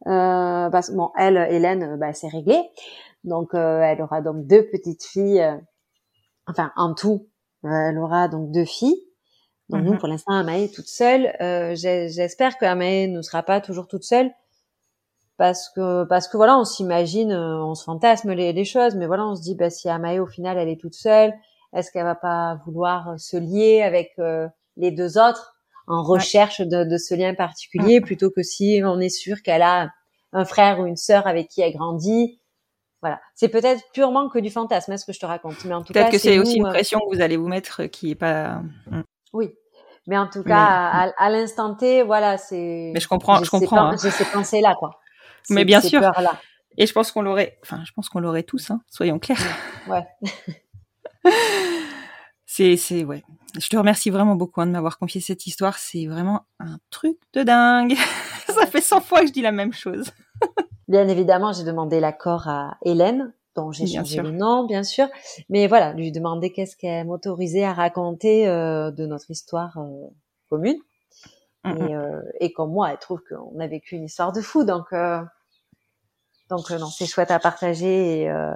Euh, 0.08 0.70
parce 0.70 0.90
que 0.90 0.96
bon, 0.96 1.12
elle, 1.18 1.38
Hélène, 1.38 1.98
bah, 1.98 2.14
c'est 2.14 2.28
réglé. 2.28 2.62
Donc, 3.24 3.54
euh, 3.54 3.82
elle 3.82 4.02
aura 4.02 4.22
donc 4.22 4.46
deux 4.48 4.64
petites 4.70 5.04
filles. 5.04 5.42
euh, 5.42 5.58
enfin, 6.48 6.72
en 6.76 6.94
tout, 6.94 7.28
euh, 7.66 7.70
elle 7.90 7.98
aura 8.00 8.28
donc 8.28 8.52
deux 8.52 8.66
filles. 8.66 9.02
Donc, 9.70 9.84
nous, 9.84 9.94
Mhm. 9.94 10.00
pour 10.00 10.08
l'instant, 10.10 10.34
Amae 10.34 10.64
est 10.66 10.74
toute 10.76 10.88
seule. 10.90 11.34
Euh, 11.42 11.74
J'espère 11.76 12.58
que 12.58 12.66
Amae 12.66 13.08
ne 13.08 13.22
sera 13.22 13.44
pas 13.44 13.62
toujours 13.62 13.88
toute 13.88 14.04
seule. 14.04 14.32
Parce 15.38 15.70
que, 15.70 16.04
parce 16.06 16.28
que 16.28 16.38
voilà, 16.38 16.58
on 16.60 16.64
s'imagine, 16.64 17.32
euh, 17.32 17.64
on 17.64 17.74
se 17.76 17.84
fantasme 17.84 18.32
les, 18.34 18.54
les 18.54 18.66
choses, 18.66 18.96
mais 18.96 19.08
voilà, 19.08 19.26
on 19.26 19.36
se 19.36 19.42
dit, 19.42 19.56
bah, 19.56 19.70
si 19.70 19.90
Amae, 19.90 20.20
au 20.20 20.28
final, 20.28 20.58
elle 20.58 20.70
est 20.70 20.80
toute 20.80 20.94
seule, 20.94 21.34
est-ce 21.74 21.92
qu'elle 21.92 22.04
va 22.04 22.16
pas 22.16 22.60
vouloir 22.66 23.20
se 23.20 23.36
lier 23.38 23.82
avec 23.82 24.12
euh, 24.20 24.48
les 24.78 24.92
deux 24.92 25.18
autres 25.18 25.53
en 25.88 26.02
recherche 26.04 26.62
de, 26.62 26.84
de 26.84 26.98
ce 26.98 27.14
lien 27.16 27.34
particulier 27.34 28.00
plutôt 28.02 28.30
que 28.32 28.42
si 28.44 28.82
on 28.86 29.00
est 29.00 29.10
sûr 29.10 29.42
qu'elle 29.44 29.62
a 29.62 29.90
un 30.32 30.46
frère 30.46 30.80
ou 30.80 30.86
une 30.86 30.96
sœur 30.98 31.28
avec 31.28 31.48
qui 31.50 31.62
elle 31.62 31.74
grandit. 31.74 32.40
Voilà. 33.02 33.20
C'est 33.36 33.50
peut-être 33.50 33.82
purement 33.94 34.30
que 34.30 34.40
du 34.40 34.50
fantasme, 34.50 34.94
hein, 34.94 34.98
ce 34.98 35.06
que 35.06 35.12
je 35.14 35.20
te 35.20 35.26
raconte. 35.26 35.64
Mais 35.66 35.74
en 35.74 35.84
tout 35.84 35.92
cas, 35.94 36.02
Peut-être 36.04 36.14
que 36.14 36.18
c'est 36.18 36.40
aussi 36.40 36.56
une 36.58 36.66
euh, 36.66 36.70
pression 36.70 37.00
que 37.00 37.16
vous 37.16 37.22
allez 37.22 37.36
vous 37.38 37.50
mettre 37.50 37.84
qui 37.86 38.12
est 38.12 38.16
pas. 38.16 38.62
Mm. 38.90 39.02
Oui. 39.34 39.54
Mais 40.08 40.18
en 40.18 40.28
tout 40.28 40.40
Mais- 40.46 40.52
cas, 40.52 40.58
à, 40.66 41.12
à 41.18 41.30
l'instant 41.30 41.76
T, 41.76 42.02
voilà, 42.04 42.38
c'est. 42.38 42.92
Mais 42.94 43.00
je 43.02 43.08
comprends, 43.10 43.44
je 43.44 43.50
comprends. 43.50 43.88
hein. 43.92 43.96
J'ai 44.02 44.10
ces 44.10 44.26
pensées-là, 44.26 44.76
quoi. 44.80 45.00
Mais 45.50 45.66
bien 45.66 45.82
sûr. 45.82 46.00
peurs-là. 46.00 46.32
Et 46.78 46.88
je 46.88 46.94
pense 46.94 47.12
qu'on 47.12 47.22
l'aurait. 47.22 47.60
Enfin, 47.62 47.82
je 47.86 47.92
pense 47.92 48.08
qu'on 48.10 48.20
l'aurait 48.22 48.44
tous. 48.44 48.72
Hein, 48.72 48.82
soyons 48.90 49.20
clairs. 49.20 49.38
Ouais. 49.88 50.06
C'est, 52.56 52.78
c'est, 52.78 53.04
ouais. 53.04 53.24
Je 53.60 53.68
te 53.68 53.76
remercie 53.76 54.12
vraiment 54.12 54.36
beaucoup 54.36 54.62
hein, 54.62 54.68
de 54.68 54.72
m'avoir 54.72 55.00
confié 55.00 55.20
cette 55.22 55.48
histoire. 55.48 55.80
C'est 55.80 56.06
vraiment 56.06 56.42
un 56.60 56.78
truc 56.92 57.18
de 57.34 57.42
dingue. 57.42 57.96
Ça 58.48 58.68
fait 58.68 58.80
100 58.80 59.02
fois 59.02 59.22
que 59.22 59.28
je 59.28 59.32
dis 59.32 59.42
la 59.42 59.52
même 59.52 59.74
chose. 59.74 60.12
Bien 60.88 61.08
évidemment, 61.08 61.52
j'ai 61.52 61.64
demandé 61.64 62.00
l'accord 62.00 62.48
à 62.48 62.78
Hélène, 62.86 63.34
dont 63.56 63.72
j'ai 63.72 63.86
Bien 63.86 64.02
changé 64.02 64.14
sûr. 64.18 64.24
le 64.24 64.30
nom, 64.30 64.68
bien 64.68 64.84
sûr. 64.84 65.08
Mais 65.50 65.66
voilà, 65.66 65.94
lui 65.94 66.12
demander 66.12 66.52
qu'est-ce 66.52 66.78
qu'elle 66.78 67.08
m'autorisait 67.08 67.64
à 67.64 67.74
raconter 67.74 68.48
euh, 68.48 68.92
de 68.92 69.08
notre 69.08 69.32
histoire 69.32 69.76
euh, 69.80 70.10
commune. 70.52 70.78
Mm, 71.64 71.78
Et, 71.88 71.96
euh, 71.96 72.22
et 72.40 72.54
comme 72.54 72.72
moi, 72.72 72.92
elle 72.92 73.00
trouve 73.00 73.22
qu'on 73.28 73.60
a 73.60 73.66
vécu 73.66 73.96
une 73.96 74.04
histoire 74.04 74.32
de 74.32 74.42
fou, 74.42 74.64
donc 74.64 74.94
euh, 74.94 75.24
donc 76.52 76.70
euh, 76.70 76.78
non, 76.78 76.88
c'est 76.88 77.08
chouette 77.08 77.32
à 77.32 77.40
partager. 77.40 78.22
Et, 78.22 78.30
euh, 78.30 78.54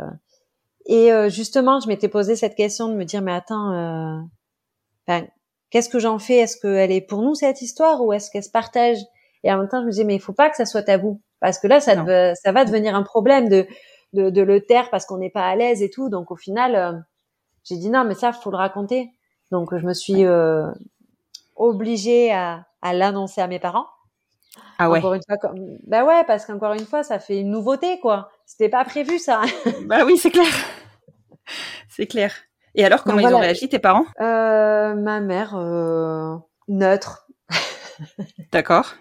et 0.87 1.11
euh, 1.13 1.29
justement, 1.29 1.79
je 1.79 1.87
m'étais 1.87 2.09
posé 2.09 2.35
cette 2.35 2.55
question 2.55 2.87
de 2.89 2.95
me 2.95 3.05
dire, 3.05 3.21
mais 3.21 3.33
attends, 3.33 3.71
euh, 3.73 5.21
qu'est-ce 5.69 5.89
que 5.89 5.99
j'en 5.99 6.19
fais? 6.19 6.37
Est-ce 6.37 6.57
qu'elle 6.59 6.91
est 6.91 7.01
pour 7.01 7.21
nous 7.21 7.35
cette 7.35 7.61
histoire 7.61 8.01
ou 8.03 8.13
est-ce 8.13 8.31
qu'elle 8.31 8.43
se 8.43 8.49
partage? 8.51 8.97
Et 9.43 9.51
en 9.51 9.57
même 9.57 9.67
temps, 9.69 9.81
je 9.81 9.85
me 9.85 9.91
disais, 9.91 10.03
mais 10.03 10.15
il 10.15 10.21
faut 10.21 10.33
pas 10.33 10.49
que 10.49 10.55
ça 10.57 10.65
soit 10.65 10.83
tabou, 10.83 11.21
parce 11.39 11.59
que 11.59 11.67
là, 11.67 11.79
ça, 11.79 11.95
Non. 11.95 12.03
deve- 12.05 12.35
ça 12.41 12.51
va 12.51 12.65
devenir 12.65 12.95
un 12.95 13.03
problème 13.03 13.49
de 13.49 13.67
de, 14.13 14.29
de 14.29 14.41
le 14.41 14.61
taire 14.65 14.89
parce 14.89 15.05
qu'on 15.05 15.17
n'est 15.17 15.29
pas 15.29 15.45
à 15.49 15.55
l'aise 15.57 15.81
et 15.83 15.89
tout. 15.89 16.07
Donc 16.09 16.31
au 16.31 16.37
final, 16.37 16.75
euh, 16.75 16.93
j'ai 17.65 17.75
dit 17.75 17.89
non, 17.89 18.05
mais 18.05 18.15
ça, 18.15 18.31
faut 18.31 18.49
le 18.51 18.57
raconter. 18.57 19.11
Donc 19.51 19.75
je 19.77 19.85
me 19.85 19.93
suis 19.93 20.23
euh, 20.25 20.65
obligée 21.57 22.31
à, 22.31 22.65
à 22.81 22.93
l'annoncer 22.93 23.41
à 23.41 23.47
mes 23.47 23.59
parents. 23.59 23.85
Ah 24.79 24.89
ouais. 24.89 24.99
Encore 24.99 25.13
une 25.15 25.21
fois, 25.27 25.37
comme... 25.37 25.77
bah 25.85 26.05
ouais, 26.05 26.23
parce 26.25 26.45
qu'encore 26.45 26.73
une 26.73 26.85
fois, 26.85 27.03
ça 27.03 27.19
fait 27.19 27.39
une 27.41 27.51
nouveauté, 27.51 27.99
quoi. 27.99 28.29
C'était 28.47 28.69
pas 28.69 28.85
prévu, 28.85 29.19
ça. 29.19 29.41
Bah 29.85 30.05
oui, 30.05 30.17
c'est 30.17 30.31
clair. 30.31 30.47
C'est 31.89 32.07
clair. 32.07 32.33
Et 32.75 32.85
alors, 32.85 33.03
comment 33.03 33.21
Donc 33.21 33.29
ils 33.29 33.35
ont 33.35 33.39
réagi, 33.39 33.67
tes 33.69 33.77
parents? 33.77 34.05
Euh, 34.21 34.95
ma 34.95 35.19
mère, 35.19 35.55
euh, 35.55 36.35
neutre. 36.67 37.27
D'accord. 38.51 38.93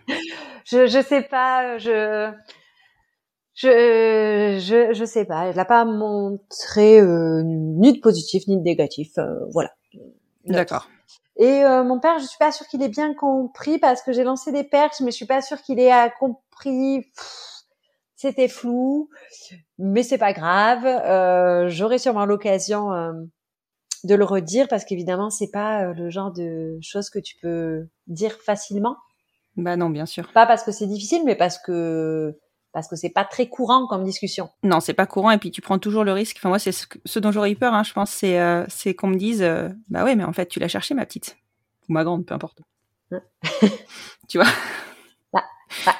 Je, 0.65 0.87
je 0.87 1.01
sais 1.03 1.23
pas, 1.23 1.79
je, 1.79 2.33
je, 3.55 4.59
je, 4.61 4.93
je 4.93 5.05
sais 5.05 5.25
pas. 5.25 5.47
Elle 5.47 5.57
n'a 5.57 5.65
pas 5.65 5.85
montré 5.85 7.01
euh, 7.01 7.43
ni 7.45 7.93
de 7.93 8.01
positif 8.01 8.49
ni 8.49 8.57
de 8.57 8.63
négatif. 8.63 9.13
euh, 9.19 9.39
voilà. 9.53 9.71
D'accord. 10.45 10.89
Et 11.37 11.65
euh, 11.65 11.85
mon 11.85 12.01
père, 12.01 12.19
je 12.19 12.25
suis 12.25 12.39
pas 12.39 12.51
sûre 12.51 12.67
qu'il 12.67 12.83
ait 12.83 12.89
bien 12.89 13.15
compris 13.15 13.79
parce 13.79 14.03
que 14.03 14.13
j'ai 14.13 14.25
lancé 14.25 14.51
des 14.53 14.65
perches, 14.65 15.01
mais 15.01 15.11
je 15.13 15.17
suis 15.17 15.27
pas 15.27 15.43
sûre 15.43 15.61
qu'il 15.63 15.79
ait 15.79 15.93
compris. 16.19 17.03
Pff, 17.15 17.53
C'était 18.17 18.49
flou, 18.49 19.11
mais 19.79 20.03
c'est 20.03 20.17
pas 20.17 20.33
grave. 20.33 20.87
Euh, 20.87 21.69
J'aurai 21.69 21.99
sûrement 21.99 22.25
l'occasion 22.25 22.91
euh, 22.93 23.13
de 24.05 24.15
le 24.15 24.25
redire 24.25 24.69
parce 24.69 24.87
qu'évidemment, 24.87 25.29
c'est 25.29 25.51
pas 25.51 25.85
euh, 25.85 25.93
le 25.93 26.09
genre 26.09 26.33
de 26.33 26.79
choses 26.81 27.11
que 27.11 27.19
tu 27.19 27.37
peux 27.43 27.87
dire 28.07 28.33
facilement. 28.41 28.97
Bah 29.57 29.77
non, 29.77 29.91
bien 29.91 30.07
sûr. 30.07 30.33
Pas 30.33 30.47
parce 30.47 30.65
que 30.65 30.73
c'est 30.73 30.87
difficile, 30.87 31.23
mais 31.27 31.35
parce 31.35 31.59
que 31.59 32.39
parce 32.73 32.89
que 32.89 32.97
c'est 32.97 33.11
pas 33.11 33.25
très 33.25 33.49
courant 33.49 33.87
comme 33.87 34.03
discussion. 34.03 34.49
Non, 34.63 34.81
c'est 34.81 34.95
pas 34.95 35.07
courant 35.07 35.31
et 35.31 35.39
puis 35.39 35.51
tu 35.51 35.61
prends 35.61 35.79
toujours 35.79 36.05
le 36.05 36.13
risque. 36.13 36.37
Enfin 36.39 36.49
moi, 36.49 36.59
c'est 36.59 36.73
ce, 36.73 37.19
dont 37.19 37.33
j'aurais 37.33 37.51
eu 37.51 37.57
peur. 37.57 37.75
Hein, 37.75 37.83
je 37.83 37.93
pense, 37.93 38.11
c'est 38.11 38.39
c'est 38.69 38.95
qu'on 38.95 39.09
me 39.09 39.17
dise, 39.17 39.43
bah 39.89 40.05
ouais, 40.05 40.15
mais 40.17 40.25
en 40.25 40.33
fait, 40.33 40.47
tu 40.47 40.59
l'as 40.59 40.69
cherché, 40.69 40.95
ma 40.95 41.05
petite 41.07 41.37
ou 41.89 41.93
ma 41.93 42.05
grande, 42.05 42.27
peu 42.27 42.35
importe. 42.35 42.61
Ouais. 43.11 43.23
tu 44.29 44.39
vois, 44.39 44.49
Ah, 45.35 45.43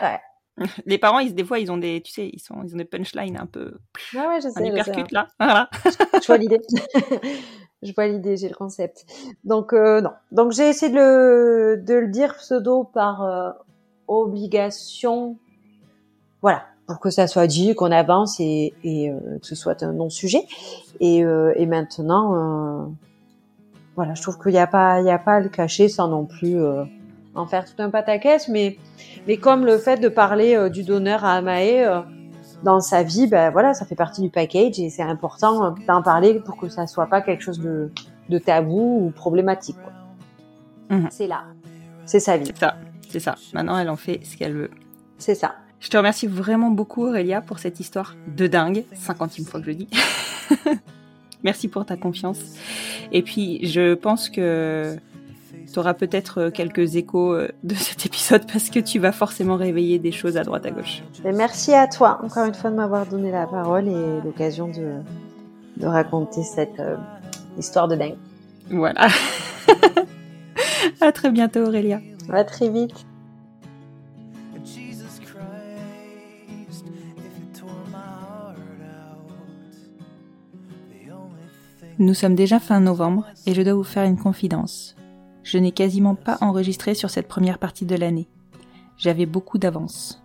ouais. 0.03 0.21
les 0.87 0.99
parents, 0.99 1.19
ils, 1.19 1.35
des 1.35 1.45
fois, 1.45 1.59
ils 1.59 1.71
ont 1.71 1.77
des, 1.77 2.01
tu 2.03 2.13
sais, 2.13 2.31
ils 2.33 2.41
sont, 2.41 2.63
ils 2.65 2.75
ont 2.75 2.79
des 2.79 2.85
punchlines 2.85 3.37
un 3.39 3.47
peu, 3.47 3.75
Ouais, 4.15 4.27
ouais, 4.27 4.41
je 4.41 4.49
sais. 4.49 4.73
je 4.77 4.83
sais. 4.83 5.05
là. 5.13 5.29
Voilà. 5.39 5.69
je 5.85 6.27
vois 6.27 6.39
l'idée. 6.39 6.61
je 7.83 7.93
vois 7.93 8.07
l'idée, 8.09 8.37
j'ai 8.37 8.49
le 8.49 8.55
concept. 8.55 9.05
Donc 9.45 9.73
euh, 9.73 10.01
non. 10.01 10.11
Donc 10.33 10.53
j'ai 10.53 10.69
essayé 10.69 10.91
de 10.93 10.97
le, 10.97 11.83
de 11.85 11.95
le 11.95 12.09
dire 12.09 12.35
pseudo 12.37 12.85
par 12.85 13.23
euh, 13.23 13.51
obligation. 14.09 15.37
Voilà, 16.43 16.65
pour 16.87 17.01
que 17.01 17.11
ça 17.11 17.27
soit 17.27 17.47
dit, 17.47 17.75
qu'on 17.75 17.91
avance 17.93 18.41
et, 18.41 18.73
et 18.85 19.11
euh, 19.11 19.39
que 19.41 19.47
ce 19.47 19.55
soit 19.55 19.83
un 19.83 19.93
non-sujet. 19.93 20.47
Et, 21.01 21.25
euh, 21.25 21.53
et 21.57 21.67
maintenant, 21.67 22.35
euh, 22.35 22.87
voilà, 23.97 24.15
je 24.15 24.23
trouve 24.23 24.39
qu'il 24.39 24.53
n'y 24.53 24.59
a 24.59 24.67
pas, 24.67 25.01
il 25.01 25.07
y 25.07 25.11
a 25.11 25.19
pas 25.19 25.35
à 25.37 25.41
le 25.41 25.49
cacher 25.49 25.89
sans 25.89 26.09
non 26.09 26.25
plus 26.27 26.61
euh, 26.61 26.85
en 27.37 27.47
faire 27.47 27.65
tout 27.65 27.81
un 27.81 27.91
pataquès. 27.91 28.49
Mais, 28.49 28.79
mais 29.27 29.37
comme 29.37 29.65
le 29.65 29.79
fait 29.79 29.99
de 29.99 30.09
parler 30.09 30.57
euh, 30.57 30.69
du 30.69 30.83
donneur 30.83 31.25
à 31.25 31.35
Amae. 31.35 31.85
euh, 31.85 32.01
dans 32.63 32.81
sa 32.81 33.03
vie, 33.03 33.27
ben 33.27 33.51
voilà, 33.51 33.75
ça 33.75 33.85
fait 33.85 33.95
partie 33.95 34.23
du 34.23 34.31
package 34.31 34.81
et 34.81 34.89
c'est 34.89 35.03
important 35.03 35.65
euh, 35.65 35.71
d'en 35.87 36.03
parler 36.03 36.41
pour 36.41 36.57
que 36.57 36.69
ça 36.69 36.87
soit 36.87 37.07
pas 37.07 37.21
quelque 37.21 37.43
chose 37.43 37.61
de, 37.61 37.93
de 38.29 38.39
tabou 38.39 39.07
ou 39.07 39.11
problématique. 39.11 39.77
Mhm. 40.91 41.09
C'est 41.11 41.27
là, 41.27 41.45
c'est 42.07 42.21
sa 42.21 42.37
vie, 42.37 42.47
C'est 42.47 42.59
ça, 42.59 42.77
c'est 43.11 43.21
ça. 43.21 43.35
Maintenant, 43.53 43.79
elle 43.79 43.91
en 43.91 43.97
fait 43.97 44.21
ce 44.25 44.37
qu'elle 44.37 44.55
veut. 44.55 44.71
c'est 45.19 45.35
ça. 45.35 45.57
Je 45.81 45.91
te 45.91 45.97
remercie 45.97 46.27
vraiment 46.27 46.71
beaucoup, 46.71 47.07
Aurélia, 47.07 47.43
pour 47.43 47.59
cette 47.59 47.79
histoire 47.79 48.17
de 48.35 48.47
dingue. 48.47 48.85
Cinquantième 48.95 49.47
fois 49.47 49.61
que 49.61 49.67
je 49.67 49.71
le 49.73 49.77
dis. 49.77 49.89
Merci 51.45 51.69
pour 51.69 51.85
ta 51.85 51.97
confiance. 51.99 52.39
Et 53.13 53.23
puis, 53.23 53.65
je 53.67 53.95
pense 53.95 54.31
que 54.31 54.97
tu 55.73 55.79
auras 55.79 55.95
peut-être 55.95 56.39
euh, 56.39 56.51
quelques 56.51 56.97
échos 56.97 57.33
euh, 57.33 57.49
de 57.65 57.75
cet 57.89 58.07
épisode 58.07 58.51
parce 58.51 58.71
que 58.71 58.81
tu 58.81 58.99
vas 58.99 59.13
forcément 59.13 59.57
réveiller 59.57 59.99
des 59.99 60.13
choses 60.13 60.37
à 60.37 60.45
droite 60.45 60.67
à 60.67 60.71
gauche. 60.71 61.03
Et 61.25 61.33
merci 61.33 61.75
à 61.75 61.87
toi 61.87 62.21
encore 62.23 62.47
une 62.47 62.55
fois 62.55 62.71
de 62.71 62.77
m'avoir 62.77 63.07
donné 63.07 63.31
la 63.31 63.47
parole 63.47 63.89
et 63.89 64.21
l'occasion 64.25 64.69
de, 64.69 65.01
de 65.77 65.87
raconter 65.87 66.43
cette 66.43 66.81
euh, 66.81 66.97
histoire 67.59 67.89
de 67.89 67.97
dingue. 67.97 68.17
Voilà. 68.71 69.09
à 71.01 71.13
très 71.13 71.31
bientôt, 71.31 71.61
Aurélia. 71.61 72.01
À 72.33 72.45
très 72.45 72.69
vite. 72.69 73.07
Nous 81.99 82.13
sommes 82.13 82.35
déjà 82.35 82.61
fin 82.61 82.81
novembre 82.81 83.25
et 83.47 83.55
je 83.55 83.63
dois 83.63 83.73
vous 83.73 83.83
faire 83.83 84.05
une 84.05 84.19
confidence. 84.19 84.97
Je 85.47 85.59
n'ai 85.59 85.71
quasiment 85.71 86.17
pas 86.17 86.39
enregistré 86.41 86.95
sur 86.95 87.09
cette 87.09 87.29
première 87.29 87.61
partie 87.61 87.85
de 87.85 87.95
l'année. 87.95 88.27
J'avais 88.99 89.27
beaucoup 89.27 89.59
d'avance. 89.59 90.21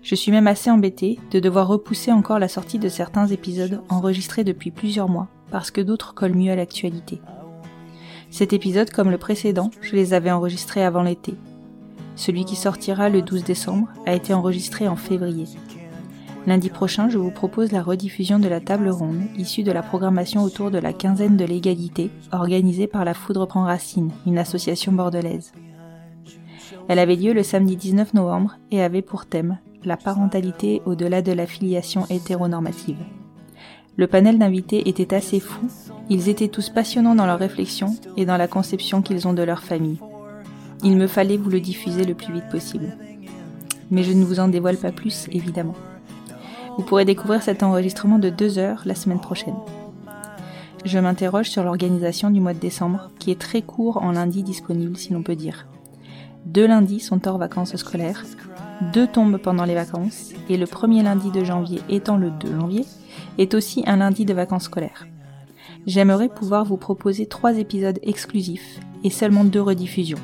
Je 0.00 0.14
suis 0.14 0.32
même 0.32 0.46
assez 0.46 0.70
embêtée 0.70 1.18
de 1.30 1.40
devoir 1.40 1.68
repousser 1.68 2.10
encore 2.10 2.38
la 2.38 2.48
sortie 2.48 2.78
de 2.78 2.88
certains 2.88 3.26
épisodes 3.26 3.82
enregistrés 3.90 4.44
depuis 4.44 4.70
plusieurs 4.70 5.10
mois 5.10 5.28
parce 5.50 5.70
que 5.70 5.82
d'autres 5.82 6.14
collent 6.14 6.34
mieux 6.34 6.52
à 6.52 6.56
l'actualité. 6.56 7.20
Cet 8.30 8.54
épisode, 8.54 8.88
comme 8.88 9.10
le 9.10 9.18
précédent, 9.18 9.70
je 9.82 9.94
les 9.94 10.14
avais 10.14 10.30
enregistrés 10.30 10.82
avant 10.82 11.02
l'été. 11.02 11.34
Celui 12.14 12.46
qui 12.46 12.56
sortira 12.56 13.10
le 13.10 13.20
12 13.20 13.44
décembre 13.44 13.88
a 14.06 14.14
été 14.14 14.32
enregistré 14.32 14.88
en 14.88 14.96
février. 14.96 15.44
Lundi 16.46 16.70
prochain, 16.70 17.08
je 17.08 17.18
vous 17.18 17.32
propose 17.32 17.72
la 17.72 17.82
rediffusion 17.82 18.38
de 18.38 18.46
la 18.46 18.60
table 18.60 18.88
ronde 18.88 19.22
issue 19.36 19.64
de 19.64 19.72
la 19.72 19.82
programmation 19.82 20.44
autour 20.44 20.70
de 20.70 20.78
la 20.78 20.92
quinzaine 20.92 21.36
de 21.36 21.44
l'égalité 21.44 22.08
organisée 22.30 22.86
par 22.86 23.04
la 23.04 23.14
Foudre 23.14 23.46
prend 23.46 23.64
racine, 23.64 24.12
une 24.26 24.38
association 24.38 24.92
bordelaise. 24.92 25.52
Elle 26.86 27.00
avait 27.00 27.16
lieu 27.16 27.32
le 27.32 27.42
samedi 27.42 27.74
19 27.74 28.14
novembre 28.14 28.58
et 28.70 28.80
avait 28.80 29.02
pour 29.02 29.26
thème 29.26 29.58
la 29.84 29.96
parentalité 29.96 30.82
au-delà 30.86 31.20
de 31.20 31.32
la 31.32 31.46
filiation 31.46 32.06
hétéronormative. 32.10 32.98
Le 33.96 34.06
panel 34.06 34.38
d'invités 34.38 34.88
était 34.88 35.14
assez 35.14 35.40
fou, 35.40 35.66
ils 36.08 36.28
étaient 36.28 36.48
tous 36.48 36.70
passionnants 36.70 37.16
dans 37.16 37.26
leurs 37.26 37.40
réflexions 37.40 37.96
et 38.16 38.24
dans 38.24 38.36
la 38.36 38.46
conception 38.46 39.02
qu'ils 39.02 39.26
ont 39.26 39.32
de 39.32 39.42
leur 39.42 39.64
famille. 39.64 39.98
Il 40.84 40.96
me 40.96 41.08
fallait 41.08 41.38
vous 41.38 41.50
le 41.50 41.60
diffuser 41.60 42.04
le 42.04 42.14
plus 42.14 42.32
vite 42.32 42.48
possible. 42.50 42.96
Mais 43.90 44.04
je 44.04 44.12
ne 44.12 44.24
vous 44.24 44.38
en 44.38 44.48
dévoile 44.48 44.76
pas 44.76 44.92
plus, 44.92 45.26
évidemment. 45.32 45.74
Vous 46.76 46.84
pourrez 46.84 47.04
découvrir 47.04 47.42
cet 47.42 47.62
enregistrement 47.62 48.18
de 48.18 48.28
deux 48.28 48.58
heures 48.58 48.82
la 48.84 48.94
semaine 48.94 49.20
prochaine. 49.20 49.56
Je 50.84 50.98
m'interroge 50.98 51.48
sur 51.48 51.64
l'organisation 51.64 52.30
du 52.30 52.40
mois 52.40 52.54
de 52.54 52.58
décembre, 52.58 53.10
qui 53.18 53.30
est 53.30 53.40
très 53.40 53.62
court 53.62 53.96
en 54.02 54.12
lundi 54.12 54.42
disponible 54.42 54.96
si 54.96 55.12
l'on 55.12 55.22
peut 55.22 55.36
dire. 55.36 55.66
Deux 56.44 56.66
lundis 56.66 57.00
sont 57.00 57.26
hors 57.26 57.38
vacances 57.38 57.74
scolaires, 57.76 58.24
deux 58.92 59.06
tombent 59.06 59.38
pendant 59.38 59.64
les 59.64 59.74
vacances, 59.74 60.32
et 60.48 60.56
le 60.56 60.66
premier 60.66 61.02
lundi 61.02 61.30
de 61.30 61.42
janvier 61.42 61.80
étant 61.88 62.16
le 62.16 62.30
2 62.30 62.60
janvier, 62.60 62.84
est 63.38 63.54
aussi 63.54 63.82
un 63.86 63.96
lundi 63.96 64.24
de 64.24 64.34
vacances 64.34 64.64
scolaires. 64.64 65.06
J'aimerais 65.86 66.28
pouvoir 66.28 66.64
vous 66.64 66.76
proposer 66.76 67.26
trois 67.26 67.56
épisodes 67.58 67.98
exclusifs 68.02 68.80
et 69.02 69.10
seulement 69.10 69.44
deux 69.44 69.62
rediffusions. 69.62 70.18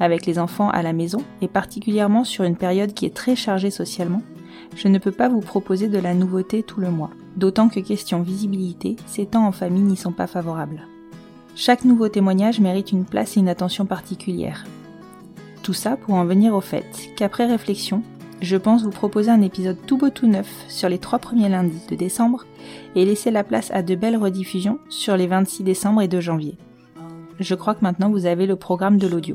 Avec 0.00 0.26
les 0.26 0.38
enfants 0.38 0.70
à 0.70 0.82
la 0.82 0.92
maison, 0.92 1.22
et 1.42 1.48
particulièrement 1.48 2.24
sur 2.24 2.44
une 2.44 2.56
période 2.56 2.94
qui 2.94 3.04
est 3.04 3.14
très 3.14 3.36
chargée 3.36 3.70
socialement, 3.70 4.22
je 4.76 4.88
ne 4.88 4.98
peux 4.98 5.10
pas 5.10 5.28
vous 5.28 5.40
proposer 5.40 5.88
de 5.88 5.98
la 5.98 6.14
nouveauté 6.14 6.62
tout 6.62 6.80
le 6.80 6.90
mois, 6.90 7.10
d'autant 7.36 7.68
que 7.68 7.80
question 7.80 8.22
visibilité, 8.22 8.96
ces 9.06 9.26
temps 9.26 9.46
en 9.46 9.52
famille 9.52 9.82
n'y 9.82 9.96
sont 9.96 10.12
pas 10.12 10.28
favorables. 10.28 10.86
Chaque 11.56 11.84
nouveau 11.84 12.08
témoignage 12.08 12.60
mérite 12.60 12.92
une 12.92 13.06
place 13.06 13.36
et 13.36 13.40
une 13.40 13.48
attention 13.48 13.86
particulière, 13.86 14.64
tout 15.66 15.72
ça 15.72 15.96
pour 15.96 16.14
en 16.14 16.24
venir 16.24 16.54
au 16.54 16.60
fait 16.60 16.86
qu'après 17.16 17.44
réflexion, 17.44 18.04
je 18.40 18.56
pense 18.56 18.84
vous 18.84 18.90
proposer 18.90 19.32
un 19.32 19.42
épisode 19.42 19.78
tout 19.84 19.98
beau 19.98 20.10
tout 20.10 20.28
neuf 20.28 20.48
sur 20.68 20.88
les 20.88 21.00
trois 21.00 21.18
premiers 21.18 21.48
lundis 21.48 21.82
de 21.90 21.96
décembre 21.96 22.46
et 22.94 23.04
laisser 23.04 23.32
la 23.32 23.42
place 23.42 23.72
à 23.72 23.82
de 23.82 23.96
belles 23.96 24.16
rediffusions 24.16 24.78
sur 24.88 25.16
les 25.16 25.26
26 25.26 25.64
décembre 25.64 26.02
et 26.02 26.06
2 26.06 26.20
janvier. 26.20 26.56
Je 27.40 27.56
crois 27.56 27.74
que 27.74 27.82
maintenant 27.82 28.10
vous 28.10 28.26
avez 28.26 28.46
le 28.46 28.54
programme 28.54 28.96
de 28.98 29.08
l'audio. 29.08 29.34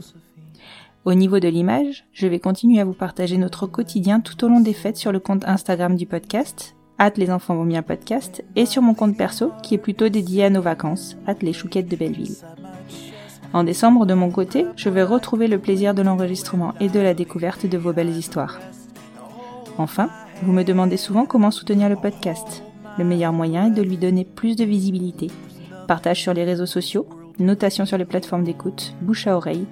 Au 1.03 1.15
niveau 1.15 1.39
de 1.39 1.47
l'image, 1.47 2.05
je 2.13 2.27
vais 2.27 2.37
continuer 2.37 2.79
à 2.79 2.85
vous 2.85 2.93
partager 2.93 3.35
notre 3.37 3.65
quotidien 3.65 4.19
tout 4.19 4.45
au 4.45 4.47
long 4.47 4.59
des 4.59 4.73
fêtes 4.73 4.97
sur 4.97 5.11
le 5.11 5.19
compte 5.19 5.47
Instagram 5.47 5.95
du 5.95 6.05
podcast, 6.05 6.75
hâte 6.99 7.17
les 7.17 7.31
enfants 7.31 7.55
vont 7.55 7.65
bien 7.65 7.81
podcast, 7.81 8.43
et 8.55 8.67
sur 8.67 8.83
mon 8.83 8.93
compte 8.93 9.17
perso 9.17 9.51
qui 9.63 9.73
est 9.73 9.79
plutôt 9.79 10.09
dédié 10.09 10.43
à 10.45 10.51
nos 10.51 10.61
vacances, 10.61 11.17
hâte 11.27 11.41
les 11.41 11.53
chouquettes 11.53 11.89
de 11.89 11.95
Belleville. 11.95 12.35
En 13.51 13.63
décembre, 13.63 14.05
de 14.05 14.13
mon 14.13 14.29
côté, 14.29 14.67
je 14.75 14.89
vais 14.89 15.01
retrouver 15.01 15.47
le 15.47 15.57
plaisir 15.57 15.95
de 15.95 16.03
l'enregistrement 16.03 16.75
et 16.79 16.87
de 16.87 16.99
la 16.99 17.15
découverte 17.15 17.65
de 17.65 17.79
vos 17.79 17.93
belles 17.93 18.15
histoires. 18.15 18.59
Enfin, 19.79 20.11
vous 20.43 20.51
me 20.51 20.63
demandez 20.63 20.97
souvent 20.97 21.25
comment 21.25 21.49
soutenir 21.49 21.89
le 21.89 21.95
podcast. 21.95 22.63
Le 22.99 23.05
meilleur 23.05 23.33
moyen 23.33 23.67
est 23.67 23.75
de 23.75 23.81
lui 23.81 23.97
donner 23.97 24.23
plus 24.23 24.55
de 24.55 24.65
visibilité. 24.65 25.31
Partage 25.87 26.21
sur 26.21 26.35
les 26.35 26.43
réseaux 26.43 26.67
sociaux, 26.67 27.07
notation 27.39 27.87
sur 27.87 27.97
les 27.97 28.05
plateformes 28.05 28.43
d'écoute, 28.43 28.93
bouche 29.01 29.25
à 29.25 29.35
oreille, 29.35 29.65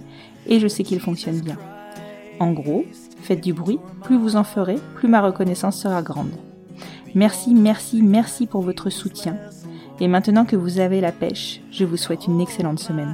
et 0.50 0.60
je 0.60 0.68
sais 0.68 0.84
qu'il 0.84 1.00
fonctionne 1.00 1.40
bien. 1.40 1.58
En 2.40 2.52
gros, 2.52 2.84
faites 3.22 3.42
du 3.42 3.54
bruit, 3.54 3.80
plus 4.04 4.18
vous 4.18 4.36
en 4.36 4.44
ferez, 4.44 4.78
plus 4.96 5.08
ma 5.08 5.22
reconnaissance 5.22 5.82
sera 5.82 6.02
grande. 6.02 6.32
Merci, 7.16 7.54
merci, 7.54 8.02
merci 8.02 8.46
pour 8.46 8.62
votre 8.62 8.90
soutien. 8.90 9.38
Et 10.00 10.08
maintenant 10.08 10.46
que 10.46 10.56
vous 10.56 10.80
avez 10.80 11.02
la 11.02 11.12
pêche, 11.12 11.62
je 11.72 11.86
vous 11.86 11.98
souhaite 11.98 12.28
une 12.28 12.42
excellente 12.42 12.80
semaine. 12.80 13.14